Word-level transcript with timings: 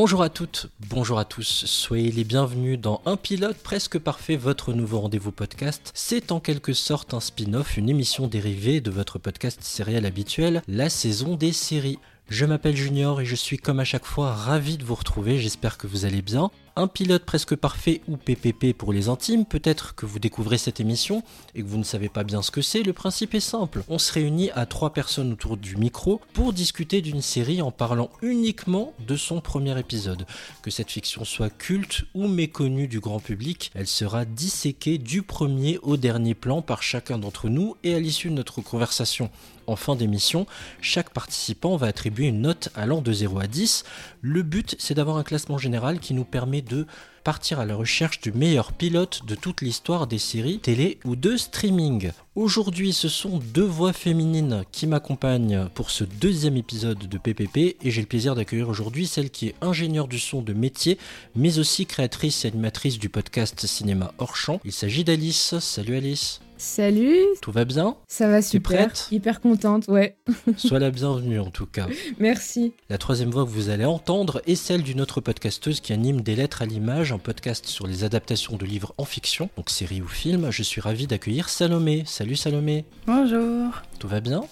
Bonjour 0.00 0.22
à 0.22 0.28
toutes, 0.28 0.68
bonjour 0.78 1.18
à 1.18 1.24
tous, 1.24 1.64
soyez 1.66 2.12
les 2.12 2.22
bienvenus 2.22 2.78
dans 2.78 3.02
Un 3.04 3.16
pilote 3.16 3.56
presque 3.56 3.98
parfait, 3.98 4.36
votre 4.36 4.72
nouveau 4.72 5.00
rendez-vous 5.00 5.32
podcast. 5.32 5.90
C'est 5.92 6.30
en 6.30 6.38
quelque 6.38 6.72
sorte 6.72 7.14
un 7.14 7.20
spin-off, 7.20 7.76
une 7.76 7.88
émission 7.88 8.28
dérivée 8.28 8.80
de 8.80 8.92
votre 8.92 9.18
podcast 9.18 9.60
sériel 9.60 10.06
habituel, 10.06 10.62
la 10.68 10.88
saison 10.88 11.34
des 11.34 11.50
séries. 11.50 11.98
Je 12.28 12.46
m'appelle 12.46 12.76
Junior 12.76 13.20
et 13.20 13.24
je 13.24 13.34
suis 13.34 13.58
comme 13.58 13.80
à 13.80 13.84
chaque 13.84 14.04
fois 14.04 14.34
ravi 14.34 14.78
de 14.78 14.84
vous 14.84 14.94
retrouver, 14.94 15.40
j'espère 15.40 15.78
que 15.78 15.88
vous 15.88 16.04
allez 16.04 16.22
bien. 16.22 16.52
Un 16.78 16.86
pilote 16.86 17.24
presque 17.24 17.56
parfait 17.56 18.02
ou 18.06 18.16
PPP 18.16 18.72
pour 18.72 18.92
les 18.92 19.08
intimes, 19.08 19.44
peut-être 19.44 19.96
que 19.96 20.06
vous 20.06 20.20
découvrez 20.20 20.58
cette 20.58 20.78
émission 20.78 21.24
et 21.56 21.62
que 21.62 21.66
vous 21.66 21.76
ne 21.76 21.82
savez 21.82 22.08
pas 22.08 22.22
bien 22.22 22.40
ce 22.40 22.52
que 22.52 22.62
c'est, 22.62 22.84
le 22.84 22.92
principe 22.92 23.34
est 23.34 23.40
simple. 23.40 23.82
On 23.88 23.98
se 23.98 24.12
réunit 24.12 24.52
à 24.52 24.64
trois 24.64 24.92
personnes 24.92 25.32
autour 25.32 25.56
du 25.56 25.74
micro 25.74 26.20
pour 26.34 26.52
discuter 26.52 27.02
d'une 27.02 27.20
série 27.20 27.62
en 27.62 27.72
parlant 27.72 28.10
uniquement 28.22 28.94
de 29.08 29.16
son 29.16 29.40
premier 29.40 29.76
épisode. 29.76 30.24
Que 30.62 30.70
cette 30.70 30.92
fiction 30.92 31.24
soit 31.24 31.50
culte 31.50 32.04
ou 32.14 32.28
méconnue 32.28 32.86
du 32.86 33.00
grand 33.00 33.18
public, 33.18 33.72
elle 33.74 33.88
sera 33.88 34.24
disséquée 34.24 34.98
du 34.98 35.22
premier 35.22 35.78
au 35.82 35.96
dernier 35.96 36.36
plan 36.36 36.62
par 36.62 36.84
chacun 36.84 37.18
d'entre 37.18 37.48
nous 37.48 37.74
et 37.82 37.96
à 37.96 37.98
l'issue 37.98 38.28
de 38.28 38.34
notre 38.34 38.60
conversation 38.60 39.32
en 39.68 39.76
fin 39.76 39.94
d'émission, 39.94 40.46
chaque 40.80 41.10
participant 41.10 41.76
va 41.76 41.88
attribuer 41.88 42.28
une 42.28 42.40
note 42.40 42.70
allant 42.74 43.02
de 43.02 43.12
0 43.12 43.38
à 43.38 43.46
10. 43.46 43.84
Le 44.22 44.42
but, 44.42 44.74
c'est 44.78 44.94
d'avoir 44.94 45.18
un 45.18 45.22
classement 45.22 45.58
général 45.58 46.00
qui 46.00 46.14
nous 46.14 46.24
permet 46.24 46.62
de 46.68 46.86
partir 47.24 47.60
à 47.60 47.66
la 47.66 47.74
recherche 47.74 48.20
du 48.20 48.32
meilleur 48.32 48.72
pilote 48.72 49.22
de 49.26 49.34
toute 49.34 49.60
l'histoire 49.60 50.06
des 50.06 50.18
séries 50.18 50.60
télé 50.60 50.98
ou 51.04 51.16
de 51.16 51.36
streaming. 51.36 52.10
Aujourd'hui, 52.36 52.92
ce 52.92 53.08
sont 53.08 53.38
deux 53.52 53.64
voix 53.64 53.92
féminines 53.92 54.64
qui 54.72 54.86
m'accompagnent 54.86 55.68
pour 55.74 55.90
ce 55.90 56.04
deuxième 56.04 56.56
épisode 56.56 57.08
de 57.08 57.18
PPP 57.18 57.76
et 57.82 57.90
j'ai 57.90 58.00
le 58.00 58.06
plaisir 58.06 58.34
d'accueillir 58.34 58.68
aujourd'hui 58.68 59.06
celle 59.06 59.30
qui 59.30 59.48
est 59.48 59.54
ingénieure 59.60 60.08
du 60.08 60.18
son 60.18 60.40
de 60.40 60.52
métier, 60.52 60.98
mais 61.34 61.58
aussi 61.58 61.84
créatrice 61.84 62.44
et 62.44 62.48
animatrice 62.48 62.98
du 62.98 63.08
podcast 63.08 63.66
Cinéma 63.66 64.14
hors 64.18 64.36
champ. 64.36 64.60
Il 64.64 64.72
s'agit 64.72 65.04
d'Alice. 65.04 65.58
Salut 65.58 65.96
Alice. 65.96 66.40
Salut 66.58 67.20
Tout 67.40 67.52
va 67.52 67.64
bien? 67.64 67.96
Ça 68.08 68.28
va 68.28 68.42
super. 68.42 68.88
prête? 68.88 69.08
Hyper 69.12 69.40
contente, 69.40 69.86
ouais. 69.86 70.16
Sois 70.56 70.80
la 70.80 70.90
bienvenue 70.90 71.38
en 71.38 71.50
tout 71.50 71.66
cas. 71.66 71.86
Merci. 72.18 72.72
La 72.90 72.98
troisième 72.98 73.30
voix 73.30 73.44
que 73.44 73.50
vous 73.50 73.68
allez 73.68 73.84
entendre 73.84 74.42
est 74.44 74.56
celle 74.56 74.82
d'une 74.82 75.00
autre 75.00 75.20
podcasteuse 75.20 75.80
qui 75.80 75.92
anime 75.92 76.20
Des 76.20 76.34
lettres 76.34 76.62
à 76.62 76.66
l'image, 76.66 77.12
un 77.12 77.18
podcast 77.18 77.66
sur 77.66 77.86
les 77.86 78.02
adaptations 78.02 78.56
de 78.56 78.66
livres 78.66 78.92
en 78.98 79.04
fiction, 79.04 79.50
donc 79.56 79.70
séries 79.70 80.02
ou 80.02 80.08
films. 80.08 80.50
Je 80.50 80.64
suis 80.64 80.80
ravi 80.80 81.06
d'accueillir 81.06 81.48
Salomé. 81.48 82.02
Salut 82.06 82.36
Salomé. 82.36 82.84
Bonjour. 83.06 83.80
Tout 84.00 84.08
va 84.08 84.20
bien? 84.20 84.42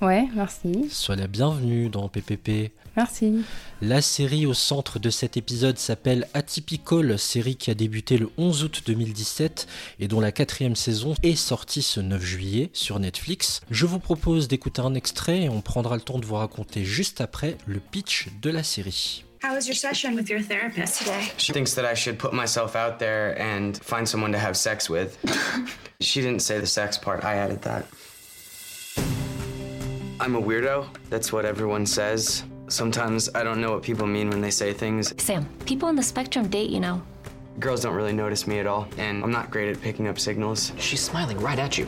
Ouais, 0.00 0.28
merci. 0.34 0.88
Sois 0.90 1.16
la 1.16 1.26
bienvenue 1.26 1.88
dans 1.88 2.08
PPP. 2.08 2.72
Merci. 2.96 3.44
La 3.80 4.02
série 4.02 4.46
au 4.46 4.54
centre 4.54 4.98
de 4.98 5.10
cet 5.10 5.36
épisode 5.36 5.78
s'appelle 5.78 6.28
Atypical, 6.34 7.18
série 7.18 7.56
qui 7.56 7.70
a 7.70 7.74
débuté 7.74 8.18
le 8.18 8.30
11 8.36 8.64
août 8.64 8.82
2017 8.86 9.66
et 10.00 10.08
dont 10.08 10.20
la 10.20 10.30
quatrième 10.30 10.76
saison 10.76 11.14
est 11.22 11.34
sortie 11.34 11.82
ce 11.82 12.00
9 12.00 12.22
juillet 12.22 12.70
sur 12.72 12.98
Netflix. 13.00 13.62
Je 13.70 13.86
vous 13.86 13.98
propose 13.98 14.46
d'écouter 14.46 14.82
un 14.82 14.94
extrait 14.94 15.42
et 15.42 15.48
on 15.48 15.60
prendra 15.60 15.96
le 15.96 16.02
temps 16.02 16.18
de 16.18 16.26
vous 16.26 16.36
raconter 16.36 16.84
juste 16.84 17.20
après 17.20 17.56
le 17.66 17.80
pitch 17.80 18.28
de 18.42 18.50
la 18.50 18.62
série. 18.62 19.24
How 19.42 19.54
was 19.54 19.66
your 19.66 19.76
session 19.76 20.14
with 20.14 20.30
your 20.30 20.40
therapist 20.40 21.00
today? 21.00 21.32
She 21.36 21.52
thinks 21.52 21.74
that 21.74 21.84
I 21.84 21.94
should 21.94 22.16
put 22.16 22.32
myself 22.32 22.74
out 22.74 22.98
there 22.98 23.36
and 23.38 23.74
find 23.82 24.06
someone 24.08 24.32
to 24.32 24.38
have 24.38 24.54
sex 24.54 24.88
with. 24.88 25.18
she 26.00 26.22
didn't 26.22 26.40
say 26.40 26.58
the 26.58 26.66
sex 26.66 26.96
part, 26.96 27.24
I 27.24 27.34
added 27.34 27.60
that. 27.62 27.84
I'm 30.24 30.36
a 30.36 30.40
weirdo. 30.40 30.88
That's 31.10 31.34
what 31.34 31.44
everyone 31.44 31.84
says. 31.84 32.44
Sometimes 32.68 33.28
I 33.34 33.44
don't 33.44 33.60
know 33.60 33.72
what 33.72 33.82
people 33.82 34.06
mean 34.06 34.30
when 34.30 34.40
they 34.40 34.50
say 34.50 34.72
things. 34.72 35.12
Sam, 35.22 35.46
people 35.66 35.86
on 35.86 35.96
the 35.96 36.02
spectrum 36.02 36.48
date, 36.48 36.70
you 36.70 36.80
know. 36.80 37.02
Girls 37.60 37.82
don't 37.82 37.94
really 37.94 38.14
notice 38.14 38.46
me 38.46 38.58
at 38.58 38.66
all, 38.66 38.88
and 38.96 39.22
I'm 39.22 39.30
not 39.30 39.50
great 39.50 39.68
at 39.68 39.82
picking 39.82 40.08
up 40.08 40.18
signals. 40.18 40.72
She's 40.78 41.02
smiling 41.02 41.38
right 41.40 41.58
at 41.58 41.76
you. 41.76 41.86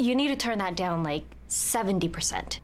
You 0.00 0.16
need 0.16 0.26
to 0.26 0.34
turn 0.34 0.58
that 0.58 0.74
down 0.74 1.04
like 1.04 1.22
70%. 1.48 2.58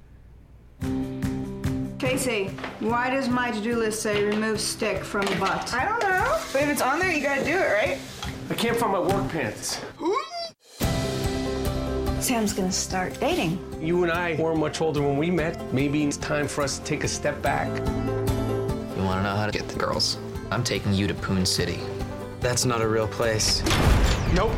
Casey, 2.01 2.47
why 2.81 3.11
does 3.11 3.29
my 3.29 3.53
to-do 3.53 3.77
list 3.77 4.03
say 4.03 4.25
remove 4.25 4.61
stick 4.61 5.05
from 5.05 5.27
butt? 5.39 5.73
I 5.73 5.85
don't 5.85 6.03
know. 6.03 6.41
But 6.53 6.63
if 6.63 6.71
it's 6.71 6.83
on 6.83 6.99
there, 6.99 7.13
you 7.13 7.23
gotta 7.23 7.45
do 7.45 7.53
it, 7.53 7.73
right? 7.73 7.99
I 8.51 8.55
can't 8.55 8.77
find 8.77 8.91
my 8.91 8.99
work 8.99 9.31
pants. 9.31 9.81
Sam's 12.25 12.55
gonna 12.55 12.73
start 12.73 13.21
dating. 13.21 13.59
You 13.83 14.03
and 14.03 14.11
I 14.11 14.41
were 14.41 14.55
much 14.55 14.81
older 14.81 15.03
when 15.03 15.19
we 15.19 15.31
met. 15.31 15.61
Maybe 15.75 16.03
it's 16.05 16.17
time 16.17 16.49
for 16.49 16.65
us 16.65 16.79
to 16.79 16.85
take 16.87 17.05
a 17.05 17.09
step 17.09 17.43
back. 17.43 17.69
You 18.97 19.05
want 19.05 19.19
to 19.19 19.23
know 19.25 19.37
how 19.37 19.45
to 19.45 19.53
get 19.53 19.69
the 19.69 19.79
girls? 19.79 20.17
I'm 20.51 20.65
taking 20.65 20.95
you 20.95 21.07
to 21.07 21.13
Poon 21.13 21.45
City. 21.45 21.79
That's 22.41 22.65
not 22.65 22.81
a 22.81 22.89
real 22.89 23.09
place. 23.09 23.63
Nope, 24.35 24.57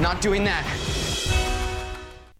not 0.00 0.22
doing 0.22 0.42
that. 0.44 0.64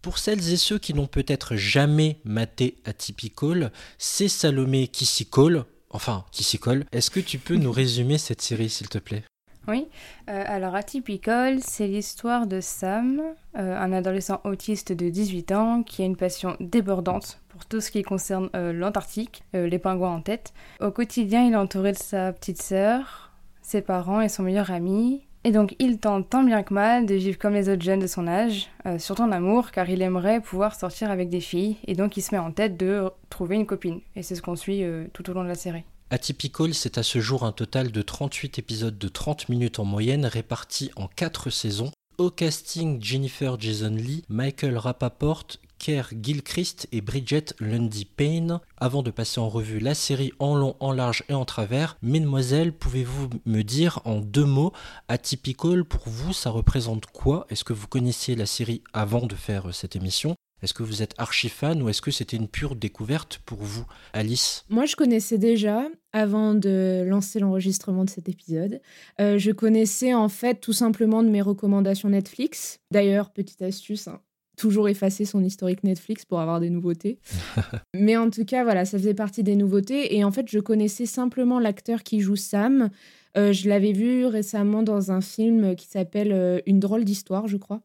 Pour 0.01 0.17
celles 0.17 0.51
et 0.51 0.57
ceux 0.57 0.79
qui 0.79 0.95
n'ont 0.95 1.05
peut-être 1.05 1.55
jamais 1.55 2.17
maté 2.25 2.77
Atypical, 2.83 3.71
c'est 3.99 4.27
Salomé 4.27 4.87
qui 4.87 5.05
s'y 5.05 5.27
colle. 5.27 5.65
Enfin, 5.91 6.25
qui 6.31 6.43
s'y 6.43 6.57
colle. 6.57 6.85
Est-ce 6.91 7.11
que 7.11 7.19
tu 7.19 7.37
peux 7.37 7.57
nous 7.57 7.71
résumer 7.71 8.17
cette 8.17 8.41
série, 8.41 8.71
s'il 8.71 8.89
te 8.89 8.97
plaît? 8.97 9.23
Oui. 9.67 9.87
Euh, 10.29 10.43
alors, 10.45 10.75
Atypical, 10.75 11.59
c'est 11.61 11.87
l'histoire 11.87 12.47
de 12.47 12.59
Sam, 12.59 13.21
euh, 13.57 13.77
un 13.77 13.93
adolescent 13.93 14.41
autiste 14.43 14.91
de 14.91 15.09
18 15.09 15.51
ans 15.53 15.83
qui 15.83 16.01
a 16.01 16.05
une 16.05 16.17
passion 16.17 16.57
débordante 16.59 17.39
pour 17.49 17.65
tout 17.65 17.79
ce 17.79 17.91
qui 17.91 18.01
concerne 18.01 18.49
euh, 18.55 18.73
l'Antarctique, 18.73 19.43
les 19.53 19.79
pingouins 19.79 20.15
en 20.15 20.21
tête. 20.21 20.53
Au 20.81 20.91
quotidien, 20.91 21.45
il 21.45 21.53
est 21.53 21.57
entouré 21.57 21.91
de 21.91 21.97
sa 21.97 22.33
petite 22.33 22.61
sœur, 22.61 23.31
ses 23.61 23.81
parents 23.81 24.21
et 24.21 24.29
son 24.29 24.43
meilleur 24.43 24.71
ami. 24.71 25.25
Et 25.45 25.51
donc, 25.51 25.75
il 25.79 25.99
tente 25.99 26.29
tant 26.29 26.43
bien 26.43 26.63
que 26.63 26.73
mal 26.73 27.05
de 27.05 27.15
vivre 27.15 27.37
comme 27.37 27.53
les 27.53 27.69
autres 27.69 27.83
jeunes 27.83 27.99
de 27.99 28.07
son 28.07 28.27
âge, 28.27 28.69
surtout 28.97 29.23
en 29.23 29.31
amour, 29.31 29.71
car 29.71 29.89
il 29.89 30.01
aimerait 30.01 30.39
pouvoir 30.39 30.73
sortir 30.73 31.11
avec 31.11 31.29
des 31.29 31.41
filles, 31.41 31.75
et 31.85 31.95
donc 31.95 32.15
il 32.15 32.21
se 32.21 32.33
met 32.33 32.39
en 32.39 32.51
tête 32.53 32.77
de 32.77 33.09
trouver 33.29 33.57
une 33.57 33.65
copine. 33.65 33.99
Et 34.15 34.23
c'est 34.23 34.35
ce 34.35 34.41
qu'on 34.41 34.55
suit 34.55 34.85
tout 35.11 35.29
au 35.29 35.33
long 35.33 35.43
de 35.43 35.49
la 35.49 35.55
série. 35.55 35.83
Atypical, 36.09 36.73
c'est 36.73 36.97
à 36.97 37.03
ce 37.03 37.19
jour 37.19 37.43
un 37.43 37.51
total 37.51 37.91
de 37.91 38.01
38 38.01 38.59
épisodes 38.59 38.97
de 38.97 39.07
30 39.07 39.49
minutes 39.49 39.79
en 39.79 39.85
moyenne 39.85 40.25
répartis 40.25 40.91
en 40.95 41.07
4 41.07 41.49
saisons. 41.49 41.91
Au 42.19 42.29
casting, 42.29 43.01
Jennifer 43.01 43.59
Jason 43.59 43.95
Lee, 43.95 44.23
Michael 44.29 44.77
Rapaport, 44.77 45.47
Kerr 45.79 46.13
Gilchrist 46.21 46.87
et 46.93 47.01
Bridget 47.01 47.55
Lundy 47.59 48.05
Payne. 48.05 48.59
Avant 48.77 49.03
de 49.03 49.11
passer 49.11 49.41
en 49.41 49.49
revue 49.49 49.79
la 49.79 49.93
série 49.93 50.31
en 50.39 50.55
long, 50.55 50.77
en 50.79 50.93
large 50.93 51.23
et 51.27 51.33
en 51.33 51.43
travers, 51.43 51.97
mesdemoiselles, 52.01 52.71
pouvez-vous 52.71 53.29
me 53.45 53.63
dire 53.63 53.99
en 54.05 54.19
deux 54.19 54.45
mots, 54.45 54.71
Atypical, 55.09 55.83
pour 55.83 56.07
vous, 56.07 56.31
ça 56.31 56.51
représente 56.51 57.07
quoi? 57.07 57.45
Est-ce 57.49 57.65
que 57.65 57.73
vous 57.73 57.87
connaissiez 57.87 58.35
la 58.35 58.45
série 58.45 58.81
avant 58.93 59.25
de 59.25 59.35
faire 59.35 59.69
euh, 59.69 59.71
cette 59.73 59.97
émission? 59.97 60.35
Est-ce 60.63 60.73
que 60.73 60.83
vous 60.83 61.01
êtes 61.01 61.13
archi 61.17 61.49
fan 61.49 61.81
ou 61.81 61.89
est-ce 61.89 62.01
que 62.01 62.09
c'était 62.09 62.37
une 62.37 62.47
pure 62.47 62.77
découverte 62.77 63.41
pour 63.45 63.59
vous, 63.59 63.85
Alice? 64.13 64.63
Moi, 64.69 64.85
je 64.85 64.95
connaissais 64.95 65.37
déjà, 65.37 65.89
avant 66.13 66.53
de 66.53 67.03
lancer 67.05 67.39
l'enregistrement 67.39 68.05
de 68.05 68.09
cet 68.09 68.29
épisode, 68.29 68.79
euh, 69.19 69.37
je 69.37 69.51
connaissais 69.51 70.13
en 70.13 70.29
fait 70.29 70.61
tout 70.61 70.71
simplement 70.71 71.21
de 71.21 71.27
mes 71.27 71.41
recommandations 71.41 72.07
Netflix. 72.07 72.79
D'ailleurs, 72.91 73.31
petite 73.31 73.61
astuce, 73.61 74.07
hein, 74.07 74.21
toujours 74.55 74.87
effacer 74.87 75.25
son 75.25 75.43
historique 75.43 75.83
Netflix 75.83 76.23
pour 76.23 76.39
avoir 76.39 76.61
des 76.61 76.69
nouveautés. 76.69 77.19
Mais 77.93 78.15
en 78.15 78.29
tout 78.29 78.45
cas, 78.45 78.63
voilà, 78.63 78.85
ça 78.85 78.97
faisait 78.97 79.13
partie 79.13 79.43
des 79.43 79.57
nouveautés. 79.57 80.15
Et 80.15 80.23
en 80.23 80.31
fait, 80.31 80.47
je 80.49 80.59
connaissais 80.59 81.05
simplement 81.05 81.59
l'acteur 81.59 82.03
qui 82.03 82.21
joue 82.21 82.37
Sam. 82.37 82.89
Euh, 83.37 83.51
je 83.53 83.67
l'avais 83.67 83.93
vu 83.93 84.25
récemment 84.25 84.83
dans 84.83 85.11
un 85.11 85.21
film 85.21 85.75
qui 85.75 85.87
s'appelle 85.87 86.31
euh, 86.31 86.59
Une 86.65 86.79
drôle 86.79 87.03
d'histoire, 87.03 87.47
je 87.47 87.57
crois. 87.57 87.81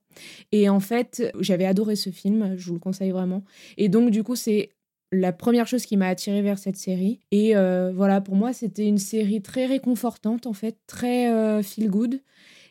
Et 0.52 0.68
en 0.68 0.80
fait, 0.80 1.30
j'avais 1.40 1.64
adoré 1.64 1.96
ce 1.96 2.10
film, 2.10 2.54
je 2.56 2.66
vous 2.66 2.74
le 2.74 2.80
conseille 2.80 3.10
vraiment. 3.10 3.44
Et 3.76 3.88
donc, 3.88 4.10
du 4.10 4.22
coup, 4.22 4.36
c'est 4.36 4.70
la 5.12 5.32
première 5.32 5.66
chose 5.66 5.86
qui 5.86 5.96
m'a 5.96 6.08
attirée 6.08 6.42
vers 6.42 6.58
cette 6.58 6.76
série. 6.76 7.20
Et 7.30 7.56
euh, 7.56 7.92
voilà, 7.94 8.20
pour 8.20 8.34
moi, 8.34 8.52
c'était 8.52 8.86
une 8.86 8.98
série 8.98 9.40
très 9.40 9.66
réconfortante, 9.66 10.46
en 10.46 10.52
fait, 10.52 10.76
très 10.86 11.32
euh, 11.32 11.62
feel 11.62 11.88
good. 11.88 12.20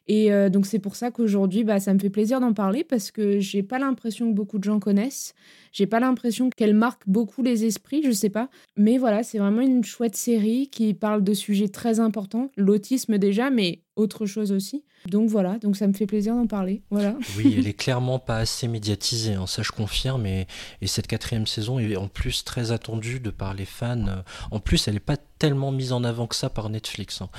Et 0.07 0.31
euh, 0.31 0.49
donc, 0.49 0.65
c'est 0.65 0.79
pour 0.79 0.95
ça 0.95 1.11
qu'aujourd'hui, 1.11 1.63
bah, 1.63 1.79
ça 1.79 1.93
me 1.93 1.99
fait 1.99 2.09
plaisir 2.09 2.39
d'en 2.39 2.53
parler 2.53 2.83
parce 2.83 3.11
que 3.11 3.39
j'ai 3.39 3.61
pas 3.63 3.77
l'impression 3.79 4.29
que 4.29 4.35
beaucoup 4.35 4.57
de 4.57 4.63
gens 4.63 4.79
connaissent. 4.79 5.33
J'ai 5.73 5.85
pas 5.85 5.99
l'impression 5.99 6.49
qu'elle 6.49 6.73
marque 6.73 7.03
beaucoup 7.07 7.43
les 7.43 7.65
esprits, 7.65 8.01
je 8.05 8.11
sais 8.11 8.29
pas. 8.29 8.49
Mais 8.77 8.97
voilà, 8.97 9.21
c'est 9.23 9.37
vraiment 9.37 9.61
une 9.61 9.83
chouette 9.83 10.15
série 10.15 10.69
qui 10.69 10.93
parle 10.93 11.23
de 11.23 11.33
sujets 11.33 11.67
très 11.67 11.99
importants. 11.99 12.51
L'autisme 12.55 13.17
déjà, 13.17 13.49
mais 13.49 13.81
autre 13.97 14.25
chose 14.25 14.51
aussi. 14.51 14.85
Donc 15.07 15.29
voilà, 15.29 15.57
donc 15.59 15.75
ça 15.75 15.87
me 15.87 15.93
fait 15.93 16.05
plaisir 16.05 16.35
d'en 16.35 16.47
parler. 16.47 16.81
Voilà. 16.89 17.15
Oui, 17.37 17.55
elle 17.57 17.67
est 17.67 17.73
clairement 17.73 18.17
pas 18.19 18.37
assez 18.37 18.67
médiatisée, 18.67 19.33
hein, 19.33 19.45
ça 19.45 19.61
je 19.61 19.71
confirme. 19.71 20.25
Et, 20.25 20.47
et 20.81 20.87
cette 20.87 21.07
quatrième 21.07 21.45
saison 21.47 21.79
est 21.79 21.95
en 21.97 22.07
plus 22.07 22.43
très 22.43 22.71
attendue 22.71 23.19
de 23.19 23.29
par 23.29 23.53
les 23.53 23.65
fans. 23.65 24.23
En 24.51 24.59
plus, 24.59 24.87
elle 24.87 24.95
n'est 24.95 24.99
pas 24.99 25.17
tellement 25.17 25.71
mise 25.71 25.91
en 25.91 26.03
avant 26.03 26.27
que 26.27 26.35
ça 26.35 26.49
par 26.49 26.69
Netflix. 26.69 27.21
hein. 27.21 27.29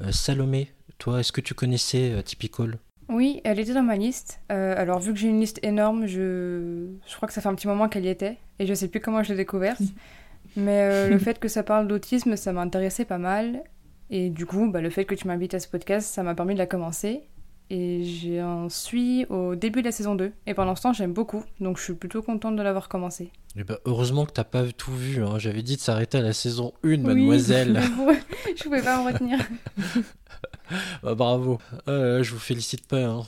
Euh, 0.00 0.10
Salomé, 0.10 0.70
toi, 0.98 1.20
est-ce 1.20 1.32
que 1.32 1.40
tu 1.40 1.54
connaissais 1.54 2.12
euh, 2.12 2.22
Typical 2.22 2.78
Oui, 3.08 3.40
elle 3.44 3.58
était 3.58 3.74
dans 3.74 3.82
ma 3.82 3.96
liste. 3.96 4.40
Euh, 4.52 4.74
alors, 4.76 5.00
vu 5.00 5.12
que 5.12 5.18
j'ai 5.18 5.28
une 5.28 5.40
liste 5.40 5.60
énorme, 5.62 6.06
je... 6.06 6.86
je 7.06 7.16
crois 7.16 7.28
que 7.28 7.34
ça 7.34 7.40
fait 7.40 7.48
un 7.48 7.54
petit 7.54 7.66
moment 7.68 7.88
qu'elle 7.88 8.04
y 8.04 8.08
était. 8.08 8.38
Et 8.58 8.66
je 8.66 8.74
sais 8.74 8.88
plus 8.88 9.00
comment 9.00 9.22
je 9.22 9.30
l'ai 9.30 9.36
découverte. 9.36 9.82
Mais 10.56 10.80
euh, 10.82 11.08
le 11.08 11.18
fait 11.20 11.38
que 11.38 11.48
ça 11.48 11.62
parle 11.62 11.88
d'autisme, 11.88 12.36
ça 12.36 12.52
m'intéressait 12.52 13.04
pas 13.04 13.18
mal. 13.18 13.62
Et 14.10 14.30
du 14.30 14.46
coup, 14.46 14.70
bah, 14.70 14.80
le 14.80 14.90
fait 14.90 15.04
que 15.04 15.14
tu 15.14 15.26
m'invites 15.26 15.54
à 15.54 15.60
ce 15.60 15.68
podcast, 15.68 16.12
ça 16.12 16.22
m'a 16.22 16.34
permis 16.34 16.54
de 16.54 16.58
la 16.58 16.66
commencer. 16.66 17.22
Et 17.70 18.04
j'en 18.04 18.68
suis 18.68 19.24
au 19.30 19.54
début 19.54 19.80
de 19.80 19.86
la 19.86 19.92
saison 19.92 20.14
2. 20.14 20.32
Et 20.46 20.54
pendant 20.54 20.76
ce 20.76 20.82
temps, 20.82 20.92
j'aime 20.92 21.12
beaucoup. 21.12 21.42
Donc 21.60 21.78
je 21.78 21.82
suis 21.82 21.94
plutôt 21.94 22.22
contente 22.22 22.56
de 22.56 22.62
l'avoir 22.62 22.88
commencé. 22.88 23.30
Eh 23.56 23.62
ben, 23.62 23.78
heureusement 23.84 24.26
que 24.26 24.32
t'as 24.32 24.44
pas 24.44 24.64
tout 24.72 24.92
vu. 24.92 25.22
Hein. 25.22 25.38
J'avais 25.38 25.62
dit 25.62 25.76
de 25.76 25.80
s'arrêter 25.80 26.18
à 26.18 26.22
la 26.22 26.32
saison 26.32 26.72
1, 26.82 26.98
mademoiselle. 26.98 27.80
Oui, 28.00 28.16
je 28.56 28.62
pouvais 28.64 28.82
pas 28.82 28.98
en 28.98 29.04
retenir. 29.04 29.38
bah, 31.04 31.14
bravo. 31.14 31.60
Euh, 31.86 32.24
je 32.24 32.32
vous 32.32 32.40
félicite 32.40 32.86
pas. 32.88 33.04
Hein. 33.04 33.22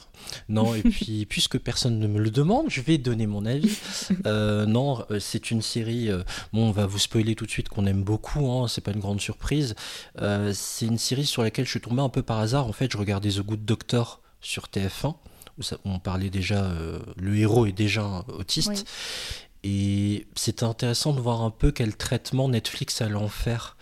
Non, 0.48 0.74
et 0.74 0.82
puis, 0.82 1.26
puisque 1.30 1.58
personne 1.58 2.00
ne 2.00 2.08
me 2.08 2.18
le 2.18 2.30
demande, 2.30 2.66
je 2.68 2.80
vais 2.80 2.98
donner 2.98 3.28
mon 3.28 3.46
avis. 3.46 3.78
Euh, 4.26 4.66
non, 4.66 5.04
euh, 5.12 5.20
c'est 5.20 5.52
une 5.52 5.62
série. 5.62 6.10
Euh, 6.10 6.24
bon, 6.52 6.68
on 6.68 6.72
va 6.72 6.86
vous 6.86 6.98
spoiler 6.98 7.36
tout 7.36 7.46
de 7.46 7.50
suite 7.50 7.68
qu'on 7.68 7.86
aime 7.86 8.02
beaucoup. 8.02 8.50
Hein, 8.50 8.66
c'est 8.66 8.80
pas 8.80 8.90
une 8.90 9.00
grande 9.00 9.20
surprise. 9.20 9.76
C'est 10.52 10.86
une 10.86 10.98
série 10.98 11.26
sur 11.26 11.42
laquelle 11.42 11.66
je 11.66 11.70
suis 11.70 11.80
tombé 11.80 12.02
un 12.02 12.08
peu 12.08 12.22
par 12.22 12.40
hasard. 12.40 12.66
En 12.66 12.72
fait, 12.72 12.90
je 12.90 12.96
regardais 12.96 13.30
The 13.30 13.42
Good 13.42 13.64
Doctor 13.64 14.22
sur 14.40 14.64
TF1 14.64 15.14
où, 15.58 15.62
on 15.84 15.98
parlait 15.98 16.30
déjà. 16.30 16.64
euh, 16.64 16.98
le 17.16 17.36
héros 17.36 17.66
est 17.66 17.72
déjà 17.72 18.24
autiste. 18.28 18.68
Oui. 18.68 18.84
Et 19.68 20.28
c'était 20.36 20.62
intéressant 20.62 21.12
de 21.12 21.20
voir 21.20 21.42
un 21.42 21.50
peu 21.50 21.72
quel 21.72 21.96
traitement 21.96 22.48
Netflix 22.48 23.00
allait 23.00 23.16
en 23.16 23.26
faire. 23.28 23.76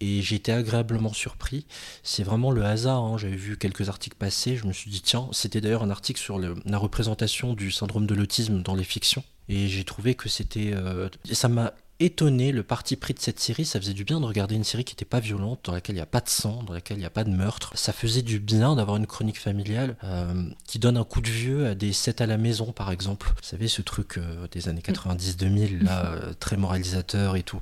Et 0.00 0.22
j'ai 0.22 0.34
été 0.34 0.50
agréablement 0.50 1.12
surpris. 1.12 1.66
C'est 2.02 2.24
vraiment 2.24 2.50
le 2.50 2.64
hasard. 2.64 3.04
hein. 3.04 3.16
J'avais 3.16 3.36
vu 3.36 3.56
quelques 3.56 3.88
articles 3.88 4.16
passer. 4.16 4.56
Je 4.56 4.66
me 4.66 4.72
suis 4.72 4.90
dit, 4.90 5.02
tiens, 5.02 5.28
c'était 5.30 5.60
d'ailleurs 5.60 5.84
un 5.84 5.90
article 5.90 6.20
sur 6.20 6.40
la 6.40 6.78
représentation 6.78 7.54
du 7.54 7.70
syndrome 7.70 8.06
de 8.06 8.14
l'autisme 8.16 8.60
dans 8.62 8.74
les 8.74 8.82
fictions. 8.82 9.22
Et 9.48 9.68
j'ai 9.68 9.84
trouvé 9.84 10.16
que 10.16 10.28
c'était. 10.28 10.72
euh, 10.74 11.08
ça 11.30 11.46
m'a 11.48 11.74
étonné 12.00 12.50
le 12.50 12.62
parti 12.62 12.96
pris 12.96 13.14
de 13.14 13.20
cette 13.20 13.38
série. 13.38 13.64
Ça 13.64 13.80
faisait 13.80 13.92
du 13.92 14.04
bien 14.04 14.20
de 14.20 14.24
regarder 14.24 14.54
une 14.54 14.64
série 14.64 14.84
qui 14.84 14.94
n'était 14.94 15.04
pas 15.04 15.20
violente, 15.20 15.60
dans 15.64 15.72
laquelle 15.72 15.94
il 15.94 15.98
n'y 15.98 16.02
a 16.02 16.06
pas 16.06 16.20
de 16.20 16.28
sang, 16.28 16.62
dans 16.64 16.72
laquelle 16.72 16.96
il 16.96 17.00
n'y 17.00 17.06
a 17.06 17.10
pas 17.10 17.24
de 17.24 17.30
meurtre. 17.30 17.72
Ça 17.76 17.92
faisait 17.92 18.22
du 18.22 18.40
bien 18.40 18.74
d'avoir 18.74 18.96
une 18.96 19.06
chronique 19.06 19.38
familiale 19.38 19.96
euh, 20.02 20.50
qui 20.66 20.78
donne 20.78 20.96
un 20.96 21.04
coup 21.04 21.20
de 21.20 21.28
vieux 21.28 21.66
à 21.66 21.74
des 21.74 21.92
sets 21.92 22.22
à 22.22 22.26
la 22.26 22.38
maison, 22.38 22.72
par 22.72 22.90
exemple. 22.90 23.28
Vous 23.36 23.48
savez, 23.48 23.68
ce 23.68 23.82
truc 23.82 24.18
euh, 24.18 24.48
des 24.50 24.68
années 24.68 24.80
90-2000, 24.80 25.84
là, 25.84 26.06
euh, 26.06 26.32
très 26.40 26.56
moralisateur 26.56 27.36
et 27.36 27.42
tout. 27.42 27.60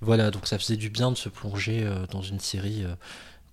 Voilà, 0.00 0.30
donc 0.30 0.46
ça 0.46 0.58
faisait 0.58 0.76
du 0.76 0.88
bien 0.88 1.10
de 1.10 1.16
se 1.16 1.28
plonger 1.28 1.86
dans 2.10 2.22
une 2.22 2.40
série 2.40 2.84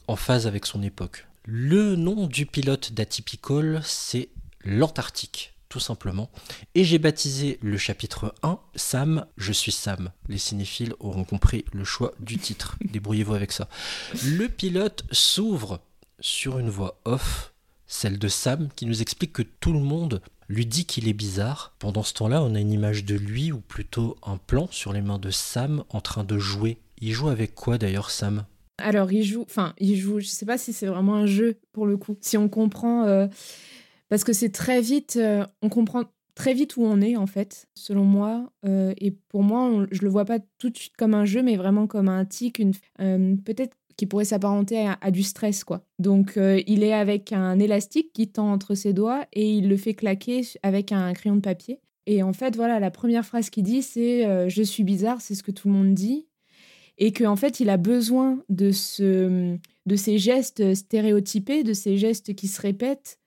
en 0.08 0.16
phase 0.16 0.48
avec 0.48 0.66
son 0.66 0.84
époque. 0.84 1.26
Le 1.46 1.96
nom 1.96 2.28
du 2.28 2.46
pilote 2.46 2.94
d'Atypical, 2.94 3.82
c'est 3.84 4.30
l'Antarctique, 4.64 5.54
tout 5.70 5.80
simplement. 5.80 6.30
Et 6.76 6.84
j'ai 6.84 6.98
baptisé 6.98 7.60
le 7.62 7.78
chapitre 7.78 8.34
1 8.44 8.60
Sam, 8.76 9.26
je 9.38 9.54
suis 9.54 9.72
Sam. 9.72 10.12
Les 10.28 10.40
cinéphiles 10.40 10.94
auront 11.00 11.24
compris 11.24 11.64
le 11.72 11.84
choix 11.84 12.14
du 12.20 12.38
titre. 12.38 12.76
Débrouillez-vous 12.84 13.36
avec 13.36 13.52
ça. 13.52 13.70
Le 14.26 14.48
pilote 14.48 15.04
s'ouvre 15.12 15.80
sur 16.20 16.60
une 16.60 16.70
voix 16.70 17.00
off, 17.06 17.54
celle 17.88 18.20
de 18.20 18.28
Sam, 18.28 18.70
qui 18.76 18.86
nous 18.86 19.02
explique 19.02 19.34
que 19.34 19.44
tout 19.44 19.74
le 19.74 19.80
monde 19.80 20.22
lui 20.50 20.66
dit 20.66 20.86
qu'il 20.86 21.08
est 21.08 21.14
bizarre. 21.14 21.74
Pendant 21.80 22.04
ce 22.04 22.14
temps-là, 22.16 22.44
on 22.44 22.56
a 22.56 22.60
une 22.60 22.72
image 22.72 23.06
de 23.06 23.16
lui, 23.16 23.52
ou 23.52 23.60
plutôt 23.60 24.18
un 24.24 24.38
plan 24.38 24.68
sur 24.72 24.92
les 24.92 25.02
mains 25.02 25.20
de 25.20 25.30
Sam 25.30 25.84
en 25.90 26.02
train 26.02 26.24
de 26.24 26.40
jouer. 26.40 26.80
Il 27.00 27.14
joue 27.14 27.30
avec 27.30 27.56
quoi 27.56 27.78
d'ailleurs, 27.78 28.10
Sam? 28.10 28.46
Alors, 28.80 29.12
il 29.12 29.24
joue, 29.24 29.44
enfin, 29.44 29.74
il 29.78 29.98
joue, 29.98 30.20
je 30.20 30.28
sais 30.28 30.46
pas 30.46 30.58
si 30.58 30.74
c'est 30.74 30.88
vraiment 30.88 31.16
un 31.16 31.26
jeu 31.26 31.58
pour 31.74 31.86
le 31.86 31.98
coup. 31.98 32.18
Si 32.22 32.38
on 32.38 32.50
comprend, 32.50 33.04
euh, 33.04 33.28
parce 34.10 34.24
que 34.24 34.34
c'est 34.34 34.50
très 34.50 34.82
vite, 34.82 35.18
euh, 35.18 35.46
on 35.62 35.70
comprend 35.70 36.04
très 36.36 36.54
vite 36.54 36.78
où 36.78 36.84
on 36.84 37.02
est 37.02 37.16
en 37.18 37.28
fait, 37.28 37.68
selon 37.76 38.04
moi. 38.04 38.52
Euh, 38.66 38.94
et 38.98 39.12
pour 39.12 39.44
moi, 39.44 39.64
on- 39.64 39.88
je 39.92 40.02
le 40.02 40.10
vois 40.10 40.26
pas 40.26 40.40
tout 40.58 40.70
de 40.70 40.78
suite 40.78 40.96
comme 40.98 41.14
un 41.14 41.26
jeu, 41.26 41.42
mais 41.44 41.56
vraiment 41.58 41.88
comme 41.88 42.10
un 42.10 42.26
tic, 42.26 42.60
une, 42.60 42.74
euh, 43.02 43.36
peut-être 43.46 43.76
qui 43.98 44.06
pourrait 44.06 44.26
s'apparenter 44.26 44.88
à, 45.02 45.12
du 45.12 45.24
stress 45.24 45.66
quoi. 45.66 45.86
Donc, 46.00 46.40
il 46.68 46.84
est 46.86 46.94
avec 46.94 47.34
un 47.34 47.60
élastique 47.60 48.14
qui 48.14 48.30
tend 48.30 48.50
entre 48.50 48.74
ses 48.74 48.94
doigts 48.94 49.26
et 49.34 49.52
il 49.52 49.68
le 49.68 49.76
fait 49.76 49.94
claquer 49.94 50.40
avec 50.64 50.94
un 50.94 51.12
crayon 51.12 51.36
de 51.36 51.42
papier. 51.42 51.82
Et 52.06 52.24
en 52.24 52.32
fait, 52.32 52.56
voilà, 52.56 52.80
la 52.80 52.92
première 52.92 53.26
phrase 53.26 53.50
qu'il 53.50 53.64
dit, 53.64 53.82
c'est 53.82 54.50
Je 54.50 54.64
suis 54.64 54.86
bizarre, 54.86 55.20
c'est 55.20 55.36
ce 55.36 55.44
que 55.44 55.52
tout 55.52 55.68
le 55.68 55.74
monde 55.74 55.94
dit 55.94 56.30
et 57.00 57.14
qu'en 57.14 57.36
fait, 57.36 57.60
il 57.60 57.70
a 57.70 57.78
besoin 57.78 58.44
de, 58.50 58.72
ce, 58.72 59.58
de 59.86 59.96
ces 59.96 60.18
gestes 60.18 60.76
stéréotypés, 60.76 61.64
de 61.64 61.74
ces 61.74 61.98
gestes 61.98 62.36
qui 62.36 62.48
se 62.48 62.62
répètent 62.62 63.19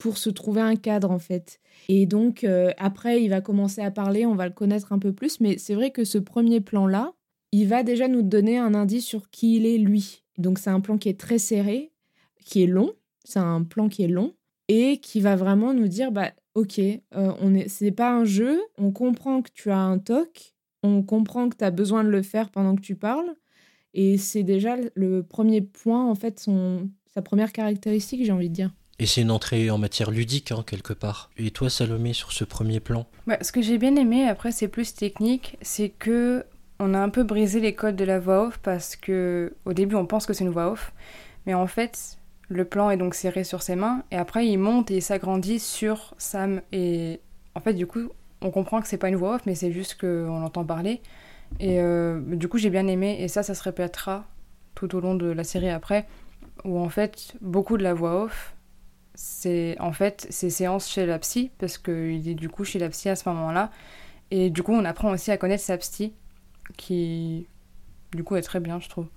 pour 0.00 0.18
se 0.18 0.30
trouver 0.30 0.62
un 0.62 0.74
cadre, 0.74 1.12
en 1.12 1.20
fait. 1.20 1.60
Et 1.88 2.06
donc, 2.06 2.42
euh, 2.42 2.72
après, 2.78 3.22
il 3.22 3.28
va 3.28 3.40
commencer 3.40 3.82
à 3.82 3.90
parler, 3.90 4.26
on 4.26 4.34
va 4.34 4.48
le 4.48 4.54
connaître 4.54 4.92
un 4.92 4.98
peu 4.98 5.12
plus, 5.12 5.40
mais 5.40 5.58
c'est 5.58 5.74
vrai 5.74 5.92
que 5.92 6.04
ce 6.04 6.18
premier 6.18 6.60
plan-là, 6.60 7.12
il 7.52 7.68
va 7.68 7.82
déjà 7.82 8.08
nous 8.08 8.22
donner 8.22 8.58
un 8.58 8.74
indice 8.74 9.04
sur 9.04 9.30
qui 9.30 9.56
il 9.56 9.66
est, 9.66 9.78
lui. 9.78 10.24
Donc, 10.38 10.58
c'est 10.58 10.70
un 10.70 10.80
plan 10.80 10.98
qui 10.98 11.10
est 11.10 11.20
très 11.20 11.38
serré, 11.38 11.92
qui 12.44 12.62
est 12.62 12.66
long, 12.66 12.92
c'est 13.24 13.38
un 13.38 13.62
plan 13.62 13.88
qui 13.88 14.02
est 14.02 14.08
long, 14.08 14.34
et 14.68 14.98
qui 14.98 15.20
va 15.20 15.36
vraiment 15.36 15.74
nous 15.74 15.88
dire, 15.88 16.12
bah, 16.12 16.32
ok, 16.54 16.78
euh, 16.78 17.00
on 17.12 17.54
est, 17.54 17.68
c'est 17.68 17.92
pas 17.92 18.10
un 18.10 18.24
jeu, 18.24 18.58
on 18.78 18.92
comprend 18.92 19.42
que 19.42 19.50
tu 19.52 19.70
as 19.70 19.78
un 19.78 19.98
TOC, 19.98 20.54
on 20.82 21.02
comprend 21.02 21.50
que 21.50 21.56
tu 21.56 21.64
as 21.64 21.70
besoin 21.70 22.04
de 22.04 22.08
le 22.08 22.22
faire 22.22 22.50
pendant 22.50 22.74
que 22.74 22.80
tu 22.80 22.96
parles. 22.96 23.34
Et 23.92 24.16
c'est 24.16 24.44
déjà 24.44 24.76
le 24.94 25.22
premier 25.22 25.60
point, 25.60 26.08
en 26.08 26.14
fait, 26.14 26.40
son, 26.40 26.88
sa 27.12 27.20
première 27.20 27.52
caractéristique, 27.52 28.24
j'ai 28.24 28.32
envie 28.32 28.48
de 28.48 28.54
dire. 28.54 28.72
Et 29.00 29.06
c'est 29.06 29.22
une 29.22 29.30
entrée 29.30 29.70
en 29.70 29.78
matière 29.78 30.10
ludique, 30.10 30.52
hein, 30.52 30.62
quelque 30.64 30.92
part. 30.92 31.30
Et 31.38 31.50
toi, 31.50 31.70
Salomé, 31.70 32.12
sur 32.12 32.32
ce 32.32 32.44
premier 32.44 32.80
plan? 32.80 33.06
Ouais, 33.26 33.38
ce 33.40 33.50
que 33.50 33.62
j'ai 33.62 33.78
bien 33.78 33.96
aimé, 33.96 34.28
après 34.28 34.52
c'est 34.52 34.68
plus 34.68 34.94
technique, 34.94 35.56
c'est 35.62 35.88
que 35.88 36.44
on 36.78 36.92
a 36.92 36.98
un 36.98 37.08
peu 37.08 37.24
brisé 37.24 37.60
les 37.60 37.74
codes 37.74 37.96
de 37.96 38.04
la 38.04 38.18
voix 38.18 38.46
off 38.46 38.58
parce 38.58 38.96
que 38.96 39.54
au 39.64 39.72
début 39.72 39.94
on 39.96 40.06
pense 40.06 40.26
que 40.26 40.32
c'est 40.32 40.44
une 40.44 40.50
voix 40.50 40.70
off, 40.70 40.92
mais 41.46 41.54
en 41.54 41.66
fait 41.66 42.18
le 42.48 42.64
plan 42.64 42.90
est 42.90 42.96
donc 42.96 43.14
serré 43.14 43.44
sur 43.44 43.62
ses 43.62 43.76
mains 43.76 44.02
et 44.10 44.16
après 44.16 44.46
il 44.46 44.56
monte 44.58 44.90
et 44.90 44.96
il 44.96 45.02
s'agrandit 45.02 45.60
sur 45.60 46.14
Sam. 46.16 46.62
Et 46.72 47.20
en 47.54 47.60
fait 47.60 47.74
du 47.74 47.86
coup 47.86 48.10
on 48.40 48.50
comprend 48.50 48.80
que 48.80 48.88
c'est 48.88 48.96
pas 48.96 49.08
une 49.08 49.16
voix 49.16 49.36
off 49.36 49.42
mais 49.44 49.54
c'est 49.54 49.72
juste 49.72 50.00
qu'on 50.00 50.40
l'entend 50.40 50.64
parler. 50.64 51.02
Et 51.58 51.80
euh, 51.80 52.18
du 52.20 52.48
coup 52.48 52.56
j'ai 52.56 52.70
bien 52.70 52.86
aimé 52.86 53.18
et 53.20 53.28
ça 53.28 53.42
ça 53.42 53.54
se 53.54 53.62
répétera 53.62 54.24
tout 54.74 54.94
au 54.94 55.00
long 55.00 55.14
de 55.14 55.26
la 55.26 55.44
série 55.44 55.70
après 55.70 56.06
où 56.64 56.78
en 56.78 56.88
fait 56.88 57.34
beaucoup 57.42 57.76
de 57.76 57.82
la 57.82 57.92
voix 57.92 58.24
off 58.24 58.54
c'est 59.22 59.76
en 59.80 59.92
fait 59.92 60.26
ces 60.30 60.48
séances 60.50 60.88
chez 60.88 61.04
la 61.06 61.18
psy 61.18 61.50
parce 61.58 61.76
qu'il 61.78 62.26
est 62.28 62.34
du 62.34 62.48
coup 62.48 62.64
chez 62.64 62.78
la 62.78 62.88
psy 62.88 63.08
à 63.10 63.16
ce 63.16 63.28
moment-là 63.28 63.70
et 64.30 64.50
du 64.50 64.62
coup 64.62 64.72
on 64.74 64.84
apprend 64.86 65.10
aussi 65.12 65.30
à 65.30 65.36
connaître 65.38 65.62
sa 65.64 65.76
psy 65.78 66.14
qui 66.78 67.46
du 68.14 68.24
coup 68.24 68.36
est 68.36 68.42
très 68.42 68.60
bien 68.60 68.80
je 68.80 68.88
trouve. 68.88 69.08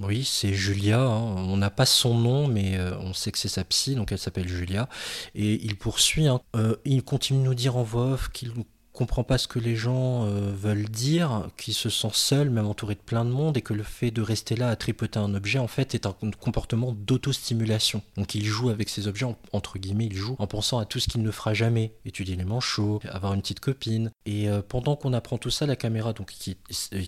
Oui, 0.00 0.24
c'est 0.24 0.54
Julia. 0.54 1.00
hein. 1.00 1.34
On 1.36 1.56
n'a 1.58 1.70
pas 1.70 1.84
son 1.86 2.14
nom, 2.18 2.48
mais 2.48 2.78
euh, 2.78 2.96
on 3.00 3.12
sait 3.12 3.30
que 3.30 3.38
c'est 3.38 3.48
sa 3.48 3.62
psy, 3.64 3.94
donc 3.94 4.10
elle 4.10 4.18
s'appelle 4.18 4.48
Julia. 4.48 4.88
Et 5.34 5.62
il 5.64 5.76
poursuit. 5.76 6.26
hein. 6.26 6.40
Euh, 6.56 6.76
il 6.86 7.02
continue 7.04 7.40
de 7.40 7.44
nous 7.44 7.54
dire 7.54 7.76
en 7.76 7.82
voix 7.82 8.06
off 8.12 8.30
qu'il 8.30 8.52
comprend 8.92 9.24
pas 9.24 9.38
ce 9.38 9.48
que 9.48 9.58
les 9.58 9.74
gens 9.74 10.26
euh, 10.26 10.52
veulent 10.54 10.88
dire, 10.88 11.48
qu'il 11.56 11.74
se 11.74 11.88
sent 11.90 12.10
seul, 12.12 12.50
même 12.50 12.66
entouré 12.66 12.94
de 12.94 13.00
plein 13.00 13.24
de 13.24 13.30
monde, 13.30 13.56
et 13.56 13.62
que 13.62 13.72
le 13.74 13.82
fait 13.82 14.10
de 14.10 14.20
rester 14.22 14.54
là 14.54 14.68
à 14.68 14.76
tripoter 14.76 15.18
un 15.18 15.34
objet, 15.34 15.58
en 15.58 15.66
fait, 15.68 15.94
est 15.94 16.06
un 16.06 16.14
comportement 16.40 16.92
d'autostimulation. 16.92 18.02
Donc 18.16 18.34
il 18.34 18.44
joue 18.44 18.68
avec 18.68 18.88
ces 18.88 19.08
objets, 19.08 19.24
en- 19.24 19.36
entre 19.52 19.78
guillemets, 19.78 20.06
il 20.06 20.14
joue 20.16 20.36
en 20.38 20.46
pensant 20.46 20.78
à 20.78 20.84
tout 20.84 21.00
ce 21.00 21.08
qu'il 21.08 21.22
ne 21.22 21.30
fera 21.30 21.54
jamais. 21.54 21.92
Étudier 22.04 22.36
les 22.36 22.44
manchots, 22.44 23.00
avoir 23.08 23.32
une 23.34 23.40
petite 23.40 23.60
copine. 23.60 24.10
Et 24.26 24.48
euh, 24.48 24.62
pendant 24.66 24.96
qu'on 24.96 25.12
apprend 25.12 25.38
tout 25.38 25.50
ça, 25.50 25.66
la 25.66 25.76
caméra, 25.76 26.12
donc, 26.12 26.30
qui, 26.32 26.56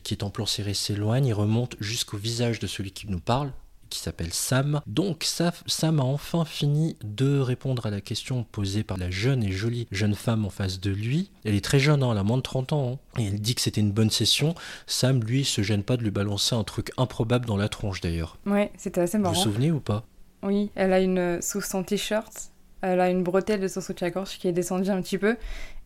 qui 0.03 0.15
est 0.15 0.23
en 0.23 0.31
plan 0.31 0.47
serré, 0.47 0.75
s'éloigne, 0.75 1.27
il 1.27 1.35
remonte 1.35 1.77
jusqu'au 1.81 2.17
visage 2.17 2.59
de 2.61 2.67
celui 2.67 2.93
qui 2.93 3.09
nous 3.09 3.21
parle, 3.21 3.53
qui 3.95 4.01
s'appelle 4.01 4.33
Sam. 4.33 4.81
Donc 4.87 5.25
Sa- 5.25 5.53
Sam 5.67 6.01
a 6.01 6.03
enfin 6.03 6.45
fini 6.45 6.97
de 7.05 7.39
répondre 7.39 7.87
à 7.87 7.91
la 7.91 8.01
question 8.01 8.45
posée 8.45 8.83
par 8.83 8.97
la 8.99 9.11
jeune 9.11 9.43
et 9.45 9.53
jolie 9.53 9.87
jeune 9.93 10.15
femme 10.15 10.45
en 10.45 10.51
face 10.51 10.81
de 10.81 10.91
lui. 10.91 11.31
Elle 11.45 11.55
est 11.55 11.65
très 11.65 11.79
jeune, 11.79 12.03
hein, 12.03 12.09
elle 12.13 12.19
a 12.19 12.25
moins 12.25 12.37
de 12.39 12.43
30 12.43 12.73
ans, 12.73 12.99
hein. 13.17 13.21
et 13.21 13.27
elle 13.27 13.41
dit 13.41 13.55
que 13.55 13.61
c'était 13.61 13.81
une 13.81 13.93
bonne 13.93 14.11
session. 14.11 14.55
Sam, 14.87 15.23
lui, 15.23 15.45
se 15.45 15.63
gêne 15.63 15.83
pas 15.85 15.97
de 15.97 16.03
lui 16.03 16.11
balancer 16.11 16.55
un 16.55 16.65
truc 16.65 16.91
improbable 16.97 17.47
dans 17.47 17.57
la 17.57 17.69
tronche 17.69 18.01
d'ailleurs. 18.01 18.37
Ouais, 18.47 18.73
c'était 18.77 19.01
assez 19.01 19.17
Vous 19.19 19.25
vous 19.25 19.31
marrant. 19.31 19.43
souvenez 19.43 19.71
ou 19.71 19.81
pas? 19.81 20.05
Oui, 20.43 20.71
elle 20.75 20.93
a 20.93 21.01
une 21.01 21.41
sous 21.41 21.61
son 21.63 21.83
t-shirt, 21.85 22.51
elle 22.83 23.01
a 23.01 23.09
une 23.09 23.23
bretelle 23.23 23.61
de 23.61 23.69
son 23.69 23.81
soutien-gorge 23.81 24.39
qui 24.39 24.47
est 24.49 24.53
descendue 24.53 24.91
un 24.91 25.01
petit 25.01 25.17
peu. 25.19 25.37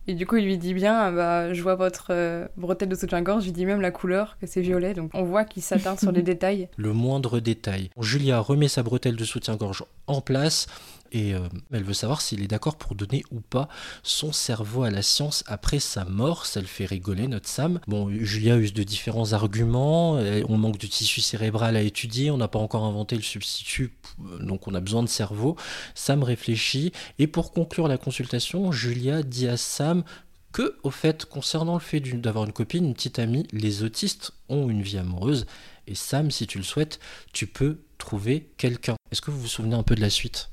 Et 0.09 0.15
du 0.15 0.25
coup, 0.25 0.37
il 0.37 0.45
lui 0.45 0.57
dit 0.57 0.73
bien, 0.73 1.11
bah, 1.11 1.53
je 1.53 1.61
vois 1.61 1.75
votre 1.75 2.07
euh, 2.09 2.47
bretelle 2.57 2.89
de 2.89 2.95
soutien-gorge, 2.95 3.45
il 3.45 3.53
dit 3.53 3.67
même 3.67 3.79
la 3.79 3.91
couleur, 3.91 4.37
que 4.41 4.47
c'est 4.47 4.61
violet. 4.61 4.95
Donc 4.95 5.11
on 5.13 5.21
voit 5.21 5.45
qu'il 5.45 5.61
s'attarde 5.61 5.99
sur 5.99 6.11
les 6.11 6.21
détails. 6.23 6.67
Le 6.77 6.93
moindre 6.93 7.39
détail. 7.39 7.91
Julia 8.01 8.39
remet 8.39 8.69
sa 8.69 8.81
bretelle 8.81 9.15
de 9.15 9.23
soutien-gorge 9.23 9.83
en 10.07 10.19
place 10.21 10.65
et 11.11 11.33
euh, 11.33 11.47
elle 11.71 11.83
veut 11.83 11.93
savoir 11.93 12.21
s'il 12.21 12.41
est 12.43 12.47
d'accord 12.47 12.77
pour 12.77 12.95
donner 12.95 13.23
ou 13.31 13.41
pas 13.41 13.67
son 14.03 14.31
cerveau 14.31 14.83
à 14.83 14.91
la 14.91 15.01
science 15.01 15.43
après 15.47 15.79
sa 15.79 16.05
mort. 16.05 16.45
Ça 16.45 16.61
le 16.61 16.67
fait 16.67 16.85
rigoler, 16.85 17.27
notre 17.27 17.47
Sam. 17.47 17.79
Bon, 17.87 18.09
Julia 18.11 18.57
use 18.57 18.73
de 18.73 18.83
différents 18.83 19.33
arguments. 19.33 20.13
On 20.47 20.57
manque 20.57 20.77
de 20.77 20.87
tissu 20.87 21.21
cérébral 21.21 21.75
à 21.75 21.81
étudier. 21.81 22.31
On 22.31 22.37
n'a 22.37 22.47
pas 22.47 22.59
encore 22.59 22.85
inventé 22.85 23.15
le 23.15 23.21
substitut, 23.21 23.93
euh, 24.25 24.39
donc 24.39 24.67
on 24.67 24.73
a 24.73 24.79
besoin 24.79 25.03
de 25.03 25.09
cerveau. 25.09 25.55
Sam 25.95 26.23
réfléchit 26.23 26.91
et 27.17 27.27
pour 27.27 27.51
conclure 27.51 27.87
la 27.87 27.97
consultation, 27.97 28.71
Julia 28.71 29.23
dit 29.23 29.47
à 29.47 29.57
Sam 29.57 30.03
que, 30.51 30.77
au 30.83 30.91
fait, 30.91 31.25
concernant 31.25 31.75
le 31.75 31.79
fait 31.79 31.99
d'avoir 31.99 32.45
une 32.45 32.53
copine, 32.53 32.85
une 32.85 32.93
petite 32.93 33.19
amie, 33.19 33.45
les 33.51 33.83
autistes 33.83 34.31
ont 34.49 34.69
une 34.69 34.81
vie 34.81 34.97
amoureuse. 34.97 35.45
Et 35.87 35.95
Sam, 35.95 36.31
si 36.31 36.47
tu 36.47 36.57
le 36.57 36.63
souhaites, 36.63 36.99
tu 37.33 37.47
peux 37.47 37.79
trouver 37.97 38.49
quelqu'un. 38.57 38.95
Est-ce 39.11 39.21
que 39.21 39.31
vous 39.31 39.41
vous 39.41 39.47
souvenez 39.47 39.75
un 39.75 39.83
peu 39.83 39.95
de 39.95 40.01
la 40.01 40.09
suite? 40.09 40.49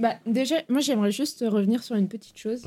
Bah, 0.00 0.14
déjà, 0.26 0.56
moi 0.68 0.80
j'aimerais 0.80 1.12
juste 1.12 1.44
revenir 1.46 1.82
sur 1.82 1.94
une 1.94 2.08
petite 2.08 2.38
chose 2.38 2.62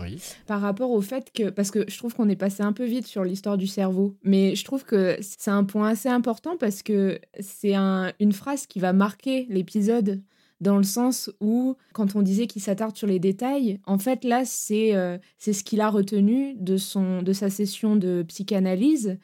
par 0.45 0.61
rapport 0.61 0.91
au 0.91 1.01
fait 1.01 1.31
que, 1.33 1.49
parce 1.49 1.71
que 1.71 1.83
je 1.87 1.97
trouve 1.97 2.13
qu'on 2.13 2.29
est 2.29 2.35
passé 2.35 2.61
un 2.63 2.73
peu 2.73 2.85
vite 2.85 3.07
sur 3.07 3.23
l'histoire 3.23 3.57
du 3.57 3.67
cerveau, 3.67 4.15
mais 4.23 4.55
je 4.55 4.63
trouve 4.63 4.85
que 4.85 5.17
c'est 5.21 5.51
un 5.51 5.63
point 5.63 5.89
assez 5.89 6.09
important 6.09 6.57
parce 6.57 6.83
que 6.83 7.19
c'est 7.39 7.73
un, 7.73 8.13
une 8.19 8.33
phrase 8.33 8.67
qui 8.67 8.79
va 8.79 8.93
marquer 8.93 9.47
l'épisode 9.49 10.21
dans 10.61 10.77
le 10.77 10.83
sens 10.83 11.29
où, 11.41 11.75
quand 11.91 12.15
on 12.15 12.21
disait 12.21 12.47
qu'il 12.47 12.61
s'attarde 12.61 12.95
sur 12.95 13.07
les 13.07 13.19
détails, 13.19 13.79
en 13.85 13.97
fait, 13.97 14.23
là, 14.23 14.45
c'est 14.45 14.95
euh, 14.95 15.17
c'est 15.37 15.51
ce 15.51 15.63
qu'il 15.63 15.81
a 15.81 15.89
retenu 15.89 16.55
de, 16.55 16.77
son, 16.77 17.21
de 17.21 17.33
sa 17.33 17.49
session 17.49 17.95
de 17.95 18.23
psychanalyse, 18.27 19.17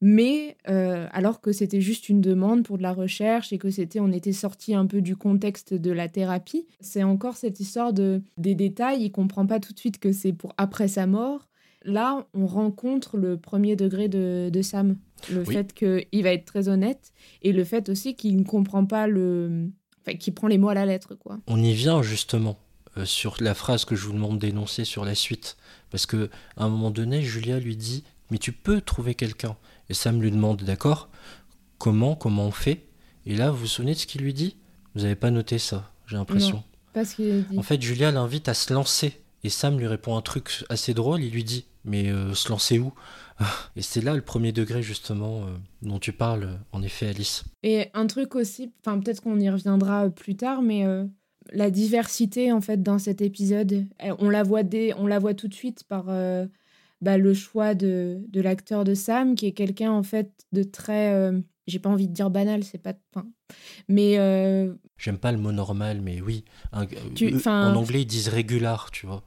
mais 0.00 0.56
euh, 0.68 1.06
alors 1.12 1.40
que 1.40 1.52
c'était 1.52 1.80
juste 1.80 2.08
une 2.08 2.20
demande 2.20 2.64
pour 2.64 2.76
de 2.78 2.82
la 2.82 2.92
recherche 2.92 3.52
et 3.52 3.58
que 3.58 3.70
c'était 3.70 4.00
on 4.00 4.12
était 4.12 4.32
sorti 4.32 4.74
un 4.74 4.86
peu 4.86 5.00
du 5.00 5.16
contexte 5.16 5.74
de 5.74 5.90
la 5.90 6.08
thérapie. 6.08 6.66
C'est 6.80 7.02
encore 7.02 7.36
cette 7.36 7.60
histoire 7.60 7.92
de 7.92 8.22
des 8.36 8.54
détails, 8.54 9.02
il 9.02 9.10
comprend 9.10 9.46
pas 9.46 9.60
tout 9.60 9.72
de 9.72 9.78
suite 9.78 9.98
que 9.98 10.12
c'est 10.12 10.32
pour 10.32 10.54
après 10.58 10.88
sa 10.88 11.06
mort. 11.06 11.48
Là, 11.84 12.26
on 12.34 12.46
rencontre 12.46 13.16
le 13.16 13.36
premier 13.36 13.76
degré 13.76 14.08
de, 14.08 14.50
de 14.52 14.62
Sam. 14.62 14.96
Le 15.30 15.44
fait 15.44 15.72
qu'il 15.72 16.22
va 16.22 16.32
être 16.32 16.44
très 16.44 16.68
honnête 16.68 17.12
et 17.42 17.52
le 17.52 17.64
fait 17.64 17.88
aussi 17.88 18.16
qu'il 18.16 18.36
ne 18.36 18.42
comprend 18.42 18.84
pas 18.84 19.06
le, 19.06 19.70
qui 20.18 20.30
prend 20.30 20.48
les 20.48 20.58
mots 20.58 20.68
à 20.68 20.74
la 20.74 20.84
lettre, 20.84 21.14
quoi. 21.14 21.38
On 21.46 21.62
y 21.62 21.72
vient 21.72 22.02
justement 22.02 22.58
euh, 22.96 23.04
sur 23.04 23.36
la 23.40 23.54
phrase 23.54 23.84
que 23.84 23.94
je 23.96 24.04
vous 24.06 24.12
demande 24.12 24.38
d'énoncer 24.38 24.84
sur 24.84 25.04
la 25.04 25.14
suite, 25.14 25.56
parce 25.90 26.06
que 26.06 26.28
à 26.56 26.64
un 26.64 26.68
moment 26.68 26.90
donné, 26.90 27.22
Julia 27.22 27.58
lui 27.58 27.76
dit 27.76 28.04
"Mais 28.30 28.38
tu 28.38 28.52
peux 28.52 28.80
trouver 28.80 29.14
quelqu'un." 29.14 29.56
Et 29.88 29.94
Sam 29.94 30.20
lui 30.20 30.30
demande 30.30 30.62
"D'accord, 30.62 31.08
comment 31.78 32.14
Comment 32.16 32.46
on 32.46 32.50
fait? 32.50 32.86
Et 33.24 33.36
là, 33.36 33.50
vous 33.50 33.58
vous 33.58 33.66
souvenez 33.66 33.94
de 33.94 33.98
ce 33.98 34.06
qu'il 34.06 34.22
lui 34.22 34.34
dit? 34.34 34.56
Vous 34.94 35.02
n'avez 35.02 35.16
pas 35.16 35.30
noté 35.30 35.58
ça, 35.58 35.92
j'ai 36.06 36.16
l'impression. 36.16 36.62
En 37.56 37.62
fait, 37.62 37.82
Julia 37.82 38.10
l'invite 38.10 38.48
à 38.48 38.54
se 38.54 38.72
lancer. 38.72 39.20
Et 39.44 39.50
Sam 39.50 39.78
lui 39.78 39.86
répond 39.86 40.16
un 40.16 40.22
truc 40.22 40.64
assez 40.70 40.94
drôle. 40.94 41.22
Il 41.22 41.30
lui 41.32 41.44
dit 41.44 41.66
Mais 41.84 42.10
euh, 42.10 42.34
se 42.34 42.48
lancer 42.48 42.78
où? 42.78 42.92
Et 43.76 43.82
c'est 43.82 44.00
là 44.00 44.14
le 44.14 44.22
premier 44.22 44.50
degré 44.52 44.82
justement 44.82 45.42
euh, 45.42 45.50
dont 45.82 45.98
tu 45.98 46.12
parles, 46.12 46.58
en 46.72 46.82
effet, 46.82 47.08
Alice. 47.08 47.44
Et 47.62 47.90
un 47.92 48.06
truc 48.06 48.34
aussi, 48.34 48.72
enfin 48.80 48.98
peut-être 48.98 49.20
qu'on 49.20 49.38
y 49.38 49.50
reviendra 49.50 50.08
plus 50.08 50.36
tard, 50.36 50.62
mais 50.62 50.86
euh, 50.86 51.04
la 51.52 51.70
diversité 51.70 52.50
en 52.50 52.62
fait 52.62 52.82
dans 52.82 52.98
cet 52.98 53.20
épisode, 53.20 53.86
on 54.18 54.30
la 54.30 54.42
voit 54.42 54.62
dès, 54.62 54.94
on 54.94 55.06
la 55.06 55.18
voit 55.18 55.34
tout 55.34 55.48
de 55.48 55.54
suite 55.54 55.84
par 55.84 56.06
euh, 56.08 56.46
bah, 57.00 57.18
le 57.18 57.34
choix 57.34 57.74
de, 57.74 58.22
de 58.28 58.40
l'acteur 58.40 58.84
de 58.84 58.94
Sam, 58.94 59.34
qui 59.34 59.46
est 59.46 59.52
quelqu'un 59.52 59.92
en 59.92 60.02
fait 60.02 60.30
de 60.52 60.62
très, 60.62 61.32
j'ai 61.66 61.78
pas 61.78 61.90
envie 61.90 62.08
de 62.08 62.12
dire 62.12 62.30
banal, 62.30 62.64
c'est 62.64 62.78
pas, 62.78 62.94
enfin, 63.14 63.26
mais 63.88 64.14
j'aime 64.96 65.18
pas 65.18 65.32
le 65.32 65.38
mot 65.38 65.52
normal, 65.52 66.00
mais 66.02 66.20
oui, 66.20 66.44
en 66.72 67.76
anglais 67.76 68.02
ils 68.02 68.06
disent 68.06 68.28
régular, 68.28 68.90
tu 68.90 69.06
vois 69.06 69.22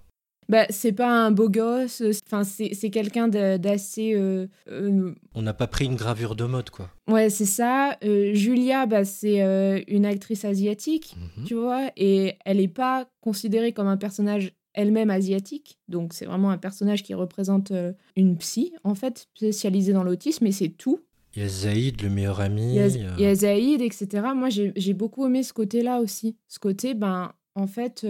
bah, 0.50 0.66
c'est 0.72 0.94
pas 0.94 1.08
un 1.08 1.30
beau 1.30 1.48
gosse, 1.48 2.02
enfin, 2.26 2.44
c'est 2.44 2.90
quelqu'un 2.90 3.28
d'assez. 3.28 4.14
Euh, 4.16 4.48
euh, 4.72 5.14
On 5.36 5.44
n'a 5.44 5.54
pas 5.54 5.68
pris 5.68 5.86
une 5.86 5.96
gravure 5.96 6.36
de 6.36 6.46
mode, 6.46 6.72
quoi. 6.72 6.90
Ouais, 7.08 7.30
c'est 7.30 7.46
ça. 7.46 7.96
Euh, 8.04 8.34
Julia, 8.34 8.88
bah, 8.88 9.06
c'est 9.06 9.40
une 9.88 10.08
actrice 10.08 10.46
asiatique, 10.46 11.16
mhm. 11.38 11.46
tu 11.46 11.54
vois, 11.54 11.92
et 11.96 12.34
elle 12.46 12.58
n'est 12.58 12.68
pas 12.68 13.08
considérée 13.22 13.74
comme 13.74 13.88
un 13.88 13.98
personnage 13.98 14.52
elle-même 14.74 15.10
asiatique. 15.10 15.80
Donc, 15.88 16.14
c'est 16.14 16.26
vraiment 16.26 16.52
un 16.52 16.58
personnage 16.58 17.04
qui 17.04 17.14
représente 17.14 17.72
une 18.16 18.38
psy, 18.38 18.74
en 18.84 18.96
fait, 18.96 19.28
spécialisée 19.36 19.94
dans 19.94 20.04
l'autisme, 20.04 20.46
et 20.46 20.52
c'est 20.52 20.70
tout. 20.70 21.00
Il 21.36 21.44
y 21.44 21.46
a 21.46 21.48
Zaïd, 21.48 22.02
le 22.02 22.10
meilleur 22.10 22.40
ami. 22.40 22.76
Il 22.76 23.22
y 23.22 23.26
a, 23.26 23.36
Zaïd, 23.36 23.82
etc. 23.82 24.08
Moi, 24.36 24.50
j'ai 24.50 24.94
beaucoup 24.94 25.26
aimé 25.26 25.44
ce 25.44 25.54
côté-là 25.54 26.00
aussi. 26.00 26.36
Ce 26.48 26.60
côté, 26.60 26.94
ben, 26.94 27.34
en 27.56 27.68
fait, 27.68 28.06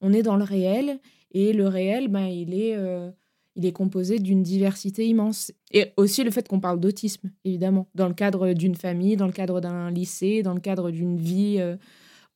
on 0.00 0.12
est 0.12 0.22
dans 0.22 0.36
le 0.36 0.44
réel 0.44 1.00
et 1.32 1.52
le 1.52 1.68
réel, 1.68 2.08
ben, 2.08 2.26
il, 2.26 2.54
est, 2.54 2.74
euh, 2.76 3.10
il 3.56 3.66
est 3.66 3.72
composé 3.72 4.18
d'une 4.18 4.42
diversité 4.42 5.06
immense. 5.06 5.52
Et 5.72 5.92
aussi 5.96 6.24
le 6.24 6.30
fait 6.30 6.48
qu'on 6.48 6.60
parle 6.60 6.80
d'autisme, 6.80 7.30
évidemment, 7.44 7.88
dans 7.94 8.08
le 8.08 8.14
cadre 8.14 8.52
d'une 8.52 8.74
famille, 8.74 9.16
dans 9.16 9.26
le 9.26 9.32
cadre 9.32 9.60
d'un 9.60 9.90
lycée, 9.90 10.42
dans 10.42 10.54
le 10.54 10.60
cadre 10.60 10.90
d'une 10.90 11.18
vie 11.18 11.56
euh, 11.58 11.76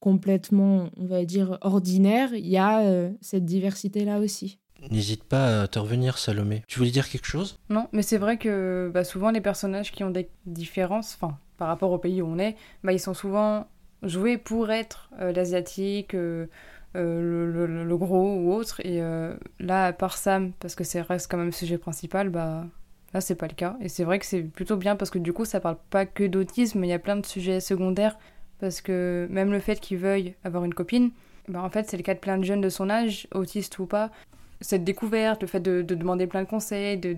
complètement, 0.03 0.91
on 0.97 1.07
va 1.07 1.25
dire, 1.25 1.59
ordinaire, 1.61 2.35
il 2.35 2.49
y 2.49 2.59
a 2.59 2.81
euh, 2.81 3.13
cette 3.21 3.45
diversité-là 3.45 4.19
aussi. 4.19 4.59
N'hésite 4.91 5.23
pas 5.23 5.63
à 5.63 5.69
te 5.69 5.79
revenir, 5.79 6.19
Salomé. 6.19 6.65
Tu 6.67 6.81
voulais 6.81 6.91
dire 6.91 7.09
quelque 7.09 7.29
chose? 7.29 7.57
Non, 7.71 7.87
mais 7.93 8.03
c'est 8.03 8.19
vrai 8.19 8.37
que 8.37 8.91
bah, 8.93 9.05
souvent 9.05 9.31
les 9.31 9.41
personnages 9.41 9.93
qui 9.93 10.03
ont 10.03 10.11
des 10.11 10.29
différences, 10.45 11.15
enfin, 11.15 11.39
par 11.57 11.69
rapport 11.69 11.93
au 11.93 11.99
pays 11.99 12.21
où 12.21 12.27
on 12.27 12.41
est, 12.41 12.57
bah, 12.83 12.93
ils 12.93 12.99
sont 12.99 13.15
souvent 13.15 13.69
joués 14.03 14.39
pour 14.39 14.73
être 14.73 15.09
l'asiatique, 15.21 16.17
euh, 16.17 16.49
le, 16.95 17.97
gros 17.97 18.35
ou 18.35 18.53
autre. 18.53 18.81
Et 18.81 19.01
euh, 19.01 19.37
là, 19.61 19.87
à 19.87 19.93
part 19.93 20.17
Sam, 20.17 20.51
parce 20.59 20.75
que 20.75 20.83
c'est 20.83 21.01
reste 21.01 21.31
quand 21.31 21.37
même 21.37 21.47
le 21.47 21.53
sujet 21.53 21.79
principal, 21.79 22.29
bah 22.29 22.67
là, 23.15 23.21
c'est 23.21 23.37
pas 23.37 23.47
le 23.47 23.55
cas. 23.55 23.77
Et 23.81 23.89
c'est 23.89 24.03
vrai 24.03 24.19
que 24.19 24.27
c'est 24.27 24.43
plutôt 24.43 24.77
bien 24.77 24.97
parce 24.97 25.13
que 25.13 25.21
du 25.21 25.33
coup, 25.33 25.45
ça 25.45 25.61
parle 25.61 25.79
pas 25.91 26.07
que 26.07 26.25
d'autisme, 26.25 26.81
mais 26.81 26.89
il 26.89 26.91
y 26.91 26.95
a 26.95 26.99
plein 26.99 27.17
de 27.17 27.25
sujets 27.25 27.61
secondaires. 27.61 28.19
Parce 28.63 28.81
que 28.81 29.27
même 29.29 29.51
le 29.51 29.59
fait 29.59 29.81
qu'il 29.81 29.99
veuille 29.99 30.35
avoir 30.45 30.65
une 30.65 30.73
copine, 30.73 31.11
bah 31.49 31.61
en 31.61 31.69
fait, 31.69 31.91
c'est 31.91 31.97
le 31.97 32.05
cas 32.05 32.15
de 32.15 32.21
plein 32.21 32.39
de 32.39 32.45
jeunes 32.45 32.61
de 32.61 32.69
son 32.69 32.91
âge, 32.91 33.27
autistes 33.35 33.77
ou 33.81 33.87
pas. 33.87 34.13
Cette 34.61 34.85
découverte, 34.85 35.43
le 35.43 35.49
fait 35.49 35.59
de, 35.59 35.83
demander 35.83 36.29
plein 36.29 36.45
de 36.45 36.49
conseils, 36.49 36.97
de, 36.97 37.09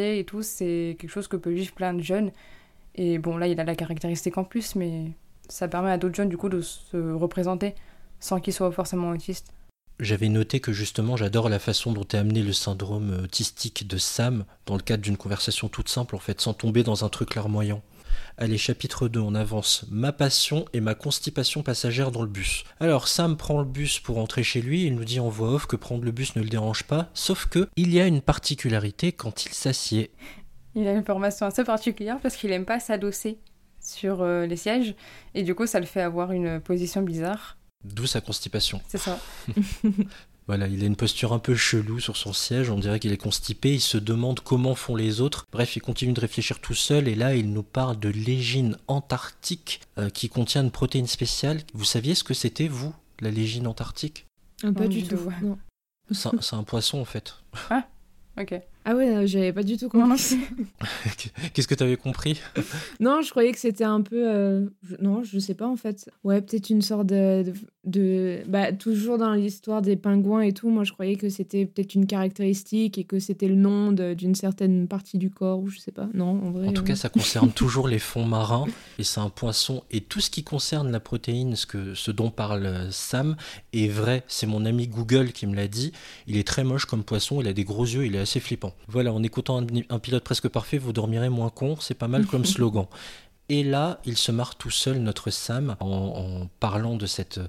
et 0.00 0.24
tout, 0.24 0.42
c'est 0.42 0.96
quelque 0.98 1.10
chose 1.10 1.28
que 1.28 1.36
peut 1.36 1.50
vivre 1.50 1.74
plein 1.74 1.92
de 1.92 2.00
jeunes. 2.00 2.32
Et 2.94 3.18
bon, 3.18 3.36
là, 3.36 3.46
il 3.46 3.60
a 3.60 3.64
la 3.64 3.74
caractéristique 3.74 4.38
en 4.38 4.44
plus, 4.44 4.74
mais 4.74 5.10
ça 5.50 5.68
permet 5.68 5.90
à 5.90 5.98
d'autres 5.98 6.14
jeunes, 6.14 6.30
du 6.30 6.38
coup, 6.38 6.48
de 6.48 6.62
se 6.62 7.12
représenter 7.12 7.74
sans 8.18 8.40
qu'il 8.40 8.54
soit 8.54 8.72
forcément 8.72 9.10
autiste. 9.10 9.52
J'avais 10.00 10.30
noté 10.30 10.60
que 10.60 10.72
justement 10.72 11.18
j'adore 11.18 11.50
la 11.50 11.58
façon 11.58 11.92
dont 11.92 12.04
est 12.04 12.16
amené 12.16 12.42
le 12.42 12.54
syndrome 12.54 13.20
autistique 13.24 13.86
de 13.86 13.98
Sam 13.98 14.46
dans 14.64 14.76
le 14.76 14.82
cadre 14.82 15.02
d'une 15.02 15.18
conversation 15.18 15.68
toute 15.68 15.90
simple 15.90 16.16
en 16.16 16.20
fait, 16.20 16.40
sans 16.40 16.54
tomber 16.54 16.82
dans 16.82 17.04
un 17.04 17.10
truc 17.10 17.34
larmoyant. 17.34 17.82
Allez, 18.36 18.58
chapitre 18.58 19.06
2, 19.06 19.20
on 19.20 19.36
avance. 19.36 19.84
Ma 19.90 20.10
passion 20.10 20.64
et 20.72 20.80
ma 20.80 20.96
constipation 20.96 21.62
passagère 21.62 22.10
dans 22.10 22.22
le 22.22 22.28
bus. 22.28 22.64
Alors, 22.80 23.06
Sam 23.06 23.36
prend 23.36 23.60
le 23.60 23.64
bus 23.64 24.00
pour 24.00 24.16
rentrer 24.16 24.42
chez 24.42 24.60
lui, 24.60 24.86
il 24.86 24.96
nous 24.96 25.04
dit 25.04 25.20
en 25.20 25.28
voix 25.28 25.50
off 25.50 25.66
que 25.66 25.76
prendre 25.76 26.02
le 26.02 26.10
bus 26.10 26.34
ne 26.34 26.42
le 26.42 26.48
dérange 26.48 26.82
pas, 26.82 27.10
sauf 27.14 27.46
que 27.46 27.68
il 27.76 27.94
y 27.94 28.00
a 28.00 28.08
une 28.08 28.20
particularité 28.20 29.12
quand 29.12 29.44
il 29.46 29.52
s'assied. 29.52 30.10
Il 30.74 30.88
a 30.88 30.92
une 30.92 31.04
formation 31.04 31.46
assez 31.46 31.62
particulière 31.62 32.18
parce 32.20 32.34
qu'il 32.34 32.50
aime 32.50 32.64
pas 32.64 32.80
s'adosser 32.80 33.38
sur 33.80 34.22
euh, 34.22 34.46
les 34.46 34.56
sièges, 34.56 34.96
et 35.34 35.44
du 35.44 35.54
coup 35.54 35.66
ça 35.66 35.78
le 35.78 35.86
fait 35.86 36.00
avoir 36.00 36.32
une 36.32 36.60
position 36.60 37.02
bizarre. 37.02 37.56
D'où 37.84 38.06
sa 38.06 38.20
constipation. 38.20 38.80
C'est 38.88 38.98
ça. 38.98 39.20
voilà, 40.46 40.66
il 40.66 40.82
a 40.82 40.86
une 40.86 40.96
posture 40.96 41.32
un 41.32 41.38
peu 41.38 41.54
chelou 41.54 42.00
sur 42.00 42.16
son 42.16 42.32
siège, 42.34 42.68
on 42.68 42.78
dirait 42.78 43.00
qu'il 43.00 43.12
est 43.12 43.16
constipé, 43.16 43.74
il 43.74 43.80
se 43.80 43.96
demande 43.96 44.40
comment 44.40 44.74
font 44.74 44.94
les 44.94 45.20
autres. 45.22 45.46
Bref, 45.50 45.76
il 45.76 45.80
continue 45.80 46.12
de 46.12 46.20
réfléchir 46.20 46.60
tout 46.60 46.74
seul 46.74 47.08
et 47.08 47.14
là, 47.14 47.34
il 47.34 47.50
nous 47.52 47.62
parle 47.62 47.98
de 47.98 48.10
légine 48.10 48.76
antarctique 48.86 49.80
euh, 49.98 50.10
qui 50.10 50.28
contient 50.28 50.62
une 50.62 50.70
protéine 50.70 51.06
spéciale. 51.06 51.62
Vous 51.72 51.84
saviez 51.84 52.14
ce 52.14 52.24
que 52.24 52.34
c'était, 52.34 52.68
vous, 52.68 52.94
la 53.20 53.30
légine 53.30 53.66
antarctique? 53.66 54.26
Ah, 54.62 54.72
Pas 54.72 54.86
du 54.86 55.02
tout. 55.02 55.18
C'est 56.10 56.54
un, 56.54 56.62
poisson, 56.64 57.00
en 57.00 57.06
fait. 57.06 57.36
Ah, 57.70 57.86
ok. 58.38 58.60
Ah 58.86 58.94
ouais, 58.94 59.26
j'avais 59.26 59.52
pas 59.52 59.62
du 59.62 59.78
tout 59.78 59.88
compris. 59.88 60.36
Qu'est-ce 61.54 61.66
que 61.66 61.74
tu 61.74 61.82
avais 61.82 61.96
compris? 61.96 62.40
Non, 63.00 63.22
je 63.22 63.30
croyais 63.30 63.52
que 63.52 63.58
c'était 63.58 63.84
un 63.84 64.02
peu. 64.02 64.28
Euh, 64.28 64.66
non, 65.00 65.22
je 65.24 65.38
sais 65.38 65.54
pas 65.54 65.66
en 65.66 65.76
fait. 65.76 66.10
Ouais, 66.22 66.40
peut-être 66.40 66.70
une 66.70 66.82
sorte 66.82 67.06
de, 67.06 67.44
de, 67.84 68.42
bah, 68.46 68.72
toujours 68.72 69.18
dans 69.18 69.32
l'histoire 69.32 69.82
des 69.82 69.96
pingouins 69.96 70.42
et 70.42 70.52
tout, 70.52 70.70
moi 70.70 70.84
je 70.84 70.92
croyais 70.92 71.16
que 71.16 71.28
c'était 71.28 71.66
peut-être 71.66 71.94
une 71.94 72.06
caractéristique 72.06 72.98
et 72.98 73.04
que 73.04 73.18
c'était 73.18 73.48
le 73.48 73.56
nom 73.56 73.92
d'une 73.92 74.34
certaine 74.34 74.86
partie 74.86 75.18
du 75.18 75.30
corps 75.30 75.58
ou 75.60 75.68
je 75.68 75.78
sais 75.78 75.92
pas. 75.92 76.08
Non, 76.14 76.40
en 76.44 76.50
vrai. 76.50 76.68
En 76.68 76.72
tout 76.72 76.84
cas, 76.84 76.96
ça 76.96 77.08
concerne 77.08 77.50
toujours 77.54 77.88
les 77.88 77.98
fonds 77.98 78.26
marins 78.26 78.66
et 78.98 79.04
c'est 79.04 79.20
un 79.20 79.30
poisson. 79.30 79.82
Et 79.90 80.00
tout 80.00 80.20
ce 80.20 80.30
qui 80.30 80.44
concerne 80.44 80.90
la 80.90 81.00
protéine, 81.00 81.56
ce, 81.56 81.66
que, 81.66 81.94
ce 81.94 82.10
dont 82.10 82.30
parle 82.30 82.66
euh, 82.66 82.90
Sam, 82.90 83.36
est 83.72 83.88
vrai. 83.88 84.24
C'est 84.28 84.46
mon 84.46 84.64
ami 84.64 84.88
Google 84.88 85.32
qui 85.32 85.46
me 85.46 85.54
l'a 85.54 85.68
dit. 85.68 85.92
Il 86.26 86.36
est 86.36 86.46
très 86.46 86.64
moche 86.64 86.84
comme 86.84 87.04
poisson, 87.04 87.40
il 87.40 87.48
a 87.48 87.52
des 87.52 87.64
gros 87.64 87.84
yeux, 87.84 88.06
il 88.06 88.14
est 88.14 88.20
assez 88.20 88.40
flippant. 88.40 88.73
Voilà, 88.88 89.12
en 89.12 89.22
écoutant 89.22 89.64
un, 89.90 89.98
pilote 89.98 90.24
presque 90.24 90.48
parfait, 90.48 90.78
vous 90.78 90.92
dormirez 90.92 91.28
moins 91.28 91.50
con. 91.50 91.76
C'est 91.80 91.94
pas 91.94 92.08
mal 92.08 92.26
comme 92.26 92.44
slogan. 92.44 92.86
Et 93.48 93.62
là, 93.62 94.00
il 94.04 94.16
se 94.16 94.32
marre 94.32 94.56
tout 94.56 94.70
seul, 94.70 94.98
notre 94.98 95.30
Sam, 95.30 95.76
en 95.80 96.48
parlant 96.60 96.96
de 96.96 97.06
cette 97.06 97.40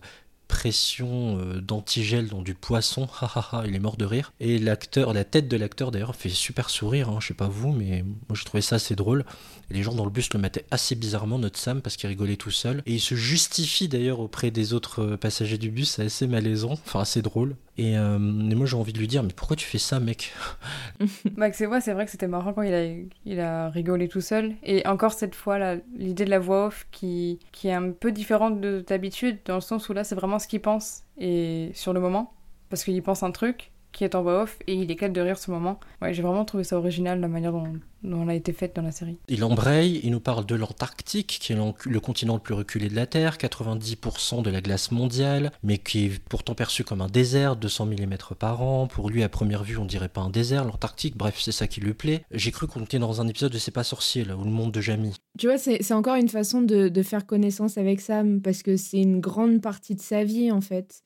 pression 0.48 1.40
euh, 1.40 1.62
d'antigel 1.62 2.30
dans 2.30 2.42
du 2.42 2.54
poisson, 2.54 3.08
il 3.66 3.76
est 3.76 3.80
mort 3.80 3.98
de 3.98 4.06
rire. 4.06 4.34
Et 4.40 4.60
l'acteur, 4.60 5.14
la 5.14 5.24
tête 5.24 5.48
de 5.48 5.58
l'acteur 5.58 5.92
d'ailleurs 5.92 6.16
fait 6.16 6.30
super 6.30 6.70
sourire, 6.70 7.10
hein, 7.10 7.18
je 7.20 7.28
sais 7.28 7.34
pas 7.34 7.48
vous, 7.48 7.72
mais 7.72 8.04
moi 8.04 8.36
je 8.36 8.44
trouvais 8.44 8.62
ça 8.62 8.76
assez 8.78 8.96
drôle. 8.96 9.26
Et 9.70 9.74
les 9.74 9.84
gens 9.84 9.94
dans 9.94 10.06
le 10.06 10.12
bus 10.12 10.34
le 10.34 10.40
mettaient 10.40 10.66
assez 10.72 10.96
bizarrement, 10.96 11.40
notre 11.40 11.60
Sam, 11.60 11.82
parce 11.82 11.98
qu'il 11.98 12.08
rigolait 12.10 12.38
tout 12.38 12.52
seul. 12.52 12.84
Et 12.86 12.94
il 12.94 13.02
se 13.02 13.16
justifie 13.16 13.88
d'ailleurs 13.88 14.20
auprès 14.20 14.52
des 14.52 14.74
autres 14.74 15.16
passagers 15.16 15.58
du 15.58 15.72
bus, 15.72 15.92
c'est 15.92 16.06
assez 16.06 16.28
malaisant, 16.28 16.74
enfin 16.74 17.02
assez 17.02 17.22
drôle. 17.22 17.56
Et, 17.78 17.98
euh, 17.98 18.18
et 18.18 18.56
moi 18.56 18.66
j'ai 18.66 18.78
envie 18.78 18.94
de 18.94 19.00
lui 19.00 19.08
dire 19.08 19.22
mais 19.22 19.34
pourquoi 19.36 19.56
tu 19.58 19.66
fais 19.66 19.78
ça 19.78 20.00
mec? 20.00 20.34
Bah, 21.38 21.52
c'est 21.52 21.66
ouais, 21.66 21.82
c'est 21.82 21.94
vrai 21.94 22.06
que 22.06 22.12
c'était 22.12 22.28
marrant 22.28 22.54
quand 22.54 22.62
il 22.62 22.74
a, 22.74 22.86
il 23.26 23.40
a 23.40 23.70
rigolé 23.70 24.08
tout 24.08 24.22
seul. 24.22 24.54
Et 24.64 24.88
encore 24.88 25.12
cette 25.14 25.36
fois, 25.36 25.76
l'idée 25.98 26.26
de 26.26 26.30
la 26.30 26.40
voix 26.40 26.68
off 26.68 26.88
qui, 26.92 27.40
qui 27.52 27.68
est 27.68 27.74
un 27.74 27.92
peu 27.92 28.12
différente 28.12 28.62
de 28.62 28.84
d'habitude, 28.88 29.40
dans 29.46 29.56
le 29.56 29.62
sens 29.62 29.90
où 29.90 29.94
là, 29.94 30.04
c'est 30.04 30.16
vraiment 30.16 30.40
ce 30.40 30.48
qu'il 30.48 30.62
pense 30.62 31.04
et 31.18 31.72
sur 31.74 31.94
le 31.94 32.00
moment. 32.00 32.34
Parce 32.70 32.84
qu'il 32.84 33.02
pense 33.04 33.24
un 33.24 33.32
truc 33.32 33.72
qui 33.96 34.04
est 34.04 34.14
en 34.14 34.22
voix 34.22 34.44
off 34.44 34.60
et 34.68 34.76
il 34.76 34.92
éclate 34.92 35.14
de 35.14 35.22
rire 35.22 35.38
ce 35.38 35.50
moment. 35.50 35.80
Ouais, 36.02 36.14
j'ai 36.14 36.22
vraiment 36.22 36.46
trouvé 36.46 36.64
ça 36.64 36.78
original, 36.78 37.20
la 37.22 37.30
manière 37.30 37.54
dont, 37.54 37.74
dont 38.04 38.24
elle 38.24 38.30
a 38.30 38.36
été 38.36 38.52
faite 38.52 38.76
dans 38.76 38.82
la 38.82 38.92
série. 38.92 39.18
Il 39.30 39.44
embraye, 39.44 40.02
il 40.04 40.12
nous 40.12 40.20
parle 40.20 40.46
de 40.46 40.54
l'Antarctique, 40.54 41.40
qui 41.42 41.54
est 41.54 41.58
le 41.86 42.00
continent 42.00 42.36
le 42.36 42.42
plus 42.42 42.54
reculé 42.54 42.90
de 42.90 42.96
la 42.96 43.06
Terre, 43.06 43.38
90% 43.38 44.44
de 44.44 44.50
la 44.50 44.62
glace 44.62 44.92
mondiale, 44.92 45.52
mais 45.64 45.78
qui 45.78 46.06
est 46.06 46.20
pourtant 46.30 46.56
perçu 46.56 46.84
comme 46.84 47.02
un 47.02 47.08
désert, 47.08 47.56
200 47.56 47.86
mm 47.86 48.16
par 48.38 48.62
an. 48.62 48.88
Pour 48.88 49.10
lui, 49.10 49.24
à 49.24 49.30
première 49.30 49.64
vue, 49.64 49.78
on 49.78 49.86
dirait 49.86 50.10
pas 50.10 50.22
un 50.22 50.30
désert, 50.30 50.66
l'Antarctique, 50.66 51.16
bref, 51.16 51.40
c'est 51.40 51.54
ça 51.54 51.68
qui 51.68 51.80
lui 51.80 51.94
plaît. 51.94 52.24
J'ai 52.32 52.52
cru 52.52 52.68
qu'on 52.68 52.84
était 52.84 53.00
dans 53.00 53.22
un 53.22 53.28
épisode 53.30 53.54
de 53.54 53.58
C'est 53.58 53.72
pas 53.72 53.84
sorcier, 53.86 54.26
là, 54.26 54.36
ou 54.36 54.44
le 54.44 54.52
monde 54.52 54.74
de 54.74 54.82
Jamie. 54.82 55.16
Tu 55.40 55.48
vois, 55.48 55.58
c'est 55.58 55.82
c'est 55.82 55.94
encore 55.94 56.16
une 56.16 56.30
façon 56.30 56.62
de, 56.62 56.90
de 56.90 57.04
faire 57.04 57.26
connaissance 57.26 57.78
avec 57.78 58.02
Sam, 58.02 58.42
parce 58.42 58.62
que 58.62 58.76
c'est 58.76 59.02
une 59.02 59.22
grande 59.22 59.62
partie 59.62 59.96
de 59.96 60.02
sa 60.02 60.26
vie, 60.26 60.52
en 60.52 60.62
fait. 60.62 61.05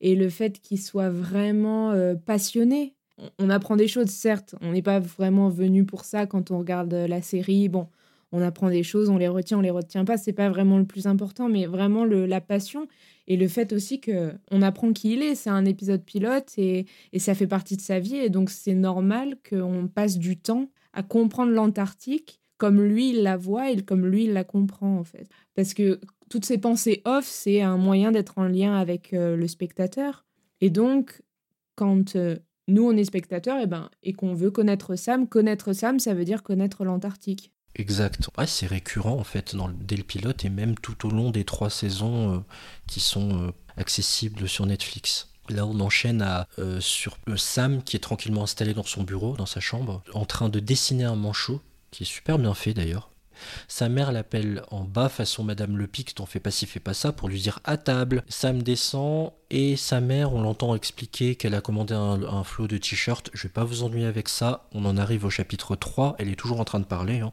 Et 0.00 0.14
le 0.14 0.28
fait 0.28 0.60
qu'il 0.60 0.80
soit 0.80 1.10
vraiment 1.10 1.90
euh, 1.92 2.14
passionné. 2.14 2.94
On- 3.38 3.50
apprend 3.50 3.76
des 3.76 3.88
choses, 3.88 4.08
certes. 4.08 4.54
On 4.62 4.72
n'est 4.72 4.82
pas 4.82 4.98
vraiment 4.98 5.50
venu 5.50 5.84
pour 5.84 6.04
ça 6.04 6.26
quand 6.26 6.50
on 6.50 6.58
regarde 6.58 6.94
euh, 6.94 7.06
la 7.06 7.20
série. 7.20 7.68
Bon, 7.68 7.88
on 8.32 8.40
apprend 8.40 8.70
des 8.70 8.82
choses, 8.82 9.10
on 9.10 9.18
les 9.18 9.28
retient, 9.28 9.58
on 9.58 9.62
les 9.62 9.70
retient 9.70 10.04
pas. 10.04 10.16
C'est 10.16 10.32
pas 10.32 10.48
vraiment 10.48 10.78
le 10.78 10.86
plus 10.86 11.06
important, 11.06 11.48
mais 11.48 11.66
vraiment 11.66 12.04
le, 12.04 12.24
la 12.26 12.40
passion 12.40 12.88
et 13.26 13.36
le 13.36 13.46
fait 13.48 13.72
aussi 13.72 14.00
que 14.00 14.32
on 14.50 14.62
apprend 14.62 14.92
qui 14.92 15.12
il 15.12 15.22
est. 15.22 15.34
C'est 15.34 15.50
un 15.50 15.66
épisode 15.66 16.02
pilote 16.02 16.52
et, 16.56 16.86
et 17.12 17.18
ça 17.18 17.34
fait 17.34 17.46
partie 17.46 17.76
de 17.76 17.82
sa 17.82 17.98
vie. 17.98 18.16
Et 18.16 18.30
donc, 18.30 18.48
c'est 18.50 18.74
normal 18.74 19.36
qu'on 19.48 19.86
passe 19.86 20.16
du 20.18 20.38
temps 20.38 20.70
à 20.94 21.02
comprendre 21.02 21.52
l'Antarctique 21.52 22.40
comme 22.60 22.82
lui 22.82 23.10
il 23.10 23.22
la 23.22 23.36
voit 23.38 23.70
et 23.70 23.82
comme 23.82 24.06
lui 24.06 24.24
il 24.24 24.34
la 24.34 24.44
comprend 24.44 24.98
en 24.98 25.04
fait. 25.04 25.26
Parce 25.56 25.72
que 25.74 25.98
toutes 26.30 26.46
ces 26.46 26.58
pensées 26.58 27.02
off, 27.04 27.26
c'est 27.26 27.60
un 27.60 27.76
moyen 27.76 28.12
d'être 28.12 28.38
en 28.38 28.44
lien 28.44 28.76
avec 28.76 29.12
euh, 29.12 29.36
le 29.36 29.48
spectateur. 29.48 30.24
Et 30.62 30.70
donc, 30.70 31.22
quand 31.74 32.16
euh, 32.16 32.36
nous 32.68 32.84
on 32.88 32.96
est 32.96 33.04
spectateur 33.04 33.58
et, 33.58 33.66
ben, 33.66 33.90
et 34.02 34.12
qu'on 34.14 34.32
veut 34.32 34.52
connaître 34.52 34.94
Sam, 34.94 35.28
connaître 35.28 35.72
Sam, 35.74 35.98
ça 35.98 36.14
veut 36.14 36.24
dire 36.24 36.42
connaître 36.42 36.84
l'Antarctique. 36.84 37.52
Exact. 37.74 38.30
C'est 38.46 38.66
récurrent 38.66 39.16
en 39.16 39.24
fait 39.24 39.54
dans 39.54 39.68
dès 39.68 39.96
le 39.96 40.02
pilote 40.02 40.44
et 40.44 40.50
même 40.50 40.76
tout 40.76 41.06
au 41.06 41.10
long 41.10 41.30
des 41.30 41.44
trois 41.44 41.70
saisons 41.70 42.34
euh, 42.34 42.38
qui 42.86 43.00
sont 43.00 43.52
accessibles 43.76 44.48
sur 44.48 44.66
Netflix. 44.66 45.28
Là, 45.48 45.66
on 45.66 45.80
enchaîne 45.80 46.22
à, 46.22 46.46
sur 46.78 47.18
Sam 47.36 47.82
qui 47.82 47.96
est 47.96 48.00
tranquillement 48.00 48.44
installé 48.44 48.72
dans 48.72 48.84
son 48.84 49.02
bureau, 49.02 49.36
dans 49.36 49.46
sa 49.46 49.58
chambre, 49.58 50.04
en 50.14 50.24
train 50.24 50.48
de 50.48 50.60
dessiner 50.60 51.02
un 51.02 51.16
manchot, 51.16 51.60
qui 51.90 52.04
est 52.04 52.06
super 52.06 52.38
bien 52.38 52.54
fait 52.54 52.72
d'ailleurs. 52.72 53.10
Sa 53.68 53.88
mère 53.88 54.12
l'appelle 54.12 54.62
en 54.70 54.84
bas 54.84 55.08
façon 55.08 55.44
Madame 55.44 55.76
Le 55.76 55.86
Pic, 55.86 56.14
t'en 56.14 56.26
fais 56.26 56.40
pas 56.40 56.50
ci, 56.50 56.66
fais 56.66 56.80
pas 56.80 56.94
ça, 56.94 57.12
pour 57.12 57.28
lui 57.28 57.40
dire 57.40 57.60
à 57.64 57.76
table. 57.76 58.24
Sam 58.28 58.62
descend 58.62 59.32
et 59.50 59.76
sa 59.76 60.00
mère, 60.00 60.32
on 60.34 60.42
l'entend 60.42 60.74
expliquer 60.74 61.34
qu'elle 61.34 61.54
a 61.54 61.60
commandé 61.60 61.94
un, 61.94 62.22
un 62.22 62.44
flot 62.44 62.68
de 62.68 62.76
t-shirts. 62.78 63.30
Je 63.34 63.44
vais 63.44 63.52
pas 63.52 63.64
vous 63.64 63.82
ennuyer 63.82 64.06
avec 64.06 64.28
ça. 64.28 64.68
On 64.72 64.84
en 64.84 64.96
arrive 64.96 65.24
au 65.24 65.30
chapitre 65.30 65.76
3. 65.76 66.16
Elle 66.18 66.28
est 66.28 66.36
toujours 66.36 66.60
en 66.60 66.64
train 66.64 66.78
de 66.80 66.84
parler. 66.84 67.18
hein. 67.20 67.32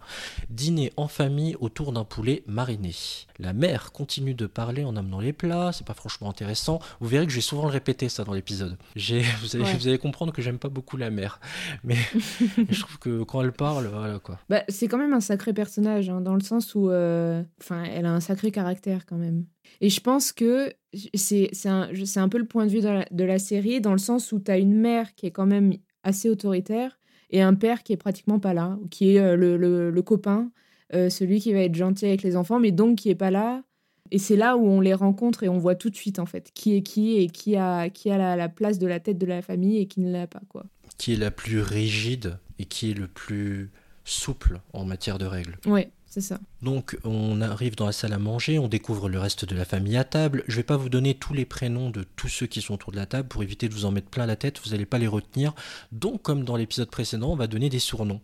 Dîner 0.50 0.92
en 0.98 1.08
famille 1.08 1.56
autour 1.60 1.92
d'un 1.94 2.04
poulet 2.04 2.44
mariné. 2.48 2.94
La 3.40 3.54
mère 3.54 3.92
continue 3.92 4.34
de 4.34 4.48
parler 4.48 4.84
en 4.84 4.96
amenant 4.96 5.20
les 5.20 5.34
plats. 5.34 5.72
C'est 5.74 5.86
pas 5.86 5.94
franchement 5.94 6.30
intéressant. 6.30 6.80
Vous 7.00 7.08
verrez 7.08 7.26
que 7.26 7.32
je 7.32 7.38
vais 7.38 7.42
souvent 7.42 7.64
le 7.66 7.72
répéter 7.72 8.10
ça 8.10 8.24
dans 8.24 8.34
l'épisode. 8.34 8.78
J'ai- 8.96 9.22
Vous, 9.42 9.56
allez- 9.56 9.66
Ouais. 9.66 9.74
vous 9.76 9.88
allez 9.88 9.98
comprendre 10.00 10.34
que 10.34 10.42
j'aime 10.42 10.58
pas 10.60 10.70
beaucoup 10.70 10.98
la 10.98 11.10
mère. 11.12 11.40
Mais 11.84 11.98
je 12.70 12.80
trouve 12.80 12.98
que 13.00 13.24
quand 13.24 13.42
elle 13.44 13.52
parle, 13.52 13.88
voilà 13.88 14.18
quoi. 14.20 14.40
Bah, 14.50 14.64
c'est 14.70 14.88
quand 14.88 14.98
même 14.98 15.14
un 15.14 15.22
sacré 15.22 15.54
personnage, 15.54 16.10
hein, 16.10 16.22
dans 16.22 16.34
le 16.34 16.42
sens 16.42 16.74
où 16.76 16.90
euh, 16.90 17.44
elle 17.70 18.06
a 18.06 18.12
un 18.12 18.20
sacré 18.22 18.52
caractère 18.52 19.06
quand 19.06 19.18
même. 19.18 19.46
Et 19.82 19.90
je 19.90 20.00
pense 20.00 20.32
que 20.32 20.74
c'est 21.14 21.50
c'est 21.54 21.70
un, 21.70 21.90
un 22.16 22.30
peu 22.30 22.38
le 22.38 22.46
point 22.46 22.66
de 22.66 22.72
vue 22.72 22.82
de 22.82 22.88
la, 22.88 23.06
de 23.12 23.24
la 23.24 23.40
série, 23.40 23.82
dans 23.82 23.92
le 23.92 23.98
sens 24.00 24.32
où 24.32 24.40
tu 24.40 24.50
as 24.52 24.58
une 24.58 24.74
mère 24.76 25.14
qui 25.16 25.26
est 25.28 25.32
quand 25.32 25.46
même 25.46 25.74
assez 26.04 26.30
autoritaire 26.30 27.00
et 27.30 27.42
un 27.42 27.54
père 27.54 27.84
qui 27.84 27.94
est 27.94 27.98
pratiquement 27.98 28.40
pas 28.40 28.54
là, 28.54 28.78
qui 28.90 29.16
est 29.16 29.20
euh, 29.20 29.36
le, 29.36 29.58
le- 29.58 29.92
le 29.92 30.02
copain, 30.02 30.52
euh, 30.94 31.10
celui 31.10 31.40
qui 31.40 31.52
va 31.54 31.60
être 31.60 31.76
gentil 31.76 32.06
avec 32.06 32.24
les 32.24 32.36
enfants, 32.38 32.60
mais 32.60 32.72
donc 32.72 33.00
qui 33.00 33.10
est 33.10 33.16
pas 33.16 33.32
là. 33.32 33.64
Et 34.10 34.20
c'est 34.20 34.38
là 34.38 34.56
où 34.56 34.66
on 34.66 34.80
les 34.80 34.94
rencontre 34.94 35.44
et 35.44 35.50
on 35.50 35.58
voit 35.58 35.76
tout 35.76 35.90
de 35.90 35.96
suite 35.98 36.18
en 36.20 36.26
fait 36.26 36.52
qui 36.54 36.76
est 36.78 36.82
qui 36.82 37.18
et 37.18 37.28
qui 37.28 37.58
a, 37.58 37.90
qui 37.90 38.10
a 38.10 38.18
la, 38.18 38.38
la 38.38 38.48
place 38.48 38.80
de 38.80 38.88
la 38.88 39.02
tête 39.02 39.18
de 39.18 39.26
la 39.26 39.42
famille 39.42 39.80
et 39.80 39.88
qui 39.88 40.00
ne 40.00 40.10
l'a 40.12 40.28
pas 40.28 40.42
quoi. 40.48 40.64
Qui 40.98 41.14
est 41.14 41.18
la 41.18 41.30
plus 41.30 41.60
rigide 41.60 42.38
et 42.58 42.64
qui 42.66 42.92
est 42.92 42.94
le 42.94 43.08
plus 43.08 43.70
souple 44.06 44.62
en 44.72 44.86
matière 44.86 45.18
de 45.18 45.26
règles. 45.26 45.58
Ouais, 45.66 45.92
c'est 46.18 46.30
ça. 46.30 46.40
Donc 46.64 46.98
on 47.04 47.42
arrive 47.42 47.76
dans 47.76 47.86
la 47.86 47.92
salle 47.92 48.12
à 48.12 48.18
manger, 48.18 48.58
on 48.58 48.68
découvre 48.68 49.08
le 49.08 49.20
reste 49.20 49.46
de 49.46 49.56
la 49.56 49.66
famille 49.66 49.98
à 49.98 50.04
table. 50.04 50.44
Je 50.48 50.56
vais 50.56 50.64
pas 50.64 50.76
vous 50.76 50.90
donner 50.90 51.14
tous 51.14 51.36
les 51.36 51.46
prénoms 51.46 51.92
de 51.92 52.04
tous 52.16 52.28
ceux 52.28 52.48
qui 52.48 52.60
sont 52.60 52.74
autour 52.74 52.92
de 52.92 52.98
la 52.98 53.06
table 53.06 53.28
pour 53.28 53.44
éviter 53.44 53.70
de 53.70 53.74
vous 53.76 53.86
en 53.86 53.92
mettre 53.92 54.10
plein 54.10 54.26
la 54.26 54.36
tête, 54.36 54.60
vous 54.64 54.72
n'allez 54.72 54.88
pas 54.88 54.98
les 54.98 55.06
retenir. 55.06 55.54
Donc 55.92 56.24
comme 56.24 56.44
dans 56.44 56.56
l'épisode 56.56 56.90
précédent, 56.90 57.30
on 57.30 57.36
va 57.36 57.46
donner 57.46 57.70
des 57.70 57.78
surnoms. 57.78 58.20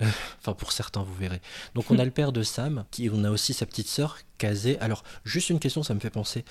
Euh, 0.00 0.06
enfin 0.38 0.52
pour 0.52 0.70
certains 0.70 1.02
vous 1.02 1.14
verrez. 1.14 1.40
Donc 1.74 1.90
on 1.90 1.98
a 1.98 2.04
le 2.04 2.12
père 2.12 2.30
de 2.30 2.44
Sam, 2.44 2.84
qui 2.92 3.10
on 3.12 3.24
a 3.24 3.30
aussi 3.30 3.52
sa 3.52 3.66
petite 3.66 3.88
sœur 3.88 4.18
Kazé. 4.38 4.78
Alors 4.78 5.02
juste 5.24 5.50
une 5.50 5.58
question, 5.58 5.82
ça 5.82 5.92
me 5.94 6.00
fait 6.00 6.10
penser. 6.10 6.44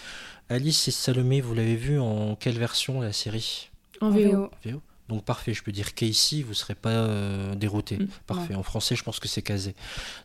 Alice 0.50 0.86
et 0.90 0.92
Salomé, 0.92 1.40
vous 1.40 1.54
l'avez 1.54 1.78
vu 1.78 1.98
en 1.98 2.36
quelle 2.36 2.60
version 2.60 3.00
la 3.00 3.14
série? 3.14 3.70
En 4.02 4.08
En 4.08 4.10
VO. 4.12 4.82
Donc 5.10 5.26
parfait, 5.26 5.54
je 5.54 5.64
peux 5.64 5.72
dire 5.72 5.94
Casey, 5.94 6.42
vous 6.42 6.54
serez 6.54 6.76
pas 6.76 6.90
euh, 6.90 7.56
dérouté. 7.56 7.98
Mm, 7.98 8.08
parfait, 8.26 8.56
en 8.56 8.64
français 8.64 8.96
je 8.96 9.04
pense 9.04 9.20
que 9.20 9.28
c'est 9.28 9.42
casé. 9.42 9.76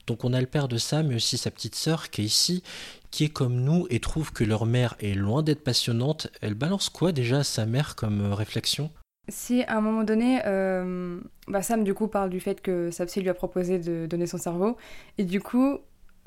Donc 0.07 0.25
on 0.25 0.33
a 0.33 0.41
le 0.41 0.47
père 0.47 0.69
de 0.69 0.79
Sam 0.79 1.09
mais 1.09 1.17
aussi 1.17 1.37
sa 1.37 1.51
petite 1.51 1.75
sœur 1.75 2.11
Casey 2.11 2.62
qui 3.11 3.25
est 3.25 3.29
comme 3.29 3.57
nous 3.57 3.87
et 3.91 4.01
trouve 4.01 4.33
que 4.33 4.45
leur 4.45 4.67
mère 4.67 4.95
est 5.01 5.14
loin 5.14 5.43
d'être 5.43 5.64
passionnante. 5.64 6.29
Elle 6.41 6.55
balance 6.55 6.91
quoi 6.91 7.12
déjà 7.12 7.38
à 7.38 7.45
sa 7.45 7.67
mère 7.67 7.97
comme 7.97 8.21
euh, 8.21 8.35
réflexion? 8.35 8.91
Si 9.29 9.62
à 9.64 9.77
un 9.77 9.81
moment 9.81 10.05
donné, 10.05 10.41
euh, 10.47 11.21
bah 11.49 11.62
Sam 11.62 11.85
du 11.85 11.93
coup 11.93 12.07
parle 12.07 12.31
du 12.31 12.41
fait 12.41 12.62
que 12.62 12.91
sa 12.91 13.05
psy 13.05 13.21
lui 13.21 13.29
a 13.29 13.35
proposé 13.35 13.79
de 13.79 14.07
donner 14.07 14.27
son 14.27 14.38
cerveau, 14.38 14.79
et 15.19 15.25
du 15.25 15.41
coup, 15.43 15.79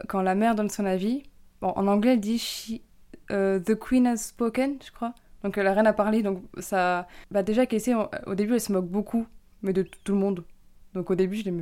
quand 0.08 0.22
la 0.22 0.36
mère 0.36 0.54
donne 0.54 0.70
son 0.70 0.86
avis, 0.86 1.24
bon, 1.62 1.70
en 1.70 1.88
anglais 1.88 2.14
elle 2.14 2.20
dit 2.20 2.38
she, 2.38 2.82
The 3.30 3.74
Queen 3.80 4.06
has 4.06 4.18
spoken, 4.18 4.78
je 4.86 4.92
crois. 4.92 5.16
Donc 5.44 5.58
euh, 5.58 5.64
la 5.64 5.74
reine 5.74 5.88
a 5.88 5.94
parlé, 5.94 6.24
donc 6.24 6.44
ça. 6.60 7.08
Bah 7.32 7.44
déjà, 7.44 7.66
Casey, 7.66 7.94
au 8.26 8.36
début, 8.36 8.54
elle 8.54 8.62
se 8.62 8.72
moque 8.72 8.88
beaucoup, 8.88 9.26
mais 9.62 9.74
de 9.74 9.84
tout 10.04 10.14
le 10.14 10.20
monde. 10.20 10.44
Donc 10.94 11.10
au 11.10 11.16
début, 11.16 11.38
je 11.38 11.46
l'ai 11.46 11.54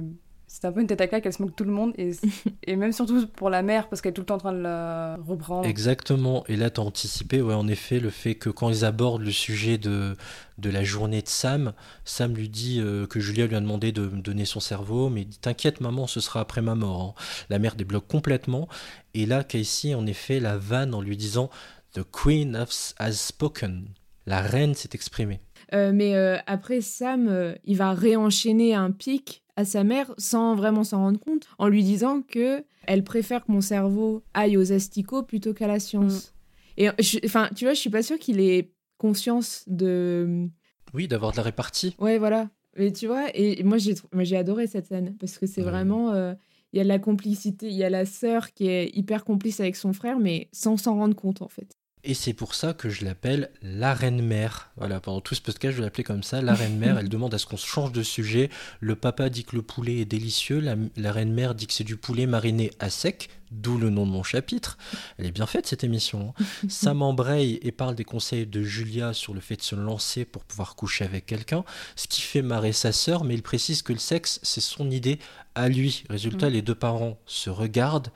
c'était 0.51 0.65
un 0.65 0.71
peu 0.71 0.81
une 0.81 0.87
tête 0.87 0.99
à 0.99 1.07
claque, 1.07 1.27
elle 1.27 1.33
se 1.33 1.43
moque 1.43 1.51
de 1.51 1.55
tout 1.55 1.63
le 1.63 1.71
monde, 1.71 1.93
et, 1.99 2.09
et 2.63 2.75
même 2.75 2.91
surtout 2.91 3.27
pour 3.27 3.51
la 3.51 3.61
mère, 3.61 3.87
parce 3.87 4.01
qu'elle 4.01 4.09
est 4.09 4.13
tout 4.13 4.21
le 4.21 4.25
temps 4.25 4.35
en 4.35 4.39
train 4.39 4.51
de 4.51 4.61
la 4.61 5.15
reprendre. 5.23 5.67
Exactement, 5.67 6.43
et 6.47 6.55
là 6.55 6.71
t'as 6.71 6.81
anticipé, 6.81 7.39
ouais, 7.39 7.53
en 7.53 7.67
effet, 7.67 7.99
le 7.99 8.09
fait 8.09 8.33
que 8.33 8.49
quand 8.49 8.67
ils 8.69 8.83
abordent 8.83 9.21
le 9.21 9.29
sujet 9.31 9.77
de, 9.77 10.15
de 10.57 10.69
la 10.71 10.83
journée 10.83 11.21
de 11.21 11.27
Sam, 11.27 11.73
Sam 12.03 12.33
lui 12.33 12.49
dit 12.49 12.81
euh, 12.81 13.05
que 13.05 13.19
Julia 13.19 13.45
lui 13.45 13.55
a 13.55 13.59
demandé 13.59 13.91
de 13.91 14.01
me 14.01 14.21
donner 14.21 14.45
son 14.45 14.59
cerveau, 14.59 15.09
mais 15.09 15.21
il 15.21 15.27
dit 15.27 15.37
T'inquiète, 15.37 15.81
maman, 15.81 16.07
ce 16.07 16.19
sera 16.19 16.39
après 16.39 16.63
ma 16.63 16.73
mort. 16.73 17.15
hein. 17.15 17.21
La 17.51 17.59
mère 17.59 17.75
débloque 17.75 18.07
complètement, 18.07 18.67
et 19.13 19.27
là, 19.27 19.43
Casey, 19.43 19.93
en 19.93 20.07
effet, 20.07 20.39
la 20.39 20.57
vanne 20.57 20.95
en 20.95 21.01
lui 21.01 21.15
disant 21.15 21.51
The 21.93 22.01
Queen 22.11 22.55
of- 22.55 22.93
has 22.99 23.13
spoken. 23.13 23.89
La 24.25 24.41
reine 24.41 24.75
s'est 24.75 24.89
exprimée. 24.93 25.39
Euh, 25.73 25.91
mais 25.93 26.15
euh, 26.15 26.37
après, 26.45 26.81
Sam, 26.81 27.27
euh, 27.27 27.55
il 27.65 27.77
va 27.77 27.93
réenchaîner 27.93 28.75
un 28.75 28.91
pic 28.91 29.43
à 29.55 29.65
sa 29.65 29.83
mère 29.83 30.13
sans 30.17 30.55
vraiment 30.55 30.83
s'en 30.83 30.99
rendre 30.99 31.19
compte, 31.19 31.47
en 31.57 31.67
lui 31.67 31.83
disant 31.83 32.21
que 32.21 32.63
elle 32.85 33.03
préfère 33.03 33.43
que 33.45 33.51
mon 33.51 33.61
cerveau 33.61 34.23
aille 34.33 34.55
aux 34.57 34.71
asticots 34.71 35.23
plutôt 35.23 35.53
qu'à 35.53 35.67
la 35.67 35.79
science. 35.79 36.33
Et 36.77 36.89
je- 36.99 37.19
enfin, 37.25 37.49
tu 37.55 37.65
vois, 37.65 37.73
je 37.73 37.79
suis 37.79 37.89
pas 37.89 38.03
sûre 38.03 38.19
qu'il 38.19 38.39
ait 38.39 38.71
conscience 38.97 39.63
de. 39.67 40.47
Oui, 40.93 41.07
d'avoir 41.07 41.31
de 41.31 41.37
la 41.37 41.43
répartie. 41.43 41.95
Ouais, 41.99 42.17
voilà. 42.17 42.49
Mais 42.77 42.91
tu 42.93 43.07
vois, 43.07 43.27
et 43.33 43.61
moi 43.63 43.77
j'ai 43.79 43.95
moi, 44.13 44.23
j'ai 44.23 44.37
adoré 44.37 44.67
cette 44.67 44.85
scène 44.87 45.15
parce 45.19 45.37
que 45.37 45.45
c'est 45.47 45.61
Ouais. 45.63 45.69
vraiment. 45.69 46.11
euh, 46.11 46.33
Il 46.71 46.77
y 46.77 46.81
a 46.81 46.83
de 46.83 46.87
la 46.89 46.99
complicité, 46.99 47.65
il 47.67 47.73
y 47.75 47.83
a 47.83 47.89
la 47.89 48.05
sœur 48.05 48.53
qui 48.53 48.67
est 48.67 48.95
hyper 48.95 49.23
complice 49.25 49.59
avec 49.59 49.75
son 49.75 49.91
frère, 49.91 50.19
mais 50.19 50.49
sans 50.51 50.77
s'en 50.77 50.95
rendre 50.97 51.15
compte 51.15 51.41
en 51.41 51.47
fait. 51.47 51.78
Et 52.05 52.13
c'est 52.13 52.33
pour 52.33 52.55
ça 52.55 52.73
que 52.73 52.89
je 52.89 53.03
l'appelle 53.03 53.49
la 53.61 53.93
reine-mère. 53.93 54.71
Voilà, 54.77 55.01
pendant 55.01 55.19
tout 55.19 55.35
ce 55.35 55.41
podcast, 55.41 55.73
je 55.73 55.77
vais 55.79 55.83
l'appeler 55.83 56.05
comme 56.05 56.23
ça, 56.23 56.41
la 56.41 56.53
reine-mère. 56.53 56.97
Elle 56.97 57.09
demande 57.09 57.33
à 57.33 57.37
ce 57.37 57.45
qu'on 57.45 57.57
change 57.57 57.91
de 57.91 58.03
sujet. 58.03 58.49
Le 58.79 58.95
papa 58.95 59.29
dit 59.29 59.43
que 59.43 59.53
le 59.57 59.61
poulet 59.61 59.97
est 59.97 60.05
délicieux. 60.05 60.61
La, 60.61 60.75
la 60.95 61.11
reine-mère 61.11 61.55
dit 61.55 61.67
que 61.67 61.73
c'est 61.73 61.83
du 61.83 61.97
poulet 61.97 62.25
mariné 62.25 62.71
à 62.79 62.89
sec, 62.89 63.27
d'où 63.51 63.77
le 63.77 63.89
nom 63.89 64.05
de 64.07 64.11
mon 64.11 64.23
chapitre. 64.23 64.77
Elle 65.17 65.25
est 65.25 65.31
bien 65.31 65.45
faite 65.45 65.67
cette 65.67 65.83
émission. 65.83 66.33
hein. 66.39 66.43
Sam 66.69 67.01
embraye 67.01 67.59
et 67.63 67.73
parle 67.73 67.95
des 67.95 68.05
conseils 68.05 68.45
de 68.47 68.63
Julia 68.63 69.13
sur 69.13 69.33
le 69.33 69.41
fait 69.41 69.57
de 69.57 69.61
se 69.61 69.75
lancer 69.75 70.23
pour 70.23 70.45
pouvoir 70.45 70.75
coucher 70.77 71.03
avec 71.03 71.25
quelqu'un, 71.25 71.65
ce 71.97 72.07
qui 72.07 72.21
fait 72.21 72.41
marrer 72.41 72.71
sa 72.71 72.93
sœur, 72.93 73.25
mais 73.25 73.33
il 73.33 73.43
précise 73.43 73.81
que 73.81 73.91
le 73.91 73.99
sexe, 73.99 74.39
c'est 74.41 74.61
son 74.61 74.89
idée 74.89 75.19
à 75.53 75.67
lui. 75.67 76.05
Résultat, 76.09 76.49
les 76.49 76.61
deux 76.61 76.75
parents 76.75 77.19
se 77.25 77.49
regardent. 77.49 78.11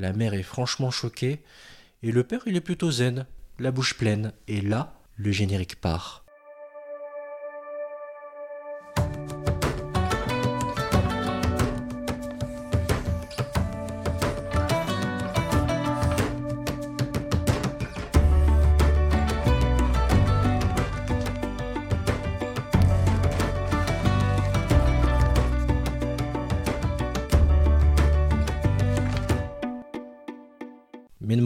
La 0.00 0.12
mère 0.12 0.34
est 0.34 0.42
franchement 0.42 0.90
choquée. 0.90 1.40
Et 2.02 2.12
le 2.12 2.24
père, 2.24 2.42
il 2.46 2.56
est 2.56 2.60
plutôt 2.60 2.90
zen, 2.90 3.26
la 3.58 3.70
bouche 3.70 3.96
pleine. 3.96 4.32
Et 4.48 4.60
là, 4.60 5.00
le 5.16 5.30
générique 5.30 5.80
part. 5.80 6.21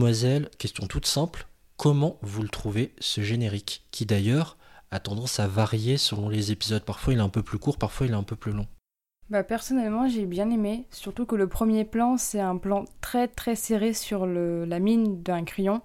Mesdemoiselles, 0.07 0.51
question 0.57 0.87
toute 0.87 1.05
simple, 1.05 1.49
comment 1.77 2.17
vous 2.23 2.43
le 2.43 2.49
trouvez 2.49 2.95
ce 3.01 3.23
générique 3.23 3.89
Qui 3.91 4.07
d'ailleurs 4.07 4.57
a 4.93 5.01
tendance 5.01 5.41
à 5.41 5.49
varier 5.49 5.97
selon 5.97 6.29
les 6.29 6.53
épisodes? 6.53 6.85
Parfois 6.85 7.13
il 7.13 7.19
est 7.19 7.23
un 7.23 7.29
peu 7.29 7.43
plus 7.43 7.59
court, 7.59 7.77
parfois 7.77 8.07
il 8.07 8.13
est 8.13 8.17
un 8.17 8.23
peu 8.23 8.37
plus 8.37 8.53
long. 8.53 8.69
Bah 9.31 9.43
personnellement 9.43 10.07
j'ai 10.09 10.25
bien 10.25 10.49
aimé, 10.51 10.87
surtout 10.93 11.27
que 11.27 11.35
le 11.35 11.49
premier 11.49 11.85
plan 11.85 12.17
c'est 12.17 12.39
un 12.39 12.57
plan 12.57 12.85
très 13.01 13.27
très 13.27 13.57
serré 13.57 13.95
sur 13.95 14.27
la 14.27 14.79
mine 14.79 15.25
d'un 15.25 15.43
crayon. 15.43 15.83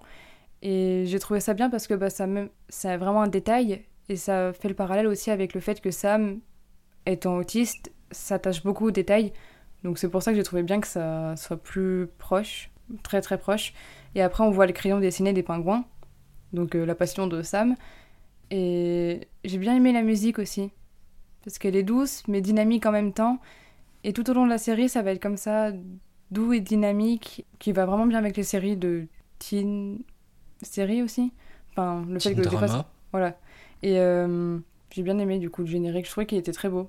Et 0.62 1.02
j'ai 1.06 1.18
trouvé 1.18 1.40
ça 1.40 1.52
bien 1.52 1.68
parce 1.68 1.88
que 1.88 1.94
bah, 1.94 2.08
ça 2.08 2.28
c'est 2.68 2.96
vraiment 2.98 3.22
un 3.22 3.28
détail 3.28 3.82
et 4.08 4.14
ça 4.14 4.52
fait 4.52 4.68
le 4.68 4.76
parallèle 4.76 5.08
aussi 5.08 5.32
avec 5.32 5.52
le 5.52 5.60
fait 5.60 5.80
que 5.80 5.90
Sam, 5.90 6.38
étant 7.06 7.38
autiste, 7.38 7.90
s'attache 8.12 8.62
beaucoup 8.62 8.86
aux 8.86 8.92
détails. 8.92 9.32
Donc 9.82 9.98
c'est 9.98 10.08
pour 10.08 10.22
ça 10.22 10.30
que 10.30 10.36
j'ai 10.36 10.44
trouvé 10.44 10.62
bien 10.62 10.80
que 10.80 10.86
ça 10.86 11.34
soit 11.36 11.60
plus 11.60 12.06
proche, 12.18 12.70
très 13.02 13.20
très 13.20 13.36
proche. 13.36 13.74
Et 14.14 14.22
après 14.22 14.44
on 14.44 14.50
voit 14.50 14.66
le 14.66 14.72
crayon 14.72 15.00
dessiné 15.00 15.32
des 15.32 15.42
pingouins, 15.42 15.84
donc 16.52 16.74
euh, 16.74 16.84
la 16.84 16.94
passion 16.94 17.26
de 17.26 17.42
Sam. 17.42 17.76
Et 18.50 19.28
j'ai 19.44 19.58
bien 19.58 19.74
aimé 19.74 19.92
la 19.92 20.02
musique 20.02 20.38
aussi, 20.38 20.70
parce 21.44 21.58
qu'elle 21.58 21.76
est 21.76 21.82
douce 21.82 22.22
mais 22.28 22.40
dynamique 22.40 22.86
en 22.86 22.92
même 22.92 23.12
temps. 23.12 23.40
Et 24.04 24.12
tout 24.12 24.28
au 24.30 24.34
long 24.34 24.44
de 24.44 24.50
la 24.50 24.58
série, 24.58 24.88
ça 24.88 25.02
va 25.02 25.12
être 25.12 25.22
comme 25.22 25.36
ça, 25.36 25.70
doux 26.30 26.52
et 26.52 26.60
dynamique, 26.60 27.46
qui 27.58 27.72
va 27.72 27.86
vraiment 27.86 28.06
bien 28.06 28.18
avec 28.18 28.36
les 28.36 28.42
séries 28.42 28.76
de 28.76 29.06
teen 29.38 30.00
série 30.62 31.02
aussi. 31.02 31.32
Enfin, 31.70 32.04
le 32.08 32.18
fait 32.18 32.34
que 32.34 32.42
drama. 32.42 32.86
voilà. 33.12 33.38
Et 33.82 33.98
euh, 33.98 34.58
j'ai 34.90 35.02
bien 35.02 35.18
aimé 35.18 35.38
du 35.38 35.50
coup 35.50 35.62
le 35.62 35.68
générique. 35.68 36.06
Je 36.06 36.10
trouvais 36.10 36.26
qu'il 36.26 36.38
était 36.38 36.52
très 36.52 36.68
beau, 36.68 36.88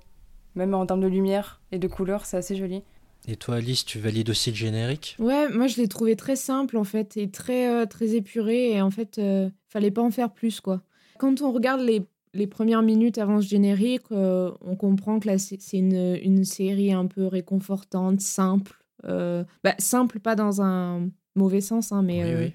même 0.56 0.74
en 0.74 0.86
termes 0.86 1.02
de 1.02 1.08
lumière 1.08 1.62
et 1.72 1.80
de 1.80 1.88
couleurs, 1.88 2.26
c'est 2.26 2.38
assez 2.38 2.56
joli. 2.56 2.84
Et 3.28 3.36
toi, 3.36 3.56
Alice, 3.56 3.86
tu 3.86 4.00
valides 4.00 4.30
aussi 4.30 4.50
le 4.50 4.56
générique? 4.56 5.16
Ouais, 5.20 5.50
moi 5.50 5.68
je 5.68 5.78
l'ai 5.78 5.88
trouvé 5.88 6.16
très 6.16 6.36
simple 6.36 6.78
en 6.78 6.84
fait 6.84 7.16
et 7.18 7.30
très 7.32 7.70
euh, 7.70 7.86
très 7.86 8.16
épuré 8.16 8.72
et 8.72 8.82
en 8.82 8.92
fait 8.92 9.18
euh, 9.18 9.50
fallait 9.70 9.92
pas 9.92 10.02
en 10.02 10.12
faire 10.12 10.32
plus 10.32 10.60
quoi. 10.60 10.82
Quand 11.18 11.42
on 11.42 11.52
regarde 11.52 11.82
les, 11.82 12.02
les 12.34 12.48
premières 12.48 12.82
minutes 12.82 13.18
avant 13.18 13.40
ce 13.40 13.48
générique, 13.48 14.12
on 14.12 14.76
comprend 14.78 15.20
que 15.20 15.28
là 15.28 15.38
c'est 15.38 15.60
une, 15.74 16.18
une, 16.22 16.44
série 16.44 16.92
un 16.92 17.06
peu 17.06 17.28
réconfortante, 17.28 18.20
simple. 18.20 18.74
Bah, 19.04 19.76
simple 19.80 20.20
pas 20.20 20.36
dans 20.36 20.62
un 20.62 21.10
mauvais 21.36 21.62
sens, 21.62 21.92
hein, 21.92 22.02
mais 22.02 22.24
oui, 22.24 22.34
oui 22.38 22.54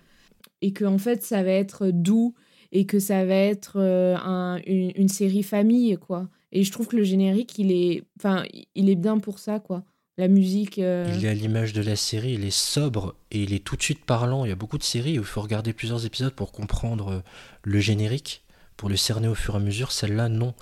et 0.61 0.73
que 0.73 0.85
en 0.85 0.99
fait 0.99 1.23
ça 1.23 1.43
va 1.43 1.51
être 1.51 1.91
doux 1.91 2.35
et 2.73 2.87
que 2.87 2.99
ça 2.99 3.25
va 3.25 3.35
être 3.35 3.77
euh, 3.77 4.17
un, 4.17 4.61
une, 4.67 5.09
série 5.09 5.43
famille 5.43 5.97
quoi. 5.97 6.29
Et 6.53 6.65
je 6.65 6.73
trouve 6.73 6.89
que 6.89 6.97
le 6.97 7.05
générique 7.05 7.59
il 7.59 7.73
est 7.73 8.05
enfin 8.19 8.45
il 8.75 8.91
est 8.91 8.97
bien 8.97 9.19
pour 9.19 9.39
ça 9.39 9.61
quoi. 9.61 9.85
La 10.19 10.29
musique. 10.29 10.79
Euh, 10.79 11.11
il 11.17 11.25
est 11.25 11.29
à 11.29 11.35
l'image 11.35 11.73
de 11.73 11.81
la 11.81 11.97
série, 11.97 12.33
il 12.33 12.45
est 12.45 12.51
sobre 12.51 13.15
et 13.31 13.43
il 13.43 13.55
est 13.55 13.65
tout 13.65 13.77
de 13.77 13.83
suite 13.83 14.05
parlant. 14.05 14.45
Il 14.45 14.49
y 14.49 14.53
a 14.53 14.57
beaucoup 14.57 14.77
de 14.77 14.83
séries 14.83 15.19
où 15.19 15.23
il 15.23 15.27
faut 15.27 15.41
regarder 15.41 15.73
plusieurs 15.73 16.05
épisodes 16.05 16.35
pour 16.35 16.53
comprendre 16.53 17.09
euh, 17.09 17.21
le 17.63 17.79
générique, 17.79 18.43
pour 18.77 18.89
le 18.89 18.97
cerner 18.97 19.29
au 19.29 19.35
fur 19.35 19.55
et 19.55 19.59
à 19.59 19.61
mesure. 19.61 19.93
Celle-là, 19.93 20.29
non. 20.29 20.55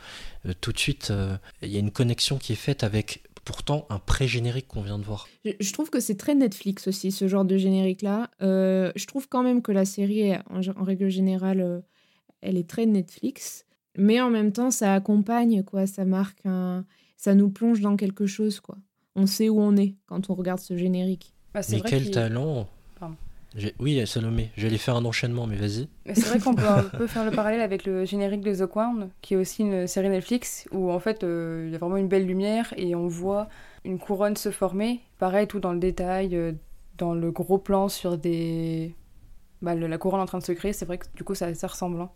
tout 0.61 0.73
de 0.73 0.79
suite, 0.79 1.13
il 1.63 1.69
y 1.69 1.77
a 1.77 1.81
une 1.81 1.91
connexion 1.91 2.39
qui 2.39 2.53
est 2.53 2.57
faite 2.57 2.85
avec 2.85 3.23
pourtant 3.47 3.87
un 3.89 3.99
pré-générique 3.99 4.67
qu'on 4.69 4.83
vient 4.83 4.99
de 4.99 5.05
voir. 5.05 5.27
Je, 5.45 5.73
trouve 5.73 5.89
que 5.89 6.01
c'est 6.01 6.17
très 6.17 6.35
Netflix 6.35 6.89
aussi, 6.89 7.13
ce 7.13 7.29
genre 7.29 7.45
de 7.47 7.57
générique-là. 7.57 8.29
Euh, 8.43 8.93
je 8.97 9.07
trouve 9.07 9.29
quand 9.29 9.43
même 9.43 9.63
que 9.63 9.73
la 9.73 9.87
série, 9.87 10.35
en, 10.35 10.85
règle 10.85 11.09
générale, 11.09 11.61
euh, 11.61 11.81
elle 12.43 12.59
est 12.59 12.69
très 12.69 12.85
Netflix. 12.85 13.65
Mais 13.97 14.21
en 14.21 14.29
même 14.29 14.53
temps, 14.53 14.71
ça 14.71 14.93
accompagne, 14.93 15.63
quoi. 15.63 15.87
Ça 15.87 16.05
marque 16.05 16.45
un... 16.45 16.85
Ça 17.17 17.35
nous 17.35 17.49
plonge 17.49 17.81
dans 17.81 17.97
quelque 17.97 18.27
chose, 18.27 18.61
quoi. 18.61 18.77
On 19.17 19.27
sait 19.27 19.49
où 19.49 19.61
on 19.61 19.77
est 19.77 19.95
quand 20.07 20.31
on 20.31 20.35
regarde 20.35 20.61
ce 20.61 20.77
générique. 20.77 21.33
Bah, 21.53 21.61
mais 21.71 21.81
quel 21.81 22.11
talent 22.11 22.69
oui, 23.79 24.07
Salomé, 24.07 24.51
j'allais 24.57 24.77
faire 24.77 24.97
un 24.97 25.05
enchaînement, 25.05 25.47
mais 25.47 25.57
vas-y. 25.57 25.89
C'est 26.07 26.27
vrai 26.27 26.39
qu'on 26.39 26.55
peut, 26.55 27.07
faire 27.07 27.25
le 27.25 27.31
parallèle 27.31 27.61
avec 27.63 27.87
le 27.87 28.05
générique 28.05 28.43
de 28.43 28.55
The 28.55 28.67
Crown, 28.67 29.09
qui 29.23 29.35
est 29.35 29.37
aussi 29.37 29.63
une 29.63 29.87
série 29.87 30.11
Netflix, 30.11 30.69
où 30.73 30.91
en 30.91 30.99
fait 30.99 31.25
euh, 31.25 31.65
il 31.67 31.73
y 31.73 31.75
a 31.75 31.79
vraiment 31.79 31.97
une 31.97 32.09
belle 32.09 32.27
lumière 32.27 32.75
et 32.77 32.95
on 32.95 33.07
voit 33.07 33.49
une 33.85 33.99
couronne 33.99 34.37
se 34.37 34.51
former. 34.51 35.01
Pareil, 35.19 35.47
tout 35.47 35.61
dans 35.61 35.73
le 35.73 35.79
détail, 35.79 36.37
euh, 36.37 36.53
dans 36.99 37.15
le 37.15 37.31
gros 37.31 37.59
plan 37.59 37.89
sur 37.89 38.19
des. 38.19 38.95
Bah, 39.63 39.75
la 39.75 39.99
couronne 39.99 40.21
en 40.21 40.27
train 40.27 40.39
de 40.39 40.45
se 40.45 40.53
créer, 40.53 40.75
c'est 40.75 40.85
vrai 40.85 40.99
que 40.99 41.07
du 41.15 41.25
coup 41.25 41.35
ça, 41.35 41.55
ça 41.55 41.67
ressemble. 41.67 42.01
Hein. 42.01 42.11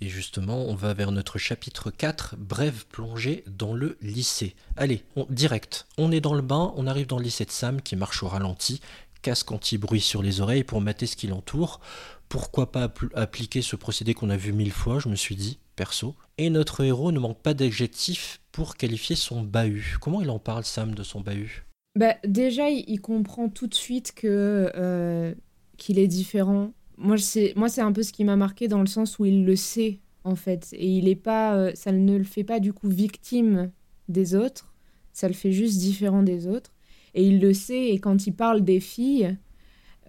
Et 0.00 0.08
justement, 0.08 0.64
on 0.66 0.74
va 0.74 0.94
vers 0.94 1.12
notre 1.12 1.38
chapitre 1.38 1.90
4, 1.90 2.36
brève 2.36 2.86
plongée 2.86 3.44
dans 3.46 3.74
le 3.74 3.96
lycée. 4.00 4.54
Allez, 4.76 5.04
direct, 5.30 5.86
on 5.98 6.12
est 6.12 6.20
dans 6.20 6.34
le 6.34 6.42
bain, 6.42 6.72
on 6.76 6.86
arrive 6.86 7.06
dans 7.06 7.18
le 7.18 7.24
lycée 7.24 7.44
de 7.44 7.50
Sam 7.50 7.80
qui 7.80 7.96
marche 7.96 8.22
au 8.22 8.28
ralenti, 8.28 8.80
casque 9.22 9.52
anti-bruit 9.52 10.00
sur 10.00 10.22
les 10.22 10.40
oreilles 10.40 10.64
pour 10.64 10.80
mater 10.80 11.06
ce 11.06 11.16
qui 11.16 11.26
l'entoure. 11.26 11.80
Pourquoi 12.28 12.72
pas 12.72 12.92
appliquer 13.14 13.62
ce 13.62 13.76
procédé 13.76 14.14
qu'on 14.14 14.30
a 14.30 14.36
vu 14.36 14.52
mille 14.52 14.72
fois, 14.72 14.98
je 14.98 15.08
me 15.08 15.16
suis 15.16 15.36
dit, 15.36 15.58
perso. 15.76 16.14
Et 16.38 16.50
notre 16.50 16.82
héros 16.82 17.12
ne 17.12 17.18
manque 17.18 17.40
pas 17.40 17.54
d'adjectifs 17.54 18.40
pour 18.52 18.76
qualifier 18.76 19.16
son 19.16 19.42
bahut. 19.42 19.96
Comment 20.00 20.20
il 20.22 20.30
en 20.30 20.38
parle, 20.38 20.64
Sam, 20.64 20.94
de 20.94 21.02
son 21.02 21.20
bahut? 21.20 21.66
Bah, 21.94 22.14
Déjà, 22.24 22.70
il, 22.70 23.00
comprend 23.00 23.48
tout 23.48 23.66
de 23.66 23.74
suite 23.74 24.12
que 24.14 24.72
euh, 24.74 25.34
qu'il 25.76 25.98
est 25.98 26.08
différent. 26.08 26.72
Moi, 26.98 27.18
c'est 27.18 27.52
moi, 27.56 27.68
c'est 27.68 27.80
un 27.80 27.92
peu 27.92 28.02
ce 28.02 28.12
qui 28.12 28.24
m'a 28.24 28.36
marqué 28.36 28.68
dans 28.68 28.80
le 28.80 28.86
sens 28.86 29.18
où 29.18 29.24
il 29.24 29.44
le 29.44 29.56
sait, 29.56 30.00
en 30.24 30.36
fait. 30.36 30.68
Et 30.72 30.88
il 30.88 31.08
est 31.08 31.16
pas, 31.16 31.54
euh, 31.56 31.72
ça 31.74 31.92
ne 31.92 32.16
le 32.16 32.24
fait 32.24 32.44
pas, 32.44 32.60
du 32.60 32.72
coup, 32.72 32.88
victime 32.88 33.70
des 34.08 34.34
autres. 34.34 34.72
Ça 35.12 35.28
le 35.28 35.34
fait 35.34 35.52
juste 35.52 35.78
différent 35.78 36.22
des 36.22 36.46
autres. 36.46 36.72
Et 37.14 37.26
il 37.26 37.40
le 37.40 37.52
sait, 37.52 37.88
et 37.88 37.98
quand 37.98 38.26
il 38.26 38.32
parle 38.32 38.62
des 38.62 38.80
filles, 38.80 39.36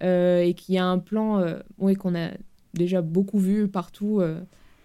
euh, 0.02 0.40
et 0.40 0.54
qu'il 0.54 0.74
y 0.74 0.78
a 0.78 0.84
un 0.84 0.98
plan 0.98 1.38
euh, 1.38 1.94
qu'on 1.94 2.14
a 2.16 2.30
déjà 2.72 3.00
beaucoup 3.00 3.38
vu 3.38 3.68
partout 3.68 4.20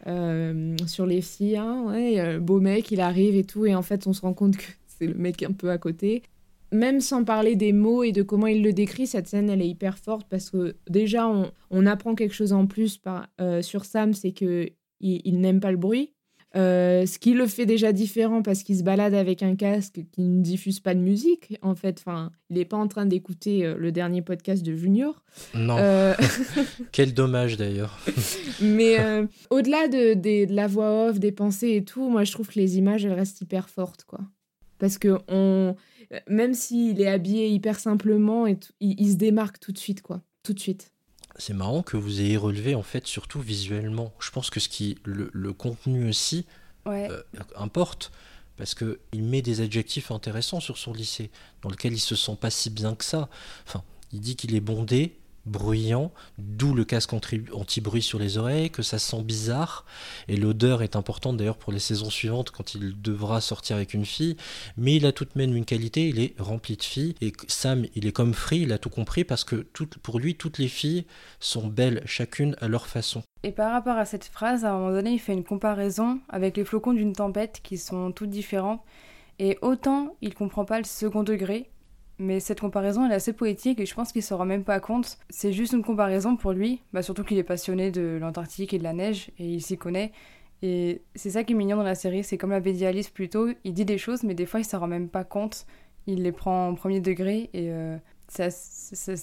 euh, 0.07 0.77
sur 0.85 1.05
les 1.05 1.21
filles, 1.21 1.57
hein, 1.57 1.85
ouais, 1.87 2.37
beau 2.39 2.59
mec, 2.59 2.91
il 2.91 3.01
arrive 3.01 3.35
et 3.35 3.43
tout, 3.43 3.65
et 3.65 3.73
en 3.73 3.81
fait 3.81 4.05
on 4.05 4.13
se 4.13 4.21
rend 4.21 4.33
compte 4.33 4.57
que 4.57 4.65
c'est 4.87 5.07
le 5.07 5.15
mec 5.15 5.41
un 5.43 5.51
peu 5.51 5.71
à 5.71 5.77
côté. 5.77 6.23
Même 6.71 7.01
sans 7.01 7.23
parler 7.23 7.55
des 7.55 7.73
mots 7.73 8.03
et 8.03 8.11
de 8.11 8.21
comment 8.21 8.47
il 8.47 8.61
le 8.61 8.73
décrit, 8.73 9.07
cette 9.07 9.27
scène 9.27 9.49
elle 9.49 9.61
est 9.61 9.67
hyper 9.67 9.97
forte 9.97 10.27
parce 10.29 10.49
que 10.51 10.75
déjà 10.89 11.27
on, 11.27 11.51
on 11.71 11.85
apprend 11.85 12.15
quelque 12.15 12.35
chose 12.35 12.53
en 12.53 12.67
plus 12.67 12.97
par, 12.97 13.27
sur 13.61 13.85
Sam, 13.85 14.13
c'est 14.13 14.31
que 14.31 14.69
il 15.01 15.39
n'aime 15.39 15.59
pas 15.59 15.71
le 15.71 15.77
bruit. 15.77 16.13
Euh, 16.55 17.05
ce 17.05 17.19
qui 17.19 17.33
le 17.33 17.45
fait 17.45 17.67
déjà 17.67 17.93
différent 17.93 18.41
parce 18.41 18.63
qu'il 18.63 18.75
se 18.75 18.81
balade 18.81 19.13
avec 19.13 19.43
un 19.43 19.55
casque 19.55 19.99
qui 20.11 20.21
ne 20.21 20.41
diffuse 20.41 20.79
pas 20.79 20.95
de 20.95 20.99
musique. 20.99 21.57
En 21.61 21.75
fait, 21.75 21.99
enfin, 21.99 22.31
il 22.49 22.57
n'est 22.57 22.65
pas 22.65 22.77
en 22.77 22.87
train 22.87 23.05
d'écouter 23.05 23.65
euh, 23.65 23.75
le 23.77 23.91
dernier 23.91 24.23
podcast 24.23 24.63
de 24.63 24.75
Junior. 24.75 25.23
Non. 25.53 25.77
Euh, 25.77 26.15
Quel 26.91 27.13
dommage 27.13 27.55
d'ailleurs. 27.57 27.99
Mais 28.61 28.97
au-delà 29.49 29.87
de, 29.87 30.15
de, 30.15 30.51
la 30.53 30.67
voix 30.67 31.09
off, 31.09 31.19
des 31.19 31.31
pensées 31.31 31.75
et 31.75 31.83
tout, 31.83 32.09
moi 32.09 32.23
je 32.23 32.31
trouve 32.31 32.47
que 32.47 32.59
les 32.59 32.77
images 32.77 33.05
elles 33.05 33.13
restent 33.13 33.41
hyper 33.41 33.69
fortes, 33.69 34.05
quoi. 34.05 34.19
Parce 34.79 34.97
que 34.97 35.19
on, 35.27 35.75
même 36.27 36.53
s'il 36.53 37.01
est 37.01 37.07
habillé 37.07 37.49
hyper 37.49 37.79
simplement, 37.79 38.47
et 38.47 38.57
il 38.79 39.11
se 39.11 39.17
démarque 39.17 39.59
tout 39.59 39.71
de 39.71 39.77
suite, 39.77 40.01
quoi. 40.01 40.21
Tout 40.43 40.53
de 40.53 40.59
suite 40.59 40.91
c'est 41.39 41.53
marrant 41.53 41.83
que 41.83 41.97
vous 41.97 42.21
ayez 42.21 42.37
relevé 42.37 42.75
en 42.75 42.83
fait 42.83 43.07
surtout 43.07 43.39
visuellement. 43.39 44.13
Je 44.19 44.31
pense 44.31 44.49
que 44.49 44.59
ce 44.59 44.69
qui 44.69 44.97
le, 45.05 45.53
contenu 45.53 46.09
aussi 46.09 46.45
euh, 46.87 47.21
importe 47.55 48.11
parce 48.57 48.75
que 48.75 48.99
il 49.13 49.23
met 49.23 49.41
des 49.41 49.61
adjectifs 49.61 50.11
intéressants 50.11 50.59
sur 50.59 50.77
son 50.77 50.93
lycée 50.93 51.31
dans 51.61 51.69
lequel 51.69 51.93
il 51.93 51.99
se 51.99 52.15
sent 52.15 52.37
pas 52.39 52.49
si 52.49 52.69
bien 52.69 52.93
que 52.95 53.05
ça. 53.05 53.29
Enfin, 53.65 53.83
il 54.11 54.19
dit 54.19 54.35
qu'il 54.35 54.55
est 54.55 54.61
bondé, 54.61 55.18
bruyant, 55.45 56.11
d'où 56.37 56.73
le 56.73 56.85
casque 56.85 57.13
anti-bruit 57.13 58.01
sur 58.01 58.19
les 58.19 58.37
oreilles, 58.37 58.69
que 58.69 58.81
ça 58.81 58.99
sent 58.99 59.21
bizarre, 59.23 59.85
et 60.27 60.37
l'odeur 60.37 60.81
est 60.81 60.95
importante 60.95 61.37
d'ailleurs 61.37 61.57
pour 61.57 61.73
les 61.73 61.79
saisons 61.79 62.09
suivantes 62.09 62.51
quand 62.51 62.75
il 62.75 63.01
devra 63.01 63.41
sortir 63.41 63.75
avec 63.75 63.93
une 63.93 64.05
fille, 64.05 64.37
mais 64.77 64.95
il 64.95 65.05
a 65.05 65.11
tout 65.11 65.25
de 65.25 65.31
même 65.35 65.55
une 65.55 65.65
qualité, 65.65 66.07
il 66.09 66.19
est 66.19 66.35
rempli 66.39 66.77
de 66.77 66.83
filles, 66.83 67.15
et 67.21 67.33
Sam, 67.47 67.85
il 67.95 68.05
est 68.05 68.11
comme 68.11 68.33
Free, 68.33 68.61
il 68.61 68.71
a 68.71 68.77
tout 68.77 68.89
compris 68.89 69.23
parce 69.23 69.43
que 69.43 69.65
pour 70.01 70.19
lui, 70.19 70.35
toutes 70.35 70.57
les 70.57 70.67
filles 70.67 71.05
sont 71.39 71.67
belles, 71.67 72.01
chacune 72.05 72.55
à 72.61 72.67
leur 72.67 72.87
façon. 72.87 73.23
Et 73.43 73.51
par 73.51 73.71
rapport 73.71 73.97
à 73.97 74.05
cette 74.05 74.25
phrase, 74.25 74.65
à 74.65 74.71
un 74.71 74.77
moment 74.77 74.91
donné, 74.91 75.11
il 75.11 75.19
fait 75.19 75.33
une 75.33 75.43
comparaison 75.43 76.19
avec 76.27 76.57
les 76.57 76.65
flocons 76.65 76.93
d'une 76.93 77.13
tempête 77.13 77.61
qui 77.63 77.77
sont 77.77 78.11
toutes 78.11 78.29
différentes, 78.29 78.81
et 79.39 79.57
autant 79.61 80.15
il 80.21 80.33
comprend 80.33 80.65
pas 80.65 80.77
le 80.77 80.83
second 80.83 81.23
degré, 81.23 81.69
mais 82.19 82.41
cette 82.41 82.59
comparaison, 82.59 83.05
elle 83.05 83.13
est 83.13 83.15
assez 83.15 83.33
poétique 83.33 83.79
et 83.79 83.85
je 83.85 83.95
pense 83.95 84.11
qu'il 84.11 84.21
se 84.21 84.33
rend 84.33 84.45
même 84.45 84.65
pas 84.65 84.81
compte. 84.81 85.17
C'est 85.29 85.53
juste 85.53 85.71
une 85.71 85.83
comparaison 85.83 86.35
pour 86.35 86.51
lui, 86.51 86.81
bah 86.91 87.01
surtout 87.01 87.23
qu'il 87.23 87.37
est 87.37 87.43
passionné 87.43 87.91
de 87.91 88.17
l'Antarctique 88.19 88.73
et 88.73 88.77
de 88.77 88.83
la 88.83 88.93
neige 88.93 89.31
et 89.39 89.45
il 89.45 89.61
s'y 89.61 89.77
connaît. 89.77 90.11
Et 90.61 91.01
c'est 91.15 91.29
ça 91.29 91.45
qui 91.45 91.53
est 91.53 91.55
mignon 91.55 91.77
dans 91.77 91.83
la 91.83 91.95
série, 91.95 92.25
c'est 92.25 92.37
comme 92.37 92.49
l'avait 92.49 92.73
dit 92.73 92.85
Alice 92.85 93.09
plus 93.09 93.29
tôt, 93.29 93.47
il 93.63 93.73
dit 93.73 93.85
des 93.85 93.97
choses 93.97 94.23
mais 94.23 94.33
des 94.33 94.45
fois 94.45 94.59
il 94.59 94.65
se 94.65 94.75
rend 94.75 94.87
même 94.87 95.07
pas 95.07 95.23
compte. 95.23 95.65
Il 96.07 96.23
les 96.23 96.33
prend 96.33 96.67
en 96.67 96.75
premier 96.75 96.99
degré 96.99 97.49
et 97.53 97.71
euh, 97.71 97.97
c'est 98.27 98.43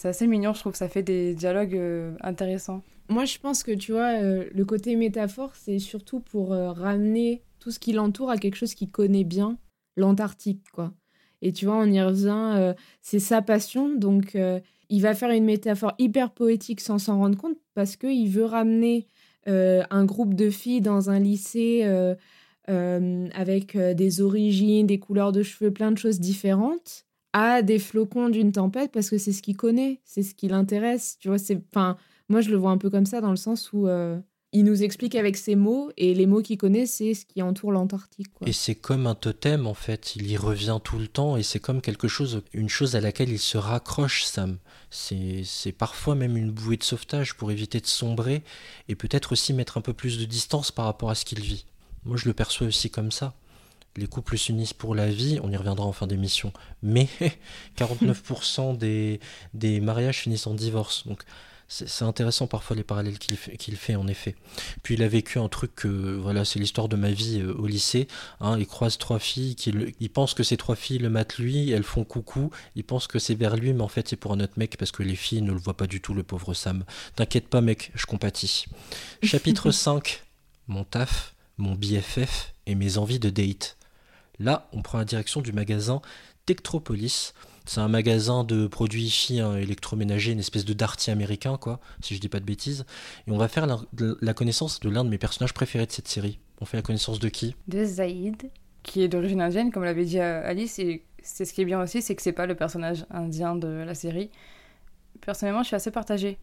assez, 0.07 0.27
mignon, 0.27 0.55
je 0.55 0.61
trouve, 0.61 0.75
ça 0.75 0.89
fait 0.89 1.03
des 1.03 1.35
dialogues 1.35 1.77
euh, 1.77 2.15
intéressants. 2.23 2.83
Moi 3.11 3.27
je 3.27 3.39
pense 3.39 3.63
que 3.63 3.73
tu 3.73 3.93
vois, 3.93 4.23
euh, 4.23 4.49
le 4.55 4.65
côté 4.65 4.97
métaphore, 4.97 5.55
c'est 5.55 5.79
surtout 5.79 6.21
pour 6.21 6.51
ramener 6.51 7.43
tout 7.61 7.71
ce 7.71 7.79
qui 7.79 7.93
l'entoure 7.93 8.31
à 8.31 8.39
quelque 8.39 8.57
chose 8.57 8.75
qu'il 8.75 8.91
connaît 8.91 9.25
bien, 9.25 9.59
l'Antarctique 9.97 10.65
quoi. 10.73 10.95
Et 11.43 11.53
tu 11.53 11.67
vois, 11.67 11.77
on 11.77 11.87
y 11.87 12.01
revient, 12.01 12.53
euh, 12.57 12.75
c'est 13.03 13.19
sa 13.19 13.43
passion, 13.43 13.95
donc 13.95 14.35
euh, 14.35 14.61
il 14.89 15.03
va 15.03 15.15
faire 15.15 15.31
une 15.31 15.45
métaphore 15.45 15.93
hyper 15.99 16.31
poétique 16.31 16.81
sans 16.81 16.99
s'en 16.99 17.19
rendre 17.19 17.37
compte 17.37 17.57
parce 17.75 17.97
qu'il 17.97 18.29
veut 18.31 18.45
ramener 18.45 19.07
euh, 19.49 19.83
un 19.91 20.05
groupe 20.05 20.35
de 20.35 20.51
filles 20.51 20.81
dans 20.81 21.11
un 21.11 21.19
lycée 21.19 21.85
avec 22.67 23.77
des 23.77 24.21
origines, 24.21 24.87
des 24.87 24.99
couleurs 24.99 25.33
de 25.33 25.43
cheveux, 25.43 25.71
plein 25.71 25.93
de 25.93 25.99
choses 25.99 26.19
différentes 26.19 27.05
à 27.33 27.63
des 27.63 27.79
flocons 27.79 28.29
d'une 28.29 28.51
tempête 28.51 28.91
parce 28.93 29.11
que 29.11 29.19
c'est 29.19 29.33
ce 29.33 29.43
qu'il 29.43 29.57
connaît, 29.57 30.01
c'est 30.05 30.23
ce 30.23 30.35
qui 30.35 30.49
l'intéresse. 30.49 31.17
Tu 31.21 31.29
vois, 31.29 31.39
c'est, 31.39 31.61
enfin, 31.71 31.97
moi 32.29 32.41
je 32.41 32.51
le 32.51 32.57
vois 32.57 32.71
un 32.71 32.79
peu 32.79 32.91
comme 32.91 33.07
ça 33.07 33.21
dans 33.21 33.31
le 33.31 33.37
sens 33.37 33.73
où 33.73 33.87
il 34.53 34.65
nous 34.65 34.83
explique 34.83 35.15
avec 35.17 35.37
ses 35.37 35.55
mots 35.55 35.91
et 35.97 36.15
les 36.15 36.27
mots 36.27 36.41
qu'il 36.41 36.57
connaît, 36.57 36.87
c'est 36.87 37.15
ce 37.15 37.27
qui 37.27 37.43
entoure 37.43 37.73
l'Antarctique. 37.73 38.29
Et 38.47 38.53
c'est 38.53 38.75
comme 38.75 39.07
un 39.07 39.15
totem 39.15 39.67
en 39.67 39.75
fait, 39.75 40.17
il 40.17 40.31
y 40.31 40.37
revient 40.37 40.79
tout 40.83 40.99
le 40.99 41.09
temps 41.09 41.37
et 41.37 41.43
c'est 41.43 41.59
comme 41.59 41.83
quelque 41.83 42.09
chose, 42.09 42.43
une 42.53 42.69
chose 42.69 42.97
à 42.97 43.01
laquelle 43.01 43.29
il 43.29 43.39
se 43.39 43.59
raccroche, 43.59 44.25
Sam. 44.25 44.59
C'est 44.91 45.75
parfois 45.77 46.15
même 46.15 46.37
une 46.37 46.51
bouée 46.51 46.77
de 46.77 46.85
sauvetage 46.85 47.35
pour 47.37 47.51
éviter 47.51 47.81
de 47.81 47.87
sombrer 47.87 48.43
et 48.89 48.95
peut-être 48.95 49.33
aussi 49.33 49.53
mettre 49.53 49.79
un 49.79 49.83
peu 49.83 49.93
plus 49.93 50.19
de 50.19 50.25
distance 50.25 50.71
par 50.71 50.87
rapport 50.87 51.11
à 51.11 51.15
ce 51.15 51.25
qu'il 51.25 51.41
vit. 51.41 51.67
Moi 52.05 52.17
je 52.17 52.27
le 52.27 52.33
perçois 52.33 52.69
aussi 52.69 52.89
comme 52.89 53.11
ça. 53.11 53.35
Les 53.97 54.07
couples 54.07 54.39
s'unissent 54.39 54.75
pour 54.75 54.95
la 54.95 55.09
vie, 55.09 55.41
on 55.43 55.51
y 55.51 55.57
reviendra 55.57 55.87
en 55.87 55.93
fin 55.93 56.07
d'émission, 56.07 56.53
mais 56.83 57.09
49% 57.79 58.77
des, 58.77 59.21
des 59.55 59.81
mariages 59.81 60.21
finissent 60.21 60.47
en 60.47 60.55
divorce. 60.55 61.07
Donc 61.07 61.25
c'est 61.69 62.05
intéressant 62.05 62.47
parfois 62.47 62.77
les 62.77 62.85
parallèles 62.85 63.19
qu'il 63.19 63.77
fait 63.77 63.97
en 63.97 64.07
effet. 64.07 64.37
Puis 64.83 64.95
il 64.95 65.03
a 65.03 65.09
vécu 65.09 65.39
un 65.39 65.49
truc 65.49 65.75
que 65.75 65.89
voilà, 66.17 66.45
c'est 66.45 66.61
l'histoire 66.61 66.89
de 66.89 66.97
ma 66.97 67.11
vie 67.11 67.41
euh, 67.41 67.55
au 67.55 67.67
lycée. 67.67 68.07
Hein, 68.41 68.57
il 68.59 68.67
croise 68.67 68.99
trois 68.99 69.19
filles, 69.19 69.57
qui 69.57 69.75
il 69.99 70.11
pense 70.11 70.35
que 70.35 70.45
ces 70.45 70.57
trois 70.57 70.77
filles 70.77 70.99
le 70.99 71.11
matent 71.11 71.39
lui, 71.39 71.71
elles 71.71 71.83
font 71.83 72.05
coucou, 72.05 72.51
il 72.77 72.85
pense 72.85 73.09
que 73.09 73.19
c'est 73.19 73.35
vers 73.35 73.57
lui, 73.57 73.73
mais 73.73 73.83
en 73.83 73.89
fait 73.89 74.09
c'est 74.09 74.17
pour 74.17 74.33
un 74.33 74.41
autre 74.41 74.55
mec 74.57 74.77
parce 74.79 74.93
que 74.93 75.03
les 75.03 75.17
filles 75.17 75.43
ne 75.43 75.53
le 75.53 75.59
voient 75.59 75.77
pas 75.77 75.89
du 75.89 76.01
tout, 76.01 76.15
le 76.15 76.23
pauvre 76.23 76.55
Sam. 76.55 76.85
T'inquiète 77.17 77.49
pas 77.49 77.61
mec, 77.61 77.91
je 77.95 78.07
compatis. 78.07 78.67
Chapitre 79.23 79.73
5, 79.73 80.23
mon 80.69 80.85
taf, 80.85 81.35
mon 81.59 81.75
BFF 81.75 82.55
et 82.67 82.75
mes 82.75 82.99
envies 82.99 83.19
de 83.19 83.31
date. 83.31 83.77
Là, 84.39 84.69
on 84.73 84.83
prend 84.83 84.99
la 84.99 85.05
direction 85.05 85.41
du 85.41 85.53
magasin 85.53 86.01
Tectropolis 86.45 87.33
c'est 87.67 87.81
un 87.81 87.89
magasin 87.89 88.45
de 88.45 88.67
produits 88.67 89.09
chi 89.09 89.41
hein, 89.41 89.57
électroménagers, 89.57 90.33
une 90.33 90.39
espèce 90.39 90.65
de 90.65 90.73
Darty 90.73 91.11
américain, 91.11 91.59
quoi, 91.59 91.81
si 92.01 92.15
je 92.15 92.21
dis 92.21 92.29
pas 92.29 92.41
de 92.41 92.45
bêtises. 92.45 92.87
Et 93.27 93.33
on 93.33 93.39
va 93.39 93.49
faire 93.49 93.67
la, 93.67 94.35
connaissance 94.35 94.81
de 94.81 94.89
l'un 94.89 95.05
de 95.05 95.11
mes 95.11 95.19
personnages 95.19 95.53
préférés 95.53 95.87
de 95.87 95.93
cette 95.93 96.09
série. 96.09 96.39
On 96.61 96.65
fait 96.65 96.77
la 96.77 96.83
connaissance 96.83 97.19
de 97.19 97.29
qui? 97.29 97.57
De 97.69 97.85
Zaïd, 97.85 98.51
qui 98.83 99.03
est 99.03 99.09
d'origine 99.09 99.41
indienne, 99.41 99.73
comme 99.73 99.85
l'avait 99.85 100.05
dit 100.05 100.21
euh, 100.21 100.49
Alice. 100.49 100.79
Et 100.79 101.05
c'est 101.23 101.45
ce 101.45 101.53
qui 101.53 101.63
est 101.63 101.65
bien 101.65 101.83
aussi, 101.83 102.03
c'est 102.03 102.15
que 102.15 102.23
c'est 102.23 102.33
pas 102.33 102.47
le 102.47 102.55
personnage 102.55 103.05
indien 103.11 103.57
de 103.57 103.69
la 103.69 103.95
série. 103.95 104.31
Personnellement, 105.21 105.63
je 105.63 105.69
suis 105.69 105.77
assez 105.77 105.91
partagée 105.91 106.39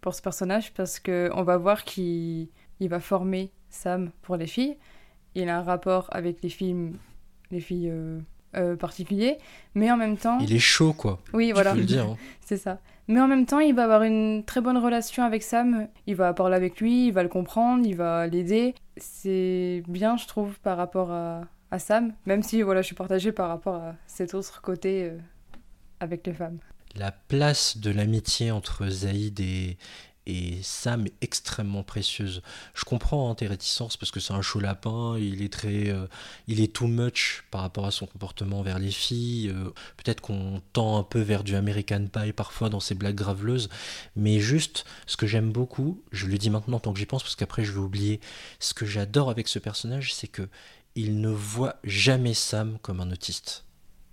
pour 0.00 0.14
ce 0.14 0.22
personnage 0.22 0.72
parce 0.72 0.98
que 0.98 1.30
on 1.34 1.42
va 1.42 1.58
voir 1.58 1.84
qu'il 1.84 2.48
va 2.80 2.98
former 2.98 3.52
Sam 3.68 4.10
pour 4.22 4.36
les 4.36 4.46
filles. 4.46 4.76
Il 5.34 5.48
a 5.48 5.58
un 5.58 5.62
rapport 5.62 6.08
avec 6.10 6.42
les 6.42 6.48
filles, 6.48 6.92
les 7.50 7.60
filles 7.60 7.90
euh, 7.90 8.20
euh, 8.54 8.76
particulier, 8.76 9.38
mais 9.74 9.90
en 9.90 9.96
même 9.96 10.16
temps... 10.16 10.38
Il 10.40 10.52
est 10.54 10.58
chaud, 10.58 10.92
quoi. 10.92 11.20
Oui, 11.32 11.52
voilà. 11.52 11.74
le 11.74 11.84
dire. 11.84 12.04
Hein. 12.04 12.16
C'est 12.40 12.56
ça. 12.56 12.78
Mais 13.08 13.20
en 13.20 13.28
même 13.28 13.46
temps, 13.46 13.58
il 13.58 13.74
va 13.74 13.84
avoir 13.84 14.02
une 14.02 14.44
très 14.44 14.60
bonne 14.60 14.78
relation 14.78 15.24
avec 15.24 15.42
Sam. 15.42 15.88
Il 16.06 16.16
va 16.16 16.32
parler 16.34 16.56
avec 16.56 16.80
lui, 16.80 17.08
il 17.08 17.12
va 17.12 17.22
le 17.22 17.28
comprendre, 17.28 17.84
il 17.86 17.96
va 17.96 18.26
l'aider. 18.26 18.74
C'est 18.96 19.82
bien, 19.88 20.16
je 20.16 20.26
trouve, 20.26 20.58
par 20.60 20.76
rapport 20.76 21.10
à, 21.10 21.42
à, 21.70 21.78
Sam, 21.78 22.12
même 22.26 22.42
si 22.42 22.62
voilà, 22.62 22.82
je 22.82 22.86
suis 22.86 22.94
partagée 22.94 23.32
par 23.32 23.48
rapport 23.48 23.76
à 23.76 23.94
cet 24.06 24.34
autre 24.34 24.62
côté 24.62 25.04
euh, 25.04 25.18
avec 26.00 26.26
les 26.26 26.32
femmes. 26.32 26.58
La 26.94 27.10
place 27.10 27.78
de 27.78 27.90
l'amitié 27.90 28.50
entre 28.50 28.86
Zaïd 28.86 29.40
et, 29.40 29.78
et 30.26 30.62
Sam 30.62 31.06
est 31.06 31.14
extrêmement 31.20 31.82
précieuse. 31.82 32.42
Je 32.74 32.84
comprends 32.84 33.30
hein, 33.30 33.34
tes 33.34 33.46
réticences 33.46 33.96
parce 33.96 34.10
que 34.10 34.20
c'est 34.20 34.32
un 34.32 34.42
chaud 34.42 34.60
lapin, 34.60 35.18
il 35.18 35.42
est 35.42 35.52
très, 35.52 35.90
euh, 35.90 36.06
il 36.46 36.60
est 36.60 36.72
too 36.72 36.86
much 36.86 37.44
par 37.50 37.62
rapport 37.62 37.86
à 37.86 37.90
son 37.90 38.06
comportement 38.06 38.62
vers 38.62 38.78
les 38.78 38.90
filles. 38.90 39.48
Euh, 39.48 39.70
peut-être 39.96 40.20
qu'on 40.20 40.62
tend 40.72 40.98
un 40.98 41.02
peu 41.02 41.20
vers 41.20 41.42
du 41.42 41.56
American 41.56 42.06
Pie 42.06 42.32
parfois 42.32 42.68
dans 42.68 42.80
ses 42.80 42.94
blagues 42.94 43.16
graveleuses, 43.16 43.68
mais 44.14 44.38
juste 44.38 44.84
ce 45.06 45.16
que 45.16 45.26
j'aime 45.26 45.50
beaucoup, 45.50 46.02
je 46.12 46.26
le 46.26 46.38
dis 46.38 46.50
maintenant 46.50 46.78
tant 46.78 46.92
que 46.92 46.98
j'y 46.98 47.06
pense 47.06 47.22
parce 47.22 47.36
qu'après 47.36 47.64
je 47.64 47.72
vais 47.72 47.80
oublier. 47.80 48.20
Ce 48.60 48.74
que 48.74 48.86
j'adore 48.86 49.30
avec 49.30 49.48
ce 49.48 49.58
personnage, 49.58 50.14
c'est 50.14 50.28
que 50.28 50.48
il 50.94 51.20
ne 51.20 51.30
voit 51.30 51.76
jamais 51.84 52.34
Sam 52.34 52.78
comme 52.82 53.00
un 53.00 53.10
autiste. 53.10 53.64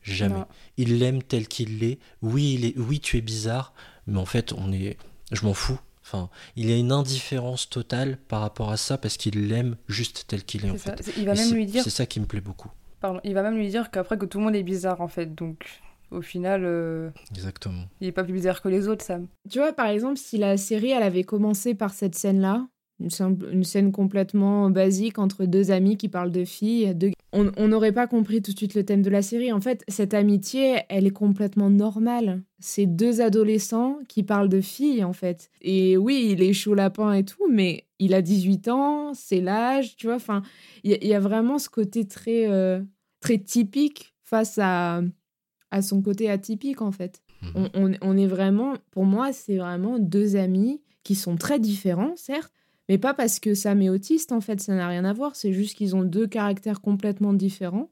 Jamais. 0.02 0.44
Il 0.78 0.98
l'aime 0.98 1.22
tel 1.22 1.48
qu'il 1.48 1.84
est. 1.84 2.00
Oui, 2.22 2.54
il 2.54 2.66
est. 2.66 2.78
Oui, 2.78 3.02
tu 3.02 3.18
es 3.18 3.22
bizarre, 3.22 3.74
mais 4.08 4.18
en 4.18 4.26
fait, 4.26 4.54
on 4.54 4.72
est. 4.72 4.98
Je 5.32 5.46
m'en 5.46 5.54
fous 5.54 5.80
Enfin, 6.12 6.30
il 6.56 6.72
a 6.72 6.76
une 6.76 6.92
indifférence 6.92 7.70
totale 7.70 8.18
par 8.28 8.42
rapport 8.42 8.72
à 8.72 8.78
ça 8.78 8.98
parce 8.98 9.16
qu'il 9.16 9.48
l'aime 9.48 9.76
juste 9.88 10.26
tel 10.28 10.44
qu'il 10.44 10.66
est, 10.66 10.72
en 10.72 10.76
fait. 10.76 11.14
Il 11.18 11.26
va 11.26 11.36
même 11.36 11.54
lui 11.54 11.68
dire. 11.68 11.84
C'est 11.84 11.92
ça 11.92 12.08
qui 12.08 12.20
me 12.20 12.26
plaît 12.26 12.42
beaucoup. 12.42 12.70
Pardon, 13.00 13.22
il 13.24 13.36
va 13.36 13.44
même 13.44 13.56
lui 13.56 13.68
dire 13.70 13.92
qu'après 13.92 14.18
que 14.18 14.26
tout 14.26 14.40
le 14.40 14.46
monde 14.46 14.56
est 14.56 14.64
bizarre 14.64 15.02
en 15.02 15.08
fait, 15.08 15.36
donc 15.36 15.68
au 16.10 16.22
final. 16.22 16.64
Euh, 16.66 17.12
Exactement. 17.36 17.84
Il 18.02 18.08
est 18.08 18.12
pas 18.12 18.24
plus 18.24 18.34
bizarre 18.34 18.62
que 18.62 18.70
les 18.70 18.88
autres, 18.88 19.06
Sam. 19.06 19.28
Tu 19.50 19.60
vois, 19.60 19.72
par 19.72 19.88
exemple, 19.88 20.18
si 20.18 20.38
la 20.40 20.58
série 20.58 20.90
elle 20.90 21.04
avait 21.04 21.24
commencé 21.24 21.76
par 21.76 21.94
cette 21.94 22.16
scène-là, 22.16 22.68
une, 23.00 23.64
scène 23.64 23.92
complètement 23.92 24.70
basique 24.70 25.20
entre 25.20 25.46
deux 25.46 25.72
amis 25.72 25.98
qui 25.98 26.10
parlent 26.10 26.32
de 26.32 26.44
filles. 26.46 26.96
On 27.32 27.68
n'aurait 27.68 27.92
pas 27.92 28.08
compris 28.08 28.42
tout 28.42 28.52
de 28.52 28.58
suite 28.58 28.76
le 28.76 28.84
thème 28.84 29.02
de 29.02 29.10
la 29.10 29.22
série. 29.22 29.54
En 29.54 29.62
fait, 29.62 29.84
cette 29.88 30.14
amitié, 30.14 30.82
elle 30.90 31.08
est 31.08 31.12
complètement 31.12 31.70
normale. 31.70 32.42
C'est 32.60 32.86
deux 32.86 33.22
adolescents 33.22 34.00
qui 34.08 34.24
parlent 34.24 34.50
de 34.50 34.62
filles, 34.62 35.04
en 35.04 35.14
fait. 35.14 35.50
Et 35.62 35.96
oui, 35.96 36.30
il 36.32 36.42
est 36.42 36.54
chaud 36.54 36.74
lapin 36.74 37.14
et 37.14 37.24
tout, 37.24 37.48
mais 37.50 37.86
il 38.00 38.14
a 38.14 38.22
18 38.22 38.68
ans, 38.70 39.14
c'est 39.14 39.42
l'âge, 39.42 39.96
tu 39.96 40.08
vois. 40.08 40.16
Enfin, 40.16 40.42
il 40.84 41.04
y, 41.06 41.14
a 41.14 41.20
vraiment 41.20 41.60
ce 41.60 41.70
côté 41.70 42.06
très, 42.06 42.50
euh, 42.50 42.82
très 43.22 43.38
typique 43.38 44.16
face 44.24 44.58
à, 44.62 45.02
à 45.72 45.82
son 45.82 46.02
côté 46.02 46.30
atypique, 46.30 46.82
en 46.82 46.92
fait. 46.92 47.22
Mmh. 47.42 47.66
On, 47.76 47.92
on 48.02 48.18
est 48.18 48.28
vraiment, 48.28 48.74
pour 48.92 49.06
moi, 49.06 49.32
c'est 49.32 49.58
vraiment 49.58 50.00
deux 50.00 50.36
amis 50.36 50.82
qui 51.04 51.16
sont 51.16 51.38
très 51.38 51.60
différents, 51.60 52.16
certes, 52.16 52.54
mais 52.90 52.98
pas 52.98 53.14
parce 53.14 53.40
que 53.40 53.54
Sam 53.54 53.84
est 53.84 53.90
autiste, 53.90 54.32
en 54.32 54.42
fait, 54.42 54.60
ça 54.60 54.74
n'a 54.74 54.88
rien 54.88 55.06
à 55.06 55.14
voir. 55.14 55.36
C'est 55.36 55.54
juste 55.54 55.78
qu'ils 55.78 55.96
ont 55.96 56.04
deux 56.04 56.28
caractères 56.28 56.82
complètement 56.82 57.34
différents. 57.34 57.92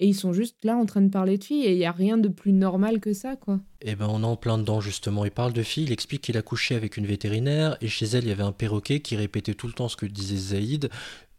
Et 0.00 0.06
ils 0.06 0.14
sont 0.14 0.32
juste 0.32 0.64
là 0.64 0.76
en 0.76 0.86
train 0.86 1.02
de 1.02 1.10
parler 1.10 1.38
de 1.38 1.44
filles. 1.44 1.66
Et 1.66 1.72
il 1.72 1.78
n'y 1.78 1.84
a 1.84 1.92
rien 1.92 2.16
de 2.16 2.28
plus 2.28 2.52
normal 2.52 2.98
que 2.98 3.12
ça, 3.12 3.36
quoi. 3.36 3.60
Eh 3.82 3.94
ben, 3.94 4.06
on 4.08 4.22
est 4.22 4.26
en 4.26 4.36
plein 4.36 4.56
dedans, 4.56 4.80
justement. 4.80 5.24
Il 5.24 5.32
parle 5.32 5.52
de 5.52 5.62
filles, 5.62 5.84
il 5.84 5.92
explique 5.92 6.22
qu'il 6.22 6.38
a 6.38 6.42
couché 6.42 6.74
avec 6.74 6.96
une 6.96 7.04
vétérinaire. 7.04 7.76
Et 7.82 7.88
chez 7.88 8.06
elle, 8.06 8.24
il 8.24 8.28
y 8.28 8.32
avait 8.32 8.42
un 8.42 8.52
perroquet 8.52 9.00
qui 9.00 9.16
répétait 9.16 9.54
tout 9.54 9.66
le 9.66 9.72
temps 9.74 9.88
ce 9.88 9.96
que 9.96 10.06
disait 10.06 10.56
Zaïd 10.56 10.88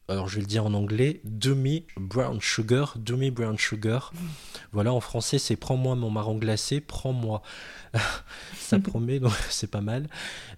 alors 0.09 0.27
je 0.27 0.35
vais 0.35 0.41
le 0.41 0.47
dire 0.47 0.65
en 0.65 0.73
anglais, 0.73 1.21
demi 1.23 1.85
brown 1.95 2.41
sugar, 2.41 2.95
demi 2.97 3.29
brown 3.31 3.57
sugar. 3.57 4.11
Voilà, 4.71 4.91
en 4.93 4.99
français, 4.99 5.39
c'est 5.39 5.55
prends-moi 5.55 5.95
mon 5.95 6.09
marron 6.09 6.35
glacé, 6.35 6.81
prends-moi. 6.81 7.41
Ça 8.57 8.79
promet, 8.79 9.19
donc 9.19 9.33
c'est 9.49 9.69
pas 9.69 9.81
mal. 9.81 10.07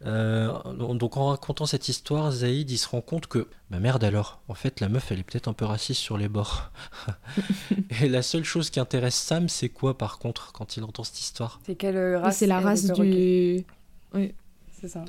Euh, 0.05 0.51
donc 0.73 1.17
en 1.17 1.27
racontant 1.27 1.65
cette 1.65 1.87
histoire, 1.89 2.31
Zaïd, 2.31 2.69
il 2.69 2.77
se 2.77 2.87
rend 2.87 3.01
compte 3.01 3.27
que, 3.27 3.47
bah 3.69 3.79
merde 3.79 4.03
alors, 4.03 4.41
en 4.47 4.53
fait, 4.53 4.79
la 4.79 4.89
meuf, 4.89 5.11
elle 5.11 5.19
est 5.19 5.23
peut-être 5.23 5.47
un 5.47 5.53
peu 5.53 5.65
raciste 5.65 6.01
sur 6.01 6.17
les 6.17 6.27
bords. 6.27 6.71
Et 8.01 8.09
la 8.09 8.21
seule 8.21 8.43
chose 8.43 8.69
qui 8.69 8.79
intéresse 8.79 9.15
Sam, 9.15 9.49
c'est 9.49 9.69
quoi 9.69 9.97
par 9.97 10.19
contre, 10.19 10.51
quand 10.51 10.77
il 10.77 10.83
entend 10.83 11.03
cette 11.03 11.19
histoire? 11.19 11.59
C'est 11.65 11.75
quelle 11.75 12.15
race 12.15 12.37
C'est 12.37 12.47
la 12.47 12.59
race 12.59 12.85
du... 12.91 13.65
Oui, 14.13 14.33
c'est 14.79 14.89
ça. 14.89 15.05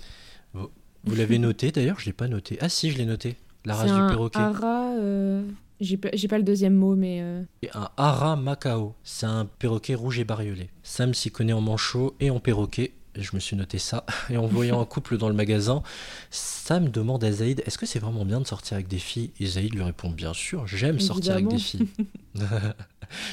Vous, 0.53 0.71
vous 1.05 1.15
l'avez 1.17 1.39
noté 1.39 1.73
d'ailleurs, 1.73 1.99
je 1.99 2.07
l'ai 2.07 2.13
pas 2.13 2.29
noté. 2.29 2.57
Ah 2.61 2.69
si, 2.69 2.91
je 2.91 2.99
l'ai 2.99 3.07
noté. 3.07 3.37
La 3.65 3.75
race 3.75 3.93
du 3.93 4.01
perroquet. 4.09 4.39
Un 4.39 4.53
rat. 4.53 4.95
Euh, 4.99 5.43
j'ai 5.81 5.97
pas, 5.97 6.11
pas, 6.11 6.39
le 6.39 6.45
deuxième 6.45 6.75
mot, 6.75 6.95
mais. 6.95 7.21
Euh... 7.23 7.43
Un 7.75 7.89
hara 7.97 8.37
macao. 8.37 8.95
C'est 9.03 9.27
un 9.27 9.47
perroquet 9.47 9.95
rouge 9.95 10.19
et 10.19 10.25
bariolé. 10.25 10.71
Sam 10.83 11.15
s'y 11.15 11.31
connaît 11.31 11.53
en 11.53 11.61
manchot 11.61 12.15
et 12.21 12.31
en 12.31 12.41
perroquet. 12.41 12.93
Je 13.17 13.31
me 13.35 13.41
suis 13.41 13.57
noté 13.57 13.79
ça. 13.79 14.05
Et 14.31 14.37
en 14.37 14.47
voyant 14.47 14.81
un 14.81 14.85
couple 14.85 15.19
dans 15.19 15.29
le 15.29 15.35
magasin, 15.35 15.83
Sam 16.31 16.89
demande 16.89 17.23
à 17.25 17.33
Zaïd 17.33 17.63
Est-ce 17.67 17.79
que 17.79 17.87
c'est 17.87 17.99
vraiment 17.99 18.25
bien 18.25 18.41
de 18.41 18.47
sortir 18.47 18.75
avec 18.75 18.89
des 18.89 18.99
filles? 18.99 19.33
Et 19.39 19.47
Zaïd 19.47 19.75
lui 19.75 19.83
répond 19.83 20.11
Bien 20.11 20.33
sûr, 20.33 20.67
j'aime 20.67 21.01
sortir 21.01 21.35
avec 21.35 21.49
des 21.49 21.59
filles. 21.59 21.89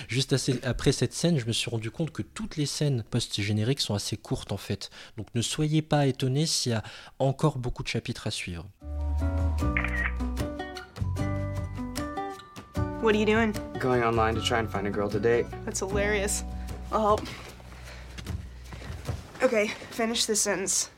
Juste 0.09 0.35
après 0.63 0.91
cette 0.91 1.13
scène, 1.13 1.39
je 1.39 1.45
me 1.45 1.53
suis 1.53 1.69
rendu 1.69 1.89
compte 1.91 2.11
que 2.11 2.21
toutes 2.21 2.57
les 2.57 2.65
scènes 2.65 3.03
post-génériques 3.09 3.79
sont 3.79 3.95
assez 3.95 4.17
courtes 4.17 4.51
en 4.51 4.57
fait. 4.57 4.89
Donc 5.17 5.27
ne 5.35 5.41
soyez 5.41 5.81
pas 5.81 6.05
étonnés 6.07 6.45
s'il 6.45 6.73
y 6.73 6.75
a 6.75 6.83
encore 7.17 7.57
beaucoup 7.57 7.83
de 7.83 7.87
chapitres 7.87 8.27
à 8.27 8.31
suivre. 8.31 8.65
What 13.01 13.11
are 13.11 13.15
you 13.15 13.25
doing? 13.25 13.53
Going 13.79 14.03
online 14.03 14.35
to 14.35 14.41
try 14.41 14.59
and 14.59 14.67
find 14.67 14.85
a 14.85 14.91
girl 14.91 15.09
to 15.09 15.19
date. 15.19 15.45
That's 15.63 15.79
hilarious. 15.79 16.43
I'll 16.91 17.15
help. 17.15 17.21
Okay, 19.41 19.67
finish 19.91 20.25
this 20.25 20.41
sentence. 20.41 20.89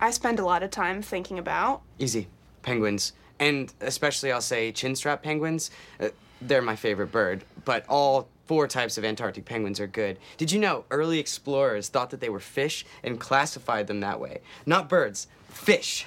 I 0.00 0.10
spend 0.10 0.40
a 0.40 0.44
lot 0.44 0.62
of 0.62 0.70
time 0.70 1.00
thinking 1.00 1.38
about. 1.38 1.82
Easy. 1.98 2.26
Penguins. 2.62 3.12
And 3.38 3.72
especially, 3.80 4.32
I'll 4.32 4.40
say 4.40 4.72
chinstrap 4.72 5.22
penguins. 5.22 5.70
Uh, 6.00 6.08
they're 6.42 6.62
my 6.62 6.76
favorite 6.76 7.12
bird. 7.12 7.44
But 7.64 7.84
all 7.88 8.28
four 8.46 8.66
types 8.66 8.98
of 8.98 9.04
Antarctic 9.04 9.44
penguins 9.44 9.80
are 9.80 9.86
good. 9.86 10.18
Did 10.36 10.50
you 10.50 10.58
know 10.58 10.84
early 10.90 11.18
explorers 11.18 11.88
thought 11.88 12.10
that 12.10 12.20
they 12.20 12.28
were 12.28 12.40
fish 12.40 12.84
and 13.02 13.18
classified 13.18 13.86
them 13.86 14.00
that 14.00 14.20
way? 14.20 14.40
Not 14.66 14.88
birds, 14.88 15.28
fish. 15.48 16.04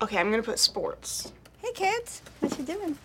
Okay, 0.00 0.18
I'm 0.18 0.30
gonna 0.30 0.42
put 0.42 0.58
sports. 0.58 1.32
Hey, 1.58 1.72
kids. 1.74 2.22
What 2.40 2.56
you 2.58 2.64
doing? 2.64 2.98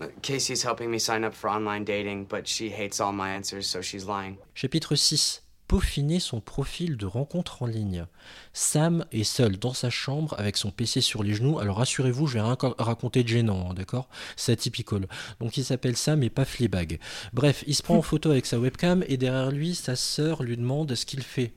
Uh, 0.00 0.08
Casey's 0.20 0.62
helping 0.62 0.90
me 0.90 0.98
sign 0.98 1.24
up 1.24 1.32
for 1.34 1.48
online 1.48 1.84
dating, 1.84 2.24
but 2.24 2.46
she 2.48 2.68
hates 2.68 3.00
all 3.00 3.12
my 3.12 3.30
answers, 3.30 3.66
so 3.66 3.80
she's 3.80 4.04
lying. 4.04 4.36
Chapitre 4.54 4.96
6. 4.96 5.40
Peaufiner 5.68 6.20
son 6.20 6.40
profil 6.40 6.96
de 6.96 7.06
rencontre 7.06 7.62
en 7.62 7.66
ligne. 7.66 8.06
Sam 8.52 9.04
est 9.10 9.24
seul 9.24 9.58
dans 9.58 9.74
sa 9.74 9.90
chambre 9.90 10.34
avec 10.38 10.56
son 10.56 10.70
PC 10.70 11.00
sur 11.00 11.22
les 11.22 11.34
genoux. 11.34 11.58
Alors 11.58 11.78
rassurez-vous, 11.78 12.26
je 12.26 12.34
vais 12.34 12.42
rien 12.42 12.56
raconter 12.78 13.22
de 13.22 13.28
gênant, 13.28 13.70
hein, 13.70 13.74
d'accord? 13.74 14.08
C'est 14.36 14.52
atypical. 14.52 15.08
Donc 15.40 15.56
il 15.56 15.64
s'appelle 15.64 15.96
Sam 15.96 16.22
et 16.22 16.30
pas 16.30 16.44
Fleabag. 16.44 17.00
Bref, 17.32 17.64
il 17.66 17.74
se 17.74 17.82
prend 17.82 17.96
en 17.96 18.02
photo 18.16 18.30
avec 18.30 18.46
sa 18.46 18.58
webcam 18.58 19.04
et 19.08 19.16
derrière 19.16 19.50
lui, 19.50 19.74
sa 19.74 19.96
sœur 19.96 20.42
lui 20.42 20.56
demande 20.56 20.94
ce 20.94 21.04
qu'il 21.04 21.22
fait. 21.22 21.52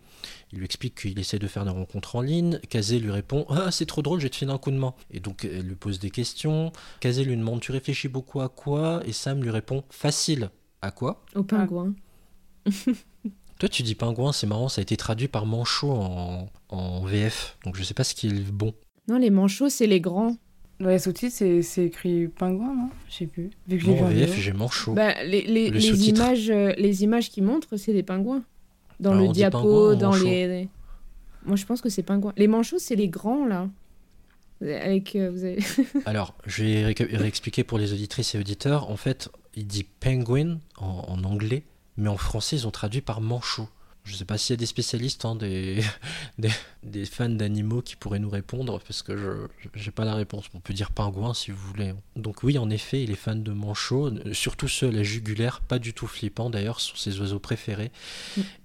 Il 0.52 0.60
lui 0.60 0.66
explique 0.66 1.02
qu'il 1.02 1.20
essaie 1.20 1.40
de 1.40 1.48
faire 1.48 1.64
des 1.64 1.72
rencontres 1.72 2.16
en 2.16 2.22
ligne. 2.22 2.60
Kazé 2.70 3.00
lui 3.00 3.12
répond 3.12 3.46
Ah, 3.50 3.72
c'est 3.72 3.86
trop 3.86 4.02
drôle, 4.02 4.20
je 4.20 4.26
vais 4.26 4.30
te 4.30 4.36
filer 4.36 4.52
un 4.52 4.58
coup 4.58 4.72
de 4.72 4.78
main. 4.78 4.94
Et 5.12 5.20
donc, 5.20 5.46
elle 5.46 5.68
lui 5.68 5.76
pose 5.76 6.00
des 6.00 6.10
questions. 6.10 6.72
Kazé 7.00 7.24
lui 7.24 7.38
demande 7.38 7.62
Tu 7.62 7.72
réfléchis 7.72 8.08
beaucoup 8.08 8.42
à 8.42 8.50
quoi? 8.50 9.02
Et 9.06 9.14
Sam 9.14 9.44
lui 9.44 9.52
répond 9.52 9.84
Facile. 9.90 10.50
À 10.82 10.92
quoi? 10.92 11.24
Au 11.36 11.44
pingouin. 11.44 11.94
Toi, 13.60 13.70
tu 13.70 13.84
dis 13.84 13.94
pingouin, 13.96 14.32
c'est 14.32 14.48
marrant, 14.48 14.70
ça 14.70 14.80
a 14.80 14.84
été 14.84 14.98
traduit 14.98 15.28
par 15.28 15.46
manchot 15.46 15.92
en, 15.92 16.50
en 16.70 17.02
VF. 17.06 17.58
Donc, 17.66 17.76
je 17.76 17.84
sais 17.84 17.94
pas 17.94 18.04
ce 18.04 18.16
qui 18.16 18.28
est 18.28 18.52
bon. 18.52 18.74
Non, 19.08 19.18
les 19.18 19.30
manchots, 19.30 19.70
c'est 19.70 19.86
les 19.88 20.00
grands. 20.02 20.36
Dans 20.80 20.88
les 20.90 21.00
sous-titres, 21.00 21.36
c'est, 21.36 21.62
c'est 21.62 21.86
écrit 21.88 22.28
pingouin, 22.30 22.74
non? 22.74 22.90
Je 23.10 23.16
sais 23.16 23.26
plus. 23.28 23.50
Vu 23.68 23.78
que 23.80 23.86
Non, 23.88 24.04
en 24.06 24.08
VF, 24.08 24.34
j'ai 24.40 24.54
manchot. 24.54 24.94
Bah, 24.94 25.14
les, 25.26 25.42
les, 25.42 25.70
Le 25.70 25.76
les 25.76 25.82
sous-titre. 25.82 26.22
images, 26.22 26.50
euh, 26.50 26.72
les 26.78 27.04
images 27.04 27.30
qui 27.30 27.42
montrent, 27.42 27.76
c'est 27.76 27.92
des 27.92 28.02
pingouins. 28.04 28.44
Dans 29.02 29.12
Alors, 29.12 29.24
le 29.28 29.34
diapo, 29.34 29.58
pingouin 29.58 29.96
dans 29.98 30.16
les. 30.16 30.70
Moi, 31.46 31.58
je 31.58 31.66
pense 31.66 31.82
que 31.82 31.90
c'est 31.90 32.04
pingouin. 32.04 32.32
Les 32.38 32.48
manchots, 32.48 32.80
c'est 32.80 32.96
les 32.96 33.10
grands, 33.10 33.46
là. 33.46 33.68
Avec. 34.62 35.16
euh, 35.16 35.30
vous 35.32 35.44
avez... 35.44 35.60
Alors, 36.06 36.34
je 36.46 36.64
vais 36.64 36.86
ré- 36.86 36.96
réexpliquer 37.18 37.64
pour 37.66 37.78
les 37.78 37.92
auditrices 37.94 38.36
et 38.36 38.40
auditeurs. 38.40 38.90
En 38.90 38.96
fait, 38.98 39.30
il 39.56 39.68
dit 39.68 39.84
penguin 39.84 40.60
en, 40.78 41.06
en 41.10 41.24
anglais, 41.26 41.64
mais 42.00 42.10
en 42.10 42.18
français, 42.18 42.56
ils 42.56 42.68
ont 42.68 42.72
traduit 42.72 43.02
par 43.02 43.22
manchot. 43.22 43.68
Je 44.06 44.16
sais 44.16 44.26
pas 44.26 44.38
s'il 44.38 44.54
y 44.54 44.56
a 44.56 44.58
des 44.58 44.66
spécialistes, 44.66 45.26
hein, 45.26 45.36
des, 45.36 45.84
des, 46.84 47.06
fans 47.06 47.30
d'animaux 47.30 47.82
qui 47.82 47.96
pourraient 47.96 48.20
nous 48.20 48.30
répondre, 48.30 48.80
parce 48.80 49.04
que 49.04 49.16
je 49.16 49.32
j'ai 49.76 49.92
pas 49.92 50.06
la 50.06 50.16
réponse. 50.16 50.46
On 50.54 50.62
peut 50.62 50.74
dire 50.74 50.92
pingouin 50.92 51.34
si 51.34 51.52
vous 51.52 51.68
voulez. 51.68 51.94
Donc 52.16 52.42
oui, 52.42 52.58
en 52.58 52.70
effet, 52.70 53.04
il 53.04 53.12
est 53.12 53.16
fan 53.16 53.44
de 53.44 53.52
manchots, 53.52 54.08
euh, 54.08 54.34
surtout 54.34 54.68
ceux 54.68 54.88
à 54.88 54.92
la 54.92 55.04
jugulaire, 55.04 55.62
pas 55.62 55.78
du 55.78 55.94
tout 55.94 56.08
flippants 56.08 56.50
d'ailleurs, 56.50 56.80
sont 56.80 56.96
ses 56.96 57.20
oiseaux 57.20 57.40
préférés. 57.40 57.92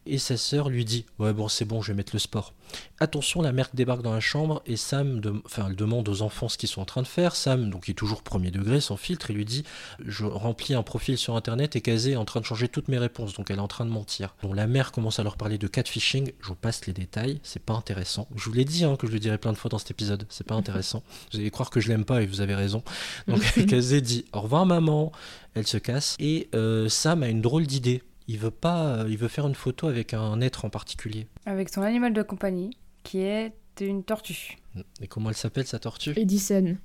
Et 0.07 0.19
sa 0.19 0.37
sœur 0.37 0.69
lui 0.69 0.85
dit 0.85 1.07
Ouais, 1.19 1.33
bon, 1.33 1.49
c'est 1.49 1.65
bon, 1.65 1.81
je 1.81 1.93
vais 1.93 1.97
mettre 1.97 2.15
le 2.15 2.19
sport. 2.19 2.53
Attention, 2.99 3.41
la 3.41 3.53
mère 3.53 3.69
débarque 3.73 4.03
dans 4.03 4.13
la 4.13 4.21
chambre 4.21 4.63
et 4.67 4.77
Sam 4.77 5.21
de- 5.21 5.35
enfin, 5.47 5.67
elle 5.69 5.77
demande 5.77 6.09
aux 6.09 6.23
enfants 6.23 6.49
ce 6.49 6.59
qu'ils 6.59 6.69
sont 6.69 6.81
en 6.83 6.85
train 6.85 7.03
de 7.03 7.07
faire. 7.07 7.37
Sam, 7.37 7.71
donc, 7.71 7.89
est 7.89 7.95
toujours 7.95 8.23
premier 8.23 8.51
degré, 8.51 8.81
sans 8.81 8.97
filtre, 8.97 9.31
il 9.31 9.37
lui 9.37 9.45
dit 9.45 9.65
Je 10.05 10.25
remplis 10.25 10.75
un 10.75 10.83
profil 10.83 11.17
sur 11.17 11.37
internet 11.37 11.77
et 11.77 11.81
Kazé 11.81 12.13
est 12.13 12.17
en 12.17 12.25
train 12.25 12.41
de 12.41 12.45
changer 12.45 12.69
toutes 12.69 12.89
mes 12.89 12.99
réponses, 12.99 13.35
donc 13.35 13.51
elle 13.51 13.57
est 13.57 13.61
en 13.63 13.69
train 13.69 13.85
de 13.87 13.91
mentir. 13.91 14.35
Donc 14.43 14.55
la 14.57 14.67
mère 14.67 14.93
commence 14.93 15.19
à 15.19 15.23
leur 15.23 15.37
parler 15.37 15.57
de 15.59 15.67
catfishing. 15.69 16.33
Je 16.41 16.49
vous 16.49 16.55
passe 16.55 16.87
les 16.87 16.93
détails, 16.93 17.41
c'est 17.43 17.63
pas 17.63 17.75
intéressant. 17.75 18.29
Je 18.37 18.45
vous 18.45 18.53
l'ai 18.53 18.65
dit 18.65 18.85
hein, 18.85 18.97
que 18.97 19.07
je 19.07 19.13
le 19.13 19.19
dirai 19.21 19.39
plein 19.39 19.53
de 19.53 19.59
fois 19.59 19.69
dans 19.71 19.79
cet 19.79 19.91
épisode, 19.91 20.27
c'est 20.29 20.47
pas 20.47 20.55
intéressant. 20.55 21.03
Vous 21.33 21.39
allez 21.41 21.51
croire 21.51 21.71
que 21.71 21.81
je 21.81 21.89
l'aime 21.89 22.05
pas 22.05 22.23
et 22.23 22.27
vous 22.27 22.41
avez 22.41 22.55
raison. 22.55 22.83
Donc 23.29 23.41
Kazé 23.69 24.01
dit 24.01 24.25
Au 24.33 24.41
revoir 24.43 24.67
maman, 24.67 25.13
elle 25.55 25.67
se 25.67 25.79
casse 25.79 26.17
et 26.19 26.49
euh, 26.55 26.89
Sam 26.89 27.23
a 27.23 27.29
une 27.29 27.41
drôle 27.41 27.67
d'idée. 27.67 28.03
Il 28.29 28.39
veut 28.39 28.51
pas, 28.51 28.87
euh, 28.99 29.07
il 29.09 29.19
veut 29.19 29.29
faire 29.29 29.47
une 29.47 29.55
photo 29.55 29.87
avec 29.87 30.15
un 30.15 30.41
être 30.41 30.65
en 30.65 30.71
particulier. 30.71 31.27
Avec 31.47 31.69
son 31.69 31.83
animal 31.83 32.13
de 32.15 32.23
compagnie, 32.23 32.77
qui 33.03 33.19
est 33.21 33.53
une 33.81 34.03
tortue. 34.05 34.59
Et 35.01 35.07
comment 35.09 35.29
elle 35.31 35.37
s'appelle 35.37 35.67
sa 35.67 35.79
tortue? 35.79 36.13
Edison. 36.17 36.77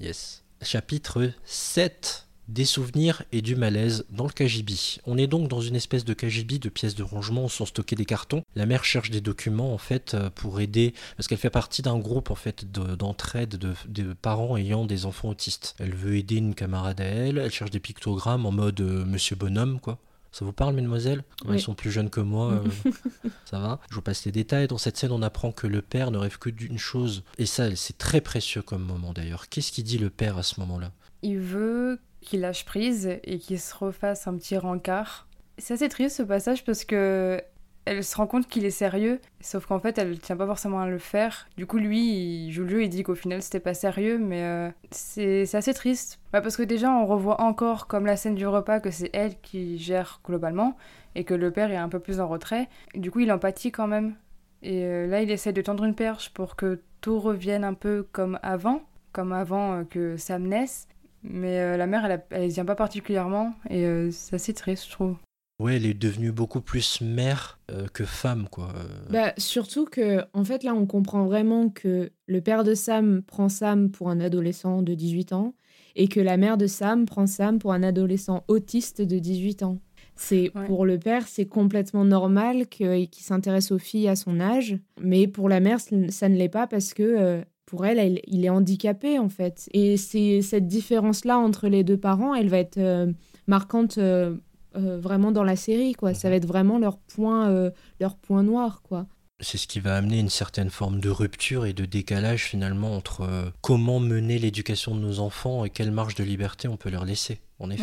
Yes. 0.00 0.44
Chapitre 0.60 1.30
7 1.44 2.28
des 2.48 2.64
souvenirs 2.64 3.22
et 3.32 3.40
du 3.40 3.54
malaise 3.56 4.04
dans 4.10 4.24
le 4.26 4.30
KGB. 4.32 4.74
On 5.06 5.16
est 5.16 5.28
donc 5.28 5.48
dans 5.48 5.60
une 5.60 5.76
espèce 5.76 6.04
de 6.04 6.12
KGB 6.12 6.58
de 6.58 6.68
pièces 6.68 6.94
de 6.96 7.02
rangement 7.04 7.44
où 7.44 7.48
sont 7.48 7.64
stockés 7.66 7.94
des 7.96 8.04
cartons. 8.04 8.42
La 8.56 8.66
mère 8.66 8.84
cherche 8.84 9.10
des 9.10 9.20
documents 9.20 9.72
en 9.72 9.78
fait 9.78 10.14
euh, 10.14 10.28
pour 10.28 10.60
aider 10.60 10.92
parce 11.16 11.28
qu'elle 11.28 11.38
fait 11.38 11.50
partie 11.50 11.82
d'un 11.82 11.98
groupe 11.98 12.30
en 12.30 12.34
fait 12.34 12.70
de- 12.70 12.96
d'entraide 12.96 13.56
de, 13.56 13.74
de 13.88 14.12
parents 14.12 14.56
ayant 14.56 14.84
des 14.86 15.06
enfants 15.06 15.28
autistes. 15.30 15.74
Elle 15.78 15.94
veut 15.94 16.16
aider 16.16 16.36
une 16.36 16.54
camarade 16.54 17.00
à 17.00 17.04
elle, 17.04 17.38
elle 17.38 17.52
cherche 17.52 17.70
des 17.70 17.80
pictogrammes 17.80 18.44
en 18.44 18.52
mode 18.52 18.80
euh, 18.80 19.04
Monsieur 19.06 19.36
Bonhomme 19.36 19.78
quoi. 19.80 19.98
Ça 20.32 20.46
vous 20.46 20.52
parle, 20.52 20.74
mesdemoiselles? 20.74 21.24
Oui. 21.44 21.56
Ils 21.56 21.60
sont 21.60 21.74
plus 21.74 21.90
jeunes 21.90 22.08
que 22.08 22.20
moi, 22.20 22.52
euh, 22.52 22.90
ça 23.44 23.58
va? 23.58 23.80
Je 23.90 23.94
vous 23.94 24.02
passe 24.02 24.24
les 24.24 24.32
détails. 24.32 24.66
Dans 24.66 24.78
cette 24.78 24.96
scène, 24.96 25.12
on 25.12 25.22
apprend 25.22 25.52
que 25.52 25.66
le 25.66 25.82
père 25.82 26.10
ne 26.10 26.16
rêve 26.16 26.38
que 26.38 26.48
d'une 26.48 26.78
chose. 26.78 27.22
Et 27.38 27.46
ça, 27.46 27.74
c'est 27.76 27.98
très 27.98 28.22
précieux 28.22 28.62
comme 28.62 28.82
moment 28.82 29.12
d'ailleurs. 29.12 29.48
Qu'est-ce 29.48 29.70
qu'il 29.70 29.84
dit 29.84 29.98
le 29.98 30.08
père 30.08 30.38
à 30.38 30.42
ce 30.42 30.58
moment-là? 30.60 30.90
Il 31.22 31.38
veut 31.38 32.00
qu'il 32.22 32.40
lâche 32.40 32.64
prise 32.64 33.18
et 33.22 33.38
qu'il 33.38 33.60
se 33.60 33.74
refasse 33.74 34.26
un 34.26 34.36
petit 34.36 34.56
rencard. 34.56 35.26
C'est 35.58 35.74
assez 35.74 35.88
triste 35.88 36.16
ce 36.16 36.22
passage 36.22 36.64
parce 36.64 36.84
que 36.84 37.42
elle 37.84 38.04
se 38.04 38.16
rend 38.16 38.26
compte 38.26 38.46
qu'il 38.46 38.64
est 38.64 38.70
sérieux, 38.70 39.20
sauf 39.40 39.66
qu'en 39.66 39.80
fait 39.80 39.98
elle 39.98 40.18
tient 40.18 40.36
pas 40.36 40.46
forcément 40.46 40.80
à 40.80 40.88
le 40.88 40.98
faire. 40.98 41.48
Du 41.56 41.66
coup 41.66 41.78
lui 41.78 42.46
il 42.46 42.52
joue 42.52 42.62
le 42.62 42.68
jeu, 42.68 42.82
il 42.84 42.88
dit 42.88 43.02
qu'au 43.02 43.14
final 43.14 43.42
c'était 43.42 43.60
pas 43.60 43.74
sérieux, 43.74 44.18
mais 44.18 44.42
euh, 44.42 44.70
c'est 44.90 45.54
assez 45.54 45.74
triste. 45.74 46.20
Bah, 46.32 46.40
parce 46.40 46.56
que 46.56 46.62
déjà 46.62 46.90
on 46.90 47.06
revoit 47.06 47.40
encore 47.40 47.88
comme 47.88 48.06
la 48.06 48.16
scène 48.16 48.34
du 48.34 48.46
repas 48.46 48.80
que 48.80 48.90
c'est 48.90 49.10
elle 49.12 49.38
qui 49.40 49.78
gère 49.78 50.20
globalement 50.24 50.76
et 51.14 51.24
que 51.24 51.34
le 51.34 51.50
père 51.50 51.70
est 51.72 51.76
un 51.76 51.88
peu 51.88 51.98
plus 51.98 52.20
en 52.20 52.28
retrait. 52.28 52.68
Et 52.94 53.00
du 53.00 53.10
coup 53.10 53.20
il 53.20 53.32
empathie 53.32 53.72
quand 53.72 53.88
même. 53.88 54.14
Et 54.62 54.84
euh, 54.84 55.06
là 55.08 55.22
il 55.22 55.30
essaie 55.30 55.52
de 55.52 55.62
tendre 55.62 55.84
une 55.84 55.94
perche 55.94 56.30
pour 56.30 56.54
que 56.54 56.80
tout 57.00 57.18
revienne 57.18 57.64
un 57.64 57.74
peu 57.74 58.06
comme 58.12 58.38
avant, 58.42 58.82
comme 59.12 59.32
avant 59.32 59.80
euh, 59.80 59.84
que 59.84 60.16
Sam 60.16 60.46
naisse. 60.46 60.86
Mais 61.24 61.60
euh, 61.60 61.76
la 61.76 61.86
mère, 61.86 62.04
elle, 62.04 62.24
elle 62.30 62.44
y 62.44 62.52
tient 62.52 62.64
pas 62.64 62.74
particulièrement 62.74 63.54
et 63.70 64.10
c'est 64.10 64.34
assez 64.34 64.54
triste, 64.54 64.86
je 64.86 64.90
trouve. 64.90 65.16
Ouais, 65.58 65.76
elle 65.76 65.86
est 65.86 65.94
devenue 65.94 66.32
beaucoup 66.32 66.60
plus 66.60 67.00
mère 67.00 67.60
euh, 67.70 67.86
que 67.92 68.04
femme, 68.04 68.48
quoi. 68.50 68.72
Bah, 69.10 69.32
surtout 69.38 69.84
que, 69.84 70.22
en 70.32 70.44
fait, 70.44 70.64
là, 70.64 70.74
on 70.74 70.86
comprend 70.86 71.24
vraiment 71.24 71.68
que 71.68 72.10
le 72.26 72.40
père 72.40 72.64
de 72.64 72.74
Sam 72.74 73.22
prend 73.22 73.48
Sam 73.48 73.90
pour 73.90 74.10
un 74.10 74.20
adolescent 74.20 74.82
de 74.82 74.94
18 74.94 75.32
ans 75.32 75.54
et 75.94 76.08
que 76.08 76.20
la 76.20 76.36
mère 76.36 76.56
de 76.56 76.66
Sam 76.66 77.04
prend 77.06 77.26
Sam 77.26 77.58
pour 77.58 77.72
un 77.72 77.82
adolescent 77.82 78.44
autiste 78.48 79.02
de 79.02 79.18
18 79.18 79.62
ans. 79.62 79.78
C'est 80.16 80.50
Ouais. 80.56 80.66
pour 80.66 80.84
le 80.84 80.98
père, 80.98 81.28
c'est 81.28 81.46
complètement 81.46 82.04
normal 82.04 82.66
qu'il 82.66 83.08
s'intéresse 83.12 83.70
aux 83.72 83.78
filles 83.78 84.08
à 84.08 84.16
son 84.16 84.40
âge, 84.40 84.76
mais 85.00 85.26
pour 85.28 85.48
la 85.48 85.60
mère, 85.60 85.78
ça 85.80 86.28
ne 86.28 86.36
l'est 86.36 86.48
pas 86.48 86.66
parce 86.66 86.92
que 86.92 87.02
euh, 87.02 87.42
pour 87.66 87.86
elle, 87.86 87.98
elle- 87.98 88.20
il 88.26 88.44
est 88.44 88.50
handicapé 88.50 89.18
en 89.18 89.28
fait. 89.28 89.68
Et 89.72 89.96
c'est 89.96 90.42
cette 90.42 90.66
différence-là 90.66 91.38
entre 91.38 91.68
les 91.68 91.84
deux 91.84 91.96
parents, 91.96 92.34
elle 92.34 92.48
va 92.48 92.58
être 92.58 92.78
euh, 92.78 93.12
marquante 93.46 93.98
euh, 93.98 94.36
euh, 94.76 94.98
vraiment 94.98 95.32
dans 95.32 95.44
la 95.44 95.56
série, 95.56 95.94
quoi. 95.94 96.14
Ça 96.14 96.28
va 96.30 96.36
être 96.36 96.46
vraiment 96.46 96.78
leur 96.78 96.98
point, 96.98 97.48
euh, 97.50 97.70
leur 98.00 98.16
point 98.16 98.42
noir, 98.42 98.82
quoi. 98.82 99.06
C'est 99.40 99.58
ce 99.58 99.66
qui 99.66 99.80
va 99.80 99.96
amener 99.96 100.20
une 100.20 100.28
certaine 100.28 100.70
forme 100.70 101.00
de 101.00 101.10
rupture 101.10 101.66
et 101.66 101.72
de 101.72 101.84
décalage 101.84 102.44
finalement 102.44 102.94
entre 102.94 103.22
euh, 103.22 103.50
comment 103.60 103.98
mener 103.98 104.38
l'éducation 104.38 104.94
de 104.94 105.00
nos 105.00 105.18
enfants 105.18 105.64
et 105.64 105.70
quelle 105.70 105.90
marge 105.90 106.14
de 106.14 106.22
liberté 106.22 106.68
on 106.68 106.76
peut 106.76 106.90
leur 106.90 107.04
laisser, 107.04 107.40
en 107.58 107.68
effet. 107.70 107.82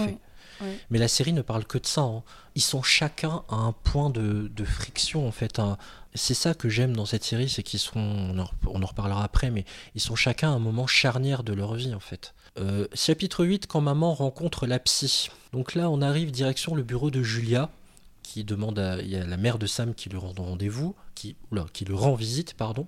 Ouais, 0.62 0.68
ouais. 0.68 0.78
Mais 0.90 1.00
la 1.00 1.10
série 1.10 1.34
ne 1.34 1.42
parle 1.42 1.66
que 1.66 1.78
de 1.78 1.86
ça. 1.86 2.02
hein. 2.02 2.24
Ils 2.56 2.62
sont 2.62 2.82
chacun 2.82 3.44
à 3.50 3.56
un 3.56 3.74
point 3.74 4.10
de, 4.10 4.50
de 4.56 4.64
friction 4.64 5.28
en 5.28 5.32
fait. 5.32 5.60
un- 5.60 5.78
C'est 6.16 6.34
ça 6.34 6.54
que 6.54 6.70
j'aime 6.70 6.96
dans 6.96 7.06
cette 7.06 7.26
série, 7.26 7.50
c'est 7.50 7.64
qu'ils 7.64 7.80
sont, 7.80 8.00
on 8.00 8.40
en, 8.40 8.48
on 8.68 8.82
en 8.82 8.86
reparlera 8.86 9.24
après, 9.26 9.52
mais 9.52 9.66
ils 9.96 10.02
sont 10.02 10.16
chacun 10.16 10.52
à 10.52 10.54
un 10.56 10.60
moment 10.60 10.88
charnière 10.88 11.44
de 11.44 11.52
leur 11.54 11.74
vie 11.76 11.94
en 11.94 12.00
fait. 12.00 12.34
Euh, 12.58 12.88
chapitre 12.94 13.46
8, 13.46 13.68
quand 13.68 13.82
maman 13.82 14.14
rencontre 14.14 14.68
la 14.68 14.80
psy. 14.80 15.30
Donc 15.54 15.76
là, 15.76 15.90
on 15.90 16.02
arrive 16.02 16.32
direction 16.32 16.76
le 16.76 16.84
bureau 16.84 17.12
de 17.12 17.22
Julia, 17.22 17.70
qui 18.24 18.44
demande 18.44 18.78
à, 18.78 18.98
la 18.98 19.38
mère 19.38 19.58
de 19.58 19.66
Sam 19.66 19.96
qui 19.96 20.10
lui 20.10 20.18
rend 20.18 20.34
rendez-vous, 20.38 20.96
qui, 21.16 21.36
lui 21.52 21.96
rend 21.96 22.14
visite, 22.14 22.54
pardon. 22.54 22.88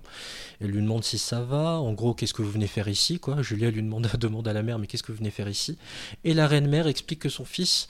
Elle 0.60 0.70
lui 0.70 0.82
demande 0.82 1.02
si 1.02 1.18
ça 1.18 1.42
va. 1.42 1.80
En 1.80 1.92
gros, 1.92 2.14
qu'est-ce 2.14 2.34
que 2.34 2.42
vous 2.42 2.50
venez 2.50 2.68
faire 2.68 2.88
ici, 2.88 3.18
quoi. 3.18 3.42
Julia 3.42 3.70
lui 3.70 3.82
demande, 3.82 4.08
demande 4.18 4.46
à 4.46 4.52
la 4.52 4.62
mère, 4.62 4.78
mais 4.78 4.86
qu'est-ce 4.86 5.02
que 5.02 5.10
vous 5.10 5.18
venez 5.18 5.30
faire 5.30 5.48
ici? 5.48 5.78
Et 6.24 6.32
la 6.32 6.46
reine 6.46 6.68
mère 6.68 6.86
explique 6.86 7.20
que 7.20 7.28
son 7.28 7.44
fils 7.44 7.88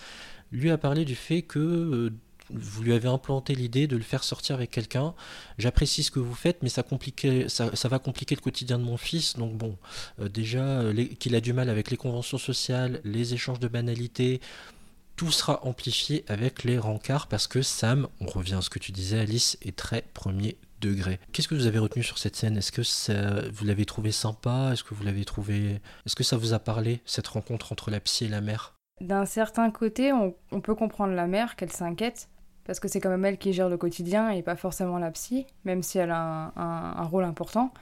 lui 0.50 0.70
a 0.70 0.78
parlé 0.78 1.04
du 1.04 1.14
fait 1.14 1.42
que 1.42 1.58
euh, 1.58 2.10
vous 2.54 2.82
lui 2.82 2.92
avez 2.92 3.08
implanté 3.08 3.54
l'idée 3.54 3.86
de 3.86 3.96
le 3.96 4.02
faire 4.02 4.24
sortir 4.24 4.56
avec 4.56 4.70
quelqu'un. 4.70 5.14
J'apprécie 5.58 6.02
ce 6.02 6.10
que 6.10 6.20
vous 6.20 6.34
faites, 6.34 6.62
mais 6.62 6.68
ça, 6.68 7.88
va 7.88 7.98
compliquer 7.98 8.34
le 8.34 8.40
quotidien 8.40 8.78
de 8.78 8.84
mon 8.84 8.96
fils. 8.96 9.36
Donc 9.36 9.56
bon, 9.56 9.76
euh, 10.20 10.28
déjà 10.28 10.62
euh, 10.62 11.06
qu'il 11.18 11.34
a 11.34 11.40
du 11.40 11.52
mal 11.52 11.68
avec 11.68 11.90
les 11.90 11.96
conventions 11.96 12.38
sociales, 12.38 13.00
les 13.04 13.34
échanges 13.34 13.60
de 13.60 13.68
banalités, 13.68 14.40
tout 15.16 15.30
sera 15.30 15.64
amplifié 15.66 16.24
avec 16.28 16.64
les 16.64 16.78
rencarts 16.78 17.26
parce 17.26 17.46
que 17.46 17.62
Sam, 17.62 18.08
on 18.20 18.26
revient 18.26 18.54
à 18.54 18.62
ce 18.62 18.70
que 18.70 18.78
tu 18.78 18.92
disais 18.92 19.18
Alice, 19.18 19.58
est 19.62 19.76
très 19.76 20.02
premier 20.14 20.56
degré. 20.80 21.20
Qu'est-ce 21.32 21.48
que 21.48 21.54
vous 21.54 21.66
avez 21.66 21.78
retenu 21.78 22.02
sur 22.02 22.18
cette 22.18 22.36
scène? 22.36 22.56
Est-ce 22.56 22.72
que 22.72 22.82
ça, 22.82 23.48
vous 23.52 23.64
l'avez 23.64 23.84
trouvé 23.84 24.10
sympa? 24.10 24.70
Est-ce 24.72 24.84
que 24.84 24.94
vous 24.94 25.04
l'avez 25.04 25.24
trouvé 25.24 25.80
Est-ce 26.06 26.16
que 26.16 26.24
ça 26.24 26.36
vous 26.36 26.54
a 26.54 26.58
parlé 26.58 27.00
cette 27.04 27.28
rencontre 27.28 27.72
entre 27.72 27.90
la 27.90 28.00
psy 28.00 28.24
et 28.24 28.28
la 28.28 28.40
mère? 28.40 28.74
D'un 29.00 29.24
certain 29.24 29.70
côté, 29.70 30.12
on, 30.12 30.34
on 30.50 30.60
peut 30.60 30.74
comprendre 30.74 31.14
la 31.14 31.26
mère 31.26 31.56
qu'elle 31.56 31.72
s'inquiète, 31.72 32.28
parce 32.64 32.80
que 32.80 32.88
c'est 32.88 33.00
quand 33.00 33.10
même 33.10 33.24
elle 33.24 33.38
qui 33.38 33.52
gère 33.52 33.68
le 33.68 33.76
quotidien 33.76 34.30
et 34.30 34.42
pas 34.42 34.56
forcément 34.56 34.98
la 34.98 35.10
psy, 35.10 35.46
même 35.64 35.82
si 35.82 35.98
elle 35.98 36.10
a 36.10 36.52
un, 36.56 37.04
rôle 37.04 37.24
important. 37.24 37.72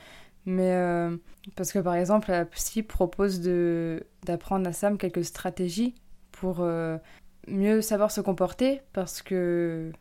Mais 0.46 0.72
euh, 0.74 1.16
parce 1.56 1.72
que 1.72 1.78
par 1.78 1.94
exemple, 1.94 2.30
la 2.30 2.44
psy 2.46 2.82
propose 2.82 3.40
d'apprendre 4.22 4.66
à 4.68 4.72
Sam 4.72 4.96
quelques 4.96 5.24
stratégies 5.24 5.94
pour 6.32 6.60
euh, 6.60 6.96
mieux 7.46 7.82
savoir 7.82 8.10
se 8.10 8.20
comporter, 8.20 8.80
parce 8.92 9.22
que 9.22 9.92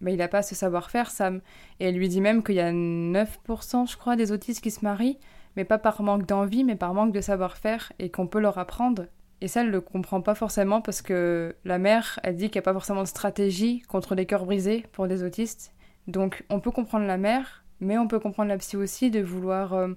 bah, 0.00 0.10
il 0.10 0.18
n'a 0.18 0.28
pas 0.28 0.42
ce 0.42 0.54
savoir-faire, 0.54 1.10
Sam. 1.10 1.40
Et 1.80 1.88
elle 1.88 1.96
lui 1.96 2.08
dit 2.08 2.20
même 2.20 2.42
qu'il 2.42 2.54
y 2.54 2.60
a 2.60 2.72
9%, 2.72 3.90
je 3.90 3.96
crois, 3.96 4.16
des 4.16 4.30
autistes 4.32 4.62
qui 4.62 4.70
se 4.70 4.84
marient, 4.84 5.18
mais 5.56 5.64
pas 5.64 5.78
par 5.78 6.02
manque 6.02 6.26
d'envie, 6.26 6.64
mais 6.64 6.76
par 6.76 6.94
manque 6.94 7.12
de 7.12 7.20
savoir-faire, 7.20 7.92
et 7.98 8.10
qu'on 8.10 8.28
peut 8.28 8.40
leur 8.40 8.58
apprendre. 8.58 9.06
Et 9.40 9.48
ça, 9.48 9.60
elle 9.60 9.70
le 9.70 9.80
comprend 9.80 10.20
pas 10.20 10.34
forcément 10.34 10.80
parce 10.80 11.02
que 11.02 11.54
la 11.64 11.78
mère, 11.78 12.18
elle 12.24 12.36
dit 12.36 12.50
qu'il 12.50 12.58
n'y 12.58 12.64
a 12.64 12.70
pas 12.70 12.72
forcément 12.72 13.02
de 13.02 13.08
stratégie 13.08 13.80
contre 13.82 14.14
les 14.14 14.26
cœurs 14.26 14.44
brisés 14.44 14.84
pour 14.92 15.06
des 15.06 15.22
autistes. 15.22 15.72
Donc 16.06 16.44
on 16.50 16.58
peut 16.58 16.70
comprendre 16.70 17.06
la 17.06 17.18
mère, 17.18 17.64
mais 17.80 17.98
on 17.98 18.08
peut 18.08 18.18
comprendre 18.18 18.48
la 18.48 18.58
psy 18.58 18.76
aussi 18.76 19.10
de 19.10 19.20
vouloir 19.20 19.74
euh, 19.74 19.88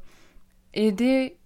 aider 0.74 1.38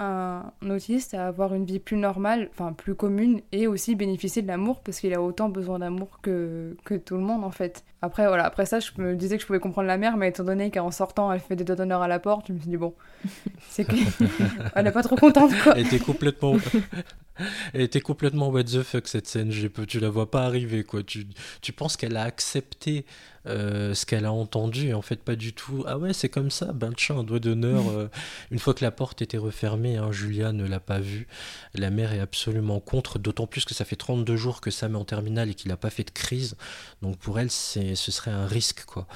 un 0.00 0.52
autiste 0.70 1.14
à 1.14 1.26
avoir 1.26 1.54
une 1.54 1.64
vie 1.64 1.80
plus 1.80 1.96
normale, 1.96 2.48
enfin 2.52 2.72
plus 2.72 2.94
commune, 2.94 3.40
et 3.50 3.66
aussi 3.66 3.96
bénéficier 3.96 4.42
de 4.42 4.46
l'amour 4.46 4.80
parce 4.80 5.00
qu'il 5.00 5.12
a 5.12 5.20
autant 5.20 5.48
besoin 5.48 5.80
d'amour 5.80 6.20
que, 6.22 6.76
que 6.84 6.94
tout 6.94 7.16
le 7.16 7.22
monde 7.22 7.44
en 7.44 7.50
fait. 7.50 7.84
Après 8.00 8.26
voilà, 8.28 8.44
après 8.44 8.64
ça 8.64 8.78
je 8.78 8.92
me 8.98 9.16
disais 9.16 9.36
que 9.36 9.42
je 9.42 9.46
pouvais 9.46 9.58
comprendre 9.58 9.88
la 9.88 9.96
mère, 9.98 10.16
mais 10.16 10.28
étant 10.28 10.44
donné 10.44 10.70
qu'en 10.70 10.92
sortant 10.92 11.32
elle 11.32 11.40
fait 11.40 11.56
des 11.56 11.64
doigts 11.64 11.74
d'honneur 11.74 12.02
à 12.02 12.08
la 12.08 12.20
porte, 12.20 12.46
je 12.48 12.52
me 12.52 12.58
suis 12.60 12.70
dit 12.70 12.76
bon, 12.76 12.94
c'est 13.68 13.84
que 13.84 13.96
elle 14.76 14.86
est 14.86 14.92
pas 14.92 15.02
trop 15.02 15.16
contente 15.16 15.52
quoi. 15.64 15.74
Elle 15.76 15.86
était 15.86 15.98
complètement. 15.98 16.54
Elle 17.72 17.82
était 17.82 18.00
complètement 18.00 18.48
what 18.48 18.64
the 18.64 18.82
fuck 18.82 19.08
cette 19.08 19.26
scène. 19.26 19.52
Tu 19.86 20.00
la 20.00 20.08
vois 20.08 20.30
pas 20.30 20.44
arriver 20.44 20.84
quoi. 20.84 21.02
Tu, 21.02 21.26
tu 21.60 21.72
penses 21.72 21.96
qu'elle 21.96 22.16
a 22.16 22.22
accepté 22.22 23.04
euh, 23.46 23.94
ce 23.94 24.04
qu'elle 24.04 24.26
a 24.26 24.32
entendu 24.32 24.88
et 24.88 24.94
en 24.94 25.02
fait 25.02 25.22
pas 25.22 25.36
du 25.36 25.52
tout. 25.52 25.84
Ah 25.86 25.98
ouais, 25.98 26.12
c'est 26.12 26.28
comme 26.28 26.50
ça. 26.50 26.72
Ben 26.72 26.92
tiens, 26.96 27.18
un 27.18 27.24
doigt 27.24 27.38
d'honneur. 27.38 27.88
euh, 27.90 28.08
une 28.50 28.58
fois 28.58 28.74
que 28.74 28.84
la 28.84 28.90
porte 28.90 29.22
était 29.22 29.38
refermée, 29.38 29.96
hein, 29.96 30.12
Julia 30.12 30.52
ne 30.52 30.66
l'a 30.66 30.80
pas 30.80 30.98
vu. 30.98 31.26
La 31.74 31.90
mère 31.90 32.12
est 32.12 32.20
absolument 32.20 32.80
contre. 32.80 33.18
D'autant 33.18 33.46
plus 33.46 33.64
que 33.64 33.74
ça 33.74 33.84
fait 33.84 33.96
32 33.96 34.36
jours 34.36 34.60
que 34.60 34.70
Sam 34.70 34.94
est 34.94 34.98
en 34.98 35.04
terminale 35.04 35.50
et 35.50 35.54
qu'il 35.54 35.68
n'a 35.68 35.76
pas 35.76 35.90
fait 35.90 36.04
de 36.04 36.10
crise. 36.10 36.56
Donc 37.02 37.16
pour 37.18 37.38
elle, 37.38 37.50
c'est, 37.50 37.94
ce 37.94 38.10
serait 38.10 38.30
un 38.30 38.46
risque 38.46 38.84
quoi 38.84 39.06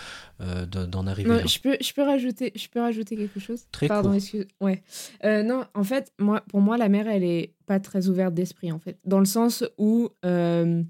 euh, 0.42 0.66
de- 0.66 0.86
d'en 0.86 1.06
arriver 1.06 1.28
Non, 1.30 1.36
là. 1.36 1.46
je 1.46 1.58
peux, 1.60 1.76
je 1.80 1.92
peux 1.92 2.02
rajouter, 2.02 2.52
je 2.54 2.68
peux 2.68 2.80
rajouter 2.80 3.16
quelque 3.16 3.40
chose? 3.40 3.64
Très 3.72 3.86
Pardon, 3.88 4.08
court. 4.10 4.16
excuse. 4.16 4.46
Ouais. 4.60 4.82
Euh, 5.24 5.42
non, 5.42 5.64
en 5.74 5.84
fait, 5.84 6.12
moi, 6.18 6.42
pour 6.48 6.60
moi, 6.60 6.76
la 6.76 6.88
mère, 6.88 7.06
elle 7.08 7.24
est 7.24 7.54
pas 7.66 7.80
très 7.80 8.08
ouverte 8.08 8.34
d'esprit, 8.34 8.72
en 8.72 8.78
fait, 8.78 8.98
dans 9.04 9.18
le 9.20 9.24
sens 9.24 9.64
où 9.78 10.08
euh, 10.24 10.82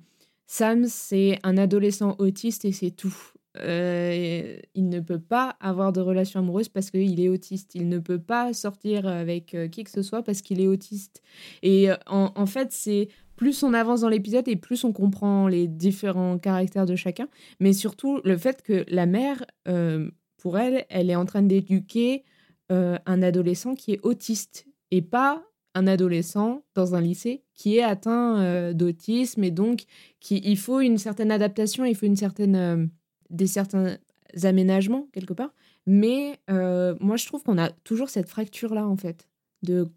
Sam, 0.46 0.84
c'est 0.86 1.38
un 1.42 1.56
adolescent 1.58 2.16
autiste 2.18 2.64
et 2.64 2.72
c'est 2.72 2.90
tout. 2.90 3.14
Euh, 3.58 4.58
il 4.74 4.88
ne 4.88 5.00
peut 5.00 5.18
pas 5.18 5.56
avoir 5.60 5.92
de 5.92 6.00
relation 6.00 6.40
amoureuse 6.40 6.68
parce 6.70 6.90
qu'il 6.90 7.20
est 7.20 7.28
autiste. 7.28 7.74
Il 7.74 7.88
ne 7.88 7.98
peut 7.98 8.18
pas 8.18 8.52
sortir 8.54 9.06
avec 9.06 9.54
euh, 9.54 9.68
qui 9.68 9.84
que 9.84 9.90
ce 9.90 10.02
soit 10.02 10.22
parce 10.22 10.40
qu'il 10.40 10.60
est 10.60 10.66
autiste. 10.66 11.20
Et 11.62 11.90
euh, 11.90 11.96
en, 12.06 12.32
en 12.34 12.46
fait, 12.46 12.72
c'est 12.72 13.08
plus 13.36 13.62
on 13.62 13.74
avance 13.74 14.02
dans 14.02 14.08
l'épisode 14.08 14.48
et 14.48 14.56
plus 14.56 14.84
on 14.84 14.92
comprend 14.92 15.48
les 15.48 15.66
différents 15.66 16.38
caractères 16.38 16.86
de 16.86 16.96
chacun. 16.96 17.28
Mais 17.60 17.72
surtout, 17.72 18.20
le 18.24 18.36
fait 18.36 18.62
que 18.62 18.84
la 18.88 19.06
mère, 19.06 19.44
euh, 19.68 20.10
pour 20.38 20.58
elle, 20.58 20.84
elle 20.88 21.10
est 21.10 21.16
en 21.16 21.24
train 21.24 21.42
d'éduquer 21.42 22.24
euh, 22.70 22.98
un 23.06 23.22
adolescent 23.22 23.74
qui 23.74 23.92
est 23.92 24.00
autiste 24.02 24.66
et 24.90 25.02
pas 25.02 25.42
un 25.74 25.86
adolescent 25.86 26.64
dans 26.74 26.94
un 26.94 27.00
lycée 27.00 27.44
qui 27.54 27.78
est 27.78 27.82
atteint 27.82 28.40
euh, 28.40 28.72
d'autisme 28.74 29.42
et 29.42 29.50
donc 29.50 29.84
qui, 30.20 30.40
il 30.44 30.58
faut 30.58 30.80
une 30.80 30.98
certaine 30.98 31.30
adaptation, 31.30 31.84
il 31.84 31.96
faut 31.96 32.06
une 32.06 32.16
certaine, 32.16 32.90
des 33.30 33.46
certains 33.46 33.96
aménagements 34.42 35.08
quelque 35.12 35.32
part. 35.32 35.54
Mais 35.86 36.38
moi, 36.48 37.16
je 37.16 37.26
trouve 37.26 37.42
qu'on 37.42 37.58
a 37.58 37.70
toujours 37.70 38.10
cette 38.10 38.28
fracture-là, 38.28 38.86
en 38.86 38.96
fait, 38.96 39.28
de 39.62 39.88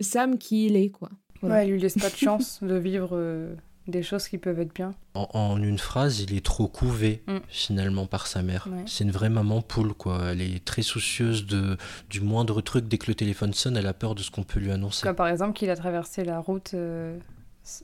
Sam 0.00 0.38
qui 0.38 0.66
il 0.66 0.76
est, 0.76 0.90
quoi. 0.90 1.10
Voilà. 1.40 1.56
Ouais, 1.56 1.62
elle 1.64 1.70
lui 1.72 1.80
laisse 1.80 1.96
pas 1.98 2.10
de 2.10 2.16
chance 2.16 2.58
de 2.62 2.74
vivre 2.76 3.10
euh, 3.12 3.54
des 3.86 4.02
choses 4.02 4.28
qui 4.28 4.38
peuvent 4.38 4.58
être 4.60 4.74
bien. 4.74 4.94
En, 5.14 5.28
en 5.32 5.62
une 5.62 5.78
phrase, 5.78 6.20
il 6.20 6.34
est 6.36 6.44
trop 6.44 6.68
couvé 6.68 7.22
Mm. 7.26 7.38
finalement 7.48 8.06
par 8.06 8.26
sa 8.26 8.42
mère. 8.42 8.68
Ouais. 8.70 8.82
C'est 8.86 9.04
une 9.04 9.10
vraie 9.12 9.30
maman 9.30 9.62
poule 9.62 9.94
quoi. 9.94 10.30
Elle 10.32 10.42
est 10.42 10.64
très 10.64 10.82
soucieuse 10.82 11.46
de 11.46 11.76
du 12.10 12.20
moindre 12.20 12.60
truc. 12.60 12.86
Dès 12.88 12.98
que 12.98 13.06
le 13.08 13.14
téléphone 13.14 13.52
sonne, 13.54 13.76
elle 13.76 13.86
a 13.86 13.94
peur 13.94 14.14
de 14.14 14.22
ce 14.22 14.30
qu'on 14.30 14.42
peut 14.42 14.60
lui 14.60 14.70
annoncer. 14.72 15.06
Comme 15.06 15.16
par 15.16 15.28
exemple 15.28 15.52
qu'il 15.54 15.70
a 15.70 15.76
traversé 15.76 16.24
la 16.24 16.38
route 16.40 16.72
euh, 16.74 17.16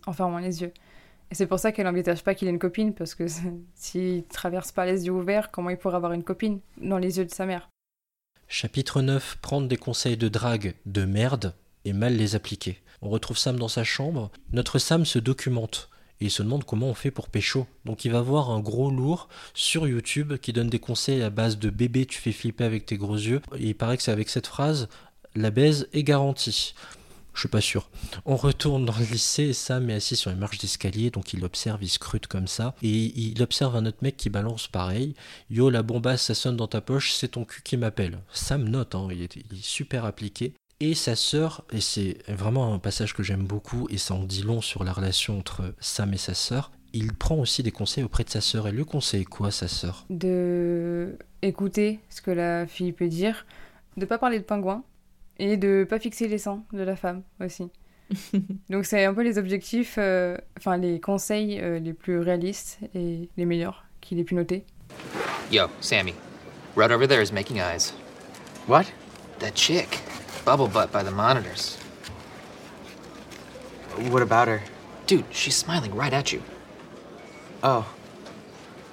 en 0.07 0.12
fermant 0.12 0.38
les 0.38 0.62
yeux. 0.62 0.72
Et 1.30 1.34
c'est 1.34 1.46
pour 1.46 1.59
ça 1.59 1.72
qu'elle 1.72 1.86
n'envisage 1.86 2.22
pas 2.22 2.34
qu'il 2.34 2.46
ait 2.48 2.50
une 2.52 2.59
copine, 2.59 2.92
parce 2.92 3.14
que 3.14 3.24
s'il 3.74 4.24
traverse 4.24 4.72
pas 4.72 4.84
les 4.86 5.07
yeux 5.07 5.12
ouverts, 5.12 5.50
comment 5.50 5.70
il 5.70 5.78
pourrait 5.78 5.96
avoir 5.96 6.12
une 6.12 6.22
copine 6.22 6.61
dans 6.80 6.98
les 6.98 7.16
yeux 7.18 7.24
de 7.24 7.30
sa 7.30 7.46
mère? 7.46 7.70
Chapitre 8.46 9.00
9 9.00 9.38
Prendre 9.40 9.66
des 9.66 9.76
conseils 9.78 10.16
de 10.18 10.28
drague 10.28 10.74
de 10.86 11.05
merde 11.05 11.55
et 11.86 11.92
mal 11.92 12.14
les 12.16 12.34
appliquer. 12.34 12.78
On 13.05 13.11
retrouve 13.11 13.36
Sam 13.36 13.59
dans 13.59 13.68
sa 13.68 13.84
chambre. 13.84 14.30
Notre 14.55 14.78
Sam 14.78 15.05
se 15.05 15.18
documente 15.18 15.90
et 16.20 16.26
il 16.26 16.30
se 16.30 16.42
demande 16.42 16.64
comment 16.64 16.88
on 16.88 16.94
fait 16.94 17.11
pour 17.11 17.28
pécho. 17.28 17.66
Donc 17.84 18.07
il 18.07 18.11
va 18.11 18.22
voir 18.22 18.50
un 18.50 18.61
gros 18.61 18.90
lourd 18.90 19.28
sur 19.52 19.86
YouTube 19.86 20.38
qui 20.38 20.55
donne 20.55 20.70
des 20.70 20.78
conseils 20.78 21.20
à 21.20 21.28
base 21.28 21.59
de 21.59 21.68
bébé 21.68 22.07
tu 22.07 22.18
fais 22.18 22.32
flipper 22.32 22.64
avec 22.64 22.86
tes 22.86 22.96
gros 22.96 23.16
yeux. 23.16 23.42
Et 23.59 23.68
il 23.68 23.74
paraît 23.74 23.98
que 23.98 24.02
c'est 24.02 24.11
avec 24.11 24.30
cette 24.30 24.46
phrase 24.46 24.88
la 25.36 25.50
baise 25.50 25.88
est 25.92 26.02
garantie. 26.02 26.74
Je 27.34 27.40
suis 27.40 27.48
pas 27.48 27.61
sûr. 27.61 27.90
On 28.24 28.36
retourne 28.36 28.86
dans 28.86 28.96
le 28.96 29.05
lycée 29.05 29.42
et 29.42 29.52
Sam 29.52 29.90
est 29.90 29.94
assis 29.94 30.14
sur 30.16 30.30
les 30.30 30.36
marches 30.36 30.59
d'escalier, 30.59 31.11
donc 31.11 31.32
il 31.32 31.44
observe, 31.44 31.82
il 31.82 31.88
scrute 31.88 32.28
comme 32.28 32.46
ça. 32.46 32.76
Et 32.80 32.88
il 32.88 33.42
observe 33.42 33.74
un 33.74 33.84
autre 33.86 33.98
mec 34.02 34.16
qui 34.16 34.30
balance 34.30 34.68
pareil. 34.68 35.14
Yo, 35.50 35.68
la 35.68 35.82
bombasse, 35.82 36.22
ça 36.22 36.34
sonne 36.34 36.57
dans 36.57 36.68
ta 36.68 36.80
poche, 36.80 37.12
c'est 37.12 37.32
ton 37.32 37.44
cul 37.44 37.62
qui 37.62 37.76
m'appelle. 37.76 38.20
Sam 38.32 38.68
note, 38.68 38.94
hein, 38.94 39.09
il, 39.11 39.22
est, 39.22 39.34
il 39.34 39.59
est 39.59 39.64
super 39.64 40.05
appliqué. 40.05 40.55
Et 40.81 40.95
sa 40.95 41.16
sœur, 41.16 41.64
et 41.72 41.81
c'est 41.81 42.18
vraiment 42.29 42.75
un 42.75 42.79
passage 42.79 43.14
que 43.14 43.22
j'aime 43.22 43.45
beaucoup, 43.45 43.87
et 43.91 43.99
ça 43.99 44.14
en 44.14 44.25
dit 44.25 44.43
long 44.43 44.61
sur 44.61 44.85
la 44.85 44.93
relation 44.93 45.39
entre 45.39 45.75
Sam 45.81 46.12
et 46.12 46.18
sa 46.18 46.35
sœur, 46.35 46.72
il 46.93 47.14
prend 47.14 47.37
aussi 47.37 47.62
des 47.62 47.70
conseils 47.70 48.05
auprès 48.05 48.25
de 48.25 48.31
sa 48.31 48.41
sœur. 48.41 48.68
Elle 48.68 48.77
lui 48.77 48.85
conseille 48.85 49.25
quoi, 49.25 49.51
sa 49.51 49.68
sœur? 49.68 50.05
De 50.11 51.16
écouter 51.43 52.01
ce 52.09 52.22
que 52.22 52.31
la 52.31 52.66
fille 52.66 52.93
peut 52.93 53.09
dire, 53.09 53.47
de 53.97 54.05
pas 54.05 54.18
parler 54.18 54.39
de 54.39 54.45
pingouin, 54.45 54.83
et 55.39 55.57
de 55.57 55.87
pas 55.89 55.99
fixer 55.99 56.29
les 56.29 56.39
seins 56.39 56.62
de 56.72 56.83
la 56.83 56.97
femme 56.97 57.22
aussi. 57.41 57.70
Donc 58.70 58.85
c'est 58.85 59.05
un 59.05 59.14
peu 59.14 59.22
les 59.22 59.39
objectifs, 59.39 59.97
euh, 59.99 60.37
enfin 60.59 60.77
les 60.77 61.01
conseils 61.01 61.61
euh, 61.61 61.79
les 61.79 61.95
plus 61.95 62.18
réalistes 62.18 62.79
et 62.95 63.29
les 63.37 63.47
meilleurs 63.47 63.85
qu'il 64.01 64.18
ait 64.18 64.25
pu 64.25 64.35
noter. 64.35 64.64
Yo, 65.51 65.66
Sammy. 65.81 66.14
Right 66.77 66.91
over 66.91 67.07
there 67.07 67.22
is 67.22 67.33
making 67.33 67.59
eyes. 67.59 67.93
What? 68.68 68.85
That 69.39 69.53
chick. 69.55 70.01
Bubble 70.45 70.68
butt 70.68 70.92
by 70.92 71.03
the 71.03 71.11
monitors. 71.11 71.76
What 74.11 74.22
about 74.22 74.49
her? 74.49 74.62
Dude, 75.07 75.24
she's 75.30 75.57
smiling 75.57 75.95
right 75.95 76.12
at 76.12 76.32
you. 76.32 76.42
Oh. 77.62 77.86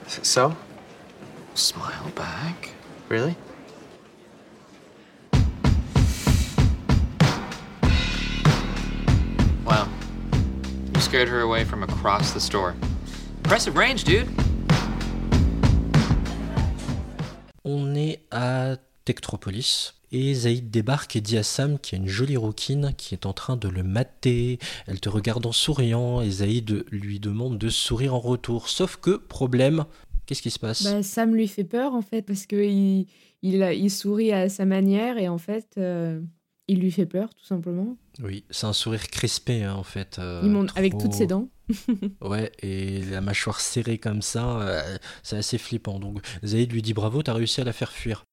S- 0.06 0.20
So? 0.24 0.56
Smile 1.54 2.10
back. 2.16 2.70
Really? 3.10 3.36
Wow. 9.66 9.88
You 10.93 11.02
scared 11.02 11.28
her 11.30 11.41
away 11.41 11.64
from 11.64 11.84
across 11.84 12.32
the 12.34 12.39
store. 12.39 12.76
Impressive 13.38 13.76
range, 13.76 14.04
dude. 14.04 14.28
On 17.64 17.95
est 17.95 18.20
à 18.32 18.78
Tectropolis. 19.06 19.91
Et 20.12 20.34
Zaïd 20.34 20.70
débarque 20.70 21.16
et 21.16 21.22
dit 21.22 21.38
à 21.38 21.43
Sam 21.43 21.80
qu'il 21.80 21.97
y 21.97 22.01
a 22.01 22.03
une 22.03 22.09
jolie 22.09 22.38
rouquine 22.38 22.93
qui 22.97 23.14
est 23.14 23.26
en 23.26 23.34
train 23.34 23.55
de 23.55 23.70
le 23.70 23.84
mater. 23.84 24.59
Elle 24.88 24.99
te 24.99 25.07
regarde 25.07 25.45
en 25.45 25.53
souriant 25.53 26.22
et 26.22 26.30
Zaïd 26.30 26.86
lui 26.91 27.20
demande 27.20 27.57
de 27.57 27.70
sourire 27.70 28.14
en 28.14 28.20
retour. 28.20 28.68
Sauf 28.68 28.97
que, 28.97 29.16
problème, 29.16 29.86
qu'est-ce 30.26 30.41
qui 30.41 30.51
se 30.51 30.59
passe? 30.59 30.84
Bah, 30.84 31.01
Sam 31.01 31.34
lui 31.34 31.47
fait 31.47 31.64
peur 31.64 31.93
en 31.93 32.01
fait 32.01 32.24
parce 32.24 32.45
que 32.45 32.57
il, 33.41 33.91
sourit 33.91 34.34
à 34.34 34.49
sa 34.49 34.66
manière 34.66 35.18
et 35.18 35.30
en 35.30 35.38
fait 35.38 35.76
euh, 35.78 36.20
il 36.68 36.80
lui 36.80 36.91
fait 36.91 37.05
peur 37.05 37.34
tout 37.34 37.45
simplement. 37.45 37.97
Oui, 38.22 38.43
c'est 38.49 38.66
un 38.66 38.74
sourire 38.74 39.07
crispé 39.07 39.64
hein, 39.64 39.76
en 39.76 39.84
fait. 39.84 40.20
euh, 40.20 40.41
il 40.43 40.51
monte 40.51 40.72
avec 40.76 40.97
toutes 40.97 41.14
ses 41.14 41.28
dents. 41.28 41.47
Ouais, 42.22 42.51
et 42.62 43.01
la 43.05 43.22
mâchoire 43.22 43.62
serrée 43.62 43.97
comme 43.97 44.22
ça, 44.22 44.59
euh, 44.59 44.97
c'est 45.24 45.38
assez 45.38 45.57
flippant. 45.57 45.99
Donc 45.99 46.20
Zaïd 46.43 46.70
lui 46.70 46.82
dit 46.82 46.93
bravo, 46.93 47.24
t'as 47.24 47.34
réussi 47.34 47.62
à 47.62 47.64
la 47.64 47.72
faire 47.72 47.93
fuir. 47.93 48.26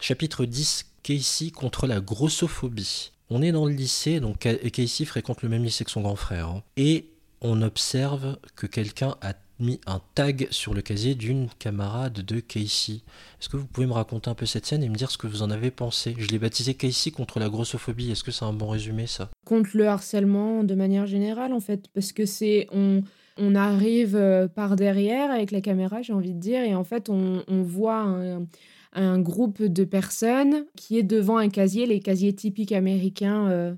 Chapitre 0.00 0.44
10, 0.44 0.84
Casey 1.06 1.50
contre 1.52 1.86
la 1.86 2.00
grossophobie. 2.00 3.12
On 3.30 3.40
est 3.42 3.52
dans 3.52 3.66
le 3.66 3.72
lycée, 3.72 4.18
donc 4.18 4.38
Ca- 4.42 4.56
Casey 4.56 5.04
fréquente 5.04 5.42
le 5.42 5.48
même 5.48 5.62
lycée 5.62 5.84
que 5.84 5.90
son 5.92 6.00
grand 6.00 6.16
frère. 6.16 6.48
hein. 6.48 6.62
et 6.76 7.06
on 7.42 7.60
observe 7.62 8.38
que 8.56 8.66
quelqu'un 8.66 9.14
a 9.20 9.34
mis 9.60 9.78
un 9.86 10.00
tag 10.14 10.48
sur 10.50 10.74
le 10.74 10.82
casier 10.82 11.14
d'une 11.14 11.48
camarade 11.58 12.22
de 12.22 12.40
Casey. 12.40 12.94
Est-ce 13.40 13.48
que 13.48 13.56
vous 13.56 13.66
pouvez 13.66 13.86
me 13.86 13.92
raconter 13.92 14.28
un 14.30 14.34
peu 14.34 14.46
cette 14.46 14.66
scène 14.66 14.82
et 14.82 14.88
me 14.88 14.96
dire 14.96 15.10
ce 15.10 15.18
que 15.18 15.26
vous 15.26 15.42
en 15.42 15.50
avez 15.50 15.70
pensé? 15.70 16.14
Je 16.18 16.26
l'ai 16.28 16.38
baptisé 16.38 16.74
Casey 16.74 17.10
contre 17.12 17.38
la 17.38 17.48
grossophobie. 17.50 18.10
Est-ce 18.10 18.24
que 18.24 18.32
c'est 18.32 18.44
un 18.44 18.52
bon 18.52 18.68
résumé 18.68 19.06
ça? 19.06 19.28
Contre 19.44 19.70
le 19.74 19.86
harcèlement 19.86 20.64
de 20.64 20.74
manière 20.74 21.06
générale 21.06 21.52
en 21.52 21.60
fait, 21.60 21.84
parce 21.94 22.12
que 22.12 22.26
c'est 22.26 22.66
on 22.72 23.02
on 23.38 23.54
arrive 23.54 24.16
euh, 24.16 24.48
par 24.48 24.76
derrière 24.76 25.30
avec 25.30 25.50
la 25.50 25.60
caméra, 25.60 26.00
j'ai 26.00 26.14
envie 26.14 26.32
de 26.32 26.40
dire, 26.40 26.62
et 26.62 26.74
en 26.74 26.84
fait 26.84 27.10
on, 27.10 27.44
on 27.48 27.62
voit 27.62 28.00
un, 28.00 28.46
un, 28.92 29.18
groupe 29.20 29.62
de 29.62 29.84
personnes 29.84 30.64
qui 30.76 30.98
est 30.98 31.02
devant 31.02 31.36
un 31.36 31.48
casier, 31.48 31.86
les 31.86 32.00
casiers 32.00 32.34
typiques 32.34 32.72
américains. 32.72 33.48
Euh, 33.48 33.74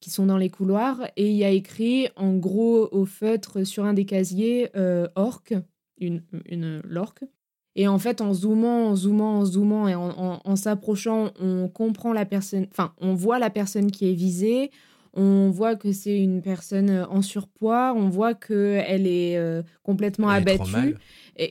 qui 0.00 0.10
sont 0.10 0.26
dans 0.26 0.36
les 0.36 0.50
couloirs 0.50 1.06
et 1.16 1.30
il 1.30 1.36
y 1.36 1.44
a 1.44 1.50
écrit 1.50 2.08
en 2.16 2.34
gros 2.34 2.88
au 2.90 3.04
feutre 3.04 3.64
sur 3.64 3.84
un 3.84 3.94
des 3.94 4.04
casiers 4.04 4.68
euh, 4.74 5.06
orque, 5.14 5.54
une, 5.96 6.24
une 6.46 6.82
l'orque. 6.84 7.22
Et 7.76 7.88
en 7.88 7.98
fait, 7.98 8.20
en 8.20 8.34
zoomant, 8.34 8.88
en 8.88 8.96
zoomant, 8.96 9.38
en 9.38 9.44
zoomant 9.44 9.88
et 9.88 9.94
en, 9.94 10.40
en, 10.44 10.56
s'approchant, 10.56 11.30
on 11.40 11.68
comprend 11.68 12.12
la 12.12 12.26
personne, 12.26 12.66
enfin, 12.70 12.92
on 13.00 13.14
voit 13.14 13.38
la 13.38 13.48
personne 13.48 13.90
qui 13.90 14.10
est 14.10 14.14
visée, 14.14 14.70
on 15.14 15.50
voit 15.50 15.76
que 15.76 15.92
c'est 15.92 16.18
une 16.18 16.42
personne 16.42 17.06
en 17.08 17.22
surpoids, 17.22 17.94
on 17.96 18.08
voit 18.08 18.34
qu'elle 18.34 19.06
est 19.06 19.38
euh, 19.38 19.62
complètement 19.82 20.28
abattue 20.28 20.96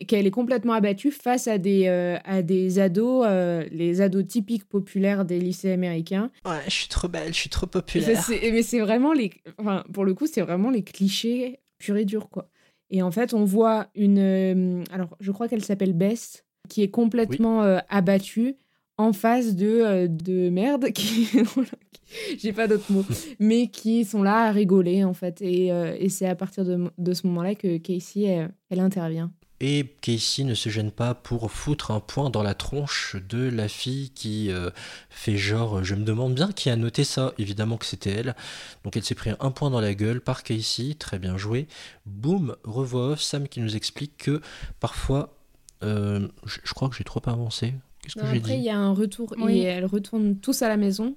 qu'elle 0.07 0.27
est 0.27 0.32
complètement 0.32 0.73
abattue 0.73 1.11
face 1.11 1.47
à 1.47 1.57
des, 1.57 1.88
euh, 1.88 2.17
à 2.23 2.41
des 2.41 2.79
ados, 2.79 3.25
euh, 3.27 3.65
les 3.71 4.01
ados 4.01 4.25
typiques 4.25 4.65
populaires 4.67 5.25
des 5.25 5.39
lycées 5.39 5.71
américains. 5.71 6.32
Ouais, 6.45 6.59
je 6.65 6.71
suis 6.71 6.88
trop 6.88 7.07
belle, 7.07 7.34
je 7.34 7.39
suis 7.39 7.49
trop 7.49 7.67
populaire. 7.67 8.21
mais 8.29 8.61
c'est 8.61 8.79
vraiment 8.79 9.13
les. 9.13 9.32
Enfin, 9.57 9.84
pour 9.93 10.05
le 10.05 10.13
coup, 10.13 10.27
c'est 10.27 10.41
vraiment 10.41 10.69
les 10.69 10.84
clichés 10.84 11.59
purs 11.79 11.97
et 11.97 12.05
durs, 12.05 12.29
quoi. 12.29 12.47
Et 12.89 13.01
en 13.01 13.11
fait, 13.11 13.34
on 13.34 13.43
voit 13.45 13.88
une. 13.95 14.19
Euh, 14.19 14.84
alors, 14.91 15.17
je 15.19 15.32
crois 15.32 15.47
qu'elle 15.47 15.63
s'appelle 15.63 15.93
Bess, 15.93 16.45
qui 16.69 16.84
est 16.84 16.89
complètement 16.89 17.61
abattue 17.89 18.55
en 18.97 19.13
face 19.13 19.55
de, 19.55 20.07
de 20.07 20.49
merde 20.49 20.91
qui. 20.91 21.27
J'ai 22.38 22.51
pas 22.51 22.67
d'autres 22.67 22.91
mots, 22.91 23.05
mais 23.39 23.67
qui 23.67 24.03
sont 24.03 24.21
là 24.21 24.43
à 24.47 24.51
rigoler 24.51 25.05
en 25.05 25.13
fait. 25.13 25.41
Et, 25.41 25.67
et 25.67 26.09
c'est 26.09 26.27
à 26.27 26.36
partir 26.36 26.65
de, 26.65 26.91
de 26.97 27.13
ce 27.13 27.25
moment-là 27.27 27.55
que 27.55 27.77
Casey, 27.77 28.49
elle 28.69 28.79
intervient. 28.82 29.32
Et 29.64 29.86
Casey 30.01 30.43
ne 30.43 30.55
se 30.55 30.70
gêne 30.70 30.89
pas 30.89 31.14
pour 31.14 31.51
foutre 31.51 31.91
un 31.91 31.99
point 31.99 32.32
dans 32.32 32.41
la 32.41 32.55
tronche 32.55 33.16
de 33.30 33.47
la 33.47 33.68
fille 33.68 34.09
qui 34.09 34.51
euh, 34.51 34.72
fait 35.12 35.38
genre 35.38 35.84
je 35.84 35.93
me 35.93 36.03
demande 36.03 36.34
bien 36.34 36.51
qui 36.51 36.72
a 36.72 36.76
noté 36.76 37.03
ça, 37.03 37.34
évidemment 37.38 37.78
que 37.78 37.86
c'était 37.86 38.09
elle. 38.09 38.36
Donc 38.84 38.97
elle 38.97 39.03
s'est 39.03 39.14
pris 39.14 39.30
un 39.39 39.51
point 39.51 39.70
dans 39.70 39.80
la 39.80 39.93
gueule 39.93 40.20
par 40.20 40.41
Casey, 40.41 40.95
très 40.95 41.20
bien 41.20 41.38
joué. 41.38 41.68
Boum, 42.07 42.55
revois 42.64 43.16
Sam 43.18 43.47
qui 43.47 43.59
nous 43.59 43.76
explique 43.76 44.18
que 44.18 44.41
parfois, 44.80 45.38
euh, 45.84 46.28
je, 46.45 46.74
crois 46.74 46.89
que 46.89 46.95
j'ai 46.95 47.03
trop 47.03 47.22
avancé. 47.28 47.76
Qu'est-ce 48.01 48.16
que 48.16 48.26
j'ai 48.26 48.32
dit 48.32 48.38
Après 48.39 48.57
il 48.57 48.64
y 48.64 48.70
a 48.72 48.80
un 48.80 48.95
retour 48.95 49.36
et 49.47 49.62
elle 49.62 49.86
retourne 49.86 50.38
tous 50.38 50.64
à 50.64 50.70
la 50.70 50.78
maison. 50.78 51.16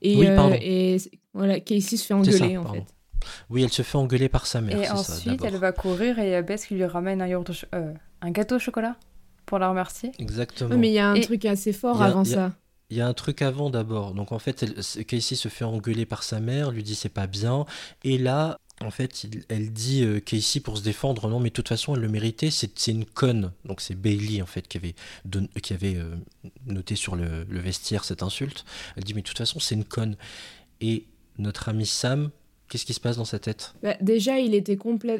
Et, 0.00 0.28
euh, 0.28 0.56
et 0.60 0.98
voilà, 1.32 1.58
Casey 1.58 1.96
se 1.96 2.06
fait 2.06 2.14
engueuler 2.14 2.56
en 2.56 2.72
fait. 2.72 2.84
Oui, 3.50 3.62
elle 3.62 3.72
se 3.72 3.82
fait 3.82 3.96
engueuler 3.96 4.28
par 4.28 4.46
sa 4.46 4.60
mère. 4.60 4.78
Et 4.78 4.90
ensuite, 4.90 5.44
elle 5.44 5.56
va 5.56 5.72
courir 5.72 6.18
et 6.18 6.26
il 6.28 6.30
y 6.30 6.34
a 6.34 6.42
Bess 6.42 6.66
qui 6.66 6.74
lui 6.74 6.84
ramène 6.84 7.22
un, 7.22 7.28
euh, 7.28 7.92
un 8.20 8.30
gâteau 8.30 8.56
au 8.56 8.58
chocolat 8.58 8.96
pour 9.46 9.58
la 9.58 9.68
remercier. 9.68 10.12
Exactement. 10.18 10.76
mais 10.76 10.88
il 10.88 10.94
y 10.94 10.98
a 10.98 11.10
un 11.10 11.20
truc 11.20 11.44
assez 11.44 11.72
fort 11.72 12.02
avant 12.02 12.24
ça. 12.24 12.52
Il 12.90 12.98
y 12.98 13.00
a 13.00 13.06
un 13.06 13.14
truc 13.14 13.42
avant 13.42 13.70
d'abord. 13.70 14.14
Donc 14.14 14.30
en 14.32 14.38
fait, 14.38 14.62
elle, 14.62 15.04
Casey 15.06 15.36
se 15.36 15.48
fait 15.48 15.64
engueuler 15.64 16.06
par 16.06 16.22
sa 16.22 16.38
mère, 16.40 16.70
lui 16.70 16.82
dit 16.82 16.94
c'est 16.94 17.08
pas 17.08 17.26
bien. 17.26 17.64
Et 18.04 18.18
là, 18.18 18.58
en 18.80 18.90
fait, 18.90 19.26
elle 19.48 19.72
dit 19.72 20.04
euh, 20.04 20.20
Casey 20.20 20.60
pour 20.60 20.76
se 20.76 20.82
défendre, 20.82 21.28
non 21.28 21.40
mais 21.40 21.48
de 21.48 21.54
toute 21.54 21.68
façon 21.68 21.94
elle 21.94 22.02
le 22.02 22.08
méritait, 22.08 22.50
c'est 22.50 22.86
une 22.88 23.04
conne. 23.04 23.52
Donc 23.64 23.80
c'est 23.80 23.94
Bailey 23.94 24.42
en 24.42 24.46
fait 24.46 24.68
qui 24.68 24.76
avait, 24.76 24.94
qui 25.62 25.72
avait 25.72 25.96
euh, 25.96 26.14
noté 26.66 26.94
sur 26.94 27.16
le, 27.16 27.44
le, 27.48 27.60
vestiaire 27.60 28.04
cette 28.04 28.22
insulte. 28.22 28.64
Elle 28.96 29.04
dit 29.04 29.14
mais 29.14 29.22
de 29.22 29.26
toute 29.26 29.38
façon 29.38 29.60
c'est 29.60 29.74
une 29.74 29.84
conne. 29.84 30.16
Et 30.80 31.06
notre 31.38 31.68
ami 31.68 31.86
Sam 31.86 32.30
Qu'est-ce 32.74 32.86
qui 32.86 32.92
se 32.92 32.98
passe 32.98 33.18
dans 33.18 33.24
sa 33.24 33.38
tête? 33.38 33.72
Bah, 33.84 33.94
Déjà, 34.00 34.40
il 34.40 34.52
était, 34.52 34.76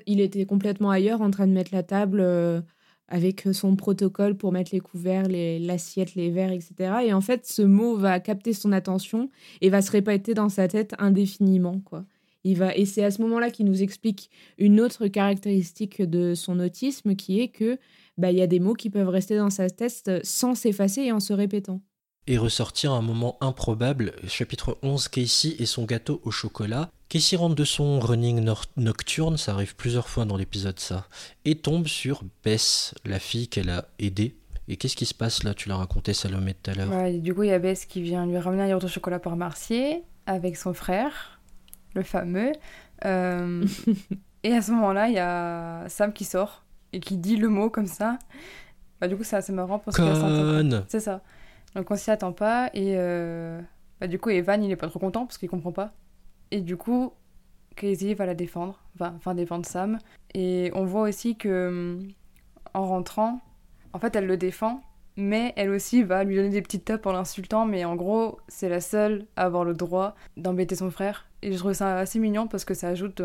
il 0.07 0.21
était 0.21 0.45
complètement 0.45 0.91
ailleurs 0.91 1.21
en 1.21 1.31
train 1.31 1.47
de 1.47 1.53
mettre 1.53 1.73
la 1.73 1.85
table 1.85 2.19
euh, 2.21 2.61
avec 3.07 3.47
son 3.53 3.77
protocole 3.77 4.37
pour 4.37 4.51
mettre 4.51 4.73
les 4.73 4.81
couverts, 4.81 5.29
l'assiette, 5.29 6.17
les, 6.17 6.33
verres, 6.33 6.51
etc. 6.51 6.95
Et 7.05 7.13
en 7.13 7.21
fait, 7.21 7.47
ce 7.47 7.63
mot 7.63 7.97
va 7.97 8.19
capter 8.19 8.55
son 8.55 8.73
attention 8.73 9.31
et 9.61 9.71
va 9.71 9.83
se 9.83 9.93
répéter 9.93 10.35
dans 10.35 10.49
sa 10.49 10.67
tête 10.67 10.97
indéfiniment. 10.99 11.79
Quoi. 11.79 12.05
Il 12.43 12.59
va, 12.59 12.75
et 12.75 12.87
c'est 12.87 13.05
à 13.05 13.13
ce 13.13 13.23
moment-là 13.23 13.53
qu'il 13.53 13.67
nous 13.67 13.85
explique 13.85 14.33
une 14.59 14.81
autre 14.81 15.07
caractéristique 15.07 16.03
de 16.03 16.35
son 16.35 16.59
autisme 16.59 17.15
qui 17.15 17.41
est 17.41 17.51
que 17.51 17.79
bah, 18.19 18.33
y 18.33 18.43
a 18.43 18.49
des 18.49 18.59
mots 18.59 18.75
qui 18.75 18.91
peuvent 18.91 19.09
rester 19.09 19.37
dans 19.37 19.51
sa 19.51 19.71
tête 19.71 20.11
sans 20.25 20.57
s'effacer 20.57 21.03
et 21.03 21.13
en 21.13 21.21
se 21.21 21.33
répétant 21.33 21.83
et 22.27 22.39
ressortir 22.39 22.93
un 22.93 23.03
moment 23.03 23.37
improbable, 23.41 24.13
chapitre 24.27 24.79
11, 24.83 25.09
Casey 25.09 25.57
et 25.59 25.67
son 25.67 25.85
gâteau 25.85 26.21
au 26.25 26.31
chocolat. 26.31 26.89
Casey 27.09 27.37
rentre 27.37 27.55
de 27.55 27.65
son 27.65 28.01
running 28.01 28.49
nocturne, 28.77 29.37
ça 29.37 29.53
arrive 29.53 29.77
plusieurs 29.77 30.09
fois 30.09 30.25
dans 30.25 30.37
l'épisode 30.37 30.81
ça, 30.81 31.07
et 31.45 31.55
tombe 31.55 31.87
sur 31.87 32.23
Bess, 32.45 32.95
la 33.05 33.19
fille 33.19 33.49
qu'elle 33.49 33.71
a 33.71 33.87
aidée. 33.99 34.37
Et 34.67 34.77
qu'est-ce 34.77 34.97
qui 34.97 35.05
se 35.05 35.15
passe 35.15 35.43
là? 35.45 35.53
Tu 35.53 35.69
l'as 35.69 35.77
raconté 35.77 36.15
Salomé 36.15 36.55
tout 36.55 36.71
à 36.71 36.75
l'heure. 36.75 36.91
Ouais, 36.91 37.19
du 37.19 37.35
coup, 37.35 37.43
il 37.43 37.51
y 37.51 37.53
a 37.53 37.59
Bess 37.59 37.85
qui 37.85 38.01
vient 38.01 38.25
lui 38.27 38.39
ramener 38.39 38.63
un 38.63 38.67
yaourt 38.69 38.85
au 38.85 38.89
chocolat 38.89 39.19
par 39.19 39.37
Marcier 39.37 40.03
avec 40.27 40.57
son 40.57 40.73
frère, 40.73 41.39
le 41.95 42.03
fameux. 42.03 42.53
Euh, 43.05 43.67
et 44.43 44.55
à 44.55 44.63
ce 44.63 44.73
moment-là, 44.73 45.09
il 45.09 45.15
y 45.15 45.19
a 45.19 45.87
Sam 45.89 46.15
qui 46.15 46.25
sort 46.25 46.65
et 46.95 47.01
qui 47.01 47.19
dit 47.19 47.37
le 47.37 47.49
mot 47.49 47.69
comme 47.69 47.87
ça. 47.87 48.19
Bah, 49.01 49.09
du 49.09 49.17
coup, 49.17 49.25
c'est 49.25 49.37
assez 49.37 49.53
marrant 49.53 49.79
parce 49.79 49.99
que 49.99 50.85
c'est 50.89 51.01
ça. 51.01 51.21
Donc 51.75 51.91
on 51.91 51.97
s'y 51.97 52.11
attend 52.11 52.33
pas 52.33 52.71
et 52.73 52.95
euh, 52.97 53.61
bah, 54.01 54.07
du 54.07 54.19
coup 54.19 54.31
Evan 54.31 54.63
il 54.63 54.71
est 54.71 54.77
pas 54.77 54.89
trop 54.89 54.99
content 54.99 55.27
parce 55.27 55.39
qu'il 55.39 55.49
comprend 55.49 55.73
pas. 55.73 55.93
Et 56.51 56.61
du 56.61 56.77
coup 56.77 57.13
Casey 57.77 58.15
va 58.15 58.27
la 58.27 58.35
défendre, 58.35 58.81
enfin, 58.95 59.15
enfin 59.17 59.35
défendre 59.35 59.67
Sam. 59.67 59.99
Et 60.35 60.71
on 60.75 60.85
voit 60.85 61.03
aussi 61.03 61.37
que 61.37 61.99
en 62.73 62.87
rentrant, 62.87 63.41
en 63.93 63.99
fait 63.99 64.15
elle 64.15 64.27
le 64.27 64.37
défend, 64.37 64.83
mais 65.17 65.53
elle 65.57 65.71
aussi 65.71 66.03
va 66.03 66.25
lui 66.25 66.37
donner 66.37 66.51
des 66.51 66.63
petites 66.63 66.85
tapes 66.85 67.07
en 67.07 67.13
l'insultant, 67.13 67.67
mais 67.67 67.85
en 67.85 67.97
gros 67.97 68.39
c'est 68.49 68.69
la 68.69 68.81
seule 68.81 69.27
à 69.37 69.45
avoir 69.45 69.65
le 69.65 69.75
droit 69.75 70.15
d'embêter 70.37 70.77
son 70.77 70.91
frère. 70.91 71.27
Et 71.43 71.53
je 71.53 71.59
trouve 71.59 71.73
ça 71.73 71.99
assez 71.99 72.19
mignon 72.19 72.47
parce 72.47 72.65
que 72.65 72.75
ça 72.75 72.89
ajoute 72.89 73.21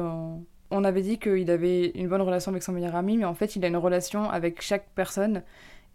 On 0.72 0.84
avait 0.84 1.02
dit 1.02 1.20
qu'il 1.20 1.50
avait 1.52 1.90
une 1.90 2.08
bonne 2.08 2.22
relation 2.22 2.52
avec 2.52 2.64
son 2.64 2.74
meilleur 2.74 2.96
ami, 2.96 3.18
mais 3.18 3.26
en 3.26 3.36
fait 3.36 3.56
il 3.56 3.64
a 3.64 3.68
une 3.68 3.78
relation 3.78 4.30
avec 4.30 4.62
chaque 4.62 4.90
personne. 4.96 5.44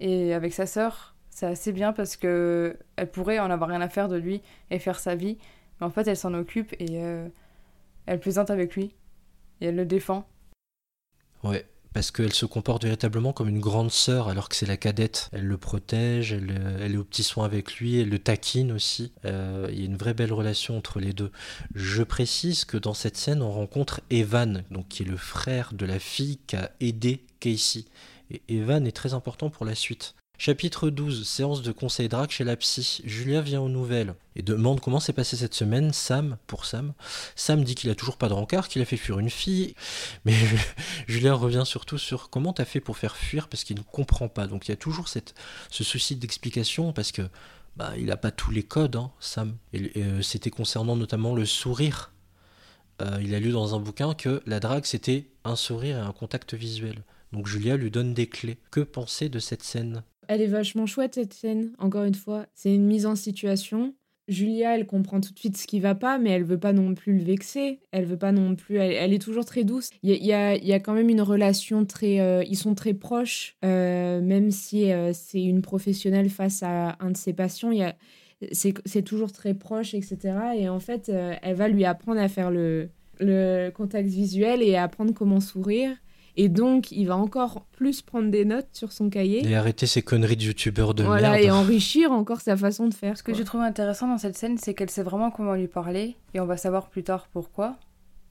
Et 0.00 0.34
avec 0.34 0.52
sa 0.52 0.66
sœur, 0.66 1.13
c'est 1.34 1.46
assez 1.46 1.72
bien 1.72 1.92
parce 1.92 2.16
que 2.16 2.78
elle 2.94 3.10
pourrait 3.10 3.40
en 3.40 3.50
avoir 3.50 3.68
rien 3.68 3.80
à 3.80 3.88
faire 3.88 4.08
de 4.08 4.16
lui 4.16 4.40
et 4.70 4.78
faire 4.78 5.00
sa 5.00 5.16
vie, 5.16 5.36
mais 5.78 5.86
en 5.86 5.90
fait 5.90 6.06
elle 6.06 6.16
s'en 6.16 6.32
occupe 6.32 6.72
et 6.78 7.02
euh, 7.02 7.28
elle 8.06 8.20
plaisante 8.20 8.50
avec 8.50 8.76
lui 8.76 8.94
et 9.60 9.66
elle 9.66 9.74
le 9.74 9.84
défend. 9.84 10.28
Ouais, 11.42 11.66
parce 11.92 12.12
qu'elle 12.12 12.32
se 12.32 12.46
comporte 12.46 12.84
véritablement 12.84 13.32
comme 13.32 13.48
une 13.48 13.58
grande 13.58 13.90
sœur 13.90 14.28
alors 14.28 14.48
que 14.48 14.54
c'est 14.54 14.64
la 14.64 14.76
cadette. 14.76 15.28
Elle 15.32 15.46
le 15.46 15.58
protège, 15.58 16.32
elle, 16.32 16.92
est 16.94 16.96
au 16.96 17.02
petit 17.02 17.24
soin 17.24 17.44
avec 17.44 17.78
lui, 17.78 17.98
elle 17.98 18.10
le 18.10 18.20
taquine 18.20 18.70
aussi. 18.70 19.12
Euh, 19.24 19.66
il 19.72 19.80
y 19.80 19.82
a 19.82 19.86
une 19.86 19.96
vraie 19.96 20.14
belle 20.14 20.32
relation 20.32 20.78
entre 20.78 21.00
les 21.00 21.12
deux. 21.12 21.32
Je 21.74 22.04
précise 22.04 22.64
que 22.64 22.76
dans 22.76 22.94
cette 22.94 23.16
scène, 23.16 23.42
on 23.42 23.50
rencontre 23.50 24.02
Evan, 24.08 24.62
donc 24.70 24.86
qui 24.86 25.02
est 25.02 25.06
le 25.06 25.16
frère 25.16 25.72
de 25.72 25.84
la 25.84 25.98
fille 25.98 26.38
qui 26.46 26.54
a 26.54 26.70
aidé 26.78 27.26
Casey. 27.40 27.86
Et 28.30 28.40
Evan 28.48 28.86
est 28.86 28.92
très 28.92 29.14
important 29.14 29.50
pour 29.50 29.66
la 29.66 29.74
suite. 29.74 30.14
Chapitre 30.36 30.90
12, 30.90 31.26
séance 31.26 31.62
de 31.62 31.70
conseil 31.70 32.08
drague 32.08 32.30
chez 32.30 32.42
la 32.42 32.56
psy. 32.56 33.02
Julia 33.04 33.40
vient 33.40 33.60
aux 33.60 33.68
nouvelles 33.68 34.14
et 34.34 34.42
demande 34.42 34.80
comment 34.80 34.98
s'est 34.98 35.12
passé 35.12 35.36
cette 35.36 35.54
semaine. 35.54 35.92
Sam, 35.92 36.38
pour 36.48 36.64
Sam. 36.64 36.92
Sam 37.36 37.62
dit 37.62 37.76
qu'il 37.76 37.88
a 37.88 37.94
toujours 37.94 38.16
pas 38.16 38.28
de 38.28 38.34
rencard, 38.34 38.68
qu'il 38.68 38.82
a 38.82 38.84
fait 38.84 38.96
fuir 38.96 39.20
une 39.20 39.30
fille. 39.30 39.74
Mais 40.24 40.34
Julia 41.06 41.34
revient 41.34 41.62
surtout 41.64 41.98
sur 41.98 42.30
comment 42.30 42.52
t'as 42.52 42.64
fait 42.64 42.80
pour 42.80 42.98
faire 42.98 43.16
fuir 43.16 43.48
parce 43.48 43.62
qu'il 43.62 43.76
ne 43.76 43.82
comprend 43.82 44.28
pas. 44.28 44.48
Donc 44.48 44.66
il 44.66 44.72
y 44.72 44.74
a 44.74 44.76
toujours 44.76 45.08
ce 45.08 45.84
souci 45.84 46.16
d'explication 46.16 46.92
parce 46.92 47.12
que 47.12 47.22
bah, 47.76 47.92
il 47.96 48.06
n'a 48.06 48.16
pas 48.16 48.32
tous 48.32 48.50
les 48.50 48.64
codes, 48.64 48.96
hein, 48.96 49.12
Sam. 49.20 49.56
Et, 49.72 49.92
euh, 49.96 50.20
c'était 50.20 50.50
concernant 50.50 50.96
notamment 50.96 51.36
le 51.36 51.46
sourire. 51.46 52.12
Euh, 53.02 53.18
il 53.22 53.34
a 53.36 53.40
lu 53.40 53.52
dans 53.52 53.74
un 53.76 53.80
bouquin 53.80 54.14
que 54.14 54.42
la 54.46 54.60
drague 54.60 54.84
c'était 54.84 55.28
un 55.44 55.56
sourire 55.56 55.98
et 55.98 56.00
un 56.00 56.12
contact 56.12 56.54
visuel. 56.54 57.04
Donc 57.32 57.46
Julia 57.46 57.76
lui 57.76 57.90
donne 57.90 58.14
des 58.14 58.28
clés. 58.28 58.58
Que 58.72 58.80
penser 58.80 59.28
de 59.28 59.38
cette 59.38 59.62
scène? 59.62 60.02
Elle 60.28 60.40
est 60.40 60.46
vachement 60.46 60.86
chouette 60.86 61.14
cette 61.14 61.34
scène, 61.34 61.72
encore 61.78 62.04
une 62.04 62.14
fois. 62.14 62.46
C'est 62.54 62.74
une 62.74 62.86
mise 62.86 63.06
en 63.06 63.16
situation. 63.16 63.94
Julia, 64.26 64.74
elle 64.74 64.86
comprend 64.86 65.20
tout 65.20 65.32
de 65.32 65.38
suite 65.38 65.56
ce 65.56 65.66
qui 65.66 65.80
va 65.80 65.94
pas, 65.94 66.18
mais 66.18 66.30
elle 66.30 66.44
veut 66.44 66.58
pas 66.58 66.72
non 66.72 66.94
plus 66.94 67.18
le 67.18 67.22
vexer. 67.22 67.80
Elle 67.92 68.06
veut 68.06 68.16
pas 68.16 68.32
non 68.32 68.56
plus. 68.56 68.76
Elle, 68.76 69.12
est 69.12 69.20
toujours 69.20 69.44
très 69.44 69.64
douce. 69.64 69.90
Il 70.02 70.10
y 70.10 70.32
a, 70.32 70.56
y 70.56 70.72
a, 70.72 70.80
quand 70.80 70.94
même 70.94 71.10
une 71.10 71.20
relation 71.20 71.84
très. 71.84 72.20
Euh, 72.20 72.42
ils 72.48 72.56
sont 72.56 72.74
très 72.74 72.94
proches, 72.94 73.56
euh, 73.64 74.22
même 74.22 74.50
si 74.50 74.90
euh, 74.90 75.12
c'est 75.12 75.42
une 75.42 75.60
professionnelle 75.60 76.30
face 76.30 76.62
à 76.62 76.96
un 77.00 77.10
de 77.10 77.16
ses 77.16 77.34
patients. 77.34 77.70
Y 77.70 77.82
a, 77.82 77.96
c'est, 78.52 79.02
toujours 79.02 79.30
très 79.30 79.52
proche, 79.52 79.92
etc. 79.92 80.18
Et 80.56 80.68
en 80.68 80.80
fait, 80.80 81.10
elle 81.10 81.54
va 81.54 81.68
lui 81.68 81.84
apprendre 81.84 82.20
à 82.20 82.28
faire 82.28 82.50
le, 82.50 82.88
le 83.20 83.70
contact 83.70 84.08
visuel 84.08 84.62
et 84.62 84.76
à 84.76 84.84
apprendre 84.84 85.12
comment 85.12 85.40
sourire. 85.40 85.90
Et 86.36 86.48
donc, 86.48 86.90
il 86.90 87.06
va 87.06 87.16
encore 87.16 87.64
plus 87.72 88.02
prendre 88.02 88.30
des 88.30 88.44
notes 88.44 88.68
sur 88.72 88.92
son 88.92 89.08
cahier. 89.08 89.46
Et 89.46 89.54
arrêter 89.54 89.86
ces 89.86 90.02
conneries 90.02 90.36
de 90.36 90.42
youtubeurs 90.42 90.94
de 90.94 91.04
voilà, 91.04 91.30
merde. 91.30 91.44
et 91.44 91.50
enrichir 91.50 92.10
encore 92.10 92.40
sa 92.40 92.56
façon 92.56 92.88
de 92.88 92.94
faire. 92.94 93.16
Ce 93.16 93.22
que 93.22 93.32
j'ai 93.32 93.44
trouvé 93.44 93.64
intéressant 93.64 94.08
dans 94.08 94.18
cette 94.18 94.36
scène, 94.36 94.58
c'est 94.58 94.74
qu'elle 94.74 94.90
sait 94.90 95.04
vraiment 95.04 95.30
comment 95.30 95.54
lui 95.54 95.68
parler, 95.68 96.16
et 96.34 96.40
on 96.40 96.46
va 96.46 96.56
savoir 96.56 96.88
plus 96.88 97.04
tard 97.04 97.28
pourquoi, 97.32 97.76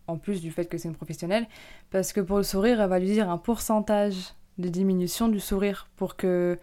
en 0.08 0.18
plus 0.18 0.42
du 0.42 0.52
fait 0.52 0.66
que 0.66 0.78
c'est 0.78 0.90
une 0.90 0.96
professionnelle, 0.96 1.48
parce 1.92 2.12
que 2.12 2.20
pour 2.20 2.38
le 2.38 2.44
sourire, 2.44 2.82
elle 2.82 2.90
va 2.90 3.00
lui 3.00 3.08
dire 3.08 3.30
un 3.30 3.38
pourcentage 3.38 4.34
de 4.58 4.68
diminution 4.68 5.30
du 5.30 5.40
sourire, 5.40 5.88
pour 5.96 6.18
que, 6.18 6.60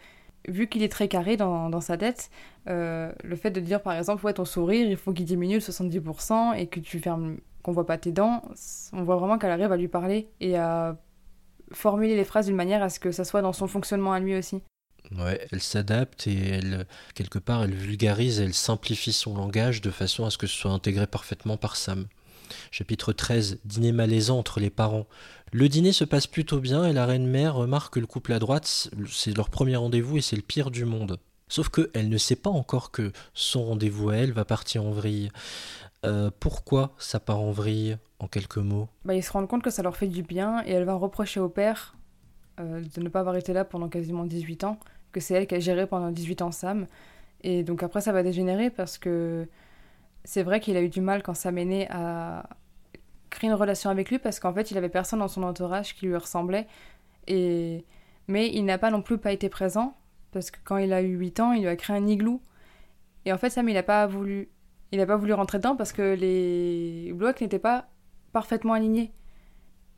vu 0.47 0.69
qu'il 0.69 0.83
est 0.83 0.93
très 0.93 1.09
carré 1.09 1.39
dans, 1.39 1.71
dans 1.71 1.81
sa 1.81 1.97
tête, 1.97 2.31
euh, 2.69 3.11
le 3.25 3.37
fait 3.37 3.51
de 3.51 3.61
dire 3.61 3.81
par 3.81 3.95
exemple, 3.95 4.27
ouais, 4.27 4.35
ton 4.35 4.45
sourire, 4.45 4.87
il 4.91 4.97
faut 4.99 5.15
qu'il 5.15 5.25
diminue 5.25 5.55
de 5.55 5.61
70%, 5.61 6.55
et 6.59 6.67
que 6.67 6.81
tu 6.81 6.99
fermes, 6.99 7.39
qu'on 7.63 7.73
voit 7.73 7.87
pas 7.87 7.97
tes 7.97 8.13
dents, 8.13 8.43
on 8.93 9.05
voit 9.05 9.17
vraiment 9.17 9.39
qu'elle 9.39 9.53
arrive 9.53 9.73
à 9.73 9.79
lui 9.79 9.89
parler, 9.89 10.29
et 10.41 10.59
à 10.59 10.99
formuler 11.73 12.17
les 12.17 12.25
phrases 12.25 12.47
d'une 12.47 12.57
manière 12.57 12.83
à 12.83 12.89
ce 12.89 13.01
que 13.01 13.13
ça 13.13 13.25
soit 13.25 13.43
dans 13.43 13.53
son 13.53 13.67
fonctionnement 13.67 14.13
à 14.13 14.21
lui 14.21 14.37
aussi. 14.37 14.63
Ouais, 15.17 15.47
elle 15.51 15.61
s'adapte 15.61 16.27
et 16.27 16.51
elle, 16.51 16.87
quelque 17.15 17.39
part, 17.39 17.65
elle 17.65 17.75
vulgarise, 17.75 18.41
elle 18.41 18.55
simplifie 18.55 19.13
son 19.13 19.35
langage 19.35 19.81
de 19.81 19.91
façon 19.91 20.25
à 20.25 20.31
ce 20.31 20.39
que 20.39 20.47
ce 20.47 20.57
soit 20.57 20.71
intégré 20.71 21.07
parfaitement 21.07 21.57
par 21.57 21.77
Sam. 21.77 22.07
Chapitre 22.71 23.13
13, 23.13 23.59
dîner 23.65 23.93
malaisant 23.93 24.39
entre 24.39 24.61
les 24.61 24.71
parents. 24.71 25.07
Le 25.53 25.69
dîner 25.69 25.93
se 25.93 26.05
passe 26.05 26.27
plutôt 26.27 26.61
bien 26.61 26.85
et 26.85 26.93
la 26.93 27.07
reine-mère 27.07 27.55
remarque 27.55 27.95
que 27.95 28.01
le 28.01 28.07
couple 28.07 28.33
à 28.33 28.39
droite, 28.39 28.91
c'est 29.09 29.37
leur 29.37 29.51
premier 29.51 29.77
rendez-vous 29.77 30.19
et 30.19 30.21
c'est 30.21 30.37
le 30.37 30.43
pire 30.43 30.71
du 30.71 30.85
monde. 30.85 31.19
Sauf 31.49 31.69
qu'elle 31.69 32.09
ne 32.09 32.19
sait 32.19 32.37
pas 32.37 32.51
encore 32.51 32.93
que 32.93 33.13
son 33.35 33.65
rendez-vous 33.65 34.11
à 34.11 34.17
elle 34.17 34.33
va 34.33 34.45
partir 34.45 34.85
en 34.85 34.93
vrille. 34.93 35.31
Euh, 36.07 36.31
pourquoi 36.39 36.95
ça 36.99 37.19
part 37.19 37.41
en 37.41 37.51
vrille, 37.51 37.99
en 38.21 38.29
quelques 38.29 38.59
mots 38.59 38.89
bah, 39.05 39.15
Ils 39.15 39.25
se 39.25 39.33
rendent 39.33 39.49
compte 39.49 39.63
que 39.63 39.71
ça 39.71 39.83
leur 39.83 39.97
fait 39.97 40.07
du 40.07 40.23
bien 40.23 40.63
et 40.65 40.71
elle 40.73 40.85
va 40.85 40.95
reprocher 40.95 41.41
au 41.41 41.49
père 41.49 41.97
euh, 42.61 42.83
de 42.95 43.01
ne 43.01 43.09
pas 43.09 43.21
avoir 43.21 43.37
été 43.37 43.53
là 43.53 43.65
pendant 43.65 43.89
quasiment 43.89 44.25
18 44.25 44.65
ans, 44.65 44.79
que 45.13 45.21
c'est 45.21 45.35
elle 45.35 45.47
qui 45.47 45.55
a 45.55 45.61
géré 45.61 45.87
pendant 45.87 46.11
18 46.11 46.43
ans 46.43 46.53
Sam. 46.53 46.87
Et 47.43 47.65
donc 47.65 47.83
après 47.83 48.01
ça 48.01 48.13
va 48.13 48.23
dégénérer 48.23 48.71
parce 48.71 48.99
que 48.99 49.49
c'est 50.25 50.43
vrai 50.43 50.61
qu'il 50.61 50.77
a 50.77 50.83
eu 50.83 50.91
du 50.91 51.01
mal 51.01 51.23
quand 51.23 51.35
Sam 51.35 51.57
est 51.59 51.65
né 51.65 51.89
à 51.91 52.49
créer 53.31 53.49
une 53.49 53.57
relation 53.57 53.89
avec 53.89 54.11
lui 54.11 54.19
parce 54.19 54.39
qu'en 54.39 54.53
fait 54.53 54.71
il 54.71 54.77
avait 54.77 54.91
personne 54.91 55.21
dans 55.21 55.29
son 55.29 55.43
entourage 55.43 55.95
qui 55.95 56.07
lui 56.07 56.17
ressemblait. 56.17 56.67
Et... 57.27 57.85
Mais 58.29 58.49
il 58.53 58.65
n'a 58.65 58.79
pas 58.79 58.91
non 58.91 59.03
plus 59.03 59.19
pas 59.19 59.33
été 59.33 59.49
présent 59.49 59.97
parce 60.31 60.51
que 60.51 60.59
quand 60.63 60.77
il 60.77 60.93
a 60.93 61.03
eu 61.03 61.17
8 61.17 61.41
ans 61.41 61.53
il 61.53 61.63
lui 61.63 61.69
a 61.69 61.77
créé 61.77 61.97
un 61.97 62.07
igloo. 62.07 62.41
Et 63.25 63.33
en 63.33 63.39
fait 63.39 63.51
Sam 63.51 63.69
il 63.69 63.75
n'a 63.75 63.83
pas 63.83 64.07
voulu 64.07 64.51
il 64.93 64.99
n'a 64.99 65.07
pas 65.07 65.17
voulu 65.17 65.33
rentrer 65.33 65.59
dedans 65.59 65.77
parce 65.77 65.93
que 65.93 66.15
les 66.15 67.13
blocs 67.15 67.41
n'étaient 67.41 67.59
pas 67.59 67.89
parfaitement 68.33 68.73
alignés. 68.75 69.13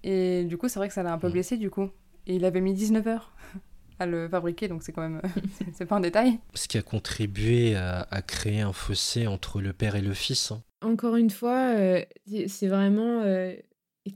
Et 0.05 0.45
du 0.45 0.57
coup, 0.59 0.69
c'est 0.69 0.79
vrai 0.79 0.89
que 0.89 0.95
ça 0.95 1.03
l'a 1.03 1.13
un 1.13 1.19
peu 1.19 1.29
Mm. 1.29 1.33
blessé 1.33 1.57
du 1.57 1.71
coup. 1.71 1.89
Et 2.27 2.37
il 2.37 2.45
avait 2.45 2.61
mis 2.61 2.75
19 2.75 3.07
heures 3.07 3.33
à 3.99 4.07
le 4.07 4.29
fabriquer, 4.29 4.69
donc 4.69 4.83
c'est 4.83 4.93
quand 4.93 5.03
même. 5.03 5.21
c'est- 5.73 5.87
pas 5.87 5.97
un 5.97 6.01
détail. 6.01 6.39
Ce 6.55 6.69
qui 6.69 6.79
a 6.79 6.83
contribué 6.83 7.77
à, 7.77 8.07
à 8.11 8.23
créer 8.23 8.61
un 8.61 8.73
fossé 8.73 9.27
entre 9.27 9.61
le 9.61 9.73
père 9.73 9.97
et 9.97 10.01
le 10.03 10.15
fils. 10.15 10.51
hein. 10.53 10.63
Encore 10.83 11.17
une 11.17 11.31
fois, 11.31 11.75
euh, 11.77 12.03
c'est- 12.27 12.49
c'est 12.49 12.67
vraiment 12.69 13.21
euh, 13.23 13.55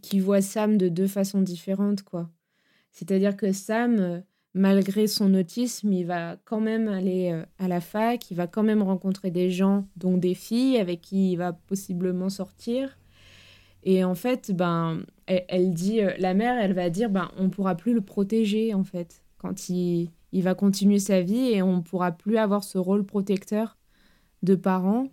qu'il 0.02 0.22
voit 0.22 0.40
Sam 0.40 0.76
de 0.76 0.88
deux 0.88 1.06
façons 1.06 1.40
différentes, 1.40 2.02
quoi. 2.02 2.28
C'est-à-dire 2.90 3.36
que 3.36 3.52
Sam, 3.52 3.96
euh, 4.00 4.20
malgré 4.54 5.06
son 5.06 5.32
autisme, 5.34 5.92
il 5.92 6.04
va 6.06 6.36
quand 6.44 6.60
même 6.60 6.88
aller 6.88 7.30
euh, 7.30 7.44
à 7.60 7.68
la 7.68 7.80
fac, 7.80 8.28
il 8.30 8.36
va 8.36 8.46
quand 8.48 8.62
même 8.64 8.82
rencontrer 8.82 9.30
des 9.30 9.50
gens, 9.50 9.86
dont 9.96 10.16
des 10.16 10.34
filles 10.34 10.78
avec 10.78 11.02
qui 11.02 11.32
il 11.32 11.36
va 11.36 11.52
possiblement 11.52 12.30
sortir. 12.30 12.98
Et 13.88 14.02
en 14.04 14.16
fait, 14.16 14.50
ben, 14.50 15.04
elle, 15.26 15.72
dit, 15.72 16.02
euh, 16.02 16.10
la 16.18 16.34
mère, 16.34 16.58
elle 16.60 16.74
va 16.74 16.90
dire, 16.90 17.08
ben, 17.08 17.30
on 17.38 17.48
pourra 17.48 17.76
plus 17.76 17.94
le 17.94 18.00
protéger, 18.00 18.74
en 18.74 18.82
fait, 18.82 19.22
quand 19.38 19.68
il, 19.68 20.10
il 20.32 20.42
va 20.42 20.54
continuer 20.54 20.98
sa 20.98 21.20
vie 21.22 21.52
et 21.52 21.62
on 21.62 21.82
pourra 21.82 22.10
plus 22.10 22.36
avoir 22.36 22.64
ce 22.64 22.78
rôle 22.78 23.04
protecteur 23.04 23.78
de 24.42 24.56
parents. 24.56 25.06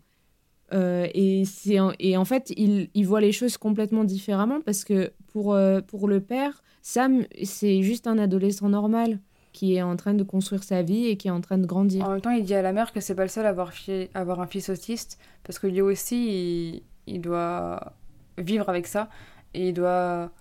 Euh, 0.74 1.08
et, 1.14 1.46
c'est 1.46 1.78
et 2.00 2.18
en 2.18 2.26
fait, 2.26 2.52
il, 2.58 2.90
il 2.96 3.06
voit 3.06 3.22
les 3.22 3.32
choses 3.32 3.58
complètement 3.58 4.04
différemment 4.06 4.60
parce 4.60 4.84
que 4.84 5.14
pour, 5.28 5.54
euh, 5.54 5.82
pour 5.82 6.08
le 6.08 6.20
père, 6.20 6.64
Sam, 6.82 7.26
c'est 7.44 7.84
juste 7.84 8.08
un 8.08 8.18
adolescent 8.18 8.70
normal 8.70 9.20
qui 9.52 9.76
est 9.76 9.84
en 9.84 9.96
train 9.98 10.16
de 10.16 10.24
construire 10.24 10.64
sa 10.64 10.82
vie 10.82 11.06
et 11.06 11.16
qui 11.16 11.28
est 11.28 11.32
en 11.32 11.42
train 11.42 11.60
de 11.60 11.68
grandir. 11.68 12.06
En 12.06 12.10
même 12.14 12.22
temps, 12.22 12.32
il 12.32 12.44
dit 12.44 12.56
à 12.56 12.64
la 12.64 12.74
mère 12.74 12.92
que 12.92 13.02
c'est 13.02 13.14
pas 13.14 13.22
le 13.22 13.30
seul 13.30 13.46
à 13.46 13.50
avoir, 13.50 13.72
fi- 13.72 14.10
avoir 14.16 14.42
un 14.42 14.48
fils 14.48 14.70
autiste, 14.70 15.20
parce 15.44 15.60
que 15.60 15.68
lui 15.68 15.82
aussi, 15.82 16.26
il, 16.26 16.82
il 17.06 17.22
doit 17.22 17.94
vivre 18.38 18.70
avec 18.70 18.88
ça, 18.88 19.10
et 19.54 19.70
il 19.70 19.74
doit 19.74 20.32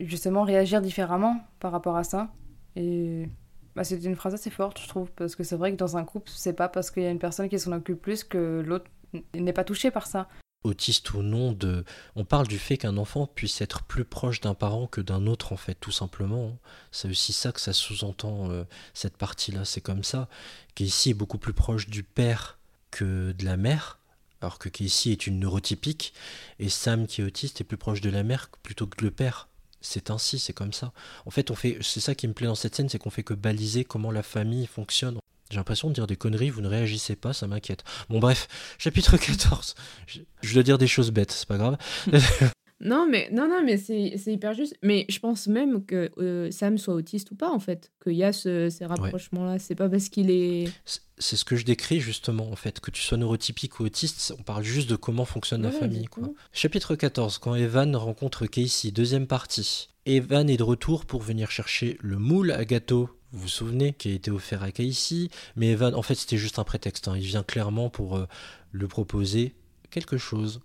justement 0.00 0.42
réagir 0.42 0.80
différemment 0.80 1.40
par 1.60 1.72
rapport 1.72 1.96
à 1.96 2.04
ça. 2.04 2.32
Et 2.76 3.28
bah, 3.76 3.84
c'était 3.84 4.06
une 4.06 4.16
phrase 4.16 4.34
assez 4.34 4.50
forte, 4.50 4.80
je 4.80 4.88
trouve, 4.88 5.10
parce 5.12 5.36
que 5.36 5.44
c'est 5.44 5.56
vrai 5.56 5.72
que 5.72 5.76
dans 5.76 5.96
un 5.96 6.04
couple, 6.04 6.30
c'est 6.34 6.54
pas 6.54 6.68
parce 6.68 6.90
qu'il 6.90 7.02
y 7.02 7.06
a 7.06 7.10
une 7.10 7.18
personne 7.18 7.48
qui 7.48 7.58
s'en 7.58 7.72
occupe 7.72 8.00
plus 8.00 8.24
que 8.24 8.62
l'autre 8.64 8.86
n'est 9.34 9.52
pas 9.52 9.64
touché 9.64 9.90
par 9.90 10.06
ça. 10.06 10.28
autiste 10.64 11.12
ou 11.14 11.22
non, 11.22 11.52
de... 11.52 11.84
on 12.16 12.24
parle 12.24 12.46
du 12.46 12.58
fait 12.58 12.78
qu'un 12.78 12.96
enfant 12.96 13.26
puisse 13.26 13.60
être 13.60 13.82
plus 13.82 14.04
proche 14.04 14.40
d'un 14.40 14.54
parent 14.54 14.86
que 14.86 15.00
d'un 15.00 15.26
autre, 15.26 15.52
en 15.52 15.56
fait, 15.56 15.74
tout 15.74 15.90
simplement. 15.90 16.58
C'est 16.90 17.08
aussi 17.08 17.32
ça 17.32 17.52
que 17.52 17.60
ça 17.60 17.72
sous-entend, 17.72 18.50
euh, 18.50 18.64
cette 18.94 19.16
partie-là, 19.16 19.64
c'est 19.64 19.80
comme 19.80 20.04
ça. 20.04 20.28
Casey 20.74 21.10
est 21.10 21.14
beaucoup 21.14 21.38
plus 21.38 21.52
proche 21.52 21.88
du 21.88 22.02
père 22.02 22.58
que 22.90 23.32
de 23.32 23.44
la 23.44 23.56
mère, 23.56 23.98
alors 24.42 24.58
que 24.58 24.68
Casey 24.68 25.10
est 25.10 25.26
une 25.26 25.40
neurotypique, 25.40 26.12
et 26.58 26.68
Sam, 26.68 27.06
qui 27.06 27.20
est 27.20 27.24
autiste, 27.24 27.60
est 27.60 27.64
plus 27.64 27.76
proche 27.76 28.00
de 28.00 28.10
la 28.10 28.22
mère 28.22 28.50
plutôt 28.62 28.86
que 28.86 28.98
de 28.98 29.04
le 29.04 29.10
père. 29.10 29.48
C'est 29.80 30.10
ainsi, 30.10 30.38
c'est 30.38 30.52
comme 30.52 30.72
ça. 30.72 30.92
En 31.26 31.30
fait, 31.30 31.50
on 31.50 31.54
fait, 31.54 31.78
c'est 31.80 32.00
ça 32.00 32.14
qui 32.14 32.28
me 32.28 32.32
plaît 32.32 32.46
dans 32.46 32.54
cette 32.54 32.74
scène, 32.74 32.88
c'est 32.88 32.98
qu'on 32.98 33.10
fait 33.10 33.24
que 33.24 33.34
baliser 33.34 33.84
comment 33.84 34.10
la 34.10 34.22
famille 34.22 34.66
fonctionne. 34.66 35.18
J'ai 35.50 35.56
l'impression 35.56 35.88
de 35.88 35.94
dire 35.94 36.06
des 36.06 36.16
conneries, 36.16 36.50
vous 36.50 36.60
ne 36.60 36.68
réagissez 36.68 37.16
pas, 37.16 37.32
ça 37.32 37.46
m'inquiète. 37.46 37.84
Bon 38.08 38.20
bref, 38.20 38.48
chapitre 38.78 39.16
14. 39.16 39.74
Je, 40.06 40.20
je 40.40 40.54
dois 40.54 40.62
dire 40.62 40.78
des 40.78 40.86
choses 40.86 41.10
bêtes, 41.10 41.32
c'est 41.32 41.48
pas 41.48 41.58
grave. 41.58 41.76
Non, 42.82 43.06
mais, 43.08 43.28
non, 43.32 43.48
non, 43.48 43.62
mais 43.64 43.76
c'est 43.78 44.12
hyper 44.26 44.52
juste. 44.54 44.76
Mais 44.82 45.06
je 45.08 45.18
pense 45.20 45.46
même 45.46 45.84
que 45.86 46.10
euh, 46.18 46.50
Sam 46.50 46.78
soit 46.78 46.94
autiste 46.94 47.30
ou 47.30 47.34
pas, 47.36 47.50
en 47.50 47.60
fait. 47.60 47.92
Qu'il 48.02 48.14
y 48.14 48.24
a 48.24 48.32
ce- 48.32 48.68
ces 48.70 48.84
rapprochements-là. 48.84 49.58
C'est 49.58 49.74
pas 49.76 49.88
parce 49.88 50.08
qu'il 50.08 50.30
est. 50.30 50.68
C'est- 50.84 51.36
ce 51.36 51.44
que 51.44 51.54
je 51.54 51.64
décris 51.64 52.00
justement, 52.00 52.50
en 52.50 52.56
fait. 52.56 52.80
Que 52.80 52.90
tu 52.90 53.00
sois 53.00 53.16
neurotypique 53.18 53.78
ou 53.78 53.84
autiste, 53.84 54.34
on 54.38 54.42
parle 54.42 54.64
juste 54.64 54.90
de 54.90 54.96
comment 54.96 55.24
fonctionne 55.24 55.62
la 55.62 55.70
famille. 55.78 56.06
Quoi. 56.06 56.24
Chapitre 56.52 56.96
14, 56.96 57.38
quand 57.38 57.54
Evan 57.54 57.94
rencontre 57.94 58.46
Casey, 58.46 58.90
deuxième 58.90 59.28
partie. 59.28 59.88
Evan 60.04 60.50
est 60.50 60.56
de 60.56 60.64
retour 60.64 61.06
pour 61.06 61.22
venir 61.22 61.50
chercher 61.52 61.96
le 62.00 62.18
moule 62.18 62.50
à 62.50 62.64
gâteau, 62.64 63.08
vous 63.30 63.42
vous 63.42 63.48
souvenez, 63.48 63.92
qui 63.92 64.08
a 64.10 64.14
été 64.14 64.32
offert 64.32 64.64
à 64.64 64.72
Casey. 64.72 65.28
Mais 65.54 65.68
Evan, 65.68 65.94
en 65.94 66.02
fait, 66.02 66.16
c'était 66.16 66.36
juste 66.38 66.58
un 66.58 66.64
prétexte. 66.64 67.06
hein. 67.06 67.14
Il 67.16 67.22
vient 67.24 67.44
clairement 67.44 67.88
pour 67.88 68.16
euh, 68.16 68.26
lui 68.72 68.88
proposer 68.88 69.54
quelque 69.90 70.16
chose. 70.18 70.60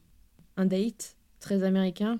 un 0.55 0.65
date? 0.65 1.16
Très 1.47 1.63
américain. 1.63 2.19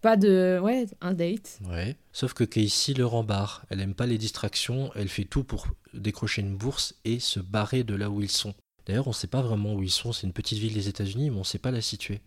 Pas 0.00 0.16
de. 0.16 0.60
Ouais, 0.62 0.86
un 1.00 1.12
date. 1.12 1.58
Ouais. 1.68 1.96
Sauf 2.12 2.32
que 2.32 2.44
Casey 2.44 2.94
le 2.94 3.04
rembarre. 3.04 3.64
Elle 3.68 3.80
aime 3.80 3.94
pas 3.94 4.06
les 4.06 4.18
distractions, 4.18 4.90
elle 4.94 5.08
fait 5.08 5.24
tout 5.24 5.42
pour 5.42 5.66
décrocher 5.92 6.42
une 6.42 6.56
bourse 6.56 6.94
et 7.04 7.18
se 7.18 7.40
barrer 7.40 7.82
de 7.82 7.94
là 7.94 8.08
où 8.08 8.22
ils 8.22 8.30
sont. 8.30 8.54
D'ailleurs, 8.86 9.08
on 9.08 9.12
sait 9.12 9.26
pas 9.26 9.42
vraiment 9.42 9.74
où 9.74 9.82
ils 9.82 9.90
sont, 9.90 10.12
c'est 10.12 10.26
une 10.26 10.32
petite 10.32 10.58
ville 10.58 10.74
des 10.74 10.88
États-Unis, 10.88 11.30
mais 11.30 11.36
on 11.36 11.44
sait 11.44 11.58
pas 11.58 11.72
la 11.72 11.80
situer. 11.80 12.20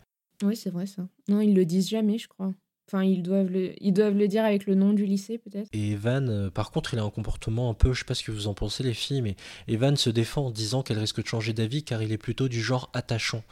Oui, 0.44 0.56
c'est 0.56 0.70
vrai 0.70 0.86
ça. 0.86 1.08
Non, 1.28 1.40
ils 1.40 1.56
le 1.56 1.66
disent 1.66 1.90
jamais, 1.90 2.18
je 2.18 2.28
crois. 2.28 2.54
Enfin, 2.88 3.04
ils 3.04 3.24
doivent 3.24 3.50
le, 3.50 3.74
ils 3.82 3.94
doivent 3.94 4.18
le 4.18 4.28
dire 4.28 4.44
avec 4.44 4.66
le 4.66 4.76
nom 4.76 4.92
du 4.92 5.06
lycée, 5.06 5.38
peut-être. 5.38 5.70
Et 5.72 5.92
Evan, 5.92 6.30
euh, 6.30 6.50
par 6.50 6.72
contre, 6.72 6.94
il 6.94 7.00
a 7.00 7.04
un 7.04 7.10
comportement 7.10 7.70
un 7.70 7.74
peu, 7.74 7.94
je 7.94 8.00
sais 8.00 8.06
pas 8.06 8.16
ce 8.16 8.24
que 8.24 8.32
vous 8.32 8.48
en 8.48 8.54
pensez 8.54 8.84
les 8.84 8.94
filles, 8.94 9.22
mais 9.22 9.38
Evan 9.70 9.96
se 9.96 10.10
défend 10.10 10.48
en 10.48 10.52
disant 10.52 10.84
qu'elle 10.84 11.00
risque 11.00 11.22
de 11.22 11.28
changer 11.28 11.54
d'avis 11.54 11.84
car 11.84 12.04
il 12.04 12.12
est 12.12 12.18
plutôt 12.18 12.50
du 12.50 12.62
genre 12.62 12.90
attachant. 12.94 13.44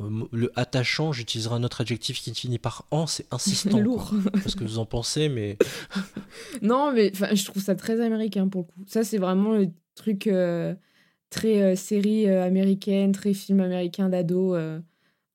Euh, 0.00 0.24
Le 0.32 0.52
attachant, 0.58 1.12
j'utiliserai 1.12 1.54
un 1.54 1.64
autre 1.64 1.80
adjectif 1.80 2.20
qui 2.20 2.34
finit 2.34 2.58
par 2.58 2.86
en, 2.90 3.06
c'est 3.06 3.26
insistant. 3.32 3.78
Lourd. 3.80 4.08
quoi. 4.10 4.18
Je 4.18 4.24
sais 4.24 4.30
pas 4.44 4.48
ce 4.50 4.56
que 4.56 4.64
vous 4.64 4.78
en 4.78 4.86
pensez, 4.86 5.28
mais 5.28 5.58
non, 6.62 6.92
mais 6.92 7.12
je 7.14 7.44
trouve 7.44 7.62
ça 7.62 7.74
très 7.74 8.00
américain 8.00 8.48
pour 8.48 8.62
le 8.62 8.66
coup. 8.66 8.84
Ça, 8.86 9.04
c'est 9.04 9.18
vraiment 9.18 9.52
le 9.54 9.68
truc 9.94 10.26
euh, 10.26 10.74
très 11.30 11.62
euh, 11.62 11.76
série 11.76 12.28
euh, 12.28 12.44
américaine, 12.44 13.12
très 13.12 13.34
film 13.34 13.60
américain 13.60 14.08
d'ado. 14.08 14.56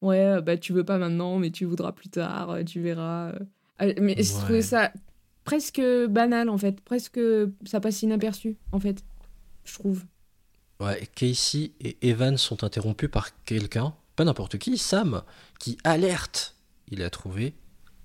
ouais, 0.01 0.41
bah 0.41 0.57
tu 0.57 0.73
veux 0.73 0.83
pas 0.83 0.97
maintenant, 0.97 1.37
mais 1.39 1.51
tu 1.51 1.65
voudras 1.65 1.91
plus 1.91 2.09
tard, 2.09 2.57
tu 2.65 2.81
verras. 2.81 3.33
Euh, 3.81 3.93
mais 4.01 4.15
je 4.21 4.33
Ouais. 4.33 4.39
trouvais 4.41 4.61
ça 4.61 4.91
presque 5.45 5.81
banal 6.09 6.49
en 6.49 6.57
fait, 6.57 6.79
presque 6.81 7.19
ça 7.65 7.79
passe 7.79 8.01
inaperçu 8.03 8.57
en 8.71 8.79
fait, 8.79 9.03
je 9.63 9.73
trouve. 9.73 10.03
Ouais, 10.81 11.07
Casey 11.15 11.71
et 11.81 11.97
Evan 12.01 12.37
sont 12.37 12.63
interrompus 12.63 13.09
par 13.11 13.43
quelqu'un, 13.43 13.93
n'importe 14.25 14.57
qui, 14.57 14.77
Sam, 14.77 15.23
qui 15.59 15.77
alerte. 15.83 16.55
Il 16.89 17.03
a 17.03 17.09
trouvé 17.09 17.55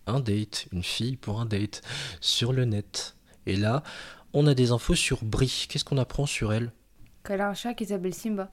un 0.06 0.20
date, 0.20 0.66
une 0.72 0.82
fille 0.82 1.16
pour 1.16 1.40
un 1.40 1.46
date, 1.46 1.82
sur 2.20 2.52
le 2.52 2.64
net. 2.64 3.16
Et 3.46 3.56
là, 3.56 3.82
on 4.32 4.46
a 4.46 4.54
des 4.54 4.72
infos 4.72 4.94
sur 4.94 5.24
Brie. 5.24 5.66
Qu'est-ce 5.68 5.84
qu'on 5.84 5.98
apprend 5.98 6.26
sur 6.26 6.52
elle? 6.52 6.72
Qu'elle 7.24 7.40
a 7.40 7.48
un 7.48 7.54
chat 7.54 7.74
qui 7.74 7.86
s'appelle 7.86 8.14
Simba. 8.14 8.50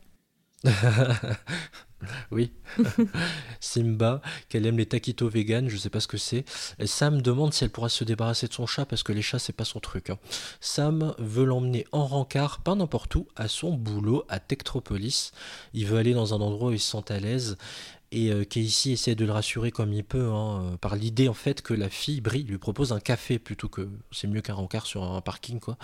oui. 2.32 2.52
Simba, 3.60 4.22
qu'elle 4.50 4.66
aime 4.66 4.78
les 4.78 4.86
taquitos 4.86 5.30
vegan, 5.30 5.70
je 5.70 5.78
sais 5.78 5.90
pas 5.90 6.00
ce 6.00 6.08
que 6.08 6.18
c'est. 6.18 6.46
Sam 6.86 7.22
demande 7.22 7.54
si 7.54 7.64
elle 7.64 7.70
pourra 7.70 7.90
se 7.90 8.04
débarrasser 8.04 8.48
de 8.48 8.54
son 8.54 8.66
chat 8.66 8.86
parce 8.86 9.04
que 9.04 9.14
les 9.14 9.22
chats 9.22 9.40
c'est 9.40 9.54
pas 9.54 9.66
son 9.66 9.80
truc. 9.80 10.10
hein. 10.10 10.18
Sam 10.60 11.14
veut 11.20 11.46
l'emmener 11.46 11.86
en 11.92 12.06
rencard, 12.06 12.62
pas 12.62 12.76
n'importe 12.76 13.16
où, 13.16 13.28
à 13.36 13.48
son 13.48 13.74
boulot 13.74 14.24
à 14.30 14.40
Tectropolis. 14.40 15.32
Il 15.74 15.86
veut 15.88 15.98
aller 15.98 16.14
dans 16.14 16.34
un 16.34 16.42
endroit 16.42 16.70
où 16.70 16.74
il 16.74 16.80
se 16.80 16.92
sent 16.92 17.12
à 17.12 17.20
l'aise. 17.20 17.58
Et 18.14 18.30
euh, 18.32 18.44
Casey 18.44 18.92
essaie 18.92 19.16
de 19.16 19.24
le 19.24 19.32
rassurer 19.32 19.72
comme 19.72 19.94
il 19.94 20.04
peut, 20.04 20.28
hein, 20.32 20.74
euh, 20.74 20.78
par 20.78 20.98
l'idée 20.98 21.30
en 21.30 21.34
fait 21.34 21.62
que 21.62 21.74
la 21.74 21.88
fille, 21.90 22.20
Brie, 22.20 22.44
lui 22.44 22.58
propose 22.58 22.92
un 22.92 23.00
café 23.00 23.40
plutôt 23.40 23.70
que 23.70 23.88
c'est 24.12 24.28
mieux 24.28 24.42
qu'un 24.42 24.54
rencard 24.56 24.86
sur 24.86 25.04
un 25.04 25.22
parking 25.22 25.62
quoi. 25.62 25.78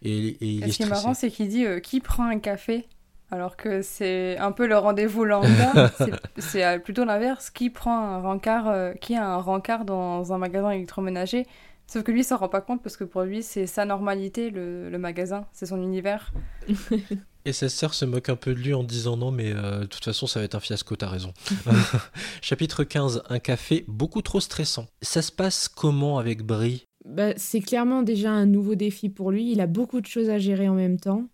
Et, 0.00 0.28
et 0.28 0.46
il 0.46 0.68
est 0.68 0.70
ce 0.70 0.76
qui 0.76 0.82
est 0.84 0.86
marrant, 0.86 1.12
c'est 1.14 1.30
qu'il 1.32 1.48
dit 1.48 1.64
euh, 1.66 1.80
qui 1.80 1.98
prend 2.00 2.24
un 2.26 2.38
café? 2.38 2.86
Alors 3.32 3.56
que 3.56 3.82
c'est 3.82 4.36
un 4.38 4.52
peu 4.52 4.66
le 4.66 4.76
rendez-vous 4.76 5.24
lambda. 5.24 5.90
C'est- 6.38 6.64
euh, 6.64 6.78
plutôt 6.78 7.04
l'inverse. 7.04 7.50
Qui 7.50 7.70
prend 7.70 7.98
un 7.98 8.20
rencard, 8.20 8.68
euh, 8.68 8.92
qui 8.92 9.16
a 9.16 9.26
un 9.26 9.38
rencard 9.38 9.84
dans 9.84 10.32
un 10.32 10.38
magasin 10.38 10.70
électroménager? 10.70 11.46
Sauf 11.86 12.04
que 12.04 12.12
lui, 12.12 12.20
il 12.20 12.24
s'en 12.24 12.36
rend 12.36 12.48
pas 12.48 12.60
compte 12.60 12.82
parce 12.82 12.96
que 12.96 13.04
pour 13.04 13.22
lui, 13.22 13.42
c'est 13.42 13.66
sa 13.66 13.84
normalité, 13.84 14.50
le, 14.50 14.88
le 14.88 14.98
magasin, 14.98 15.46
c'est 15.52 15.66
son 15.66 15.82
univers. 15.82 16.32
Et 17.44 17.52
sa 17.52 17.68
sœur 17.68 17.92
se 17.92 18.04
moque 18.04 18.28
un 18.28 18.36
peu 18.36 18.54
de 18.54 18.60
lui 18.60 18.72
en 18.72 18.84
disant 18.84 19.16
non, 19.16 19.32
mais 19.32 19.52
euh, 19.52 19.80
de 19.80 19.86
toute 19.86 20.04
façon, 20.04 20.28
ça 20.28 20.38
va 20.38 20.44
être 20.44 20.54
un 20.54 20.60
fiasco, 20.60 20.94
t'as 20.94 21.08
raison. 21.08 21.32
Chapitre 22.40 22.84
15, 22.84 23.24
un 23.28 23.38
café 23.40 23.84
beaucoup 23.88 24.22
trop 24.22 24.38
stressant. 24.40 24.86
Ça 25.02 25.22
se 25.22 25.32
passe 25.32 25.68
comment 25.68 26.18
avec 26.18 26.42
Brie? 26.44 26.84
Bah, 27.04 27.32
c'est 27.36 27.60
clairement 27.60 28.02
déjà 28.02 28.30
un 28.30 28.46
nouveau 28.46 28.76
défi 28.76 29.08
pour 29.08 29.32
lui. 29.32 29.50
Il 29.50 29.60
a 29.60 29.66
beaucoup 29.66 30.00
de 30.00 30.06
choses 30.06 30.30
à 30.30 30.38
gérer 30.38 30.68
en 30.68 30.74
même 30.74 31.00
temps. 31.00 31.24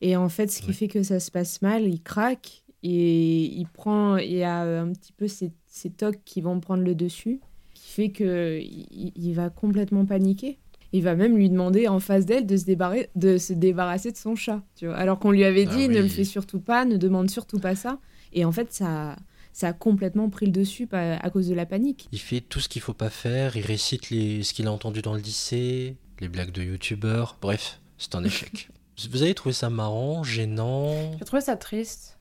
Et 0.00 0.16
en 0.16 0.28
fait, 0.28 0.50
ce 0.50 0.60
qui 0.60 0.68
Ouais. 0.68 0.72
fait 0.72 0.88
que 0.88 1.02
ça 1.02 1.20
se 1.20 1.30
passe 1.30 1.60
mal, 1.62 1.86
il 1.86 2.02
craque 2.02 2.62
et 2.82 3.42
il 3.44 3.66
prend, 3.66 4.16
il 4.16 4.32
y 4.32 4.42
a 4.42 4.60
un 4.80 4.92
petit 4.92 5.12
peu 5.12 5.28
ces, 5.28 5.52
ces 5.66 5.90
tocs 5.90 6.20
qui 6.24 6.40
vont 6.40 6.58
prendre 6.60 6.82
le 6.82 6.94
dessus, 6.94 7.40
qui 7.74 7.90
fait 7.92 8.08
que 8.10 8.58
il, 8.60 9.12
il 9.14 9.32
va 9.34 9.50
complètement 9.50 10.04
paniquer. 10.06 10.58
Il 10.92 11.02
va 11.04 11.14
même 11.14 11.36
lui 11.36 11.48
demander 11.50 11.86
en 11.86 12.00
face 12.00 12.26
d'elle 12.26 12.46
de 12.46 12.56
se, 12.56 12.64
débarrer- 12.64 13.10
de 13.14 13.38
se 13.38 13.52
débarrasser 13.52 14.10
de 14.10 14.16
son 14.16 14.34
chat. 14.34 14.62
Tu 14.74 14.86
vois 14.86 14.96
Alors 14.96 15.18
qu'on 15.20 15.30
lui 15.30 15.44
avait 15.44 15.66
Ah 15.70 15.76
dit 15.76 15.88
ne 15.88 16.00
le 16.00 16.08
fais 16.08 16.24
surtout 16.24 16.58
pas, 16.60 16.84
ne 16.84 16.96
demande 16.96 17.30
surtout 17.30 17.58
pas 17.60 17.76
ça. 17.76 18.00
Et 18.32 18.44
en 18.44 18.50
fait, 18.50 18.72
ça, 18.72 19.14
ça 19.52 19.68
a 19.68 19.72
complètement 19.72 20.28
pris 20.30 20.46
le 20.46 20.52
dessus 20.52 20.88
à 20.90 21.30
cause 21.30 21.46
de 21.48 21.54
la 21.54 21.66
panique. 21.66 22.08
Il 22.10 22.18
fait 22.18 22.40
tout 22.40 22.58
ce 22.58 22.68
qu'il 22.68 22.82
faut 22.82 22.92
pas 22.94 23.10
faire, 23.10 23.56
il 23.56 23.64
récite 23.64 24.10
les... 24.10 24.42
ce 24.42 24.52
qu'il 24.52 24.66
a 24.66 24.72
entendu 24.72 25.00
dans 25.02 25.14
le 25.14 25.20
lycée, 25.20 25.96
les 26.20 26.28
blagues 26.28 26.50
de 26.52 26.62
youtubeurs, 26.62 27.36
bref, 27.40 27.80
c'est 27.98 28.14
un 28.16 28.24
échec. 28.24 28.68
Vous 29.08 29.22
avez 29.22 29.34
trouvé 29.34 29.52
ça 29.52 29.70
marrant, 29.70 30.22
gênant 30.22 31.12
J'ai 31.18 31.24
trouvé 31.24 31.40
ça 31.42 31.56
triste 31.56 32.18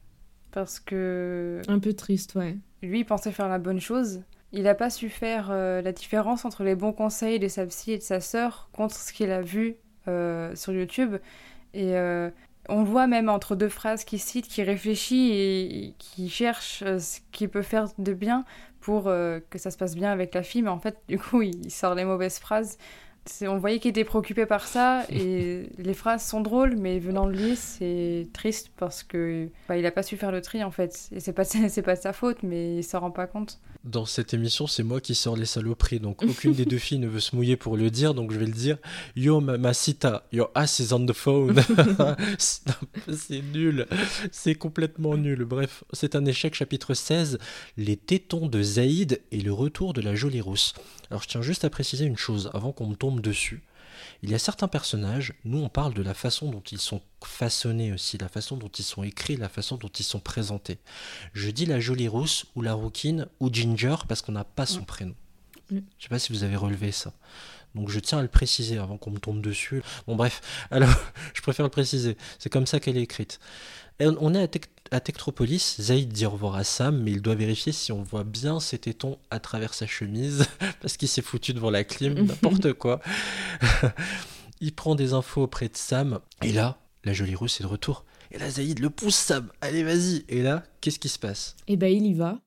parce 0.51 0.79
que 0.79 1.61
Un 1.67 1.79
peu 1.79 1.93
triste, 1.93 2.35
ouais. 2.35 2.57
lui, 2.81 3.01
il 3.01 3.05
pensait 3.05 3.31
faire 3.31 3.49
la 3.49 3.59
bonne 3.59 3.79
chose. 3.79 4.21
Il 4.51 4.63
n'a 4.63 4.73
pas 4.73 4.89
su 4.89 5.09
faire 5.09 5.49
euh, 5.51 5.81
la 5.81 5.91
différence 5.91 6.43
entre 6.45 6.63
les 6.63 6.75
bons 6.75 6.91
conseils 6.93 7.37
de 7.37 7.47
sa 7.47 7.65
psy 7.67 7.91
et 7.91 7.97
de 7.99 8.03
sa 8.03 8.19
sœur 8.19 8.69
contre 8.73 8.95
ce 8.95 9.13
qu'il 9.13 9.29
a 9.31 9.41
vu 9.41 9.75
euh, 10.07 10.55
sur 10.55 10.73
YouTube. 10.73 11.17
Et 11.75 11.95
euh, 11.95 12.31
on 12.67 12.79
le 12.79 12.85
voit 12.87 13.05
même 13.05 13.29
entre 13.29 13.55
deux 13.55 13.69
phrases 13.69 14.03
qu'il 14.03 14.19
cite, 14.19 14.47
qu'il 14.47 14.63
réfléchit 14.63 15.31
et 15.33 15.93
qui 15.99 16.29
cherche 16.29 16.81
euh, 16.83 16.97
ce 16.97 17.19
qu'il 17.31 17.49
peut 17.49 17.61
faire 17.61 17.89
de 17.99 18.13
bien 18.13 18.43
pour 18.79 19.07
euh, 19.07 19.39
que 19.51 19.59
ça 19.59 19.69
se 19.69 19.77
passe 19.77 19.93
bien 19.95 20.11
avec 20.11 20.33
la 20.33 20.41
fille. 20.41 20.63
Mais 20.63 20.69
en 20.69 20.79
fait, 20.79 20.97
du 21.07 21.19
coup, 21.19 21.43
il 21.43 21.69
sort 21.69 21.93
les 21.93 22.05
mauvaises 22.05 22.39
phrases. 22.39 22.79
On 23.41 23.57
voyait 23.57 23.79
qu'il 23.79 23.91
était 23.91 24.03
préoccupé 24.03 24.45
par 24.45 24.67
ça 24.67 25.03
et 25.09 25.69
les 25.77 25.93
phrases 25.93 26.25
sont 26.25 26.41
drôles, 26.41 26.75
mais 26.75 26.99
venant 26.99 27.27
de 27.27 27.33
lui, 27.33 27.55
c'est 27.55 28.27
triste 28.33 28.71
parce 28.77 29.03
que 29.03 29.49
bah, 29.67 29.77
il 29.77 29.85
a 29.85 29.91
pas 29.91 30.03
su 30.03 30.17
faire 30.17 30.31
le 30.31 30.41
tri 30.41 30.63
en 30.63 30.71
fait. 30.71 31.09
Et 31.11 31.19
c'est 31.19 31.33
pas 31.33 31.43
c'est 31.45 31.81
pas 31.81 31.95
de 31.95 32.01
sa 32.01 32.13
faute, 32.13 32.43
mais 32.43 32.77
il 32.77 32.83
s'en 32.83 32.99
rend 32.99 33.11
pas 33.11 33.27
compte. 33.27 33.59
Dans 33.85 34.05
cette 34.05 34.33
émission, 34.33 34.67
c'est 34.67 34.83
moi 34.83 34.99
qui 34.99 35.15
sors 35.15 35.37
les 35.37 35.45
saloperies, 35.45 36.01
donc 36.01 36.21
aucune 36.23 36.51
des 36.51 36.65
deux 36.65 36.77
filles 36.77 36.99
ne 36.99 37.07
veut 37.07 37.21
se 37.21 37.33
mouiller 37.33 37.55
pour 37.55 37.77
le 37.77 37.89
dire, 37.89 38.13
donc 38.13 38.33
je 38.33 38.37
vais 38.37 38.45
le 38.45 38.51
dire. 38.51 38.77
Yo, 39.15 39.39
Mamacita, 39.39 40.27
your 40.33 40.51
ass 40.53 40.79
is 40.79 40.93
on 40.93 41.05
the 41.05 41.13
phone. 41.13 41.63
c'est 42.37 43.41
nul, 43.53 43.87
c'est 44.33 44.55
complètement 44.55 45.15
nul. 45.15 45.45
Bref, 45.45 45.85
c'est 45.93 46.15
un 46.15 46.25
échec, 46.25 46.55
chapitre 46.55 46.93
16, 46.93 47.39
les 47.77 47.95
tétons 47.95 48.47
de 48.47 48.61
Zaïd 48.61 49.21
et 49.31 49.39
le 49.39 49.53
retour 49.53 49.93
de 49.93 50.01
la 50.01 50.13
jolie 50.13 50.41
rousse. 50.41 50.73
Alors 51.09 51.23
je 51.23 51.29
tiens 51.29 51.41
juste 51.41 51.63
à 51.63 51.69
préciser 51.69 52.03
une 52.03 52.17
chose 52.17 52.51
avant 52.53 52.73
qu'on 52.73 52.87
me 52.87 52.95
tombe 52.95 53.21
dessus. 53.21 53.61
Il 54.21 54.29
y 54.29 54.35
a 54.35 54.39
certains 54.39 54.67
personnages, 54.67 55.33
nous 55.45 55.59
on 55.59 55.69
parle 55.69 55.93
de 55.93 56.01
la 56.01 56.13
façon 56.13 56.51
dont 56.51 56.63
ils 56.71 56.81
sont 56.81 57.01
façonnés 57.23 57.93
aussi, 57.93 58.17
la 58.17 58.27
façon 58.27 58.57
dont 58.57 58.67
ils 58.67 58.83
sont 58.83 59.03
écrits, 59.03 59.37
la 59.37 59.49
façon 59.49 59.77
dont 59.77 59.87
ils 59.87 60.03
sont 60.03 60.19
présentés. 60.19 60.79
Je 61.33 61.49
dis 61.49 61.65
la 61.65 61.79
jolie 61.79 62.07
rousse 62.07 62.45
ou 62.55 62.61
la 62.61 62.73
rouquine 62.73 63.27
ou 63.39 63.49
Ginger 63.51 63.95
parce 64.07 64.21
qu'on 64.21 64.33
n'a 64.33 64.43
pas 64.43 64.65
son 64.65 64.83
prénom. 64.83 65.15
Mm. 65.71 65.79
Je 65.97 66.03
sais 66.03 66.09
pas 66.09 66.19
si 66.19 66.33
vous 66.33 66.43
avez 66.43 66.57
relevé 66.57 66.91
ça. 66.91 67.13
Donc 67.75 67.89
je 67.89 67.99
tiens 67.99 68.17
à 68.17 68.21
le 68.21 68.27
préciser 68.27 68.77
avant 68.77 68.97
qu'on 68.97 69.11
me 69.11 69.19
tombe 69.19 69.41
dessus. 69.41 69.83
Bon 70.07 70.15
bref, 70.15 70.41
alors 70.71 70.93
je 71.33 71.41
préfère 71.41 71.65
le 71.65 71.71
préciser. 71.71 72.17
C'est 72.39 72.49
comme 72.49 72.67
ça 72.67 72.79
qu'elle 72.79 72.97
est 72.97 73.03
écrite. 73.03 73.39
Et 73.99 74.07
on 74.07 74.33
est 74.33 74.39
à, 74.91 74.97
Tec- 74.97 74.97
à 74.97 74.99
Tectropolis. 74.99 75.81
Zaïd 75.81 76.11
dit 76.11 76.25
au 76.25 76.31
revoir 76.31 76.55
à 76.55 76.63
Sam, 76.63 77.01
mais 77.01 77.11
il 77.11 77.21
doit 77.21 77.35
vérifier 77.35 77.71
si 77.71 77.91
on 77.91 78.01
voit 78.03 78.23
bien 78.23 78.59
ses 78.59 78.77
tétons 78.79 79.17
à 79.29 79.39
travers 79.39 79.73
sa 79.73 79.87
chemise 79.87 80.45
parce 80.81 80.97
qu'il 80.97 81.07
s'est 81.07 81.21
foutu 81.21 81.53
devant 81.53 81.69
la 81.69 81.83
clim, 81.83 82.13
n'importe 82.25 82.73
quoi. 82.73 82.99
il 84.61 84.73
prend 84.73 84.95
des 84.95 85.13
infos 85.13 85.43
auprès 85.43 85.67
de 85.69 85.77
Sam 85.77 86.19
et 86.43 86.51
là, 86.51 86.77
la 87.05 87.13
jolie 87.13 87.35
rousse 87.35 87.59
est 87.61 87.63
de 87.63 87.69
retour. 87.69 88.05
Et 88.31 88.37
là, 88.37 88.49
Zaïd 88.49 88.79
le 88.79 88.89
pousse 88.89 89.15
Sam. 89.15 89.49
Allez, 89.61 89.83
vas-y. 89.83 90.23
Et 90.29 90.43
là, 90.43 90.63
qu'est-ce 90.81 90.99
qui 90.99 91.09
se 91.09 91.17
passe? 91.17 91.55
Et 91.67 91.77
ben 91.77 91.91
il 91.91 92.05
y 92.05 92.13
va. 92.13 92.39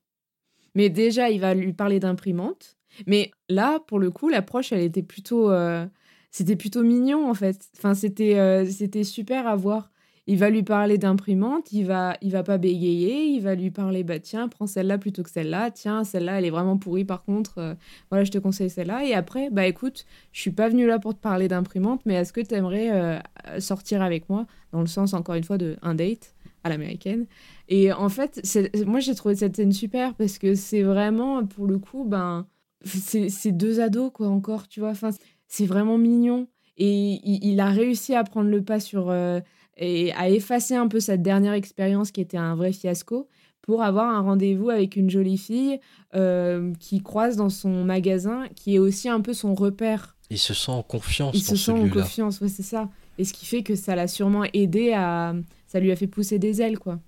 Mais 0.75 0.89
déjà, 0.89 1.29
il 1.29 1.41
va 1.41 1.53
lui 1.53 1.73
parler 1.73 1.99
d'imprimante. 1.99 2.77
Mais 3.07 3.31
là, 3.49 3.79
pour 3.79 3.99
le 3.99 4.09
coup, 4.11 4.29
l'approche, 4.29 4.71
elle 4.71 4.81
était 4.81 5.03
plutôt, 5.03 5.51
euh, 5.51 5.85
c'était 6.31 6.55
plutôt 6.55 6.83
mignon 6.83 7.29
en 7.29 7.33
fait. 7.33 7.69
Enfin, 7.77 7.93
c'était, 7.95 8.39
euh, 8.39 8.65
c'était 8.69 9.03
super 9.03 9.45
à 9.47 9.55
voir. 9.55 9.89
Il 10.25 10.37
va 10.37 10.49
lui 10.49 10.63
parler 10.63 10.97
d'imprimante, 10.97 11.73
il 11.73 11.85
va, 11.85 12.15
il 12.21 12.31
va 12.31 12.43
pas 12.43 12.57
bégayer, 12.57 13.25
il 13.25 13.41
va 13.41 13.55
lui 13.55 13.71
parler, 13.71 14.05
bah 14.05 14.19
tiens, 14.19 14.47
prends 14.47 14.67
celle-là 14.67 14.97
plutôt 14.97 15.21
que 15.21 15.29
celle-là. 15.29 15.69
Tiens, 15.69 16.05
celle-là, 16.05 16.39
elle 16.39 16.45
est 16.45 16.49
vraiment 16.49 16.77
pourrie 16.77 17.03
par 17.03 17.23
contre. 17.23 17.57
euh, 17.57 17.73
voilà, 18.09 18.23
je 18.23 18.31
te 18.31 18.37
conseille 18.37 18.69
celle-là. 18.69 19.03
Et 19.05 19.13
après, 19.13 19.49
bah 19.49 19.67
écoute, 19.67 20.05
je 20.31 20.39
suis 20.39 20.51
pas 20.51 20.69
venue 20.69 20.87
là 20.87 20.97
pour 20.97 21.13
te 21.13 21.19
parler 21.19 21.49
d'imprimante, 21.49 22.01
mais 22.05 22.13
est-ce 22.13 22.31
que 22.31 22.39
tu 22.39 22.55
aimerais 22.55 23.21
sortir 23.59 24.01
avec 24.01 24.29
moi? 24.29 24.45
Dans 24.71 24.79
le 24.79 24.87
sens 24.87 25.13
encore 25.13 25.35
une 25.35 25.43
fois 25.43 25.57
de 25.57 25.75
un 25.81 25.93
date 25.93 26.33
à 26.63 26.69
l'américaine 26.69 27.25
et 27.67 27.91
en 27.91 28.07
fait, 28.09 28.41
moi 28.85 29.01
j'ai 29.01 29.15
trouvé 29.15 29.35
cette 29.35 29.55
scène 29.57 29.73
super 29.73 30.13
parce 30.15 30.37
que 30.37 30.55
c'est 30.55 30.83
vraiment, 30.83 31.45
pour 31.45 31.67
le 31.67 31.79
coup, 31.79 32.05
ben, 32.05 32.47
c'est 32.85 33.51
deux 33.51 33.79
ados, 33.81 34.11
quoi, 34.13 34.27
encore, 34.29 34.67
tu 34.67 34.79
vois. 34.79 34.89
Enfin, 34.91 35.09
c'est 35.47 35.65
vraiment 35.65 35.97
mignon. 35.97 36.47
Et 36.77 37.19
il, 37.23 37.39
il 37.43 37.59
a 37.59 37.67
réussi 37.67 38.15
à 38.15 38.23
prendre 38.23 38.49
le 38.49 38.61
pas 38.63 38.79
sur. 38.79 39.09
euh, 39.09 39.39
et 39.77 40.11
à 40.13 40.29
effacer 40.29 40.75
un 40.75 40.87
peu 40.87 40.99
cette 40.99 41.21
dernière 41.21 41.53
expérience 41.53 42.11
qui 42.11 42.21
était 42.21 42.37
un 42.37 42.55
vrai 42.55 42.71
fiasco 42.73 43.27
pour 43.61 43.81
avoir 43.81 44.13
un 44.13 44.19
rendez-vous 44.21 44.69
avec 44.69 44.95
une 44.97 45.09
jolie 45.09 45.37
fille 45.37 45.79
euh, 46.15 46.73
qui 46.79 47.01
croise 47.01 47.37
dans 47.37 47.49
son 47.49 47.83
magasin, 47.85 48.43
qui 48.55 48.75
est 48.75 48.79
aussi 48.79 49.07
un 49.09 49.21
peu 49.21 49.33
son 49.33 49.55
repère. 49.55 50.15
Il 50.29 50.37
se 50.37 50.53
sent 50.53 50.71
en 50.71 50.83
confiance 50.83 51.33
Il 51.35 51.41
se 51.41 51.55
sent 51.55 51.71
en 51.71 51.87
confiance, 51.89 52.41
ouais, 52.41 52.49
c'est 52.49 52.63
ça. 52.63 52.89
Et 53.17 53.23
ce 53.23 53.33
qui 53.33 53.45
fait 53.45 53.63
que 53.63 53.75
ça 53.75 53.95
l'a 53.95 54.07
sûrement 54.07 54.43
aidé 54.53 54.91
à. 54.93 55.33
Ça 55.67 55.79
lui 55.79 55.91
a 55.91 55.95
fait 55.95 56.07
pousser 56.07 56.39
des 56.39 56.61
ailes, 56.61 56.77
quoi. 56.79 56.99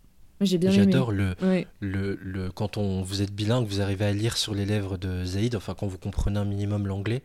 J'ai 0.41 0.57
bien 0.57 0.69
aimé. 0.71 0.83
J'adore 0.83 1.11
le, 1.11 1.33
Ouais. 1.41 1.65
le, 1.79 2.17
le 2.21 2.51
quand 2.51 2.77
on 2.77 3.01
vous 3.01 3.21
êtes 3.21 3.31
bilingue, 3.33 3.65
vous 3.65 3.81
arrivez 3.81 4.05
à 4.05 4.11
lire 4.13 4.37
sur 4.37 4.53
les 4.53 4.65
lèvres 4.65 4.97
de 4.97 5.23
Zaïd, 5.23 5.55
enfin 5.55 5.75
quand 5.77 5.87
vous 5.87 5.97
comprenez 5.97 6.37
un 6.39 6.45
minimum 6.45 6.87
l'anglais, 6.87 7.21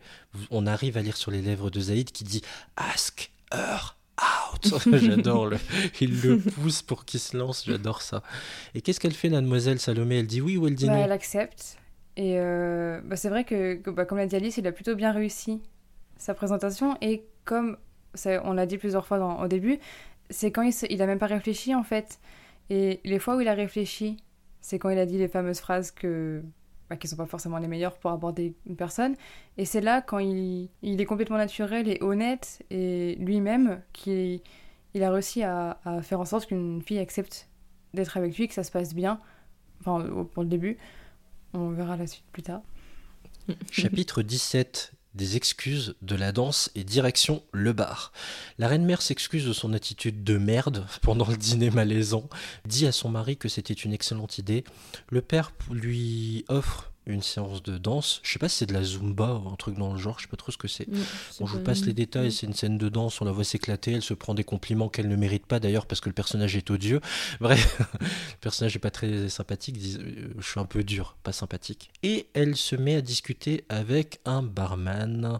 on 0.49 0.65
arrive 0.65 0.97
à 0.97 1.01
lire 1.01 1.17
sur 1.17 1.29
les 1.29 1.41
lèvres 1.41 1.69
de 1.69 1.79
Zaïd 1.79 2.11
qui 2.11 2.23
dit 2.23 2.41
ask 2.77 3.31
her 3.53 3.97
out. 4.19 4.79
J'adore 4.93 5.47
le, 5.47 5.57
il 5.99 6.21
le 6.21 6.37
pousse 6.37 6.81
pour 6.81 7.05
qu'il 7.05 7.19
se 7.19 7.35
lance, 7.37 7.65
j'adore 7.65 8.01
ça. 8.01 8.21
Et 8.75 8.81
qu'est-ce 8.81 8.99
qu'elle 8.99 9.13
fait, 9.13 9.29
mademoiselle 9.29 9.79
Salomé? 9.79 10.19
Elle 10.19 10.27
dit 10.27 10.41
oui 10.41 10.57
ou 10.57 10.67
elle 10.67 10.75
dit 10.75 10.85
Bah, 10.87 10.95
non? 10.97 11.03
elle 11.03 11.11
accepte. 11.11 11.77
Et 12.17 12.35
euh, 12.37 12.99
bah, 13.03 13.15
c'est 13.15 13.29
vrai 13.29 13.43
que, 13.45 13.75
que, 13.75 13.89
bah, 13.89 14.05
comme 14.05 14.17
l'a 14.17 14.27
dit 14.27 14.35
Alice, 14.35 14.57
il 14.57 14.67
a 14.67 14.71
plutôt 14.71 14.95
bien 14.95 15.11
réussi 15.11 15.61
sa 16.17 16.33
présentation. 16.33 16.97
Et 17.01 17.23
comme 17.45 17.77
ça, 18.13 18.41
on 18.45 18.53
l'a 18.53 18.65
dit 18.65 18.77
plusieurs 18.77 19.07
fois 19.07 19.17
dans- 19.17 19.41
au 19.41 19.47
début, 19.47 19.79
c'est 20.29 20.51
quand 20.51 20.61
il, 20.61 20.73
se- 20.73 20.85
il 20.89 21.01
a 21.01 21.07
même 21.07 21.19
pas 21.19 21.27
réfléchi 21.27 21.73
en 21.73 21.83
fait. 21.83 22.19
Et 22.69 22.99
les 23.03 23.17
fois 23.19 23.37
où 23.37 23.41
il 23.41 23.47
a 23.47 23.53
réfléchi, 23.53 24.17
c'est 24.59 24.77
quand 24.77 24.89
il 24.89 24.99
a 24.99 25.05
dit 25.05 25.17
les 25.17 25.27
fameuses 25.27 25.59
phrases 25.59 25.91
que 25.91 26.43
bah, 26.91 26.97
qui 26.97 27.07
sont 27.07 27.15
pas 27.15 27.25
forcément 27.25 27.57
les 27.57 27.69
meilleures 27.69 27.97
pour 27.97 28.11
aborder 28.11 28.53
une 28.65 28.75
personne. 28.75 29.15
Et 29.57 29.63
c'est 29.63 29.79
là 29.79 30.01
quand 30.01 30.19
il, 30.19 30.67
il 30.81 30.99
est 30.99 31.05
complètement 31.05 31.37
naturel 31.37 31.87
et 31.87 31.97
honnête 32.01 32.61
et 32.69 33.15
lui-même 33.17 33.81
qu'il 33.93 34.41
il 34.93 35.01
a 35.01 35.09
réussi 35.09 35.41
à, 35.41 35.79
à 35.85 36.01
faire 36.01 36.19
en 36.19 36.25
sorte 36.25 36.47
qu'une 36.47 36.81
fille 36.81 36.99
accepte 36.99 37.47
d'être 37.93 38.17
avec 38.17 38.37
lui, 38.37 38.49
que 38.49 38.53
ça 38.53 38.63
se 38.63 38.71
passe 38.71 38.93
bien. 38.93 39.21
Enfin, 39.79 40.25
pour 40.33 40.43
le 40.43 40.49
début. 40.49 40.77
On 41.53 41.69
verra 41.69 41.95
la 41.95 42.07
suite 42.07 42.25
plus 42.33 42.43
tard. 42.43 42.61
Chapitre 43.71 44.21
17 44.21 44.91
des 45.15 45.35
excuses, 45.35 45.95
de 46.01 46.15
la 46.15 46.31
danse 46.31 46.71
et 46.75 46.83
direction 46.83 47.43
le 47.51 47.73
bar. 47.73 48.11
La 48.57 48.67
reine-mère 48.67 49.01
s'excuse 49.01 49.45
de 49.45 49.53
son 49.53 49.73
attitude 49.73 50.23
de 50.23 50.37
merde 50.37 50.85
pendant 51.01 51.27
le 51.27 51.37
dîner 51.37 51.69
malaisant, 51.69 52.29
dit 52.65 52.87
à 52.87 52.91
son 52.91 53.09
mari 53.09 53.37
que 53.37 53.49
c'était 53.49 53.73
une 53.73 53.93
excellente 53.93 54.37
idée. 54.37 54.63
Le 55.09 55.21
père 55.21 55.51
lui 55.71 56.45
offre 56.47 56.90
une 57.07 57.21
séance 57.23 57.63
de 57.63 57.77
danse. 57.77 58.19
Je 58.23 58.31
sais 58.31 58.39
pas 58.39 58.47
si 58.49 58.57
c'est 58.57 58.65
de 58.67 58.73
la 58.73 58.83
zumba 58.83 59.33
ou 59.43 59.49
un 59.49 59.55
truc 59.55 59.75
dans 59.77 59.91
le 59.93 59.99
genre, 59.99 60.17
je 60.19 60.23
sais 60.23 60.29
pas 60.29 60.37
trop 60.37 60.51
ce 60.51 60.57
que 60.57 60.67
c'est. 60.67 60.87
Bon, 60.89 61.45
je 61.47 61.53
vous 61.53 61.57
pas- 61.59 61.71
passe 61.71 61.85
les 61.85 61.93
détails, 61.93 62.31
c'est 62.31 62.45
une 62.45 62.53
scène 62.53 62.77
de 62.77 62.89
danse, 62.89 63.19
on 63.21 63.25
la 63.25 63.31
voit 63.31 63.43
s'éclater, 63.43 63.93
elle 63.93 64.01
se 64.03 64.13
prend 64.13 64.33
des 64.33 64.43
compliments 64.43 64.87
qu'elle 64.89 65.07
ne 65.07 65.15
mérite 65.15 65.45
pas 65.45 65.59
d'ailleurs 65.59 65.87
parce 65.87 65.99
que 66.01 66.09
le 66.09 66.13
personnage 66.13 66.55
est 66.55 66.69
odieux. 66.69 67.01
Bref, 67.41 67.81
le 68.01 68.37
personnage 68.39 68.75
est 68.75 68.79
pas 68.79 68.91
très 68.91 69.29
sympathique, 69.29 69.77
euh, 69.99 70.27
je 70.37 70.47
suis 70.47 70.59
un 70.59 70.65
peu 70.65 70.83
dur, 70.83 71.15
pas 71.23 71.31
sympathique. 71.33 71.89
Et 72.03 72.27
elle 72.33 72.55
se 72.55 72.75
met 72.75 72.95
à 72.95 73.01
discuter 73.01 73.65
avec 73.69 74.19
un 74.25 74.43
barman 74.43 75.39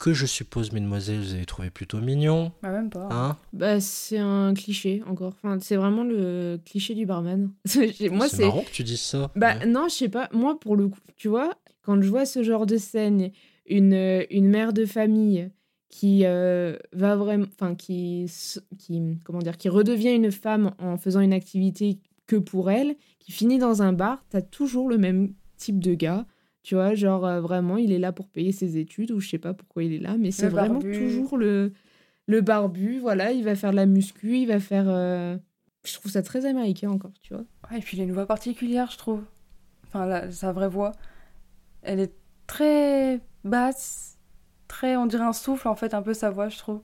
que 0.00 0.12
je 0.14 0.26
suppose, 0.26 0.72
mesdemoiselles, 0.72 1.20
vous 1.20 1.34
avez 1.34 1.44
trouvé 1.46 1.70
plutôt 1.70 2.00
mignon. 2.00 2.50
Bah, 2.62 2.70
même 2.72 2.90
pas. 2.90 3.08
Hein 3.12 3.36
Bah, 3.52 3.78
c'est 3.80 4.18
un 4.18 4.52
cliché 4.54 5.02
encore. 5.06 5.34
Enfin, 5.36 5.58
c'est 5.60 5.76
vraiment 5.76 6.02
le 6.02 6.58
cliché 6.64 6.94
du 6.94 7.06
barman. 7.06 7.50
Moi, 8.10 8.28
c'est 8.28 8.44
marrant 8.46 8.62
que 8.62 8.70
tu 8.72 8.82
dises 8.82 9.00
ça. 9.02 9.30
Bah, 9.36 9.54
Ouais. 9.58 9.66
non, 9.66 9.86
je 9.88 9.94
sais 9.94 10.08
pas. 10.08 10.28
Moi, 10.32 10.58
pour 10.58 10.74
le 10.74 10.88
coup, 10.88 10.98
tu 11.16 11.28
vois, 11.28 11.52
quand 11.82 12.00
je 12.02 12.08
vois 12.08 12.24
ce 12.26 12.42
genre 12.42 12.66
de 12.66 12.78
scène, 12.78 13.30
une, 13.66 13.92
euh, 13.92 14.24
une 14.30 14.48
mère 14.48 14.72
de 14.72 14.84
famille 14.86 15.50
qui 15.90 16.22
euh, 16.24 16.76
va 16.92 17.14
vraiment. 17.16 17.46
Enfin, 17.54 17.74
qui, 17.74 18.26
qui. 18.78 19.02
Comment 19.24 19.40
dire 19.40 19.58
Qui 19.58 19.68
redevient 19.68 20.12
une 20.14 20.32
femme 20.32 20.72
en 20.78 20.96
faisant 20.96 21.20
une 21.20 21.32
activité 21.34 21.98
que 22.26 22.36
pour 22.36 22.70
elle, 22.70 22.96
qui 23.18 23.32
finit 23.32 23.58
dans 23.58 23.82
un 23.82 23.92
bar, 23.92 24.24
t'as 24.30 24.40
toujours 24.40 24.88
le 24.88 24.96
même 24.98 25.34
type 25.56 25.78
de 25.80 25.94
gars. 25.94 26.24
Tu 26.62 26.74
vois, 26.74 26.94
genre 26.94 27.24
euh, 27.26 27.40
vraiment, 27.40 27.76
il 27.78 27.90
est 27.92 27.98
là 27.98 28.12
pour 28.12 28.28
payer 28.28 28.52
ses 28.52 28.76
études 28.76 29.10
ou 29.12 29.20
je 29.20 29.28
sais 29.30 29.38
pas 29.38 29.54
pourquoi 29.54 29.82
il 29.82 29.94
est 29.94 29.98
là, 29.98 30.16
mais 30.18 30.30
c'est 30.30 30.48
vraiment 30.48 30.74
barbu. 30.74 30.92
toujours 30.98 31.38
le, 31.38 31.72
le 32.26 32.40
barbu. 32.42 32.98
Voilà, 33.00 33.32
il 33.32 33.44
va 33.44 33.54
faire 33.54 33.70
de 33.70 33.76
la 33.76 33.86
muscu, 33.86 34.36
il 34.38 34.46
va 34.46 34.60
faire. 34.60 34.84
euh, 34.88 35.36
Je 35.86 35.94
trouve 35.94 36.12
ça 36.12 36.22
très 36.22 36.44
américain 36.44 36.90
encore, 36.90 37.12
tu 37.22 37.32
vois. 37.34 37.44
Ouais, 37.70 37.78
et 37.78 37.80
puis 37.80 37.96
il 37.96 38.00
a 38.00 38.04
une 38.04 38.12
voix 38.12 38.26
particulière, 38.26 38.90
je 38.90 38.98
trouve. 38.98 39.22
Enfin, 39.86 40.04
la- 40.06 40.30
sa 40.30 40.52
vraie 40.52 40.68
voix. 40.68 40.92
Elle 41.82 42.00
est 42.00 42.12
très 42.46 43.20
basse, 43.44 44.18
très. 44.68 44.96
On 44.96 45.06
dirait 45.06 45.24
un 45.24 45.32
souffle, 45.32 45.66
en 45.66 45.74
fait, 45.76 45.94
un 45.94 46.02
peu 46.02 46.12
sa 46.12 46.30
voix, 46.30 46.50
je 46.50 46.58
trouve. 46.58 46.82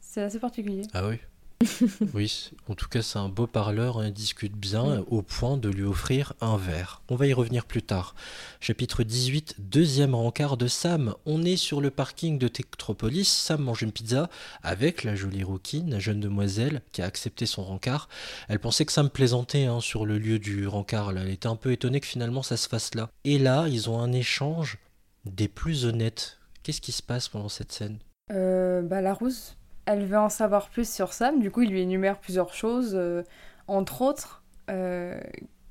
C'est 0.00 0.22
assez 0.22 0.38
particulier. 0.38 0.82
Ah 0.94 1.06
oui 1.06 1.16
Oui, 2.14 2.50
en 2.68 2.74
tout 2.74 2.88
cas, 2.88 3.02
c'est 3.02 3.18
un 3.18 3.28
beau 3.28 3.46
parleur, 3.46 3.98
hein, 3.98 4.06
il 4.06 4.12
discute 4.12 4.56
bien, 4.56 5.04
au 5.08 5.22
point 5.22 5.56
de 5.56 5.68
lui 5.68 5.82
offrir 5.82 6.34
un 6.40 6.56
verre. 6.56 7.02
On 7.08 7.16
va 7.16 7.26
y 7.26 7.32
revenir 7.32 7.64
plus 7.64 7.82
tard. 7.82 8.14
Chapitre 8.60 9.02
18, 9.02 9.56
deuxième 9.58 10.14
rencard 10.14 10.56
de 10.56 10.68
Sam. 10.68 11.14
On 11.26 11.44
est 11.44 11.56
sur 11.56 11.80
le 11.80 11.90
parking 11.90 12.38
de 12.38 12.48
Techtropolis. 12.48 13.28
Sam 13.28 13.62
mange 13.62 13.82
une 13.82 13.92
pizza 13.92 14.30
avec 14.62 15.02
la 15.04 15.16
jolie 15.16 15.42
Rookie, 15.42 15.84
la 15.86 15.98
jeune 15.98 16.20
demoiselle 16.20 16.82
qui 16.92 17.02
a 17.02 17.06
accepté 17.06 17.46
son 17.46 17.64
rencard. 17.64 18.08
Elle 18.48 18.60
pensait 18.60 18.84
que 18.84 18.92
Sam 18.92 19.10
plaisantait 19.10 19.64
hein, 19.64 19.80
sur 19.80 20.06
le 20.06 20.18
lieu 20.18 20.38
du 20.38 20.68
rencard. 20.68 21.12
Là. 21.12 21.22
Elle 21.22 21.30
était 21.30 21.48
un 21.48 21.56
peu 21.56 21.72
étonnée 21.72 22.00
que 22.00 22.06
finalement 22.06 22.42
ça 22.42 22.56
se 22.56 22.68
fasse 22.68 22.94
là. 22.94 23.10
Et 23.24 23.38
là, 23.38 23.66
ils 23.68 23.90
ont 23.90 24.00
un 24.00 24.12
échange 24.12 24.78
des 25.24 25.48
plus 25.48 25.84
honnêtes. 25.84 26.38
Qu'est-ce 26.62 26.80
qui 26.80 26.92
se 26.92 27.02
passe 27.02 27.28
pendant 27.28 27.48
cette 27.48 27.72
scène? 27.72 27.98
Euh, 28.30 28.82
bah, 28.82 29.00
la 29.00 29.14
rousse, 29.14 29.56
elle 29.88 30.04
veut 30.04 30.18
en 30.18 30.28
savoir 30.28 30.68
plus 30.70 30.88
sur 30.88 31.12
Sam. 31.12 31.40
Du 31.40 31.50
coup, 31.50 31.62
il 31.62 31.70
lui 31.70 31.80
énumère 31.80 32.18
plusieurs 32.18 32.52
choses, 32.54 32.92
euh, 32.94 33.22
entre 33.66 34.02
autres 34.02 34.42
euh, 34.70 35.18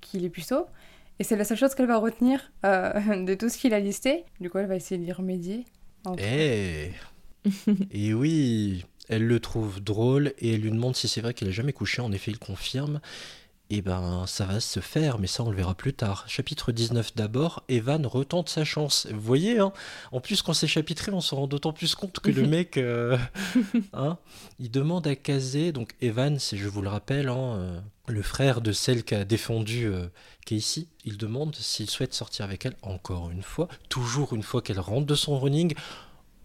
qu'il 0.02 0.26
est 0.26 0.30
puceau. 0.30 0.66
Et 1.20 1.24
c'est 1.24 1.36
la 1.36 1.46
seule 1.46 1.58
chose 1.58 1.74
qu'elle 1.76 1.88
va 1.88 1.98
retenir 1.98 2.52
euh, 2.66 2.92
de 3.26 3.34
tout 3.34 3.50
ce 3.50 3.58
qu'il 3.58 3.74
a 3.74 3.80
listé. 3.80 4.24
Du 4.40 4.50
coup, 4.50 4.58
elle 4.60 4.68
va 4.68 4.76
essayer 4.76 5.00
d'y 5.00 5.12
remédier. 5.12 5.66
entre- 6.06 6.22
Eh 6.24 6.92
Et 7.92 8.14
oui, 8.14 8.86
elle 9.10 9.26
le 9.26 9.40
trouve 9.40 9.82
drôle 9.82 10.34
et 10.40 10.54
elle 10.56 10.62
lui 10.62 10.72
demande 10.72 10.96
si 10.96 11.08
c'est 11.08 11.22
vrai 11.22 11.34
qu'elle 11.34 11.48
a 11.48 11.52
jamais 11.52 11.74
couché. 11.74 12.02
En 12.02 12.12
effet, 12.12 12.32
il 12.32 12.40
confirme. 12.40 13.00
Et 13.70 13.82
ben, 13.82 14.24
ça 14.28 14.46
va 14.46 14.62
se 14.62 14.80
faire, 14.80 15.20
mais 15.20 15.28
ça, 15.28 15.44
on 15.44 15.50
le 15.50 15.58
verra 15.58 15.76
plus 15.76 15.94
tard. 15.94 16.24
Chapitre 16.28 16.72
19 16.72 17.16
d'abord, 17.16 17.64
Evan 17.68 18.06
retente 18.06 18.48
sa 18.48 18.64
chance. 18.64 19.08
Vous 19.12 19.20
voyez, 19.20 19.60
hein 19.60 19.74
en 20.14 20.22
plus, 20.22 20.42
quand 20.42 20.54
c'est 20.54 20.68
chapitré, 20.68 21.12
on 21.12 21.20
se 21.20 21.36
rend 21.36 21.48
d'autant 21.48 21.74
plus 21.74 21.94
compte 21.94 22.20
que 22.22 22.32
le 22.32 22.48
mec, 22.48 22.78
euh, 22.78 23.18
hein, 23.94 24.18
il 24.60 24.72
demande 24.72 25.06
à 25.06 25.18
caser. 25.18 25.74
Donc, 25.74 25.96
Evan, 26.02 26.40
c'est, 26.40 26.56
je 26.56 26.70
vous 26.70 26.82
le 26.82 26.88
rappelle, 26.88 27.28
hein, 27.28 27.56
euh, 27.58 27.80
le 28.08 28.22
frère 28.22 28.62
de 28.62 28.72
celle 28.72 29.04
qui 29.04 29.16
a 29.16 29.26
défendu 29.26 29.86
euh, 29.86 30.08
Casey. 30.46 30.86
Il 31.04 31.18
demande 31.18 31.54
s'il 31.56 31.90
souhaite 31.90 32.14
sortir 32.14 32.46
avec 32.46 32.66
elle, 32.66 32.76
encore 32.84 33.32
une 33.32 33.44
fois, 33.44 33.68
toujours 33.90 34.32
une 34.34 34.44
fois 34.44 34.62
qu'elle 34.62 34.80
rentre 34.80 35.06
de 35.08 35.16
son 35.16 35.38
running. 35.38 35.74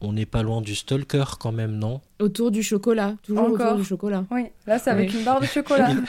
On 0.00 0.12
n'est 0.12 0.26
pas 0.26 0.42
loin 0.42 0.60
du 0.60 0.74
stalker 0.74 1.24
quand 1.38 1.52
même, 1.52 1.76
non? 1.78 2.00
Autour 2.18 2.50
du 2.50 2.64
chocolat, 2.64 3.14
toujours 3.22 3.42
Encore? 3.44 3.66
autour 3.66 3.76
du 3.76 3.84
chocolat. 3.84 4.24
Oui, 4.32 4.46
là, 4.66 4.80
c'est 4.80 4.90
avec 4.90 5.10
Oui. 5.12 5.18
une 5.18 5.24
barre 5.24 5.40
de 5.40 5.46
chocolat. 5.46 5.94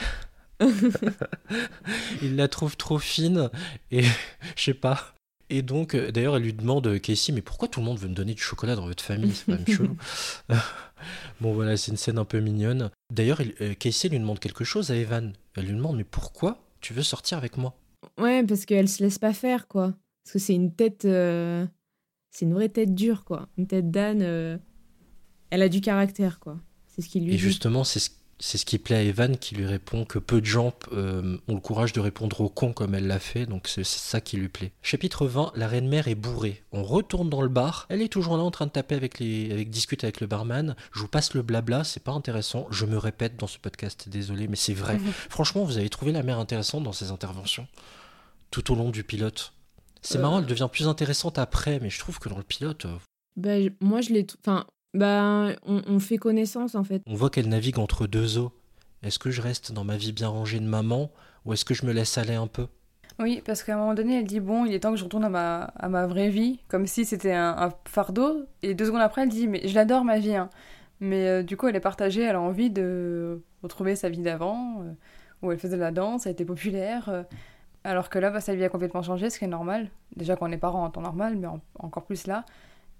Il 2.22 2.36
la 2.36 2.48
trouve 2.48 2.76
trop 2.76 2.98
fine 2.98 3.50
et 3.90 4.02
je 4.56 4.62
sais 4.62 4.74
pas. 4.74 5.14
Et 5.50 5.60
donc, 5.62 5.94
euh, 5.94 6.10
d'ailleurs, 6.10 6.36
elle 6.36 6.42
lui 6.42 6.54
demande, 6.54 6.86
euh, 6.86 6.98
Casey, 6.98 7.32
mais 7.32 7.42
pourquoi 7.42 7.68
tout 7.68 7.80
le 7.80 7.86
monde 7.86 7.98
veut 7.98 8.08
me 8.08 8.14
donner 8.14 8.32
du 8.34 8.40
chocolat 8.42 8.76
dans 8.76 8.86
votre 8.86 9.04
famille? 9.04 9.32
C'est 9.34 9.44
quand 9.46 9.52
même 9.52 9.66
chelou. 9.66 9.96
bon, 11.40 11.52
voilà, 11.52 11.76
c'est 11.76 11.90
une 11.90 11.98
scène 11.98 12.18
un 12.18 12.24
peu 12.24 12.40
mignonne. 12.40 12.90
D'ailleurs, 13.12 13.40
il- 13.42 13.54
euh, 13.60 13.74
Casey 13.74 14.08
lui 14.08 14.18
demande 14.18 14.38
quelque 14.38 14.64
chose 14.64 14.90
à 14.90 14.96
Evan. 14.96 15.34
Elle 15.56 15.66
lui 15.66 15.74
demande, 15.74 15.96
mais 15.98 16.04
pourquoi 16.04 16.58
tu 16.80 16.94
veux 16.94 17.02
sortir 17.02 17.36
avec 17.38 17.58
moi? 17.58 17.76
Ouais, 18.18 18.42
parce 18.44 18.64
qu'elle 18.64 18.88
se 18.88 19.02
laisse 19.02 19.18
pas 19.18 19.34
faire, 19.34 19.68
quoi. 19.68 19.94
Parce 20.24 20.32
que 20.32 20.38
c'est 20.38 20.54
une 20.54 20.72
tête. 20.74 21.04
euh, 21.04 21.66
C'est 22.30 22.46
une 22.46 22.54
vraie 22.54 22.70
tête 22.70 22.94
dure, 22.94 23.24
quoi. 23.24 23.48
Une 23.58 23.66
tête 23.66 23.90
d'âne. 23.90 24.22
euh, 24.22 24.56
Elle 25.50 25.62
a 25.62 25.68
du 25.68 25.82
caractère, 25.82 26.40
quoi. 26.40 26.58
C'est 26.88 27.02
ce 27.02 27.08
qu'il 27.10 27.24
lui 27.24 27.30
Et 27.34 27.36
dit. 27.36 27.38
justement, 27.38 27.84
c'est 27.84 28.00
ce, 28.00 28.10
c'est 28.46 28.58
ce 28.58 28.66
qui 28.66 28.76
plaît 28.78 28.96
à 28.96 29.02
Evan 29.02 29.38
qui 29.38 29.54
lui 29.54 29.64
répond 29.64 30.04
que 30.04 30.18
peu 30.18 30.42
de 30.42 30.46
gens 30.46 30.74
euh, 30.92 31.38
ont 31.48 31.54
le 31.54 31.60
courage 31.60 31.94
de 31.94 32.00
répondre 32.00 32.42
au 32.42 32.50
con 32.50 32.74
comme 32.74 32.94
elle 32.94 33.06
l'a 33.06 33.18
fait, 33.18 33.46
donc 33.46 33.68
c'est 33.68 33.84
ça 33.86 34.20
qui 34.20 34.36
lui 34.36 34.48
plaît. 34.50 34.70
Chapitre 34.82 35.26
20, 35.26 35.52
la 35.56 35.66
reine-mère 35.66 36.08
est 36.08 36.14
bourrée. 36.14 36.62
On 36.70 36.84
retourne 36.84 37.30
dans 37.30 37.40
le 37.40 37.48
bar, 37.48 37.86
elle 37.88 38.02
est 38.02 38.12
toujours 38.12 38.36
là 38.36 38.42
en 38.42 38.50
train 38.50 38.66
de 38.66 38.70
taper 38.70 38.96
avec 38.96 39.18
les, 39.18 39.50
avec 39.50 39.70
discuter 39.70 40.04
avec 40.06 40.20
le 40.20 40.26
barman. 40.26 40.76
Je 40.92 41.00
vous 41.00 41.08
passe 41.08 41.32
le 41.32 41.40
blabla, 41.40 41.84
c'est 41.84 42.02
pas 42.02 42.12
intéressant. 42.12 42.66
Je 42.70 42.84
me 42.84 42.98
répète 42.98 43.36
dans 43.38 43.46
ce 43.46 43.58
podcast, 43.58 44.10
désolé, 44.10 44.46
mais 44.46 44.56
c'est 44.56 44.74
vrai. 44.74 44.98
Franchement, 45.30 45.64
vous 45.64 45.78
avez 45.78 45.88
trouvé 45.88 46.12
la 46.12 46.22
mère 46.22 46.38
intéressante 46.38 46.82
dans 46.82 46.92
ses 46.92 47.10
interventions, 47.12 47.66
tout 48.50 48.70
au 48.70 48.74
long 48.74 48.90
du 48.90 49.04
pilote. 49.04 49.54
C'est 50.02 50.18
Euh. 50.18 50.20
marrant, 50.20 50.40
elle 50.40 50.46
devient 50.46 50.68
plus 50.70 50.86
intéressante 50.86 51.38
après, 51.38 51.80
mais 51.80 51.88
je 51.88 51.98
trouve 51.98 52.18
que 52.18 52.28
dans 52.28 52.36
le 52.36 52.42
pilote, 52.44 52.84
euh, 52.84 52.98
j- 53.58 53.70
moi, 53.80 54.02
je 54.02 54.10
l'ai. 54.10 54.26
Enfin, 54.44 54.66
bah, 54.94 55.48
on, 55.66 55.82
on 55.86 55.98
fait 55.98 56.16
connaissance, 56.18 56.74
en 56.74 56.84
fait. 56.84 57.02
On 57.06 57.14
voit 57.14 57.30
qu'elle 57.30 57.48
navigue 57.48 57.78
entre 57.78 58.06
deux 58.06 58.38
eaux. 58.38 58.52
Est-ce 59.02 59.18
que 59.18 59.30
je 59.30 59.42
reste 59.42 59.72
dans 59.72 59.84
ma 59.84 59.96
vie 59.96 60.12
bien 60.12 60.28
rangée 60.28 60.60
de 60.60 60.64
maman 60.66 61.10
ou 61.44 61.52
est-ce 61.52 61.64
que 61.64 61.74
je 61.74 61.84
me 61.84 61.92
laisse 61.92 62.16
aller 62.16 62.34
un 62.34 62.46
peu? 62.46 62.66
Oui, 63.18 63.42
parce 63.44 63.62
qu'à 63.62 63.74
un 63.74 63.78
moment 63.78 63.94
donné, 63.94 64.18
elle 64.18 64.24
dit 64.24 64.40
Bon, 64.40 64.64
il 64.64 64.72
est 64.72 64.80
temps 64.80 64.90
que 64.90 64.96
je 64.96 65.04
retourne 65.04 65.24
à 65.24 65.28
ma, 65.28 65.62
à 65.62 65.88
ma 65.88 66.06
vraie 66.06 66.30
vie, 66.30 66.58
comme 66.68 66.86
si 66.86 67.04
c'était 67.04 67.32
un, 67.32 67.54
un 67.58 67.72
fardeau. 67.86 68.46
Et 68.62 68.74
deux 68.74 68.86
secondes 68.86 69.02
après, 69.02 69.22
elle 69.22 69.28
dit 69.28 69.46
Mais 69.46 69.68
je 69.68 69.74
l'adore, 69.74 70.04
ma 70.04 70.18
vie. 70.18 70.34
hein. 70.34 70.48
Mais 71.00 71.26
euh, 71.28 71.42
du 71.42 71.56
coup, 71.56 71.68
elle 71.68 71.76
est 71.76 71.80
partagée, 71.80 72.22
elle 72.22 72.36
a 72.36 72.40
envie 72.40 72.70
de 72.70 73.42
retrouver 73.62 73.94
sa 73.94 74.08
vie 74.08 74.22
d'avant, 74.22 74.80
euh, 74.82 74.92
où 75.42 75.52
elle 75.52 75.58
faisait 75.58 75.76
de 75.76 75.80
la 75.82 75.90
danse, 75.92 76.26
elle 76.26 76.32
était 76.32 76.44
populaire. 76.44 77.08
euh, 77.08 77.22
alors 77.84 78.08
que 78.08 78.18
là, 78.18 78.30
bah, 78.30 78.40
sa 78.40 78.54
vie 78.54 78.64
a 78.64 78.68
complètement 78.70 79.02
changé, 79.02 79.28
ce 79.28 79.38
qui 79.38 79.44
est 79.44 79.48
normal. 79.48 79.90
Déjà 80.16 80.34
qu'on 80.36 80.50
est 80.50 80.56
parents 80.56 80.84
en 80.84 80.90
temps 80.90 81.02
normal, 81.02 81.36
mais 81.36 81.46
en- 81.46 81.60
encore 81.78 82.04
plus 82.06 82.26
là. 82.26 82.44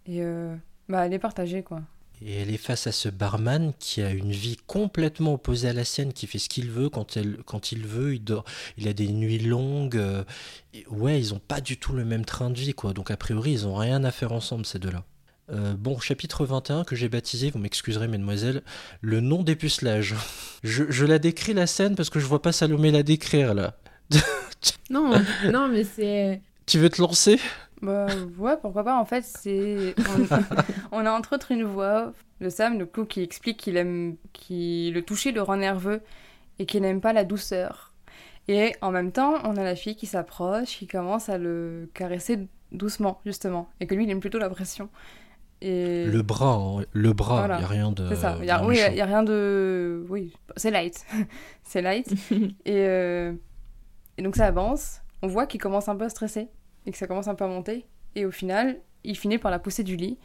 Et 0.07 0.23
euh, 0.23 0.55
bah, 0.89 1.07
elle 1.07 1.13
est 1.13 1.19
partagée, 1.19 1.63
quoi. 1.63 1.81
Et 2.25 2.37
elle 2.41 2.51
est 2.51 2.57
face 2.59 2.87
à 2.87 2.93
ce 2.93 3.09
barman 3.09 3.73
qui 3.79 4.01
a 4.01 4.11
une 4.11 4.31
vie 4.31 4.57
complètement 4.67 5.35
opposée 5.35 5.69
à 5.69 5.73
la 5.73 5.85
sienne, 5.85 6.13
qui 6.13 6.27
fait 6.27 6.39
ce 6.39 6.49
qu'il 6.49 6.71
veut 6.71 6.89
quand, 6.89 7.17
elle, 7.17 7.39
quand 7.45 7.73
il 7.73 7.87
veut, 7.87 8.15
il 8.15 8.23
dort, 8.23 8.45
il 8.79 8.87
a 8.89 8.93
des 8.93 9.09
nuits 9.09 9.41
longues. 9.41 9.97
euh, 9.97 10.25
et 10.73 10.87
ouais, 10.89 11.19
ils 11.19 11.35
ont 11.35 11.41
pas 11.41 11.61
du 11.61 11.77
tout 11.77 11.93
le 11.93 12.05
même 12.05 12.25
train 12.25 12.51
de 12.51 12.59
vie, 12.59 12.73
quoi. 12.73 12.93
Donc 12.93 13.11
a 13.11 13.17
priori, 13.17 13.53
ils 13.53 13.67
ont 13.67 13.75
rien 13.75 14.05
à 14.05 14.11
faire 14.11 14.33
ensemble, 14.33 14.65
ces 14.65 14.79
deux-là. 14.79 15.05
Euh, 15.51 15.75
bon, 15.75 15.99
chapitre 15.99 16.47
21 16.47 16.85
que 16.85 16.97
j'ai 16.97 17.09
baptisé, 17.11 17.51
vous 17.51 17.59
m'excuserez 17.59 18.09
mesdemoiselles, 18.09 18.63
le 19.03 19.21
non 19.21 19.43
dépucelage. 19.43 20.15
Je, 20.63 20.85
je 20.89 21.05
la 21.05 21.19
décris 21.19 21.53
la 21.53 21.67
scène 21.67 21.97
parce 21.97 22.09
que 22.11 22.21
je 22.21 22.27
vois 22.27 22.41
pas 22.41 22.53
Salomé 22.53 22.91
la 22.91 23.03
décrire 23.03 23.55
là. 23.55 23.77
Non, 24.91 25.13
non, 25.51 25.69
mais 25.69 25.85
c'est. 25.85 26.41
Tu 26.67 26.79
veux 26.79 26.89
te 26.89 27.01
lancer? 27.01 27.39
Bah 27.85 28.07
ouais, 28.39 28.57
pourquoi 28.61 28.83
pas. 28.85 28.99
En 28.99 29.05
fait, 29.05 29.23
c'est. 29.25 29.95
On, 29.99 30.27
on 31.03 31.07
a 31.07 31.11
entre 31.13 31.35
autres 31.35 31.53
une 31.53 31.65
voix 31.65 32.13
de 32.41 32.49
Sam, 32.49 32.79
le 32.79 32.87
coup, 32.87 33.05
qui 33.05 33.23
explique 33.23 33.59
qu'il 33.59 33.77
aime. 33.77 34.17
qui 34.33 34.91
le 34.95 35.03
toucher 35.03 35.33
le 35.33 35.43
rend 35.43 35.57
nerveux 35.57 36.01
et 36.59 36.67
qu'il 36.67 36.83
n'aime 36.83 37.01
pas 37.01 37.13
la 37.13 37.25
douceur. 37.25 37.93
Et 38.49 38.75
en 38.83 38.91
même 38.91 39.13
temps, 39.13 39.35
on 39.45 39.57
a 39.57 39.63
la 39.65 39.75
fille 39.75 39.97
qui 39.97 40.07
s'approche, 40.07 40.79
qui 40.79 40.87
commence 40.87 41.29
à 41.29 41.39
le 41.39 41.89
caresser 41.95 42.47
doucement, 42.73 43.21
justement. 43.25 43.69
Et 43.81 43.87
que 43.87 43.95
lui, 43.95 44.05
il 44.05 44.11
aime 44.11 44.21
plutôt 44.21 44.39
la 44.39 44.51
pression. 44.51 44.89
Et... 45.63 46.05
Le 46.07 46.21
bras, 46.23 46.55
hein, 46.55 46.85
le 46.93 47.13
bras, 47.15 47.37
il 47.37 47.39
Voilà. 47.39 47.59
n'y 47.59 47.65
a 47.65 47.69
rien 47.69 47.91
de. 47.93 48.09
C'est 48.09 48.17
ça. 48.17 48.39
A, 48.49 48.65
oui, 48.67 48.79
il 48.89 48.95
n'y 48.95 49.01
a 49.01 49.07
rien 49.07 49.23
de. 49.23 50.05
Oui, 50.11 50.35
c'est 50.57 50.71
light. 50.71 51.07
c'est 51.63 51.81
light. 51.81 52.07
et, 52.31 52.47
euh, 52.87 53.33
et 54.19 54.23
donc 54.23 54.37
ça 54.37 54.47
avance. 54.47 55.01
On 55.23 55.27
voit 55.27 55.47
qu'il 55.47 55.61
commence 55.61 55.89
un 55.89 55.97
peu 55.97 56.05
à 56.05 56.09
stresser 56.11 56.49
et 56.87 56.93
que 56.93 56.99
ça 56.99 57.07
commence 57.07 57.29
un 57.29 57.35
peu 57.35 57.45
à 57.45 57.49
monter. 57.49 57.87
Et 58.15 58.27
au 58.27 58.31
final, 58.31 58.81
il 59.05 59.17
finit 59.17 59.39
par 59.39 59.51
la 59.51 59.59
pousser 59.59 59.83
du 59.83 59.97
lit. 59.97 60.19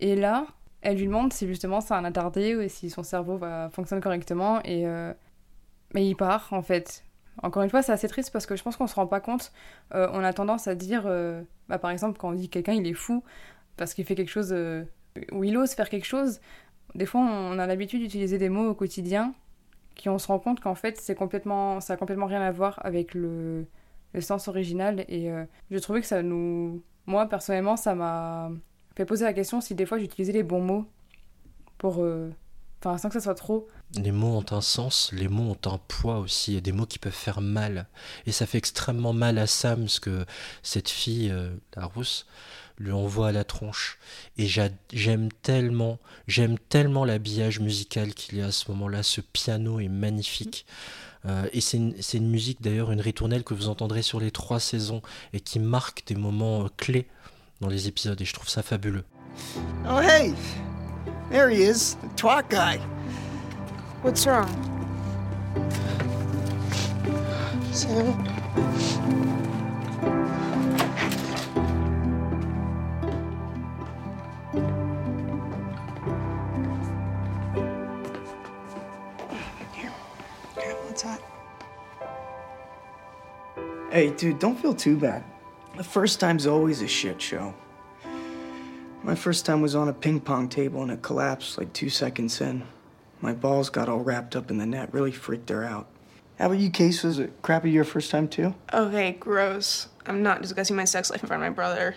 Et 0.00 0.16
là, 0.16 0.46
elle 0.82 0.96
lui 0.96 1.06
demande 1.06 1.32
si 1.32 1.46
justement 1.46 1.80
c'est 1.80 1.94
un 1.94 2.04
attardé 2.04 2.54
ou 2.56 2.68
si 2.68 2.90
son 2.90 3.02
cerveau 3.02 3.36
va 3.36 3.70
fonctionne 3.70 4.00
correctement. 4.00 4.60
Et 4.64 4.86
euh, 4.86 5.12
mais 5.94 6.06
il 6.06 6.14
part 6.14 6.48
en 6.52 6.62
fait. 6.62 7.04
Encore 7.42 7.62
une 7.62 7.70
fois, 7.70 7.82
c'est 7.82 7.92
assez 7.92 8.08
triste 8.08 8.32
parce 8.32 8.46
que 8.46 8.56
je 8.56 8.64
pense 8.64 8.76
qu'on 8.76 8.88
se 8.88 8.96
rend 8.96 9.06
pas 9.06 9.20
compte. 9.20 9.52
Euh, 9.94 10.08
on 10.12 10.24
a 10.24 10.32
tendance 10.32 10.66
à 10.66 10.74
dire, 10.74 11.04
euh, 11.06 11.40
bah, 11.68 11.78
par 11.78 11.92
exemple, 11.92 12.18
quand 12.18 12.30
on 12.30 12.32
dit 12.32 12.48
quelqu'un 12.48 12.72
il 12.72 12.86
est 12.86 12.94
fou 12.94 13.22
parce 13.76 13.94
qu'il 13.94 14.04
fait 14.04 14.16
quelque 14.16 14.30
chose 14.30 14.52
ou 15.32 15.44
il 15.44 15.56
ose 15.56 15.72
faire 15.72 15.88
quelque 15.88 16.06
chose. 16.06 16.40
Des 16.94 17.06
fois, 17.06 17.20
on 17.20 17.58
a 17.58 17.66
l'habitude 17.66 18.00
d'utiliser 18.00 18.38
des 18.38 18.48
mots 18.48 18.70
au 18.70 18.74
quotidien 18.74 19.34
qui 19.94 20.08
on 20.08 20.18
se 20.18 20.28
rend 20.28 20.38
compte 20.38 20.60
qu'en 20.60 20.76
fait 20.76 20.96
c'est 20.96 21.16
complètement 21.16 21.80
ça 21.80 21.94
a 21.94 21.96
complètement 21.96 22.26
rien 22.26 22.40
à 22.40 22.52
voir 22.52 22.78
avec 22.84 23.14
le, 23.14 23.66
le 24.14 24.20
sens 24.20 24.48
original 24.48 25.04
et 25.08 25.30
je 25.70 25.78
trouvais 25.78 26.00
que 26.00 26.06
ça 26.06 26.22
nous 26.22 26.82
moi 27.06 27.26
personnellement 27.26 27.76
ça 27.76 27.94
m'a 27.94 28.50
fait 28.96 29.04
poser 29.04 29.24
la 29.24 29.32
question 29.32 29.60
si 29.60 29.74
des 29.74 29.86
fois 29.86 29.98
j'utilisais 29.98 30.32
les 30.32 30.42
bons 30.42 30.60
mots 30.60 30.86
pour. 31.78 32.02
Euh, 32.02 32.30
enfin, 32.80 32.98
sans 32.98 33.08
que 33.08 33.14
ça 33.14 33.20
soit 33.20 33.34
trop. 33.34 33.68
Les 33.94 34.12
mots 34.12 34.36
ont 34.36 34.52
un 34.52 34.60
sens, 34.60 35.10
les 35.12 35.28
mots 35.28 35.52
ont 35.52 35.70
un 35.72 35.78
poids 35.88 36.18
aussi, 36.18 36.52
il 36.52 36.54
y 36.54 36.58
a 36.58 36.60
des 36.60 36.72
mots 36.72 36.84
qui 36.84 36.98
peuvent 36.98 37.12
faire 37.12 37.40
mal. 37.40 37.86
Et 38.26 38.32
ça 38.32 38.44
fait 38.44 38.58
extrêmement 38.58 39.14
mal 39.14 39.38
à 39.38 39.46
Sam 39.46 39.88
ce 39.88 40.00
que 40.00 40.26
cette 40.62 40.90
fille, 40.90 41.30
euh, 41.30 41.54
la 41.74 41.86
rousse, 41.86 42.26
lui 42.78 42.92
envoie 42.92 43.28
à 43.28 43.32
la 43.32 43.44
tronche. 43.44 43.98
Et 44.36 44.46
j'aime 44.46 45.32
tellement, 45.42 45.98
j'aime 46.26 46.58
tellement 46.58 47.04
l'habillage 47.04 47.60
musical 47.60 48.12
qu'il 48.12 48.38
y 48.38 48.42
a 48.42 48.46
à 48.46 48.52
ce 48.52 48.70
moment-là. 48.72 49.02
Ce 49.02 49.20
piano 49.20 49.80
est 49.80 49.88
magnifique. 49.88 50.66
Euh, 50.68 51.07
et 51.52 51.60
c'est 51.60 51.76
une, 51.76 51.94
une, 52.14 52.30
musique 52.30 52.62
d'ailleurs, 52.62 52.90
une 52.90 53.00
ritournelle 53.00 53.44
que 53.44 53.54
vous 53.54 53.68
entendrez 53.68 54.02
sur 54.02 54.20
les 54.20 54.30
trois 54.30 54.60
saisons 54.60 55.02
et 55.32 55.40
qui 55.40 55.58
marque 55.58 56.04
des 56.06 56.14
moments 56.14 56.68
clés 56.76 57.06
dans 57.60 57.68
les 57.68 57.88
épisodes 57.88 58.20
et 58.20 58.24
je 58.24 58.32
trouve 58.32 58.48
ça 58.48 58.62
fabuleux. 58.62 59.04
Oh 59.88 60.00
hey, 60.00 60.34
there 61.30 61.50
he 61.50 61.62
is, 61.62 61.96
the 61.96 62.08
twat 62.16 62.48
guy. 62.48 62.78
What's 64.02 64.26
wrong? 64.26 64.48
Sam? 67.72 68.14
Hey, 83.98 84.10
dude, 84.10 84.38
don't 84.38 84.56
feel 84.56 84.74
too 84.74 84.96
bad. 84.96 85.24
The 85.76 85.82
first 85.82 86.20
time's 86.20 86.46
always 86.46 86.82
a 86.82 86.86
shit 86.86 87.20
show. 87.20 87.52
My 89.02 89.16
first 89.16 89.44
time 89.44 89.60
was 89.60 89.74
on 89.74 89.88
a 89.88 89.92
ping 89.92 90.20
pong 90.20 90.48
table 90.48 90.82
and 90.82 90.92
it 90.92 91.02
collapsed 91.02 91.58
like 91.58 91.72
two 91.72 91.90
seconds 91.90 92.40
in. 92.40 92.62
My 93.20 93.32
balls 93.32 93.70
got 93.70 93.88
all 93.88 93.98
wrapped 93.98 94.36
up 94.36 94.52
in 94.52 94.58
the 94.58 94.66
net, 94.66 94.94
really 94.94 95.10
freaked 95.10 95.50
her 95.50 95.64
out. 95.64 95.88
How 96.38 96.46
about 96.46 96.60
you, 96.60 96.70
Case? 96.70 97.02
Was 97.02 97.18
it 97.18 97.42
crappy 97.42 97.72
your 97.72 97.82
first 97.82 98.12
time 98.12 98.28
too? 98.28 98.54
Okay, 98.72 99.16
gross. 99.18 99.88
I'm 100.06 100.22
not 100.22 100.42
discussing 100.42 100.76
my 100.76 100.84
sex 100.84 101.10
life 101.10 101.24
in 101.24 101.26
front 101.26 101.42
of 101.42 101.48
my 101.48 101.52
brother. 101.52 101.96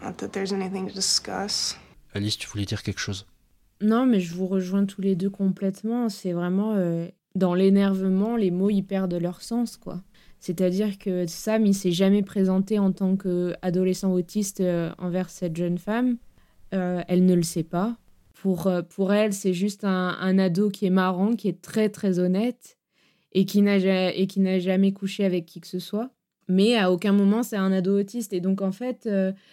Not 0.00 0.16
that 0.16 0.32
there's 0.32 0.54
anything 0.54 0.88
to 0.88 0.94
discuss. 0.94 1.76
Alice, 2.14 2.38
tu 2.38 2.48
voulais 2.48 2.64
dire 2.64 2.82
quelque 2.82 2.98
chose? 2.98 3.26
Non, 3.82 4.06
mais 4.06 4.20
je 4.20 4.32
vous 4.34 4.46
rejoins 4.46 4.86
tous 4.86 5.02
les 5.02 5.14
deux 5.14 5.28
complètement. 5.28 6.08
C'est 6.08 6.32
vraiment 6.32 6.76
euh, 6.76 7.08
dans 7.34 7.52
l'énervement, 7.52 8.36
les 8.36 8.50
mots 8.50 8.70
ils 8.70 8.82
perdent 8.82 9.12
leur 9.20 9.42
sens, 9.42 9.76
quoi. 9.76 10.00
C'est-à-dire 10.40 10.98
que 10.98 11.26
Sam, 11.26 11.66
il 11.66 11.74
s'est 11.74 11.92
jamais 11.92 12.22
présenté 12.22 12.78
en 12.78 12.92
tant 12.92 13.16
qu'adolescent 13.16 14.12
autiste 14.12 14.60
euh, 14.60 14.92
envers 14.98 15.30
cette 15.30 15.56
jeune 15.56 15.78
femme. 15.78 16.18
Euh, 16.74 17.02
elle 17.08 17.24
ne 17.24 17.34
le 17.34 17.42
sait 17.42 17.62
pas. 17.62 17.96
Pour, 18.34 18.66
euh, 18.66 18.82
pour 18.82 19.12
elle, 19.12 19.32
c'est 19.32 19.54
juste 19.54 19.84
un, 19.84 20.38
ado 20.38 20.70
qui 20.70 20.86
est 20.86 20.90
marrant, 20.90 21.34
qui 21.34 21.48
est 21.48 21.62
très 21.62 21.88
très 21.88 22.18
honnête 22.18 22.76
et 23.32 23.44
qui 23.44 23.62
n'a 23.62 23.78
jamais 24.58 24.92
couché 24.92 25.24
avec 25.24 25.46
qui 25.46 25.60
que 25.60 25.66
ce 25.66 25.78
soit. 25.78 26.10
Mais 26.48 26.76
à 26.76 26.92
aucun 26.92 27.12
moment, 27.12 27.42
c'est 27.42 27.56
un 27.56 27.72
ado 27.72 27.98
autiste. 27.98 28.32
Et 28.32 28.40
donc, 28.40 28.62
en 28.62 28.72
fait, 28.72 29.08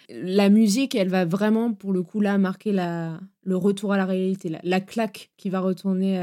la 0.08 0.48
musique, 0.48 0.94
elle 0.94 1.08
va 1.08 1.24
vraiment, 1.24 1.74
pour 1.74 1.92
le 1.92 2.02
coup, 2.02 2.20
là, 2.20 2.38
marquer 2.38 2.72
la, 2.72 3.20
le 3.42 3.56
retour 3.56 3.92
à 3.92 3.96
la 3.96 4.06
réalité, 4.06 4.48
la, 4.48 4.60
la 4.62 4.80
claque 4.80 5.32
qui 5.36 5.50
va 5.50 5.60
retourner 5.60 6.16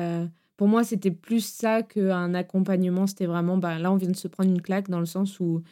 pour 0.62 0.68
moi, 0.68 0.84
c'était 0.84 1.10
plus 1.10 1.44
ça 1.44 1.82
qu'un 1.82 2.36
accompagnement. 2.36 3.08
C'était 3.08 3.26
vraiment, 3.26 3.58
bah, 3.58 3.80
là, 3.80 3.92
on 3.92 3.96
vient 3.96 4.12
de 4.12 4.16
se 4.16 4.28
prendre 4.28 4.52
une 4.52 4.62
claque 4.62 4.92
dans 4.92 5.00
le 5.00 5.08
sens 5.08 5.40
où 5.40 5.64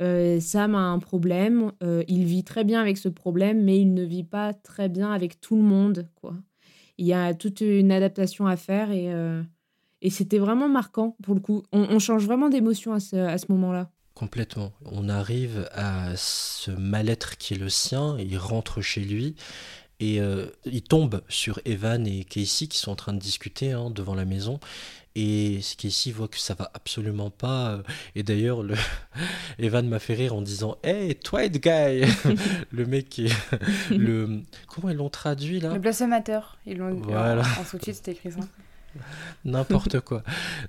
euh, 0.00 0.38
Sam 0.38 0.76
a 0.76 0.78
un 0.78 1.00
problème, 1.00 1.72
euh, 1.82 2.04
il 2.06 2.24
vit 2.24 2.44
très 2.44 2.62
bien 2.62 2.80
avec 2.80 2.98
ce 2.98 3.08
problème, 3.08 3.64
mais 3.64 3.80
il 3.80 3.94
ne 3.94 4.04
vit 4.04 4.22
pas 4.22 4.54
très 4.54 4.88
bien 4.88 5.10
avec 5.10 5.40
tout 5.40 5.56
le 5.56 5.62
monde. 5.62 6.08
quoi. 6.14 6.36
Il 6.98 7.06
y 7.08 7.12
a 7.12 7.34
toute 7.34 7.62
une 7.62 7.90
adaptation 7.90 8.46
à 8.46 8.56
faire 8.56 8.92
et, 8.92 9.12
euh, 9.12 9.42
et 10.02 10.10
c'était 10.10 10.38
vraiment 10.38 10.68
marquant 10.68 11.16
pour 11.20 11.34
le 11.34 11.40
coup. 11.40 11.64
On, 11.72 11.98
change 11.98 12.24
vraiment 12.24 12.48
d'émotion 12.48 12.92
à 12.92 13.00
ce, 13.00 13.16
à 13.16 13.38
ce 13.38 13.46
moment-là. 13.50 13.90
Complètement. 14.14 14.70
On 14.84 15.08
arrive 15.08 15.68
à 15.72 16.12
ce 16.14 16.70
mal-être 16.70 17.38
qui 17.38 17.54
est 17.54 17.58
le 17.58 17.70
sien, 17.70 18.16
il 18.20 18.38
rentre 18.38 18.82
chez 18.82 19.00
lui 19.00 19.34
et 20.00 20.20
euh, 20.20 20.46
il 20.64 20.82
tombe 20.82 21.22
sur 21.28 21.60
Evan 21.64 22.06
et 22.06 22.24
Casey 22.24 22.66
qui 22.68 22.78
sont 22.78 22.92
en 22.92 22.96
train 22.96 23.12
de 23.12 23.18
discuter 23.18 23.72
hein, 23.72 23.90
devant 23.90 24.14
la 24.14 24.24
maison. 24.24 24.60
Et 25.16 25.58
Casey 25.76 26.12
voit 26.12 26.28
que 26.28 26.38
ça 26.38 26.54
va 26.54 26.70
absolument 26.74 27.30
pas. 27.30 27.70
Euh, 27.70 27.82
et 28.14 28.22
d'ailleurs, 28.22 28.62
le... 28.62 28.76
Evan 29.58 29.88
m'a 29.88 29.98
fait 29.98 30.14
rire 30.14 30.34
en 30.34 30.42
disant 30.42 30.78
Hey, 30.84 31.16
Twilight 31.16 31.60
Guy 31.60 32.08
Le 32.70 32.86
mec 32.86 33.08
qui 33.08 33.28
le... 33.90 34.42
Comment 34.68 34.90
ils 34.90 34.96
l'ont 34.96 35.08
traduit 35.08 35.58
là? 35.58 35.72
Le 35.72 35.80
blasphémateur. 35.80 36.58
Ils 36.66 36.78
l'ont 36.78 36.94
voilà. 36.94 37.42
en, 37.58 37.64
sous-titre, 37.64 37.96
c'était 37.96 38.12
écrit 38.12 38.30
ça. 38.30 38.40
N'importe 39.44 40.00
quoi. 40.00 40.22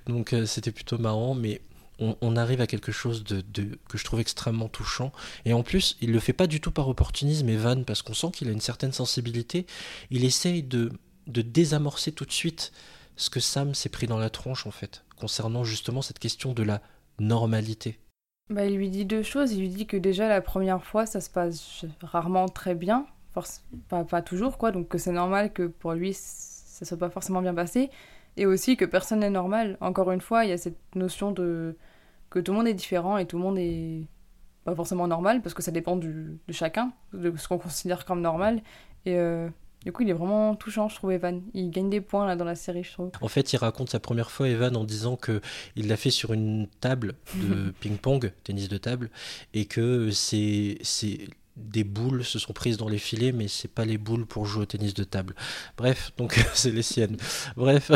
Donc 0.06 0.32
euh, 0.32 0.46
c'était 0.46 0.72
plutôt 0.72 0.98
marrant, 0.98 1.34
mais 1.34 1.60
on, 2.00 2.36
arrive 2.36 2.60
à 2.60 2.66
quelque 2.66 2.92
chose 2.92 3.24
de, 3.24 3.78
que 3.88 3.98
je 3.98 4.04
trouve 4.04 4.20
extrêmement 4.20 4.68
touchant. 4.68 5.12
Et 5.44 5.52
en 5.52 5.62
plus, 5.62 5.96
il 6.00 6.12
le 6.12 6.18
fait 6.18 6.32
pas 6.32 6.46
du 6.46 6.60
tout 6.60 6.70
par 6.70 6.88
opportunisme, 6.88 7.48
Evan, 7.48 7.84
parce 7.84 8.02
qu'on 8.02 8.14
sent 8.14 8.30
qu'il 8.32 8.48
a 8.48 8.52
une 8.52 8.60
certaine 8.60 8.92
sensibilité. 8.92 9.66
Il 10.10 10.24
essaye 10.24 10.62
de, 10.62 10.92
de 11.26 11.42
désamorcer 11.42 12.12
tout 12.12 12.24
de 12.24 12.32
suite 12.32 12.72
ce 13.16 13.28
que 13.30 13.40
Sam 13.40 13.74
s'est 13.74 13.90
pris 13.90 14.06
dans 14.06 14.18
la 14.18 14.30
tronche, 14.30 14.66
en 14.66 14.70
fait, 14.70 15.04
concernant 15.16 15.64
justement 15.64 16.00
cette 16.00 16.18
question 16.18 16.54
de 16.54 16.62
la 16.62 16.80
normalité. 17.18 17.98
Bah, 18.48 18.64
il 18.66 18.76
lui 18.76 18.88
dit 18.88 19.04
deux 19.04 19.22
choses. 19.22 19.52
Il 19.52 19.60
lui 19.60 19.68
dit 19.68 19.86
que 19.86 19.96
déjà, 19.96 20.28
la 20.28 20.40
première 20.40 20.82
fois, 20.82 21.06
ça 21.06 21.20
se 21.20 21.30
passe 21.30 21.84
rarement 22.02 22.48
très 22.48 22.74
bien. 22.74 23.06
Pas, 23.88 24.04
pas 24.04 24.22
toujours, 24.22 24.58
quoi. 24.58 24.72
Donc, 24.72 24.88
que 24.88 24.98
c'est 24.98 25.12
normal 25.12 25.52
que 25.52 25.66
pour 25.66 25.92
lui, 25.92 26.14
ça 26.14 26.84
soit 26.84 26.96
pas 26.96 27.10
forcément 27.10 27.42
bien 27.42 27.54
passé. 27.54 27.90
Et 28.36 28.46
aussi 28.46 28.76
que 28.76 28.84
personne 28.84 29.20
n'est 29.20 29.30
normal. 29.30 29.76
Encore 29.80 30.12
une 30.12 30.20
fois, 30.20 30.44
il 30.44 30.50
y 30.50 30.52
a 30.52 30.58
cette 30.58 30.78
notion 30.94 31.32
de 31.32 31.76
que 32.30 32.38
tout 32.38 32.52
le 32.52 32.58
monde 32.58 32.68
est 32.68 32.74
différent 32.74 33.18
et 33.18 33.26
tout 33.26 33.36
le 33.36 33.42
monde 33.42 33.58
est 33.58 34.06
pas 34.64 34.74
forcément 34.74 35.08
normal 35.08 35.42
parce 35.42 35.54
que 35.54 35.62
ça 35.62 35.72
dépend 35.72 35.96
du, 35.96 36.38
de 36.46 36.52
chacun, 36.52 36.92
de 37.12 37.36
ce 37.36 37.48
qu'on 37.48 37.58
considère 37.58 38.04
comme 38.04 38.20
normal. 38.20 38.62
Et 39.04 39.16
euh, 39.16 39.48
du 39.84 39.92
coup, 39.92 40.02
il 40.02 40.10
est 40.10 40.14
vraiment 40.14 40.54
touchant, 40.54 40.88
je 40.88 40.94
trouve, 40.94 41.12
Evan. 41.12 41.42
Il 41.54 41.70
gagne 41.70 41.88
des 41.88 42.00
points 42.02 42.26
là 42.26 42.36
dans 42.36 42.44
la 42.44 42.54
série, 42.54 42.84
je 42.84 42.92
trouve. 42.92 43.10
En 43.20 43.28
fait, 43.28 43.52
il 43.52 43.56
raconte 43.56 43.88
sa 43.88 43.98
première 43.98 44.30
fois, 44.30 44.48
Evan, 44.48 44.76
en 44.76 44.84
disant 44.84 45.16
que 45.16 45.40
il 45.74 45.88
l'a 45.88 45.96
fait 45.96 46.10
sur 46.10 46.32
une 46.32 46.68
table 46.80 47.14
de 47.36 47.70
ping-pong, 47.80 48.32
tennis 48.44 48.68
de 48.68 48.76
table, 48.76 49.10
et 49.54 49.64
que 49.64 50.10
c'est 50.10 50.78
des 51.56 51.84
boules 51.84 52.24
se 52.24 52.38
sont 52.38 52.52
prises 52.52 52.76
dans 52.76 52.88
les 52.88 52.98
filets, 52.98 53.32
mais 53.32 53.48
c'est 53.48 53.68
pas 53.68 53.84
les 53.84 53.98
boules 53.98 54.26
pour 54.26 54.46
jouer 54.46 54.62
au 54.62 54.66
tennis 54.66 54.94
de 54.94 55.04
table. 55.04 55.34
Bref, 55.76 56.12
donc 56.16 56.44
c'est 56.54 56.70
les 56.70 56.82
siennes. 56.82 57.16
Bref, 57.56 57.90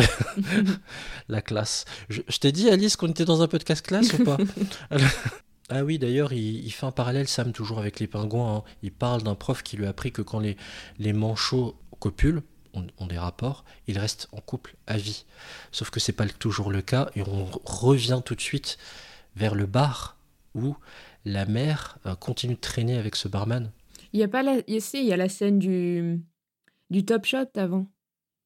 la 1.29 1.43
classe. 1.43 1.85
Je, 2.09 2.21
t'ai 2.39 2.53
dit, 2.53 2.69
Alice, 2.69 2.97
qu'on 2.97 3.09
était 3.09 3.25
dans 3.25 3.43
un 3.43 3.49
podcast 3.49 3.85
classe 3.85 4.13
ou 4.15 4.25
pas 4.25 4.39
Ah 5.71 5.83
oui, 5.83 5.99
d'ailleurs, 5.99 6.35
il, 6.35 6.71
fait 6.71 6.85
un 6.85 6.93
parallèle, 6.93 7.27
Sam, 7.27 7.53
toujours 7.53 7.79
avec 7.79 7.99
les 7.99 8.07
pingouins. 8.07 8.57
Hein. 8.57 8.63
Il 8.83 8.93
parle 8.93 9.23
d'un 9.23 9.35
prof 9.35 9.63
qui 9.63 9.79
lui 9.79 9.87
a 9.87 9.89
appris 9.89 10.13
que 10.13 10.21
quand 10.21 10.39
les, 10.39 10.59
les 10.99 11.15
manchots 11.15 11.75
copulent, 12.01 12.43
ont, 12.99 13.07
des 13.07 13.19
rapports, 13.19 13.65
ils 13.87 13.99
restent 13.99 14.29
en 14.33 14.41
couple 14.41 14.77
à 14.87 14.97
vie. 14.97 15.25
Sauf 15.73 15.91
que 15.91 16.01
c'est 16.01 16.13
pas 16.13 16.27
toujours 16.27 16.71
le 16.71 16.83
cas, 16.83 17.11
et 17.15 17.23
on 17.23 17.47
revient 17.65 18.21
tout 18.25 18.35
de 18.35 18.41
suite 18.41 18.79
vers 19.37 19.55
le 19.55 19.67
bar 19.67 20.17
où 20.55 20.77
la 21.25 21.47
mère 21.47 21.99
euh, 22.07 22.15
continue 22.15 22.55
de 22.55 22.61
traîner 22.61 22.99
avec 22.99 23.17
ce 23.17 23.29
barman. 23.29 23.71
Il 24.13 24.21
y 24.21 24.23
a 24.23 24.29
pas 24.29 24.43
la, 24.43 24.59
il 24.67 25.05
y 25.05 25.13
a 25.13 25.17
la 25.17 25.29
scène 25.29 25.59
du 25.59 26.21
du 26.91 27.05
top 27.05 27.25
shot 27.25 27.49
avant 27.57 27.87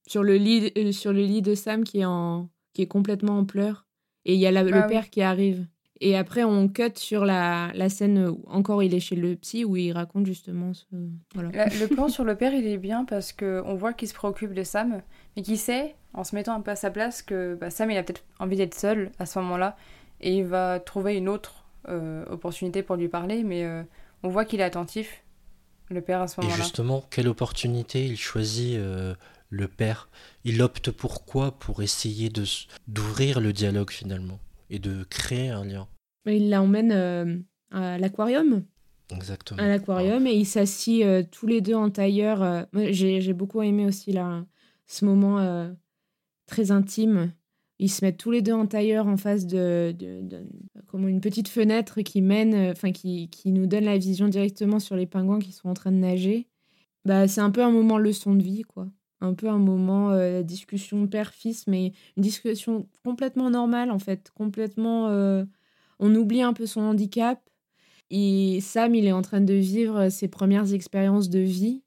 sur 0.07 0.22
le 0.22 0.37
lit 0.37 0.72
euh, 0.76 0.93
sur 0.93 1.12
le 1.12 1.20
lit 1.20 1.43
de 1.43 1.55
Sam 1.55 1.85
qui 1.85 2.01
est 2.01 2.05
en 2.05 2.49
qui 2.72 2.83
est 2.83 2.87
complètement 2.87 3.39
en 3.39 3.45
pleurs 3.45 3.87
et 4.24 4.35
il 4.35 4.41
y 4.41 4.47
a 4.47 4.51
le 4.51 4.74
ah 4.74 4.83
père 4.83 5.11
qui 5.11 5.22
arrive 5.22 5.66
et 6.01 6.16
après 6.16 6.45
on 6.45 6.68
cut 6.68 6.93
sur 6.95 7.24
la, 7.24 7.72
la, 7.74 7.89
scène 7.89 8.29
où 8.29 8.45
encore 8.47 8.83
il 8.83 8.95
est 8.95 9.01
chez 9.01 9.16
le 9.16 9.35
psy 9.37 9.64
où 9.64 9.76
il 9.76 9.93
raconte 9.93 10.26
justement 10.26 10.72
ce 10.72 10.87
voilà. 11.35 11.66
le 11.66 11.87
plan 11.87 12.09
sur 12.09 12.24
le 12.24 12.37
père 12.37 12.55
il 12.55 12.66
est 12.66 12.79
bien 12.79 13.05
parce 13.05 13.33
que 13.33 13.62
on 13.66 13.74
voit 13.74 13.93
qu'il 13.93 14.09
se 14.09 14.14
préoccupe 14.14 14.55
de 14.55 14.62
Sam 14.62 15.03
mais 15.37 15.43
qu'il 15.43 15.59
sait 15.59 15.97
en 16.14 16.24
se 16.24 16.35
mettant 16.35 16.55
un 16.55 16.61
peu 16.61 16.70
à 16.70 16.76
sa 16.76 16.91
place 16.91 17.22
que 17.22 17.57
bah, 17.61 17.70
Sam 17.70 17.91
il 17.91 17.99
a 17.99 18.03
peut-être 18.03 18.24
envie 18.39 18.57
d'être 18.57 18.74
seul 18.74 19.11
à 19.18 19.26
ce 19.26 19.39
moment-là 19.41 19.76
et 20.20 20.39
il 20.39 20.45
va 20.45 20.81
trouver 20.81 21.16
une 21.16 21.29
autre 21.29 21.67
opportunité 21.85 22.83
pour 22.83 22.97
lui 22.97 23.09
parler, 23.09 23.45
mais 23.45 23.64
euh, 23.64 23.83
on 24.22 24.29
voit 24.29 24.45
qu'il 24.45 24.61
est 24.61 24.64
attentif 24.64 25.24
le 25.91 26.01
père 26.03 26.20
à 26.20 26.29
ce 26.29 26.41
Et 26.45 26.51
justement, 26.51 27.05
quelle 27.11 27.29
opportunité 27.29 28.05
il 28.05 28.16
choisit 28.16 28.76
euh, 28.76 29.14
le 29.49 29.68
père? 29.68 30.09
Il 30.45 30.61
opte 30.61 30.91
pour 30.91 31.24
quoi? 31.24 31.53
Pour 31.59 31.83
essayer 31.83 32.29
de 32.29 32.45
d'ouvrir 32.87 33.41
le 33.41 33.53
dialogue 33.53 33.91
finalement 33.91 34.39
et 34.70 34.79
de 34.79 35.05
créer 35.05 35.49
un 35.49 35.64
lien? 35.64 35.89
Il 36.26 36.51
l'emmène 36.51 36.93
euh, 36.93 37.39
à 37.70 37.99
l'aquarium. 37.99 38.64
Exactement. 39.11 39.62
à 39.62 39.68
l'aquarium 39.68 40.26
et 40.26 40.35
ils 40.35 40.45
s'assient 40.45 41.05
euh, 41.05 41.22
tous 41.22 41.47
les 41.47 41.62
deux 41.62 41.74
en 41.74 41.89
tailleur. 41.89 42.43
euh. 42.43 42.64
J'ai 42.91 43.33
beaucoup 43.33 43.62
aimé 43.62 43.87
aussi 43.87 44.12
là, 44.12 44.45
ce 44.87 45.07
moment 45.07 45.39
euh, 45.39 45.72
très 46.47 46.70
intime. 46.70 47.33
Ils 47.79 47.91
se 47.91 48.05
mettent 48.05 48.18
tous 48.18 48.31
les 48.31 48.43
deux 48.43 48.53
en 48.53 48.66
tailleur 48.66 49.07
en 49.07 49.16
face 49.16 49.47
de, 49.47 49.95
une 50.93 51.20
petite 51.20 51.49
fenêtre 51.49 52.01
qui 52.03 52.22
mène, 52.22 52.55
euh, 52.55 52.72
enfin 52.72 52.93
qui, 52.93 53.29
qui 53.29 53.53
nous 53.53 53.66
donne 53.66 53.85
la 53.85 53.99
vision 53.99 54.29
directement 54.29 54.81
sur 54.81 54.97
les 54.97 55.07
pingouins 55.07 55.39
qui 55.39 55.53
sont 55.53 55.68
en 55.68 55.74
train 55.74 55.93
de 55.93 55.99
nager. 55.99 56.49
Bah, 57.05 57.29
c'est 57.29 57.41
un 57.41 57.51
peu 57.51 57.62
un 57.62 57.70
moment 57.70 57.99
leçon 57.99 58.35
de 58.35 58.43
vie, 58.43 58.62
quoi. 58.62 58.89
Un 59.20 59.35
peu 59.35 59.49
un 59.49 59.59
moment 59.59 60.11
euh, 60.11 60.43
discussion 60.43 61.07
père-fils, 61.07 61.66
mais 61.66 61.93
une 62.16 62.22
discussion 62.22 62.89
complètement 63.05 63.51
normale 63.51 63.91
en 63.91 63.99
fait, 63.99 64.31
complètement. 64.35 65.09
euh, 65.09 65.45
on 65.99 66.14
oublie 66.14 66.43
un 66.43 66.53
peu 66.53 66.66
son 66.66 66.83
handicap 66.83 67.41
et 68.11 68.61
Sam, 68.61 68.95
il 68.95 69.07
est 69.07 69.12
en 69.12 69.22
train 69.22 69.41
de 69.41 69.55
vivre 69.55 70.09
ses 70.09 70.29
premières 70.29 70.72
expériences 70.72 71.29
de 71.29 71.41
vie. 71.41 71.83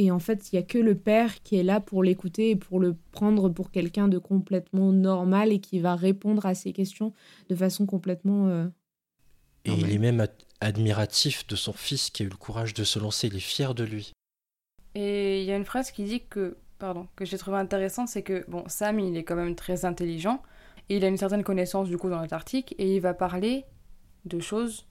Et 0.00 0.12
en 0.12 0.20
fait, 0.20 0.52
il 0.52 0.54
n'y 0.54 0.60
a 0.60 0.62
que 0.62 0.78
le 0.78 0.94
père 0.94 1.42
qui 1.42 1.56
est 1.56 1.64
là 1.64 1.80
pour 1.80 2.04
l'écouter 2.04 2.50
et 2.50 2.56
pour 2.56 2.78
le 2.78 2.94
prendre 3.10 3.48
pour 3.48 3.72
quelqu'un 3.72 4.06
de 4.06 4.18
complètement 4.18 4.92
normal 4.92 5.50
et 5.52 5.58
qui 5.58 5.80
va 5.80 5.96
répondre 5.96 6.46
à 6.46 6.54
ses 6.54 6.72
questions 6.72 7.12
de 7.50 7.56
façon 7.56 7.84
complètement... 7.84 8.46
euh, 8.46 8.68
Et 9.64 9.72
il 9.72 9.90
est 9.90 9.98
même 9.98 10.20
ad- 10.20 10.44
admiratif 10.60 11.48
de 11.48 11.56
son 11.56 11.72
fils 11.72 12.10
qui 12.10 12.22
a 12.22 12.26
eu 12.26 12.28
le 12.28 12.36
courage 12.36 12.74
de 12.74 12.84
se 12.84 13.00
lancer. 13.00 13.26
Il 13.26 13.34
est 13.34 13.40
fier 13.40 13.74
de 13.74 13.82
lui. 13.82 14.12
Et 14.94 15.42
il 15.42 15.46
y 15.46 15.50
a 15.50 15.56
une 15.56 15.64
phrase 15.64 15.90
qui 15.90 16.04
dit 16.04 16.22
que, 16.30 16.56
pardon, 16.78 17.08
que 17.16 17.24
j'ai 17.24 17.36
trouvé 17.36 17.56
intéressante, 17.56 18.06
c'est 18.06 18.22
que, 18.22 18.44
bon, 18.48 18.62
Sam, 18.68 19.00
il 19.00 19.16
est 19.16 19.24
quand 19.24 19.36
même 19.36 19.56
très 19.56 19.84
intelligent, 19.84 20.42
et 20.88 20.98
il 20.98 21.04
a 21.04 21.08
une 21.08 21.16
certaine 21.16 21.42
connaissance, 21.42 21.88
du 21.88 21.98
coup, 21.98 22.08
dans 22.08 22.20
l'Antarctique, 22.20 22.74
et 22.78 22.94
il 22.94 23.00
va 23.00 23.14
parler 23.14 23.64
de 24.26 24.38
choses, 24.38 24.86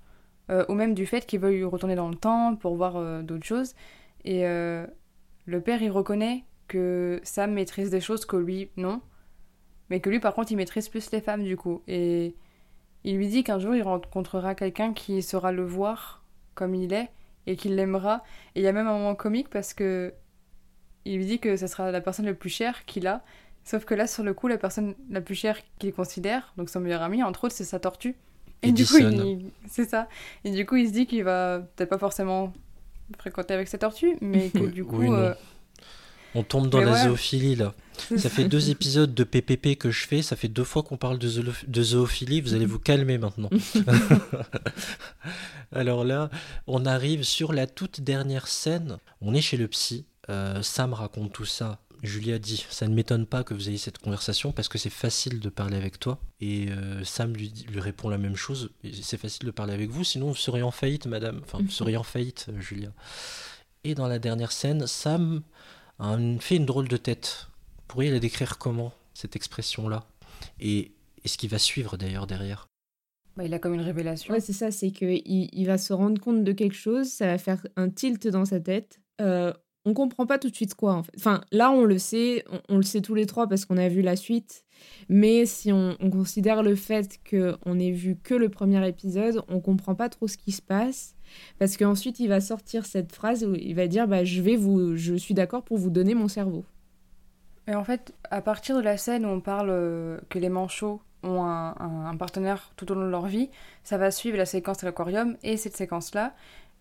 euh, 0.50 0.66
ou 0.68 0.74
même 0.74 0.94
du 0.94 1.06
fait 1.06 1.26
qu'il 1.26 1.40
veuille 1.40 1.64
retourner 1.64 1.96
dans 1.96 2.10
le 2.10 2.16
temps 2.16 2.58
pour 2.58 2.76
voir 2.76 2.98
euh, 2.98 3.22
d'autres 3.24 3.46
choses. 3.46 3.74
Et 4.28 4.46
euh, 4.46 4.86
le 5.46 5.62
père, 5.62 5.82
il 5.82 5.90
reconnaît 5.90 6.44
que 6.68 7.22
Sam 7.24 7.54
maîtrise 7.54 7.90
des 7.90 8.02
choses 8.02 8.26
que 8.26 8.36
lui, 8.36 8.70
non, 8.76 9.02
mais 9.90 10.02
que 10.02 10.10
lui, 10.10 10.20
par 10.20 10.36
contre, 10.36 10.52
il 10.52 10.58
maîtrise 10.58 10.90
plus 10.90 11.12
les 11.12 11.22
femmes, 11.22 11.46
du 11.46 11.56
coup. 11.56 11.82
Et 11.88 12.36
il 13.06 13.16
lui 13.16 13.30
dit 13.30 13.46
qu'un 13.46 13.58
jour, 13.58 13.74
il 13.74 13.84
rencontrera 13.84 14.54
quelqu'un 14.54 14.94
qui 14.94 15.22
saura 15.22 15.54
le 15.54 15.64
voir 15.64 16.26
comme 16.56 16.76
il 16.76 16.92
est, 16.92 17.10
et 17.46 17.56
qu'il 17.56 17.76
l'aimera. 17.76 18.22
Et 18.54 18.60
il 18.60 18.64
y 18.64 18.68
a 18.68 18.74
même 18.74 18.88
un 18.88 18.98
moment 18.98 19.16
comique 19.16 19.50
parce 19.50 19.74
que 19.74 20.14
il 21.06 21.16
lui 21.16 21.26
dit 21.26 21.40
que 21.40 21.56
ce 21.56 21.68
sera 21.68 21.90
la 21.90 22.02
personne 22.02 22.26
la 22.26 22.34
plus 22.34 22.50
chère 22.50 22.84
qu'il 22.84 23.08
a. 23.08 23.24
Sauf 23.64 23.86
que 23.86 23.94
là, 23.94 24.08
sur 24.08 24.24
le 24.24 24.34
coup, 24.34 24.50
la 24.50 24.58
personne 24.58 24.94
la 25.10 25.22
plus 25.22 25.36
chère 25.36 25.58
qu'il 25.80 25.94
considère, 25.94 26.54
donc 26.58 26.70
son 26.70 26.82
meilleur 26.82 27.02
ami, 27.02 27.24
entre 27.24 27.46
autres, 27.46 27.56
c'est 27.56 27.64
sa 27.64 27.80
tortue. 27.80 28.18
Et 28.62 28.74
du 28.74 28.86
coup, 28.86 28.98
c'est 29.68 29.86
ça. 29.86 30.10
Et 30.44 30.52
du 30.52 30.66
coup, 30.66 30.76
il 30.76 30.88
se 30.90 30.92
dit 30.92 31.06
qu'il 31.06 31.24
va 31.24 31.60
peut-être 31.60 31.90
pas 31.90 31.98
forcément 31.98 32.52
fréquenter 33.20 33.54
avec 33.54 33.68
sa 33.68 33.78
tortue, 33.78 34.18
mais 34.22 34.50
que 34.50 34.60
du 34.78 34.84
coup. 34.86 34.98
oui, 35.00 35.08
euh, 35.12 35.34
On 36.36 36.44
tombe 36.44 36.70
dans 36.70 36.80
Mais 36.80 36.86
la 36.86 36.92
ouais. 36.94 37.04
zoophilie 37.10 37.56
là. 37.56 37.74
Ça 38.18 38.30
fait 38.30 38.44
deux 38.46 38.70
épisodes 38.76 39.14
de 39.14 39.24
PPP 39.24 39.76
que 39.78 39.90
je 39.92 40.06
fais, 40.06 40.22
ça 40.22 40.36
fait 40.36 40.48
deux 40.50 40.64
fois 40.64 40.84
qu'on 40.84 40.98
parle 40.98 41.18
de 41.18 41.84
zoophilie, 41.84 42.42
vous 42.42 42.54
allez 42.54 42.66
vous 42.68 42.80
calmer 42.80 43.18
maintenant. 43.18 43.50
Alors 45.72 46.04
là, 46.06 46.30
on 46.68 46.86
arrive 46.86 47.24
sur 47.24 47.54
la 47.54 47.68
toute 47.68 48.02
dernière 48.02 48.48
scène, 48.48 48.98
on 49.22 49.34
est 49.34 49.42
chez 49.42 49.58
le 49.58 49.68
psy, 49.68 50.06
Euh, 50.30 50.62
Sam 50.62 50.94
raconte 50.94 51.32
tout 51.32 51.46
ça. 51.46 51.80
Julia 52.04 52.40
dit, 52.40 52.66
ça 52.70 52.88
ne 52.88 52.94
m'étonne 52.94 53.26
pas 53.26 53.44
que 53.44 53.54
vous 53.54 53.70
ayez 53.70 53.78
cette 53.78 53.98
conversation 53.98 54.52
parce 54.52 54.68
que 54.70 54.78
c'est 54.78 54.90
facile 54.90 55.40
de 55.40 55.50
parler 55.50 55.78
avec 55.78 56.00
toi. 56.00 56.20
Et 56.40 56.70
euh, 56.70 57.04
Sam 57.04 57.34
lui, 57.34 57.52
répond 57.76 58.10
la 58.10 58.18
même 58.18 58.36
chose, 58.36 58.72
c'est 59.02 59.18
facile 59.18 59.46
de 59.46 59.52
parler 59.52 59.74
avec 59.74 59.90
vous, 59.90 60.04
sinon 60.04 60.28
vous 60.30 60.36
seriez 60.36 60.64
en 60.64 60.72
faillite, 60.72 61.08
madame. 61.08 61.42
Enfin, 61.44 61.60
vous 61.62 61.70
seriez 61.70 61.98
en 61.98 62.04
faillite, 62.04 62.48
euh, 62.50 62.60
Julia. 62.60 62.92
Et 63.84 63.96
dans 63.96 64.08
la 64.08 64.20
dernière 64.20 64.52
scène, 64.52 64.86
Sam 64.88 65.42
a 66.00 66.08
un- 66.10 66.40
fait 66.40 66.56
une 66.58 66.66
drôle 66.66 66.88
de 66.88 66.98
tête. 66.98 67.48
Vous 67.78 67.84
pourriez 67.88 68.12
la 68.12 68.20
décrire 68.20 68.58
comment, 68.58 68.94
cette 69.14 69.36
expression-là? 69.36 70.06
Et, 70.60 70.92
et 71.24 71.28
ce 71.28 71.38
qui 71.38 71.48
va 71.48 71.58
suivre 71.60 71.98
d'ailleurs 71.98 72.28
derrière 72.28 72.68
bah, 73.36 73.44
il 73.46 73.54
a 73.54 73.60
comme 73.60 73.76
une 73.76 73.82
révélation. 73.82 74.34
Ouais, 74.34 74.40
c'est 74.40 74.52
ça, 74.52 74.72
c'est 74.72 74.90
qu'il 74.90 75.22
il 75.26 75.66
va 75.68 75.78
se 75.78 75.94
rendre 75.94 76.20
compte 76.20 76.44
de 76.44 76.52
quelque 76.54 76.76
chose, 76.76 77.08
ça 77.08 77.28
va 77.28 77.38
faire 77.38 77.66
un 77.76 77.88
tilt 77.90 78.28
dans 78.28 78.46
sa 78.46 78.60
tête. 78.60 79.00
Euh, 79.22 79.54
on 79.88 79.94
comprend 79.94 80.26
pas 80.26 80.38
tout 80.38 80.50
de 80.50 80.56
suite 80.56 80.76
quoi. 80.76 81.02
Enfin, 81.18 81.42
là, 81.52 81.72
on 81.72 81.86
le 81.86 81.98
sait, 81.98 82.44
on, 82.68 82.76
le 82.76 82.84
sait 82.84 83.02
tous 83.02 83.16
les 83.16 83.26
trois 83.26 83.48
parce 83.48 83.64
qu'on 83.66 83.78
a 83.78 83.88
vu 83.88 84.02
la 84.02 84.18
suite. 84.18 84.66
Mais 85.08 85.46
si 85.46 85.72
on, 85.72 85.96
on 86.02 86.10
considère 86.10 86.62
le 86.62 86.76
fait 86.76 87.20
qu'on 87.30 87.76
n'ait 87.76 87.92
vu 87.92 88.18
que 88.22 88.36
le 88.36 88.50
premier 88.50 88.86
épisode, 88.88 89.42
on 89.48 89.62
comprend 89.62 89.96
pas 89.96 90.10
trop 90.10 90.28
ce 90.28 90.38
qui 90.38 90.52
se 90.52 90.62
passe. 90.62 91.16
Parce 91.58 91.78
qu'ensuite, 91.78 92.20
il 92.20 92.28
va 92.28 92.42
sortir 92.42 92.86
cette 92.86 93.14
phrase 93.14 93.46
où 93.46 93.56
il 93.56 93.76
va 93.76 93.88
dire 93.88 94.08
bah, 94.08 94.26
je, 94.26 94.42
vais 94.42 94.58
vous, 94.58 94.98
je 94.98 95.16
suis 95.16 95.34
d'accord 95.34 95.64
pour 95.64 95.78
vous 95.78 95.90
donner 95.90 96.16
mon 96.16 96.28
cerveau. 96.28 96.66
Et 97.68 97.76
en 97.76 97.84
fait, 97.86 98.14
à 98.30 98.42
partir 98.42 98.76
de 98.76 98.82
la 98.82 98.98
scène 98.98 99.26
où 99.26 99.30
on 99.30 99.42
parle 99.42 99.70
euh, 99.70 100.20
que 100.30 100.38
les 100.38 100.50
manchots 100.50 101.02
ont 101.24 101.44
un, 101.44 101.76
un- 101.80 102.16
partenaire 102.18 102.72
tout 102.76 102.92
au 102.92 102.96
long 102.96 103.06
de 103.06 103.10
leur 103.10 103.26
vie, 103.26 103.50
ça 103.84 103.98
va 103.98 104.12
suivre 104.12 104.38
la 104.38 104.46
séquence 104.46 104.80
de 104.80 104.86
l'aquarium 104.86 105.38
et 105.44 105.58
cette 105.58 105.76
séquence-là 105.76 106.34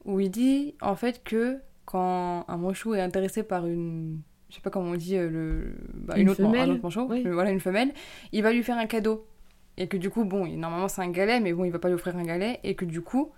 où 0.04 0.20
il 0.20 0.30
dit 0.30 0.74
en 0.80 0.94
fait 0.94 1.22
que 1.24 1.58
quand 1.86 2.44
un 2.48 2.56
manchot 2.58 2.94
est 2.94 3.00
intéressé 3.00 3.42
par 3.42 3.66
une, 3.66 4.20
je 4.50 4.56
sais 4.56 4.60
pas 4.60 4.70
comment 4.70 4.90
on 4.90 4.94
dit, 4.96 5.16
euh, 5.16 5.30
le, 5.30 5.76
bah, 5.94 6.14
Une 6.16 6.22
une 6.22 6.30
autre, 6.30 6.42
man- 6.42 6.52
femelle, 6.52 6.70
un 6.70 6.72
autre 6.74 6.82
manchot, 6.82 7.06
oui. 7.08 7.22
voilà 7.26 7.50
une 7.50 7.60
femelle, 7.60 7.92
il 8.32 8.42
va 8.42 8.52
lui 8.52 8.62
faire 8.62 8.76
un 8.76 8.86
cadeau. 8.86 9.26
Et 9.78 9.88
que 9.88 9.96
du 9.96 10.10
coup 10.10 10.24
bon, 10.24 10.46
normalement 10.46 10.88
c'est 10.88 11.02
un 11.02 11.10
galet, 11.10 11.38
mais 11.40 11.52
bon 11.52 11.64
il 11.64 11.70
va 11.70 11.78
pas 11.78 11.88
lui 11.88 11.94
offrir 11.94 12.16
un 12.16 12.22
galet. 12.24 12.60
Et 12.64 12.74
que 12.74 12.84
du 12.84 13.00
coup 13.02 13.30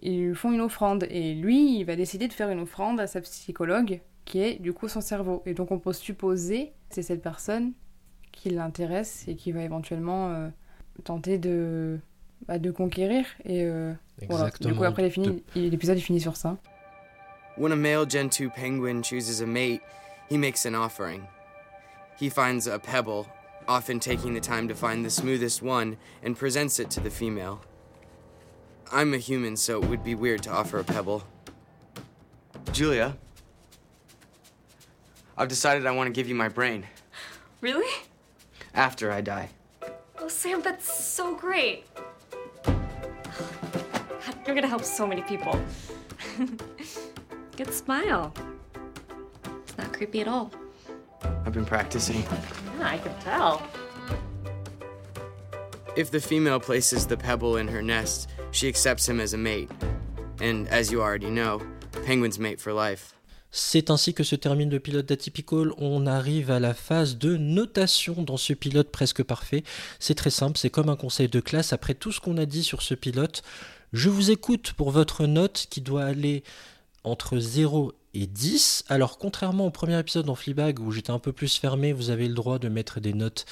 ils 0.00 0.28
lui 0.28 0.34
font 0.34 0.52
une 0.52 0.60
offrande. 0.60 1.06
Et 1.10 1.34
lui 1.34 1.78
il 1.78 1.84
va 1.84 1.96
décider 1.96 2.28
de 2.28 2.32
faire 2.32 2.50
une 2.50 2.60
offrande 2.60 3.00
à 3.00 3.06
sa 3.06 3.20
psychologue 3.22 4.00
qui 4.24 4.40
est 4.40 4.60
du 4.60 4.72
coup 4.72 4.88
son 4.88 5.00
cerveau. 5.00 5.42
Et 5.46 5.54
donc 5.54 5.70
on 5.70 5.78
peut 5.78 5.92
supposer 5.92 6.66
que 6.88 6.94
c'est 6.96 7.02
cette 7.02 7.22
personne 7.22 7.72
qui 8.30 8.50
l'intéresse 8.50 9.24
et 9.28 9.34
qui 9.36 9.52
va 9.52 9.62
éventuellement 9.62 10.28
euh, 10.30 10.48
tenter 11.04 11.38
de 11.38 11.98
bah, 12.46 12.58
de 12.58 12.70
conquérir. 12.70 13.24
Et 13.44 13.64
euh, 13.64 13.92
voilà. 14.28 14.50
du 14.60 14.74
coup 14.74 14.84
après 14.84 15.02
il 15.02 15.06
est 15.06 15.10
fini- 15.10 15.42
il- 15.56 15.70
l'épisode 15.70 15.96
est 15.96 16.00
fini 16.00 16.20
sur 16.20 16.36
ça 16.36 16.58
When 17.56 17.72
a 17.72 17.76
male 17.76 18.06
Gen 18.06 18.30
2 18.30 18.50
penguin 18.50 19.02
chooses 19.02 19.40
a 19.40 19.46
mate, 19.46 19.82
he 20.28 20.38
makes 20.38 20.64
an 20.64 20.74
offering. 20.74 21.26
He 22.18 22.30
finds 22.30 22.66
a 22.66 22.78
pebble, 22.78 23.28
often 23.68 24.00
taking 24.00 24.32
the 24.34 24.40
time 24.40 24.68
to 24.68 24.74
find 24.74 25.04
the 25.04 25.10
smoothest 25.10 25.60
one, 25.60 25.98
and 26.22 26.36
presents 26.36 26.78
it 26.78 26.90
to 26.90 27.00
the 27.00 27.10
female. 27.10 27.60
I'm 28.90 29.12
a 29.14 29.18
human, 29.18 29.56
so 29.56 29.82
it 29.82 29.88
would 29.88 30.02
be 30.02 30.14
weird 30.14 30.42
to 30.44 30.50
offer 30.50 30.78
a 30.78 30.84
pebble. 30.84 31.24
Julia, 32.72 33.16
I've 35.36 35.48
decided 35.48 35.86
I 35.86 35.90
want 35.90 36.06
to 36.08 36.12
give 36.12 36.28
you 36.28 36.34
my 36.34 36.48
brain 36.48 36.86
Really? 37.60 37.90
after 38.74 39.12
I 39.12 39.20
die. 39.20 39.50
Oh, 40.18 40.28
Sam, 40.28 40.62
that's 40.62 40.90
so 40.92 41.34
great. 41.34 41.84
You're 44.46 44.54
gonna 44.54 44.68
help 44.68 44.84
so 44.84 45.06
many 45.06 45.22
people. 45.22 45.60
Good 47.56 47.74
smile. 47.74 48.32
It's 49.64 49.76
not 49.76 49.92
creepy 49.92 50.22
at 50.22 50.28
all. 50.28 50.50
I've 51.44 51.52
been 51.52 51.66
practicing. 51.66 52.22
Yeah, 52.78 52.88
I 52.94 52.98
can 52.98 53.12
tell. 53.20 53.62
If 55.94 56.10
the 56.10 56.20
female 56.20 56.58
places 56.58 57.06
the 57.06 57.16
pebble 57.16 57.58
in 57.58 57.68
her 57.68 57.82
nest, 57.82 58.30
she 58.52 58.68
accepts 58.68 59.06
him 59.06 59.20
as 59.20 59.34
a 59.34 59.38
mate. 59.38 59.70
And 60.40 60.66
as 60.68 60.90
you 60.90 61.02
already 61.02 61.28
know, 61.28 61.60
penguins 62.06 62.38
mate 62.38 62.58
for 62.58 62.72
life. 62.72 63.14
C'est 63.50 63.90
ainsi 63.90 64.14
que 64.14 64.24
se 64.24 64.34
termine 64.34 64.70
le 64.70 64.80
pilote 64.80 65.04
d'Atypical. 65.04 65.72
On 65.76 66.06
arrive 66.06 66.50
à 66.50 66.58
la 66.58 66.72
phase 66.72 67.18
de 67.18 67.36
notation 67.36 68.22
dans 68.22 68.38
ce 68.38 68.54
pilote 68.54 68.90
presque 68.90 69.22
parfait. 69.22 69.62
C'est 69.98 70.14
très 70.14 70.30
simple, 70.30 70.56
c'est 70.56 70.70
comme 70.70 70.88
un 70.88 70.96
conseil 70.96 71.28
de 71.28 71.40
classe. 71.40 71.74
Après 71.74 71.92
tout 71.92 72.12
ce 72.12 72.20
qu'on 72.20 72.38
a 72.38 72.46
dit 72.46 72.64
sur 72.64 72.80
ce 72.80 72.94
pilote, 72.94 73.42
je 73.92 74.08
vous 74.08 74.30
écoute 74.30 74.72
pour 74.72 74.90
votre 74.90 75.26
note 75.26 75.66
qui 75.68 75.82
doit 75.82 76.04
aller 76.04 76.44
entre 77.04 77.38
0 77.38 77.92
et 78.14 78.26
10. 78.26 78.84
Alors 78.88 79.18
contrairement 79.18 79.66
au 79.66 79.70
premier 79.70 79.98
épisode 79.98 80.26
dans 80.26 80.34
Fleabag 80.34 80.80
où 80.80 80.90
j'étais 80.90 81.10
un 81.10 81.18
peu 81.18 81.32
plus 81.32 81.56
fermé, 81.56 81.92
vous 81.92 82.10
avez 82.10 82.28
le 82.28 82.34
droit 82.34 82.58
de 82.58 82.68
mettre 82.68 83.00
des 83.00 83.14
notes 83.14 83.46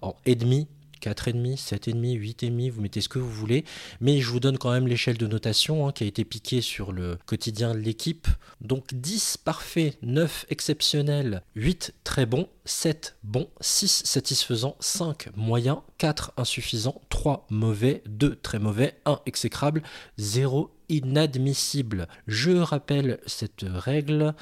en 0.00 0.16
et 0.26 0.34
demi, 0.34 0.68
4,5, 0.98 1.56
7,5, 1.56 2.18
8,5, 2.18 2.70
vous 2.70 2.80
mettez 2.80 3.00
ce 3.00 3.08
que 3.08 3.18
vous 3.18 3.30
voulez. 3.30 3.64
Mais 4.00 4.20
je 4.20 4.30
vous 4.30 4.40
donne 4.40 4.58
quand 4.58 4.72
même 4.72 4.86
l'échelle 4.86 5.18
de 5.18 5.26
notation 5.26 5.86
hein, 5.86 5.92
qui 5.92 6.04
a 6.04 6.06
été 6.06 6.24
piquée 6.24 6.60
sur 6.60 6.92
le 6.92 7.18
quotidien 7.26 7.74
de 7.74 7.78
l'équipe. 7.78 8.28
Donc 8.60 8.94
10 8.94 9.38
parfait, 9.38 9.94
9 10.02 10.46
exceptionnel, 10.50 11.42
8 11.54 11.94
très 12.04 12.26
bon, 12.26 12.48
7 12.64 13.16
bon, 13.22 13.48
6 13.60 14.02
satisfaisant, 14.04 14.76
5 14.80 15.30
moyen, 15.36 15.82
4 15.98 16.32
insuffisant, 16.36 17.00
3 17.08 17.46
mauvais, 17.50 18.02
2 18.06 18.36
très 18.36 18.58
mauvais, 18.58 18.98
1 19.04 19.20
exécrable, 19.26 19.82
0 20.18 20.70
inadmissible. 20.88 22.08
Je 22.26 22.52
rappelle 22.52 23.20
cette 23.26 23.64
règle. 23.66 24.34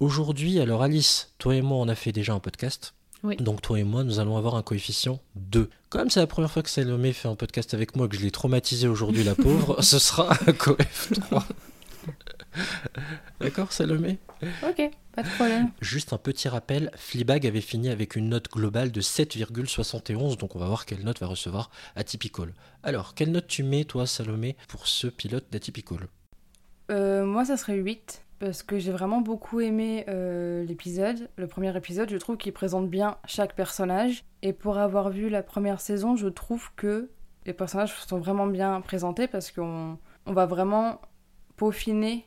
Aujourd'hui, 0.00 0.58
alors 0.58 0.82
Alice, 0.82 1.34
toi 1.38 1.54
et 1.54 1.62
moi, 1.62 1.78
on 1.78 1.88
a 1.88 1.94
fait 1.94 2.12
déjà 2.12 2.32
un 2.32 2.40
podcast. 2.40 2.94
Donc 3.38 3.62
toi 3.62 3.78
et 3.78 3.84
moi, 3.84 4.02
nous 4.04 4.18
allons 4.18 4.36
avoir 4.36 4.56
un 4.56 4.62
coefficient 4.62 5.20
2. 5.36 5.70
Comme 5.90 6.10
c'est 6.10 6.20
la 6.20 6.26
première 6.26 6.50
fois 6.50 6.62
que 6.62 6.70
Salomé 6.70 7.12
fait 7.12 7.28
un 7.28 7.36
podcast 7.36 7.72
avec 7.74 7.94
moi, 7.96 8.08
que 8.08 8.16
je 8.16 8.22
l'ai 8.22 8.30
traumatisé 8.30 8.88
aujourd'hui, 8.88 9.22
la 9.22 9.34
pauvre, 9.34 9.80
ce 9.82 9.98
sera 9.98 10.36
un 10.46 10.52
coef 10.52 11.12
3. 11.28 11.44
D'accord, 13.40 13.72
Salomé? 13.72 14.18
Ok, 14.62 14.90
pas 15.14 15.22
de 15.22 15.28
problème. 15.36 15.70
Juste 15.80 16.12
un 16.12 16.18
petit 16.18 16.48
rappel, 16.48 16.90
Fleabag 16.96 17.46
avait 17.46 17.60
fini 17.60 17.88
avec 17.88 18.16
une 18.16 18.28
note 18.28 18.50
globale 18.50 18.90
de 18.90 19.00
7,71, 19.00 20.36
donc 20.36 20.56
on 20.56 20.58
va 20.58 20.66
voir 20.66 20.84
quelle 20.84 21.02
note 21.04 21.20
va 21.20 21.26
recevoir 21.28 21.70
Atypical. 21.96 22.52
Alors, 22.82 23.14
quelle 23.14 23.30
note 23.30 23.46
tu 23.46 23.62
mets, 23.62 23.84
toi, 23.84 24.06
Salomé, 24.06 24.56
pour 24.68 24.86
ce 24.86 25.06
pilote 25.06 25.46
d'Atypical? 25.50 26.08
Euh, 26.90 27.24
Moi, 27.24 27.44
ça 27.44 27.56
serait 27.56 27.76
8 27.76 28.22
parce 28.42 28.64
que 28.64 28.76
j'ai 28.76 28.90
vraiment 28.90 29.20
beaucoup 29.20 29.60
aimé 29.60 30.04
euh, 30.08 30.64
l'épisode. 30.64 31.28
Le 31.36 31.46
premier 31.46 31.76
épisode, 31.76 32.10
je 32.10 32.16
trouve 32.16 32.36
qu'il 32.36 32.52
présente 32.52 32.90
bien 32.90 33.16
chaque 33.24 33.54
personnage. 33.54 34.24
Et 34.42 34.52
pour 34.52 34.78
avoir 34.78 35.10
vu 35.10 35.28
la 35.28 35.44
première 35.44 35.80
saison, 35.80 36.16
je 36.16 36.26
trouve 36.26 36.68
que 36.74 37.08
les 37.46 37.52
personnages 37.52 37.94
sont 37.94 38.18
vraiment 38.18 38.48
bien 38.48 38.80
présentés 38.80 39.28
parce 39.28 39.52
qu'on 39.52 39.96
on 40.26 40.32
va 40.32 40.46
vraiment 40.46 41.00
peaufiner 41.54 42.26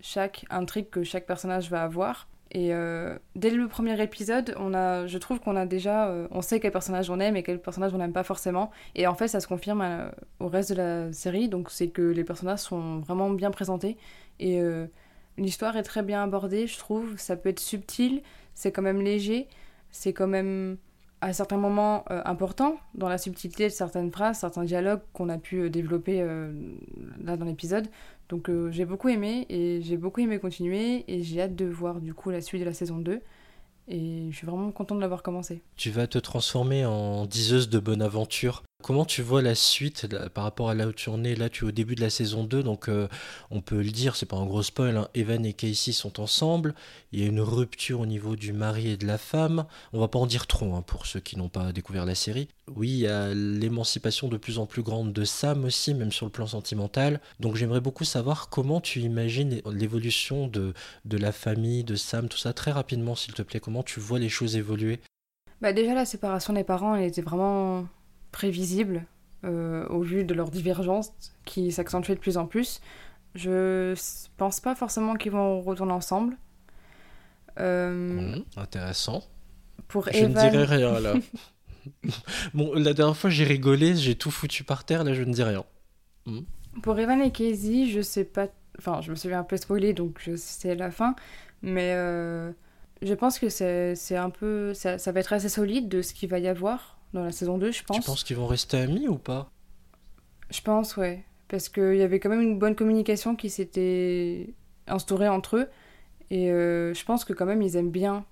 chaque 0.00 0.46
intrigue 0.48 0.88
que 0.88 1.02
chaque 1.02 1.26
personnage 1.26 1.68
va 1.68 1.82
avoir. 1.82 2.26
Et 2.52 2.72
euh, 2.72 3.18
dès 3.36 3.50
le 3.50 3.68
premier 3.68 4.02
épisode, 4.02 4.54
on 4.58 4.72
a, 4.72 5.06
je 5.06 5.18
trouve 5.18 5.40
qu'on 5.40 5.56
a 5.56 5.66
déjà, 5.66 6.08
euh, 6.08 6.26
on 6.30 6.40
sait 6.40 6.58
quel 6.58 6.72
personnage 6.72 7.10
on 7.10 7.20
aime 7.20 7.36
et 7.36 7.42
quel 7.42 7.60
personnage 7.60 7.92
on 7.92 7.98
n'aime 7.98 8.14
pas 8.14 8.24
forcément. 8.24 8.70
Et 8.94 9.06
en 9.06 9.14
fait, 9.14 9.28
ça 9.28 9.40
se 9.40 9.46
confirme 9.46 10.10
au 10.38 10.48
reste 10.48 10.70
de 10.70 10.76
la 10.76 11.12
série. 11.12 11.50
Donc, 11.50 11.70
c'est 11.70 11.88
que 11.88 12.00
les 12.00 12.24
personnages 12.24 12.60
sont 12.60 13.00
vraiment 13.00 13.28
bien 13.28 13.50
présentés 13.50 13.98
et 14.38 14.58
L'histoire 15.40 15.78
est 15.78 15.82
très 15.82 16.02
bien 16.02 16.22
abordée, 16.22 16.66
je 16.66 16.76
trouve. 16.78 17.16
Ça 17.16 17.34
peut 17.34 17.48
être 17.48 17.60
subtil, 17.60 18.22
c'est 18.54 18.72
quand 18.72 18.82
même 18.82 19.00
léger, 19.00 19.48
c'est 19.90 20.12
quand 20.12 20.26
même 20.26 20.76
à 21.22 21.32
certains 21.32 21.56
moments 21.56 22.04
euh, 22.10 22.20
important 22.26 22.76
dans 22.94 23.08
la 23.08 23.16
subtilité 23.16 23.64
de 23.64 23.72
certaines 23.72 24.12
phrases, 24.12 24.38
certains 24.38 24.64
dialogues 24.64 25.00
qu'on 25.14 25.30
a 25.30 25.38
pu 25.38 25.60
euh, 25.60 25.70
développer 25.70 26.20
euh, 26.20 26.52
là 27.24 27.38
dans 27.38 27.46
l'épisode. 27.46 27.88
Donc 28.28 28.48
j'ai 28.70 28.84
beaucoup 28.84 29.08
aimé 29.08 29.46
et 29.48 29.80
j'ai 29.82 29.96
beaucoup 29.96 30.20
aimé 30.20 30.38
continuer 30.38 31.04
et 31.08 31.24
j'ai 31.24 31.40
hâte 31.40 31.56
de 31.56 31.64
voir 31.64 32.00
du 32.00 32.14
coup 32.14 32.30
la 32.30 32.40
suite 32.40 32.60
de 32.60 32.66
la 32.66 32.74
saison 32.74 32.98
2. 32.98 33.20
Et 33.88 34.28
je 34.30 34.36
suis 34.36 34.46
vraiment 34.46 34.70
content 34.70 34.94
de 34.94 35.00
l'avoir 35.00 35.24
commencé. 35.24 35.62
Tu 35.74 35.90
vas 35.90 36.06
te 36.06 36.18
transformer 36.18 36.84
en 36.86 37.26
diseuse 37.26 37.68
de 37.68 37.80
bonne 37.80 38.02
aventure. 38.02 38.62
Comment 38.82 39.04
tu 39.04 39.22
vois 39.22 39.42
la 39.42 39.54
suite 39.54 40.06
par 40.32 40.44
rapport 40.44 40.70
à 40.70 40.74
là 40.74 40.86
où 40.86 40.92
tu 40.92 41.10
Là, 41.10 41.48
tu 41.48 41.64
es 41.64 41.68
au 41.68 41.70
début 41.72 41.94
de 41.94 42.00
la 42.00 42.10
saison 42.10 42.44
2, 42.44 42.62
donc 42.62 42.88
euh, 42.88 43.08
on 43.50 43.60
peut 43.60 43.82
le 43.82 43.90
dire, 43.90 44.16
c'est 44.16 44.26
pas 44.26 44.36
un 44.36 44.46
gros 44.46 44.62
spoil. 44.62 44.96
Hein. 44.96 45.08
Evan 45.14 45.44
et 45.44 45.52
Casey 45.52 45.92
sont 45.92 46.20
ensemble. 46.20 46.74
Il 47.12 47.20
y 47.20 47.24
a 47.24 47.26
une 47.26 47.40
rupture 47.40 48.00
au 48.00 48.06
niveau 48.06 48.36
du 48.36 48.52
mari 48.52 48.90
et 48.90 48.96
de 48.96 49.06
la 49.06 49.18
femme. 49.18 49.66
On 49.92 49.98
va 49.98 50.08
pas 50.08 50.18
en 50.18 50.26
dire 50.26 50.46
trop 50.46 50.74
hein, 50.74 50.82
pour 50.82 51.06
ceux 51.06 51.20
qui 51.20 51.36
n'ont 51.36 51.48
pas 51.48 51.72
découvert 51.72 52.06
la 52.06 52.14
série. 52.14 52.48
Oui, 52.74 52.88
il 52.88 52.98
y 52.98 53.06
a 53.08 53.34
l'émancipation 53.34 54.28
de 54.28 54.36
plus 54.36 54.58
en 54.58 54.66
plus 54.66 54.82
grande 54.82 55.12
de 55.12 55.24
Sam 55.24 55.64
aussi, 55.64 55.94
même 55.94 56.12
sur 56.12 56.26
le 56.26 56.32
plan 56.32 56.46
sentimental. 56.46 57.20
Donc 57.40 57.56
j'aimerais 57.56 57.80
beaucoup 57.80 58.04
savoir 58.04 58.48
comment 58.48 58.80
tu 58.80 59.00
imagines 59.00 59.60
l'évolution 59.72 60.46
de, 60.46 60.72
de 61.04 61.16
la 61.16 61.32
famille, 61.32 61.82
de 61.84 61.96
Sam, 61.96 62.28
tout 62.28 62.38
ça, 62.38 62.52
très 62.52 62.70
rapidement, 62.70 63.14
s'il 63.14 63.34
te 63.34 63.42
plaît. 63.42 63.60
Comment 63.60 63.82
tu 63.82 64.00
vois 64.00 64.18
les 64.18 64.28
choses 64.28 64.56
évoluer? 64.56 65.00
Bah 65.60 65.72
déjà, 65.72 65.94
la 65.94 66.06
séparation 66.06 66.52
des 66.52 66.64
parents, 66.64 66.94
elle 66.94 67.04
était 67.04 67.20
vraiment 67.20 67.86
prévisible 68.32 69.06
euh, 69.44 69.86
au 69.88 70.02
vu 70.02 70.24
de 70.24 70.34
leur 70.34 70.50
divergence 70.50 71.12
qui 71.44 71.72
s'accentuait 71.72 72.14
de 72.14 72.20
plus 72.20 72.36
en 72.36 72.46
plus. 72.46 72.80
Je 73.34 73.94
pense 74.36 74.60
pas 74.60 74.74
forcément 74.74 75.14
qu'ils 75.14 75.32
vont 75.32 75.60
retourner 75.62 75.92
ensemble. 75.92 76.36
Euh, 77.58 78.36
mmh, 78.36 78.44
intéressant. 78.56 79.22
Pour 79.88 80.08
je 80.12 80.24
ne 80.24 80.34
dirai 80.34 80.64
rien 80.64 81.00
là. 81.00 81.14
bon, 82.54 82.74
la 82.74 82.92
dernière 82.92 83.16
fois 83.16 83.30
j'ai 83.30 83.44
rigolé, 83.44 83.96
j'ai 83.96 84.14
tout 84.14 84.30
foutu 84.30 84.62
par 84.62 84.84
terre, 84.84 85.04
là 85.04 85.14
je 85.14 85.22
ne 85.22 85.32
dis 85.32 85.42
rien. 85.42 85.64
Mmh. 86.26 86.40
Pour 86.82 86.98
Evan 86.98 87.20
et 87.20 87.32
Casey, 87.32 87.86
je 87.86 88.02
sais 88.02 88.24
pas. 88.24 88.48
Enfin, 88.78 89.00
je 89.00 89.10
me 89.10 89.16
suis 89.16 89.32
un 89.32 89.42
peu 89.42 89.56
spoilé 89.56 89.92
donc 89.92 90.20
je 90.22 90.36
sais 90.36 90.74
la 90.74 90.90
fin. 90.90 91.16
Mais 91.62 91.92
euh, 91.94 92.52
je 93.02 93.14
pense 93.14 93.38
que 93.38 93.48
c'est 93.48 94.16
un 94.16 94.30
peu. 94.30 94.74
Ça, 94.74 94.98
ça 94.98 95.12
va 95.12 95.20
être 95.20 95.32
assez 95.32 95.48
solide 95.48 95.88
de 95.88 96.02
ce 96.02 96.12
qu'il 96.12 96.28
va 96.28 96.38
y 96.38 96.46
avoir 96.46 96.99
dans 97.12 97.24
la 97.24 97.32
saison 97.32 97.58
2, 97.58 97.72
je 97.72 97.82
pense. 97.84 97.98
Tu 97.98 98.02
penses 98.02 98.24
qu'ils 98.24 98.36
vont 98.36 98.46
rester 98.46 98.78
amis 98.78 99.08
ou 99.08 99.16
pas? 99.16 99.50
Je 100.50 100.60
pense, 100.60 100.96
ouais. 100.96 101.24
Parce 101.48 101.68
qu'il 101.68 101.96
y 101.96 102.02
avait 102.02 102.20
quand 102.20 102.28
même 102.28 102.40
une 102.40 102.58
bonne 102.58 102.76
communication 102.76 103.34
qui 103.34 103.50
s'était 103.50 104.54
instaurée 104.86 105.28
entre 105.28 105.56
eux. 105.56 105.68
Et 106.30 106.50
euh, 106.50 106.94
je 106.94 107.04
pense 107.04 107.24
que 107.24 107.32
quand 107.32 107.46
même, 107.46 107.62
ils 107.62 107.76
aiment 107.76 107.90
bien 107.90 108.24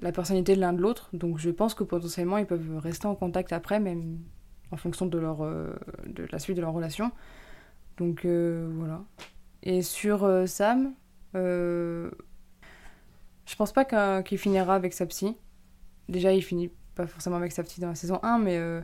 la 0.00 0.12
personnalité 0.12 0.54
de 0.54 0.60
l'un 0.60 0.72
de 0.72 0.80
l'autre. 0.80 1.08
Donc 1.12 1.38
je 1.38 1.50
pense 1.50 1.74
que 1.74 1.84
potentiellement, 1.84 2.36
ils 2.38 2.46
peuvent 2.46 2.78
rester 2.78 3.06
en 3.06 3.14
contact 3.14 3.52
après, 3.52 3.80
même 3.80 4.18
en 4.70 4.76
fonction 4.76 5.06
de, 5.06 5.18
leur, 5.18 5.42
euh, 5.42 5.72
de 6.06 6.26
la 6.30 6.38
suite 6.38 6.56
de 6.56 6.62
leur 6.62 6.72
relation. 6.72 7.10
Donc 7.96 8.24
euh, 8.24 8.68
voilà. 8.74 9.02
Et 9.62 9.82
sur 9.82 10.26
Sam, 10.46 10.92
je 11.34 12.10
pense 13.56 13.72
pas 13.72 14.22
qu'il 14.22 14.38
finira 14.38 14.74
avec 14.74 14.92
sa 14.92 15.06
psy. 15.06 15.36
Déjà, 16.08 16.32
il 16.32 16.42
finit 16.42 16.70
pas 16.94 17.06
forcément 17.06 17.36
avec 17.36 17.52
sa 17.52 17.62
petite 17.62 17.80
dans 17.80 17.88
la 17.88 17.94
saison 17.94 18.20
1, 18.22 18.38
mais 18.38 18.56
euh, 18.56 18.80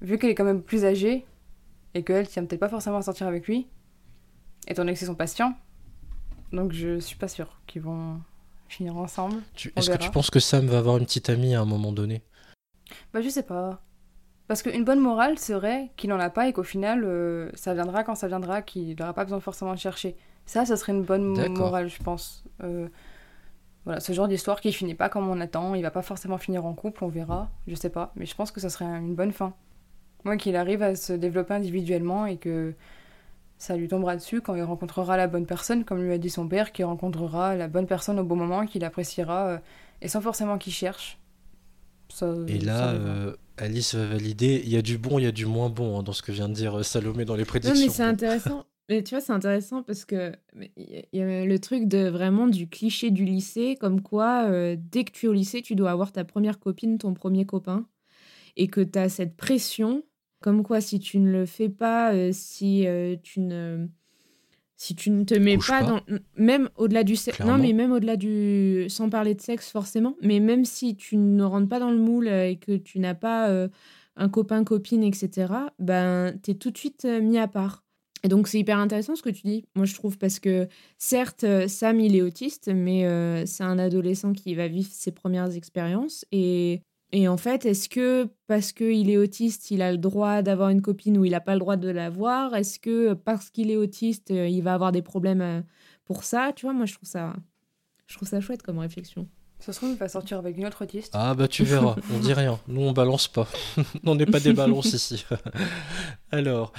vu 0.00 0.18
qu'elle 0.18 0.30
est 0.30 0.34
quand 0.34 0.44
même 0.44 0.62
plus 0.62 0.84
âgée 0.84 1.26
et 1.94 2.02
qu'elle 2.02 2.28
tient 2.28 2.44
peut-être 2.44 2.60
pas 2.60 2.68
forcément 2.68 2.98
à 2.98 3.02
sortir 3.02 3.26
avec 3.26 3.46
lui, 3.46 3.68
étant 4.68 4.82
donné 4.82 4.92
que 4.92 4.98
c'est 4.98 5.06
son 5.06 5.14
patient, 5.14 5.54
donc 6.52 6.72
je 6.72 6.98
suis 6.98 7.16
pas 7.16 7.28
sûre 7.28 7.60
qu'ils 7.66 7.82
vont 7.82 8.20
finir 8.68 8.96
ensemble. 8.96 9.42
Est-ce 9.76 9.90
que 9.90 9.96
tu 9.96 10.10
penses 10.10 10.30
que 10.30 10.40
Sam 10.40 10.66
va 10.66 10.78
avoir 10.78 10.98
une 10.98 11.04
petite 11.04 11.30
amie 11.30 11.54
à 11.54 11.60
un 11.60 11.64
moment 11.64 11.92
donné? 11.92 12.22
Bah 13.12 13.20
je 13.20 13.28
sais 13.28 13.42
pas. 13.42 13.80
Parce 14.48 14.62
qu'une 14.62 14.84
bonne 14.84 15.00
morale 15.00 15.38
serait 15.38 15.90
qu'il 15.96 16.10
n'en 16.10 16.20
a 16.20 16.30
pas 16.30 16.46
et 16.46 16.52
qu'au 16.52 16.62
final, 16.62 17.02
euh, 17.04 17.50
ça 17.54 17.74
viendra 17.74 18.04
quand 18.04 18.14
ça 18.14 18.28
viendra, 18.28 18.62
qu'il 18.62 18.96
n'aura 18.96 19.12
pas 19.12 19.24
besoin 19.24 19.40
forcément 19.40 19.74
de 19.74 19.78
chercher. 19.78 20.16
Ça, 20.44 20.64
ça 20.64 20.76
serait 20.76 20.92
une 20.92 21.02
bonne 21.02 21.48
morale, 21.48 21.88
je 21.88 22.00
pense. 22.00 22.44
Euh, 22.62 22.88
voilà, 23.86 24.00
ce 24.00 24.12
genre 24.12 24.26
d'histoire 24.26 24.60
qui 24.60 24.72
finit 24.72 24.96
pas 24.96 25.08
comme 25.08 25.28
on 25.28 25.40
attend, 25.40 25.76
il 25.76 25.82
va 25.82 25.92
pas 25.92 26.02
forcément 26.02 26.38
finir 26.38 26.66
en 26.66 26.74
couple, 26.74 27.04
on 27.04 27.08
verra, 27.08 27.48
je 27.68 27.74
sais 27.76 27.88
pas, 27.88 28.12
mais 28.16 28.26
je 28.26 28.34
pense 28.34 28.50
que 28.50 28.60
ça 28.60 28.68
serait 28.68 28.84
une 28.84 29.14
bonne 29.14 29.32
fin. 29.32 29.54
Moi, 30.24 30.36
qu'il 30.36 30.56
arrive 30.56 30.82
à 30.82 30.96
se 30.96 31.12
développer 31.12 31.54
individuellement 31.54 32.26
et 32.26 32.36
que 32.36 32.74
ça 33.58 33.76
lui 33.76 33.86
tombera 33.86 34.16
dessus 34.16 34.40
quand 34.40 34.56
il 34.56 34.62
rencontrera 34.62 35.16
la 35.16 35.28
bonne 35.28 35.46
personne, 35.46 35.84
comme 35.84 36.02
lui 36.02 36.12
a 36.12 36.18
dit 36.18 36.30
son 36.30 36.48
père, 36.48 36.72
qu'il 36.72 36.84
rencontrera 36.84 37.54
la 37.54 37.68
bonne 37.68 37.86
personne 37.86 38.18
au 38.18 38.24
bon 38.24 38.34
moment, 38.34 38.66
qu'il 38.66 38.84
appréciera, 38.84 39.46
euh, 39.46 39.58
et 40.02 40.08
sans 40.08 40.20
forcément 40.20 40.58
qu'il 40.58 40.72
cherche. 40.72 41.20
et 42.48 42.58
là, 42.58 42.88
euh, 42.88 43.36
Alice 43.56 43.94
va 43.94 44.04
valider, 44.04 44.62
il 44.64 44.70
y 44.70 44.76
a 44.76 44.82
du 44.82 44.98
bon, 44.98 45.20
il 45.20 45.24
y 45.26 45.28
a 45.28 45.32
du 45.32 45.46
moins 45.46 45.70
bon 45.70 46.00
hein, 46.00 46.02
dans 46.02 46.12
ce 46.12 46.22
que 46.22 46.32
vient 46.32 46.48
de 46.48 46.54
dire 46.54 46.78
euh, 46.78 46.82
Salomé 46.82 47.24
dans 47.24 47.36
les 47.36 47.44
prédictions. 47.44 47.78
Non, 47.78 47.86
mais 47.86 47.92
c'est 47.92 48.02
intéressant. 48.02 48.64
Mais 48.88 49.02
tu 49.02 49.14
vois, 49.14 49.20
c'est 49.20 49.32
intéressant 49.32 49.82
parce 49.82 50.04
que 50.04 50.32
il 50.76 51.04
y 51.12 51.20
a 51.20 51.44
le 51.44 51.58
truc 51.58 51.88
de 51.88 52.08
vraiment 52.08 52.46
du 52.46 52.68
cliché 52.68 53.10
du 53.10 53.24
lycée, 53.24 53.76
comme 53.80 54.00
quoi 54.00 54.44
euh, 54.44 54.76
dès 54.78 55.04
que 55.04 55.10
tu 55.10 55.26
es 55.26 55.28
au 55.28 55.32
lycée, 55.32 55.60
tu 55.60 55.74
dois 55.74 55.90
avoir 55.90 56.12
ta 56.12 56.24
première 56.24 56.60
copine, 56.60 56.98
ton 56.98 57.12
premier 57.12 57.46
copain, 57.46 57.86
et 58.56 58.68
que 58.68 58.80
tu 58.80 58.98
as 58.98 59.08
cette 59.08 59.36
pression, 59.36 60.04
comme 60.40 60.62
quoi 60.62 60.80
si 60.80 61.00
tu 61.00 61.18
ne 61.18 61.30
le 61.30 61.46
fais 61.46 61.68
pas, 61.68 62.14
euh, 62.14 62.30
si 62.32 62.86
euh, 62.86 63.16
tu 63.22 63.40
ne 63.40 63.88
si 64.78 64.94
tu 64.94 65.10
ne 65.10 65.24
te 65.24 65.34
mets 65.34 65.56
pas, 65.56 65.82
dans 65.82 66.02
même 66.36 66.68
au-delà 66.76 67.02
du 67.02 67.16
sexe 67.16 67.40
non 67.40 67.56
mais 67.56 67.72
même 67.72 67.92
au-delà 67.92 68.16
du 68.16 68.84
sans 68.90 69.08
parler 69.08 69.34
de 69.34 69.40
sexe 69.40 69.70
forcément 69.70 70.16
mais 70.20 70.38
même 70.38 70.66
si 70.66 70.96
tu 70.96 71.16
ne 71.16 71.42
rentres 71.44 71.70
pas 71.70 71.78
dans 71.78 71.90
le 71.90 71.96
moule 71.96 72.28
et 72.28 72.58
que 72.58 72.76
tu 72.76 72.98
n'as 72.98 73.14
pas 73.14 73.50
un 74.16 74.28
copain 74.28 74.64
copine 74.64 75.02
etc 75.02 75.50
ben 75.78 76.38
tu 76.42 76.50
es 76.50 76.54
tout 76.56 76.70
de 76.70 76.76
suite 76.76 77.06
mis 77.06 77.38
à 77.38 77.48
part 77.48 77.85
et 78.26 78.28
donc 78.28 78.48
c'est 78.48 78.58
hyper 78.58 78.78
intéressant 78.78 79.14
ce 79.14 79.22
que 79.22 79.30
tu 79.30 79.42
dis, 79.42 79.64
moi 79.76 79.84
je 79.84 79.94
trouve, 79.94 80.18
parce 80.18 80.40
que 80.40 80.66
certes, 80.98 81.44
euh, 81.44 81.68
Sam, 81.68 82.00
il 82.00 82.16
est 82.16 82.22
autiste, 82.22 82.68
mais 82.74 83.06
euh, 83.06 83.46
c'est 83.46 83.62
un 83.62 83.78
adolescent 83.78 84.32
qui 84.32 84.56
va 84.56 84.66
vivre 84.66 84.88
ses 84.90 85.12
premières 85.12 85.54
expériences. 85.54 86.24
Et, 86.32 86.82
et 87.12 87.28
en 87.28 87.36
fait, 87.36 87.66
est-ce 87.66 87.88
que 87.88 88.28
parce 88.48 88.72
qu'il 88.72 89.10
est 89.10 89.16
autiste, 89.16 89.70
il 89.70 89.80
a 89.80 89.92
le 89.92 89.98
droit 89.98 90.42
d'avoir 90.42 90.70
une 90.70 90.82
copine 90.82 91.16
ou 91.18 91.24
il 91.24 91.30
n'a 91.30 91.40
pas 91.40 91.54
le 91.54 91.60
droit 91.60 91.76
de 91.76 91.88
l'avoir 91.88 92.56
Est-ce 92.56 92.80
que 92.80 93.14
parce 93.14 93.50
qu'il 93.50 93.70
est 93.70 93.76
autiste, 93.76 94.32
euh, 94.32 94.48
il 94.48 94.62
va 94.62 94.74
avoir 94.74 94.90
des 94.90 95.02
problèmes 95.02 95.62
pour 96.04 96.24
ça? 96.24 96.50
Tu 96.52 96.66
vois, 96.66 96.72
moi 96.72 96.86
je 96.86 96.94
trouve 96.94 97.08
ça, 97.08 97.32
je 98.08 98.16
trouve 98.16 98.26
ça 98.26 98.40
chouette 98.40 98.62
comme 98.64 98.80
réflexion. 98.80 99.28
Ça 99.58 99.72
se 99.72 99.78
trouve, 99.78 99.90
il 99.90 99.96
va 99.96 100.08
sortir 100.08 100.38
avec 100.38 100.56
une 100.56 100.66
autre 100.66 100.84
autiste. 100.84 101.12
Ah 101.14 101.34
bah 101.34 101.48
tu 101.48 101.64
verras, 101.64 101.96
on 102.14 102.18
dit 102.18 102.32
rien. 102.32 102.60
Nous 102.68 102.82
on 102.82 102.92
balance 102.92 103.28
pas. 103.28 103.48
on 104.04 104.14
n'est 104.14 104.26
pas 104.26 104.40
des 104.40 104.52
balances 104.52 104.92
ici. 104.92 105.24
Alors, 106.30 106.72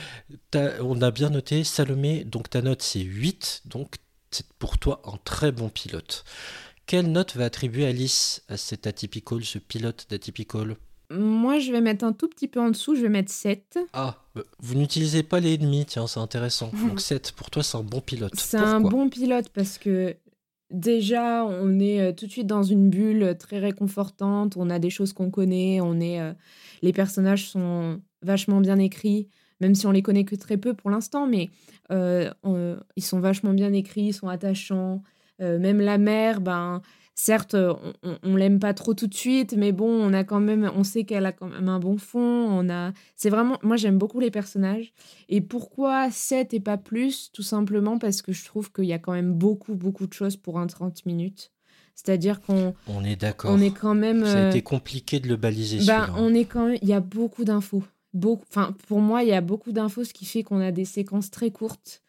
on 0.81 1.01
a 1.01 1.11
bien 1.11 1.29
noté 1.29 1.63
Salomé, 1.63 2.23
donc 2.23 2.49
ta 2.49 2.61
note 2.61 2.81
c'est 2.81 3.01
8, 3.01 3.63
donc 3.65 3.95
c'est 4.31 4.47
pour 4.59 4.77
toi 4.77 5.01
un 5.05 5.17
très 5.23 5.51
bon 5.51 5.69
pilote. 5.69 6.23
Quelle 6.85 7.11
note 7.11 7.35
va 7.35 7.45
attribuer 7.45 7.85
Alice 7.85 8.43
à 8.47 8.55
cet 8.55 8.87
atypical, 8.87 9.43
ce 9.43 9.57
pilote 9.57 10.07
d'atypical? 10.09 10.77
Moi, 11.09 11.59
je 11.59 11.71
vais 11.71 11.81
mettre 11.81 12.03
un 12.03 12.11
tout 12.11 12.27
petit 12.27 12.47
peu 12.47 12.59
en 12.59 12.69
dessous, 12.69 12.95
je 12.95 13.01
vais 13.01 13.09
mettre 13.09 13.31
7. 13.31 13.79
Ah, 13.93 14.15
bah, 14.35 14.43
vous 14.59 14.75
n'utilisez 14.75 15.23
pas 15.23 15.39
les 15.39 15.53
ennemis, 15.55 15.85
tiens, 15.85 16.07
c'est 16.07 16.19
intéressant. 16.19 16.69
Donc 16.73 16.99
7, 16.99 17.31
pour 17.31 17.49
toi, 17.49 17.63
c'est 17.63 17.77
un 17.77 17.83
bon 17.83 18.01
pilote. 18.01 18.33
C'est 18.35 18.57
un 18.57 18.81
bon 18.81 19.09
pilote 19.09 19.49
parce 19.49 19.77
que 19.77 20.15
déjà, 20.71 21.45
on 21.45 21.79
est 21.79 22.01
euh, 22.01 22.11
tout 22.13 22.25
de 22.25 22.31
suite 22.31 22.47
dans 22.47 22.63
une 22.63 22.89
bulle 22.89 23.35
très 23.37 23.59
réconfortante, 23.59 24.57
on 24.57 24.69
a 24.69 24.79
des 24.79 24.89
choses 24.89 25.13
qu'on 25.13 25.29
connaît, 25.29 25.79
on 25.81 25.99
est, 25.99 26.21
euh, 26.21 26.33
les 26.81 26.93
personnages 26.93 27.49
sont 27.49 28.01
vachement 28.21 28.61
bien 28.61 28.79
écrits, 28.79 29.29
même 29.61 29.75
si 29.75 29.87
on 29.87 29.91
les 29.91 30.01
connaît 30.01 30.25
que 30.25 30.35
très 30.35 30.57
peu 30.57 30.73
pour 30.73 30.89
l'instant, 30.89 31.27
mais 31.27 31.49
euh, 31.91 32.31
ils 32.95 33.03
sont 33.03 33.19
vachement 33.19 33.53
bien 33.53 33.73
écrits, 33.73 34.07
ils 34.07 34.13
sont 34.13 34.27
attachants. 34.27 35.01
Euh, 35.41 35.59
même 35.59 35.79
la 35.79 35.97
mère, 35.97 36.41
ben, 36.41 36.81
certes, 37.17 37.55
on, 37.55 38.17
on, 38.23 38.35
l'aime 38.35 38.59
pas 38.59 38.73
trop 38.73 38.93
tout 38.93 39.07
de 39.07 39.13
suite, 39.13 39.55
mais 39.57 39.71
bon, 39.71 39.89
on 39.89 40.13
a 40.13 40.23
quand 40.23 40.39
même, 40.39 40.71
on 40.75 40.83
sait 40.83 41.03
qu'elle 41.03 41.25
a 41.25 41.31
quand 41.31 41.47
même 41.47 41.67
un 41.67 41.79
bon 41.79 41.97
fond. 41.97 42.19
On 42.19 42.69
a, 42.69 42.93
c'est 43.15 43.29
vraiment, 43.29 43.57
moi 43.63 43.75
j'aime 43.75 43.97
beaucoup 43.97 44.19
les 44.19 44.31
personnages. 44.31 44.93
Et 45.27 45.41
pourquoi 45.41 46.09
7 46.11 46.53
et 46.53 46.59
pas 46.59 46.77
plus? 46.77 47.31
Tout 47.33 47.43
simplement 47.43 47.97
parce 47.97 48.21
que 48.21 48.31
je 48.31 48.45
trouve 48.45 48.71
qu'il 48.71 48.85
y 48.85 48.93
a 48.93 48.99
quand 48.99 49.13
même 49.13 49.33
beaucoup, 49.33 49.75
beaucoup 49.75 50.07
de 50.07 50.13
choses 50.13 50.37
pour 50.37 50.59
un 50.59 50.67
30 50.67 51.05
minutes. 51.05 51.51
C'est-à-dire 51.95 52.41
qu'on 52.41 52.75
on 52.87 53.03
est 53.03 53.15
d'accord. 53.15 53.51
On 53.51 53.59
est 53.59 53.71
quand 53.71 53.95
même. 53.95 54.23
Ça 54.23 54.45
a 54.45 54.49
été 54.49 54.59
euh, 54.59 54.61
compliqué 54.61 55.19
de 55.19 55.27
le 55.27 55.35
baliser. 55.35 55.83
Ben, 55.85 56.03
hein. 56.03 56.15
on 56.17 56.33
est 56.35 56.45
quand 56.45 56.67
même. 56.67 56.77
Il 56.83 56.87
y 56.87 56.93
a 56.93 56.99
beaucoup 56.99 57.43
d'infos. 57.43 57.83
Beaucoup. 58.13 58.45
Enfin, 58.49 58.75
pour 58.87 58.99
moi, 58.99 59.23
il 59.23 59.29
y 59.29 59.33
a 59.33 59.41
beaucoup 59.41 59.71
d'infos, 59.71 60.03
ce 60.03 60.13
qui 60.13 60.25
fait 60.25 60.43
qu'on 60.43 60.61
a 60.61 60.71
des 60.71 60.85
séquences 60.85 61.31
très 61.31 61.49
courtes. 61.49 62.03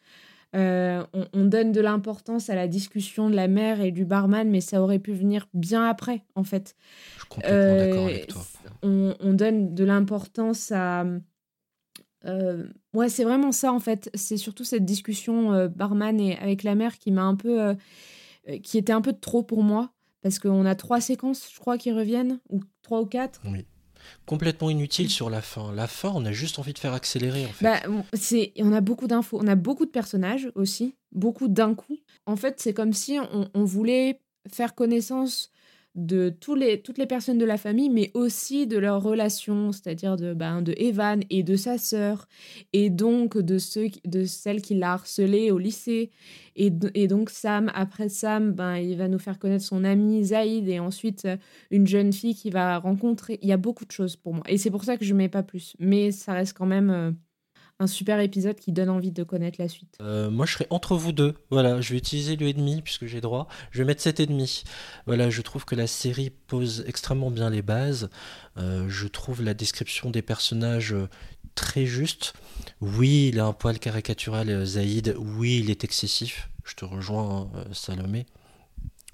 Euh, 0.55 1.05
on, 1.33 1.45
donne 1.45 1.71
de 1.71 1.79
l'importance 1.79 2.49
à 2.49 2.55
la 2.55 2.67
discussion 2.67 3.29
de 3.29 3.35
la 3.35 3.47
mère 3.47 3.81
et 3.81 3.91
du 3.91 4.03
barman, 4.03 4.49
mais 4.49 4.61
ça 4.61 4.81
aurait 4.81 4.97
pu 4.97 5.13
venir 5.13 5.47
bien 5.53 5.87
après, 5.87 6.23
en 6.33 6.43
fait. 6.43 6.75
Je 7.13 7.19
suis 7.19 7.27
complètement 7.27 7.75
d'accord 7.75 8.05
avec 8.05 8.27
toi. 8.27 8.41
Euh, 8.83 9.13
on, 9.19 9.33
donne 9.33 9.75
de 9.75 9.83
l'importance 9.83 10.71
à. 10.71 11.05
Euh, 12.25 12.65
ouais, 12.93 13.09
c'est 13.09 13.23
vraiment 13.23 13.51
ça, 13.51 13.71
en 13.71 13.79
fait. 13.79 14.09
C'est 14.15 14.37
surtout 14.37 14.63
cette 14.63 14.85
discussion 14.85 15.67
barman 15.67 16.19
et 16.19 16.37
avec 16.39 16.63
la 16.63 16.73
mère 16.73 16.97
qui 16.97 17.11
m'a 17.11 17.23
un 17.23 17.35
peu. 17.35 17.75
qui 18.63 18.79
était 18.79 18.93
un 18.93 19.01
peu 19.01 19.13
de 19.13 19.19
trop 19.19 19.43
pour 19.43 19.63
moi. 19.63 19.91
Parce 20.21 20.39
qu'on 20.39 20.65
a 20.65 20.75
trois 20.75 20.99
séquences, 20.99 21.49
je 21.53 21.59
crois, 21.59 21.77
qui 21.77 21.93
reviennent, 21.93 22.39
ou 22.49 22.61
trois 22.81 23.01
ou 23.01 23.05
quatre. 23.05 23.39
Oui 23.45 23.65
complètement 24.25 24.69
inutile 24.69 25.09
sur 25.09 25.29
la 25.29 25.41
fin. 25.41 25.73
La 25.73 25.87
fin, 25.87 26.11
on 26.13 26.25
a 26.25 26.31
juste 26.31 26.59
envie 26.59 26.73
de 26.73 26.79
faire 26.79 26.93
accélérer 26.93 27.45
en 27.45 27.49
fait. 27.49 27.65
Bah, 27.65 27.79
on 28.59 28.73
a 28.73 28.81
beaucoup 28.81 29.07
d'infos, 29.07 29.39
on 29.41 29.47
a 29.47 29.55
beaucoup 29.55 29.85
de 29.85 29.91
personnages 29.91 30.51
aussi, 30.55 30.95
beaucoup 31.11 31.47
d'un 31.47 31.75
coup. 31.75 31.97
En 32.25 32.35
fait, 32.35 32.59
c'est 32.59 32.73
comme 32.73 32.93
si 32.93 33.17
on 33.53 33.63
voulait 33.63 34.21
faire 34.51 34.75
connaissance 34.75 35.51
de 35.95 36.29
toutes 36.29 36.59
les 36.97 37.05
personnes 37.07 37.37
de 37.37 37.45
la 37.45 37.57
famille, 37.57 37.89
mais 37.89 38.11
aussi 38.13 38.67
de 38.67 38.77
leurs 38.77 39.01
relations, 39.01 39.71
c'est-à-dire 39.71 40.17
de, 40.17 40.33
ben, 40.33 40.61
de 40.61 40.73
Evan 40.77 41.21
et 41.29 41.43
de 41.43 41.55
sa 41.55 41.77
sœur, 41.77 42.27
et 42.73 42.89
donc 42.89 43.37
de, 43.37 43.57
ceux, 43.57 43.87
de 44.05 44.23
celle 44.23 44.61
qui 44.61 44.75
l'a 44.75 44.93
harcelé 44.93 45.51
au 45.51 45.57
lycée. 45.57 46.11
Et, 46.55 46.69
donc 46.69 47.29
Sam, 47.29 47.71
après 47.73 48.09
Sam, 48.09 48.51
ben, 48.51 48.77
il 48.77 48.97
va 48.97 49.07
nous 49.07 49.19
faire 49.19 49.39
connaître 49.39 49.65
son 49.65 49.83
ami 49.83 50.25
Zaïd, 50.25 50.67
et 50.67 50.79
ensuite 50.79 51.25
euh, 51.25 51.37
une 51.71 51.87
jeune 51.87 52.13
fille 52.13 52.35
qui 52.35 52.49
va 52.49 52.77
rencontrer. 52.77 53.39
Il 53.41 53.47
y 53.47 53.53
a 53.53 53.57
beaucoup 53.57 53.85
de 53.85 53.91
choses 53.91 54.15
pour 54.15 54.33
moi. 54.33 54.43
Et 54.47 54.57
c'est 54.57 54.71
pour 54.71 54.83
ça 54.83 54.97
que 54.97 55.05
je 55.05 55.13
mets 55.13 55.29
pas 55.29 55.43
plus. 55.43 55.75
Mais 55.79 56.11
ça 56.11 56.33
reste 56.33 56.57
quand 56.57 56.65
même... 56.65 57.15
Un 57.81 57.87
super 57.87 58.19
épisode 58.19 58.57
qui 58.57 58.73
donne 58.73 58.89
envie 58.89 59.11
de 59.11 59.23
connaître 59.23 59.55
la 59.57 59.69
suite. 59.69 59.95
Euh, 60.01 60.29
moi, 60.29 60.45
je 60.45 60.51
serais 60.51 60.67
entre 60.69 60.97
vous 60.97 61.13
deux. 61.13 61.35
Voilà, 61.49 61.79
je 61.79 61.93
vais 61.93 61.97
utiliser 61.97 62.35
le 62.35 62.45
et 62.45 62.53
demi 62.53 62.81
puisque 62.81 63.05
j'ai 63.05 63.21
droit. 63.21 63.47
Je 63.71 63.77
vais 63.77 63.85
mettre 63.85 64.01
7 64.01 64.19
et 64.19 64.25
demi. 64.25 64.63
Voilà, 65.05 65.29
je 65.29 65.41
trouve 65.41 65.63
que 65.63 65.75
la 65.75 65.87
série 65.87 66.29
pose 66.29 66.83
extrêmement 66.87 67.31
bien 67.31 67.49
les 67.49 67.61
bases. 67.61 68.09
Euh, 68.57 68.89
je 68.89 69.07
trouve 69.07 69.41
la 69.41 69.53
description 69.53 70.09
des 70.09 70.21
personnages 70.21 70.91
euh, 70.91 71.07
très 71.55 71.85
juste. 71.85 72.33
Oui, 72.81 73.29
il 73.31 73.39
a 73.39 73.45
un 73.45 73.53
poil 73.53 73.79
caricatural, 73.79 74.65
Zaïd. 74.65 75.15
Oui, 75.17 75.61
il 75.63 75.69
est 75.69 75.85
excessif. 75.85 76.49
Je 76.65 76.75
te 76.75 76.83
rejoins, 76.83 77.49
Salomé 77.71 78.25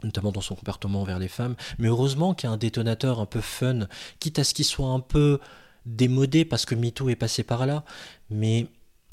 notamment 0.04 0.32
dans 0.32 0.42
son 0.42 0.56
comportement 0.56 1.02
envers 1.02 1.20
les 1.20 1.28
femmes. 1.28 1.56
Mais 1.80 1.88
heureusement 1.88 2.34
qu'il 2.34 2.48
y 2.48 2.52
a 2.52 2.54
un 2.54 2.58
détonateur 2.58 3.20
un 3.20 3.26
peu 3.26 3.42
fun, 3.42 3.88
quitte 4.20 4.40
à 4.40 4.44
ce 4.44 4.54
qu'il 4.54 4.66
soit 4.66 4.90
un 4.90 5.00
peu 5.00 5.40
démodé 5.86 6.46
parce 6.46 6.66
que 6.66 6.76
MeToo 6.76 7.10
est 7.10 7.16
passé 7.16 7.44
par 7.44 7.66
là, 7.66 7.84
mais 8.30 8.68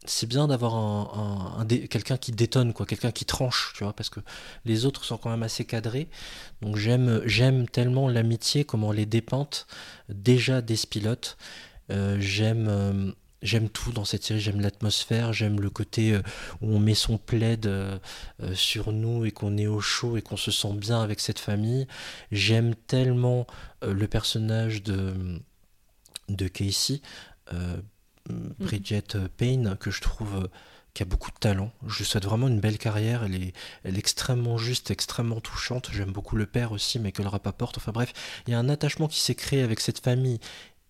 c'est 0.04 0.26
bien 0.26 0.48
d'avoir 0.48 0.74
un, 0.74 1.64
quelqu'un 1.66 2.16
qui 2.16 2.32
détonne, 2.32 2.72
quoi, 2.72 2.86
quelqu'un 2.86 3.12
qui 3.12 3.24
tranche, 3.24 3.72
tu 3.76 3.84
vois, 3.84 3.92
parce 3.92 4.10
que 4.10 4.20
les 4.64 4.84
autres 4.84 5.04
sont 5.04 5.16
quand 5.16 5.30
même 5.30 5.42
assez 5.42 5.64
cadrés. 5.64 6.08
Donc 6.60 6.76
j'aime, 6.76 7.22
j'aime 7.24 7.68
tellement 7.68 8.08
l'amitié, 8.08 8.64
comment 8.64 8.92
les 8.92 9.06
dépente 9.06 9.66
déjà 10.08 10.60
des 10.60 10.76
pilotes. 10.90 11.36
Euh, 11.90 12.16
j'aime, 12.18 12.66
euh, 12.68 13.12
j'aime 13.42 13.68
tout 13.68 13.92
dans 13.92 14.04
cette 14.04 14.24
série. 14.24 14.40
J'aime 14.40 14.60
l'atmosphère, 14.60 15.32
j'aime 15.32 15.60
le 15.60 15.70
côté 15.70 16.14
euh, 16.14 16.22
où 16.60 16.74
on 16.74 16.80
met 16.80 16.94
son 16.94 17.16
plaid 17.16 17.70
sur 18.54 18.92
nous 18.92 19.24
et 19.24 19.30
qu'on 19.30 19.56
est 19.56 19.68
au 19.68 19.80
chaud 19.80 20.16
et 20.16 20.22
qu'on 20.22 20.36
se 20.36 20.50
sent 20.50 20.74
bien 20.74 21.00
avec 21.00 21.20
cette 21.20 21.38
famille. 21.38 21.86
J'aime 22.32 22.74
tellement 22.74 23.46
le 23.82 24.06
personnage 24.08 24.82
de 24.82 25.14
de 26.28 26.48
Casey, 26.48 27.00
euh, 27.52 27.76
mm. 28.28 28.52
Bridget 28.60 29.28
Payne, 29.36 29.76
que 29.78 29.90
je 29.90 30.00
trouve 30.00 30.44
euh, 30.44 30.48
qui 30.94 31.02
a 31.02 31.06
beaucoup 31.06 31.30
de 31.30 31.38
talent. 31.38 31.72
Je 31.86 31.98
lui 31.98 32.04
souhaite 32.04 32.24
vraiment 32.24 32.48
une 32.48 32.60
belle 32.60 32.78
carrière. 32.78 33.24
Elle 33.24 33.34
est, 33.34 33.52
elle 33.84 33.96
est 33.96 33.98
extrêmement 33.98 34.58
juste, 34.58 34.90
extrêmement 34.90 35.40
touchante. 35.40 35.88
J'aime 35.92 36.12
beaucoup 36.12 36.36
le 36.36 36.46
père 36.46 36.72
aussi, 36.72 36.98
mais 36.98 37.12
que 37.12 37.22
le 37.22 37.28
rap 37.28 37.46
apporte. 37.46 37.78
Enfin 37.78 37.92
bref, 37.92 38.12
il 38.46 38.50
y 38.50 38.54
a 38.54 38.58
un 38.58 38.68
attachement 38.68 39.08
qui 39.08 39.20
s'est 39.20 39.34
créé 39.34 39.62
avec 39.62 39.80
cette 39.80 40.00
famille 40.00 40.38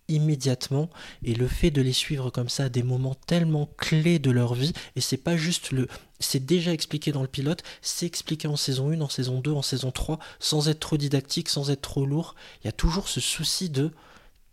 immédiatement 0.09 0.89
et 1.23 1.33
le 1.33 1.47
fait 1.47 1.71
de 1.71 1.81
les 1.81 1.93
suivre 1.93 2.29
comme 2.29 2.49
ça 2.49 2.65
à 2.65 2.69
des 2.69 2.83
moments 2.83 3.15
tellement 3.15 3.69
clés 3.77 4.19
de 4.19 4.31
leur 4.31 4.53
vie 4.53 4.73
et 4.97 5.01
c'est 5.01 5.17
pas 5.17 5.37
juste 5.37 5.71
le 5.71 5.87
c'est 6.19 6.45
déjà 6.45 6.73
expliqué 6.73 7.13
dans 7.13 7.21
le 7.21 7.27
pilote 7.29 7.63
c'est 7.81 8.05
expliqué 8.05 8.49
en 8.49 8.57
saison 8.57 8.91
1 8.91 8.99
en 8.99 9.07
saison 9.07 9.39
2 9.39 9.51
en 9.51 9.61
saison 9.61 9.91
3 9.91 10.19
sans 10.39 10.67
être 10.67 10.81
trop 10.81 10.97
didactique 10.97 11.47
sans 11.47 11.71
être 11.71 11.81
trop 11.81 12.05
lourd 12.05 12.35
il 12.61 12.67
y 12.67 12.69
a 12.69 12.73
toujours 12.73 13.07
ce 13.07 13.21
souci 13.21 13.69
de 13.69 13.91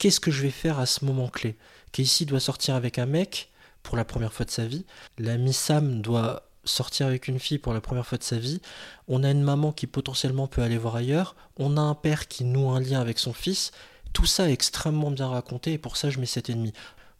qu'est-ce 0.01 0.18
que 0.18 0.32
je 0.32 0.43
vais 0.43 0.51
faire 0.51 0.81
à 0.81 0.86
ce 0.86 1.05
moment 1.05 1.28
clé? 1.28 1.56
Casey 1.93 2.24
doit 2.24 2.40
sortir 2.40 2.74
avec 2.74 2.98
un 2.98 3.06
mec 3.06 3.51
pour 3.85 3.97
la 3.97 4.05
première 4.05 4.32
fois 4.32 4.44
de 4.44 4.51
sa 4.51 4.66
vie, 4.66 4.85
l'ami 5.18 5.52
Sam 5.52 6.02
doit 6.02 6.51
sortir 6.64 7.06
avec 7.06 7.28
une 7.28 7.39
fille 7.39 7.59
pour 7.59 7.72
la 7.72 7.81
première 7.81 8.06
fois 8.06 8.18
de 8.18 8.22
sa 8.22 8.39
vie, 8.39 8.60
on 9.09 9.22
a 9.24 9.31
une 9.31 9.43
maman 9.43 9.72
qui 9.72 9.86
potentiellement 9.86 10.47
peut 10.47 10.62
aller 10.62 10.77
voir 10.77 10.97
ailleurs, 10.97 11.36
on 11.56 11.77
a 11.77 11.81
un 11.81 11.94
père 11.94 12.28
qui 12.28 12.44
noue 12.44 12.70
un 12.70 12.81
lien 12.81 13.01
avec 13.01 13.18
son 13.18 13.32
fils, 13.32 13.70
tout 14.12 14.27
ça 14.27 14.48
est 14.48 14.52
extrêmement 14.52 15.10
bien 15.10 15.28
raconté 15.28 15.74
et 15.74 15.78
pour 15.78 15.97
ça 15.97 16.10
je 16.10 16.18
mets 16.18 16.27
7,5. 16.27 16.72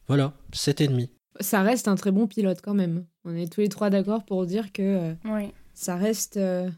Voilà, 0.09 0.33
7,5. 0.53 1.09
Ça 1.41 1.63
reste 1.63 1.87
un 1.89 1.95
très 1.95 2.11
bon 2.11 2.27
pilote 2.27 2.61
quand 2.63 2.75
même. 2.75 3.07
On 3.25 3.35
est 3.37 3.51
tous 3.51 3.61
les 3.61 3.69
trois 3.69 3.89
d'accord 3.89 4.25
pour 4.25 4.45
dire 4.45 4.73
que 4.73 4.83
euh, 4.83 5.15
oui. 5.25 5.53
ça 5.73 5.97
reste... 5.97 6.37
Euh, 6.37 6.69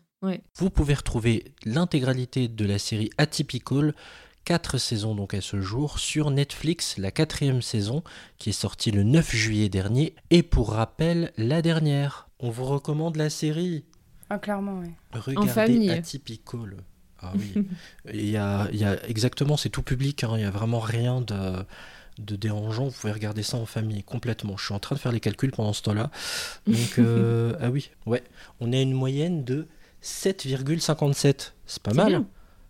Vous 0.56 0.70
pouvez 0.70 0.94
retrouver 0.94 1.52
l'intégralité 1.64 2.46
de 2.46 2.64
la 2.64 2.78
série 2.78 3.10
Atypical 3.18 3.94
quatre 4.44 4.78
saisons 4.78 5.14
donc 5.14 5.34
à 5.34 5.40
ce 5.40 5.60
jour 5.60 5.98
sur 5.98 6.30
Netflix, 6.30 6.98
la 6.98 7.10
quatrième 7.10 7.62
saison 7.62 8.02
qui 8.38 8.50
est 8.50 8.52
sortie 8.52 8.90
le 8.90 9.02
9 9.02 9.34
juillet 9.34 9.68
dernier 9.68 10.14
et 10.30 10.42
pour 10.42 10.72
rappel 10.72 11.32
la 11.36 11.62
dernière. 11.62 12.28
On 12.40 12.50
vous 12.50 12.64
recommande 12.64 13.16
la 13.16 13.30
série. 13.30 13.84
Ah 14.30 14.38
clairement 14.38 14.80
oui. 14.80 14.90
Regardez 15.12 15.90
Atypical. 15.90 16.76
Ah 17.20 17.32
oui. 17.36 17.66
Il 18.12 18.28
y 18.28 18.36
a, 18.36 18.68
y 18.72 18.84
a, 18.84 19.04
exactement, 19.08 19.56
c'est 19.56 19.68
tout 19.68 19.82
public, 19.82 20.24
hein. 20.24 20.32
il 20.34 20.38
n'y 20.38 20.44
a 20.44 20.50
vraiment 20.50 20.80
rien 20.80 21.20
de, 21.20 21.64
de 22.18 22.36
dérangeant, 22.36 22.86
vous 22.86 22.90
pouvez 22.90 23.12
regarder 23.12 23.42
ça 23.42 23.56
en 23.56 23.66
famille 23.66 24.02
complètement. 24.02 24.56
Je 24.56 24.64
suis 24.64 24.74
en 24.74 24.80
train 24.80 24.96
de 24.96 25.00
faire 25.00 25.12
les 25.12 25.20
calculs 25.20 25.52
pendant 25.52 25.72
ce 25.72 25.82
temps-là. 25.82 26.10
Donc, 26.66 26.76
euh, 26.98 27.54
ah 27.60 27.70
oui, 27.70 27.90
ouais, 28.06 28.24
on 28.60 28.72
a 28.72 28.80
une 28.80 28.92
moyenne 28.92 29.44
de 29.44 29.68
7,57. 30.02 31.52
C'est 31.66 31.82
pas 31.82 31.94
mal. 31.94 32.24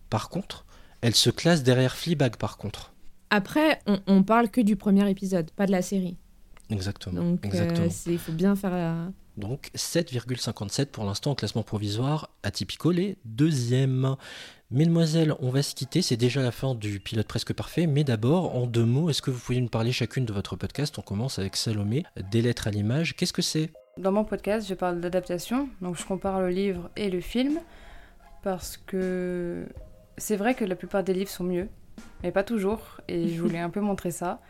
Par 0.09 0.29
contre, 0.29 0.65
elle 1.03 1.15
se 1.15 1.29
classe 1.29 1.63
derrière 1.63 1.95
Fleabag 1.95 2.37
par 2.37 2.57
contre. 2.57 2.93
Après, 3.29 3.79
on, 4.07 4.23
parle 4.23 4.49
que 4.49 4.61
du 4.61 4.75
premier 4.75 5.09
épisode, 5.09 5.51
pas 5.51 5.65
de 5.65 5.71
la 5.71 5.81
série. 5.81 6.17
Exactement. 6.69 7.21
Donc 7.21 7.45
euh, 7.53 7.89
il 8.07 8.19
faut 8.19 8.31
bien 8.31 8.55
faire 8.55 8.71
la... 8.71 9.11
Donc 9.35 9.71
7,57 9.75 10.85
pour 10.87 11.03
l'instant 11.03 11.31
au 11.31 11.35
classement 11.35 11.63
provisoire. 11.63 12.29
Atypico 12.43 12.91
les 12.91 13.17
deuxième. 13.25 14.15
Mesdemoiselles, 14.71 15.35
on 15.39 15.49
va 15.49 15.61
se 15.61 15.75
quitter. 15.75 16.01
C'est 16.01 16.15
déjà 16.15 16.41
la 16.41 16.51
fin 16.51 16.73
du 16.73 16.99
pilote 16.99 17.27
presque 17.27 17.53
parfait. 17.53 17.85
Mais 17.85 18.03
d'abord, 18.03 18.55
en 18.55 18.65
deux 18.65 18.85
mots, 18.85 19.09
est-ce 19.09 19.21
que 19.21 19.31
vous 19.31 19.39
pouvez 19.39 19.59
nous 19.59 19.67
parler 19.67 19.91
chacune 19.91 20.25
de 20.25 20.33
votre 20.33 20.55
podcast? 20.55 20.97
On 20.99 21.01
commence 21.01 21.37
avec 21.37 21.55
Salomé, 21.55 22.05
Des 22.31 22.41
lettres 22.41 22.67
à 22.67 22.71
l'image. 22.71 23.15
Qu'est-ce 23.15 23.33
que 23.33 23.41
c'est? 23.41 23.71
Dans 23.97 24.11
mon 24.11 24.23
podcast, 24.23 24.67
je 24.69 24.73
parle 24.73 25.01
d'adaptation. 25.01 25.67
Donc 25.81 25.97
je 25.97 26.05
compare 26.05 26.39
le 26.39 26.49
livre 26.49 26.89
et 26.95 27.09
le 27.09 27.19
film. 27.19 27.59
Parce 28.43 28.77
que 28.77 29.65
c'est 30.17 30.35
vrai 30.35 30.55
que 30.55 30.65
la 30.65 30.75
plupart 30.75 31.03
des 31.03 31.13
livres 31.13 31.29
sont 31.29 31.43
mieux, 31.43 31.67
mais 32.21 32.31
pas 32.31 32.43
toujours. 32.43 33.01
Et 33.07 33.29
je 33.29 33.41
voulais 33.41 33.59
un 33.59 33.69
peu 33.69 33.79
montrer 33.81 34.11
ça. 34.11 34.41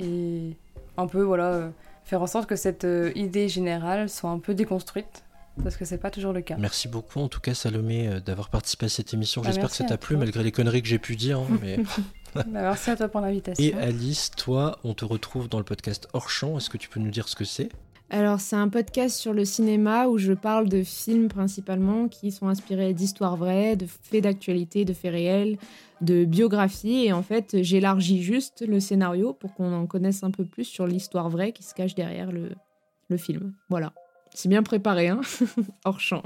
Et 0.00 0.56
un 0.96 1.06
peu, 1.06 1.22
voilà, 1.22 1.52
euh, 1.52 1.70
faire 2.04 2.22
en 2.22 2.26
sorte 2.26 2.48
que 2.48 2.56
cette 2.56 2.84
euh, 2.84 3.12
idée 3.14 3.48
générale 3.48 4.08
soit 4.08 4.30
un 4.30 4.38
peu 4.38 4.54
déconstruite. 4.54 5.24
Parce 5.62 5.76
que 5.76 5.84
c'est 5.84 5.98
pas 5.98 6.10
toujours 6.10 6.32
le 6.32 6.40
cas. 6.40 6.56
Merci 6.58 6.88
beaucoup 6.88 7.20
en 7.20 7.28
tout 7.28 7.38
cas 7.38 7.54
Salomé 7.54 8.08
euh, 8.08 8.18
d'avoir 8.20 8.48
participé 8.48 8.86
à 8.86 8.88
cette 8.88 9.14
émission. 9.14 9.40
Bah, 9.40 9.50
J'espère 9.50 9.70
que 9.70 9.76
ça 9.76 9.84
t'a 9.84 9.96
plu 9.96 10.16
malgré 10.16 10.42
les 10.42 10.50
conneries 10.50 10.82
que 10.82 10.88
j'ai 10.88 10.98
pu 10.98 11.14
dire. 11.14 11.38
hein, 11.38 11.46
mais... 11.62 11.78
Bah, 12.34 12.42
merci 12.50 12.90
à 12.90 12.96
toi 12.96 13.06
pour 13.08 13.20
l'invitation. 13.20 13.64
Et 13.64 13.72
Alice, 13.74 14.32
toi, 14.32 14.80
on 14.82 14.94
te 14.94 15.04
retrouve 15.04 15.48
dans 15.48 15.58
le 15.58 15.64
podcast 15.64 16.08
Hors 16.12 16.28
Champ. 16.28 16.58
Est-ce 16.58 16.68
que 16.68 16.76
tu 16.76 16.88
peux 16.88 16.98
nous 16.98 17.12
dire 17.12 17.28
ce 17.28 17.36
que 17.36 17.44
c'est? 17.44 17.68
Alors, 18.10 18.38
c'est 18.38 18.56
un 18.56 18.68
podcast 18.68 19.16
sur 19.16 19.32
le 19.32 19.44
cinéma 19.44 20.06
où 20.06 20.18
je 20.18 20.32
parle 20.32 20.68
de 20.68 20.82
films 20.82 21.28
principalement 21.28 22.08
qui 22.08 22.30
sont 22.30 22.48
inspirés 22.48 22.92
d'histoires 22.92 23.36
vraies, 23.36 23.76
de 23.76 23.86
faits 23.86 24.22
d'actualité, 24.22 24.84
de 24.84 24.92
faits 24.92 25.12
réels, 25.12 25.58
de 26.00 26.24
biographies. 26.24 27.06
Et 27.06 27.12
en 27.12 27.22
fait, 27.22 27.62
j'élargis 27.62 28.22
juste 28.22 28.64
le 28.66 28.78
scénario 28.78 29.32
pour 29.32 29.54
qu'on 29.54 29.72
en 29.72 29.86
connaisse 29.86 30.22
un 30.22 30.30
peu 30.30 30.44
plus 30.44 30.64
sur 30.64 30.86
l'histoire 30.86 31.30
vraie 31.30 31.52
qui 31.52 31.62
se 31.62 31.74
cache 31.74 31.94
derrière 31.94 32.30
le, 32.30 32.50
film. 33.16 33.54
Voilà. 33.70 33.92
C'est 34.36 34.48
bien 34.48 34.64
préparé, 34.64 35.08
hein 35.08 35.20
Hors 35.84 36.00
champ. 36.00 36.24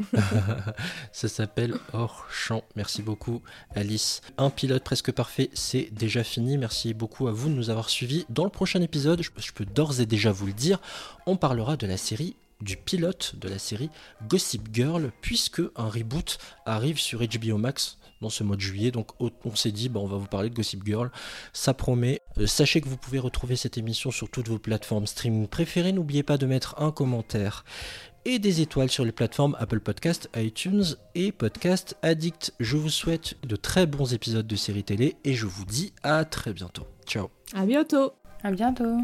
Ça 1.13 1.29
s'appelle 1.29 1.75
Hors 1.93 2.25
Champ. 2.31 2.65
Merci 2.75 3.03
beaucoup, 3.03 3.43
Alice. 3.75 4.23
Un 4.39 4.49
pilote 4.49 4.83
presque 4.83 5.13
parfait, 5.13 5.51
c'est 5.53 5.91
déjà 5.93 6.25
fini. 6.25 6.57
Merci 6.57 6.95
beaucoup 6.95 7.29
à 7.29 7.33
vous 7.33 7.51
de 7.51 7.55
nous 7.55 7.69
avoir 7.69 7.91
suivis. 7.91 8.25
Dans 8.31 8.45
le 8.45 8.51
prochain 8.51 8.81
épisode, 8.81 9.23
je 9.23 9.53
peux 9.53 9.67
d'ores 9.67 10.01
et 10.01 10.07
déjà 10.07 10.33
vous 10.33 10.47
le 10.47 10.55
dire, 10.55 10.81
on 11.27 11.37
parlera 11.37 11.77
de 11.77 11.87
la 11.87 11.99
série 11.99 12.37
du 12.63 12.77
pilote 12.77 13.37
de 13.37 13.49
la 13.49 13.59
série 13.59 13.91
Gossip 14.27 14.69
Girl, 14.73 15.13
puisque 15.21 15.61
un 15.77 15.89
reboot 15.89 16.39
arrive 16.65 16.99
sur 16.99 17.21
HBO 17.21 17.59
Max 17.59 17.98
dans 18.21 18.31
ce 18.31 18.45
mois 18.45 18.57
de 18.57 18.61
juillet. 18.61 18.91
Donc 18.91 19.11
on 19.21 19.55
s'est 19.55 19.73
dit, 19.73 19.89
bah, 19.89 20.01
on 20.01 20.07
va 20.07 20.17
vous 20.17 20.27
parler 20.27 20.51
de 20.51 20.55
Gossip 20.55 20.85
Girl. 20.85 21.11
Ça 21.53 21.75
promet. 21.75 22.21
Euh, 22.39 22.47
sachez 22.47 22.81
que 22.81 22.89
vous 22.89 22.97
pouvez 22.97 23.19
retrouver 23.19 23.57
cette 23.57 23.79
émission 23.79 24.11
sur 24.11 24.31
toutes 24.31 24.49
vos 24.49 24.59
plateformes 24.59 25.07
streaming 25.07 25.47
préférées. 25.49 25.93
N'oubliez 25.93 26.23
pas 26.23 26.39
de 26.39 26.47
mettre 26.47 26.81
un 26.81 26.91
commentaire 26.91 27.65
et 28.25 28.39
des 28.39 28.61
étoiles 28.61 28.91
sur 28.91 29.05
les 29.05 29.13
plateformes 29.13 29.57
Apple 29.59 29.81
Podcast, 29.81 30.29
iTunes 30.37 30.85
et 31.15 31.33
Podcast 31.33 31.97
Addict. 32.03 32.53
Je 32.61 32.77
vous 32.77 32.91
souhaite 32.91 33.37
de 33.47 33.57
très 33.57 33.87
bons 33.87 34.13
épisodes 34.13 34.47
de 34.47 34.57
séries 34.57 34.85
télé 34.85 35.17
et 35.25 35.35
je 35.35 35.47
vous 35.47 35.65
dis 35.65 35.93
à 36.03 36.25
très 36.25 36.53
bientôt. 36.53 36.87
Ciao 37.07 37.31
À 37.55 37.65
bientôt 37.65 38.13
À 38.43 38.51
bientôt. 38.51 38.99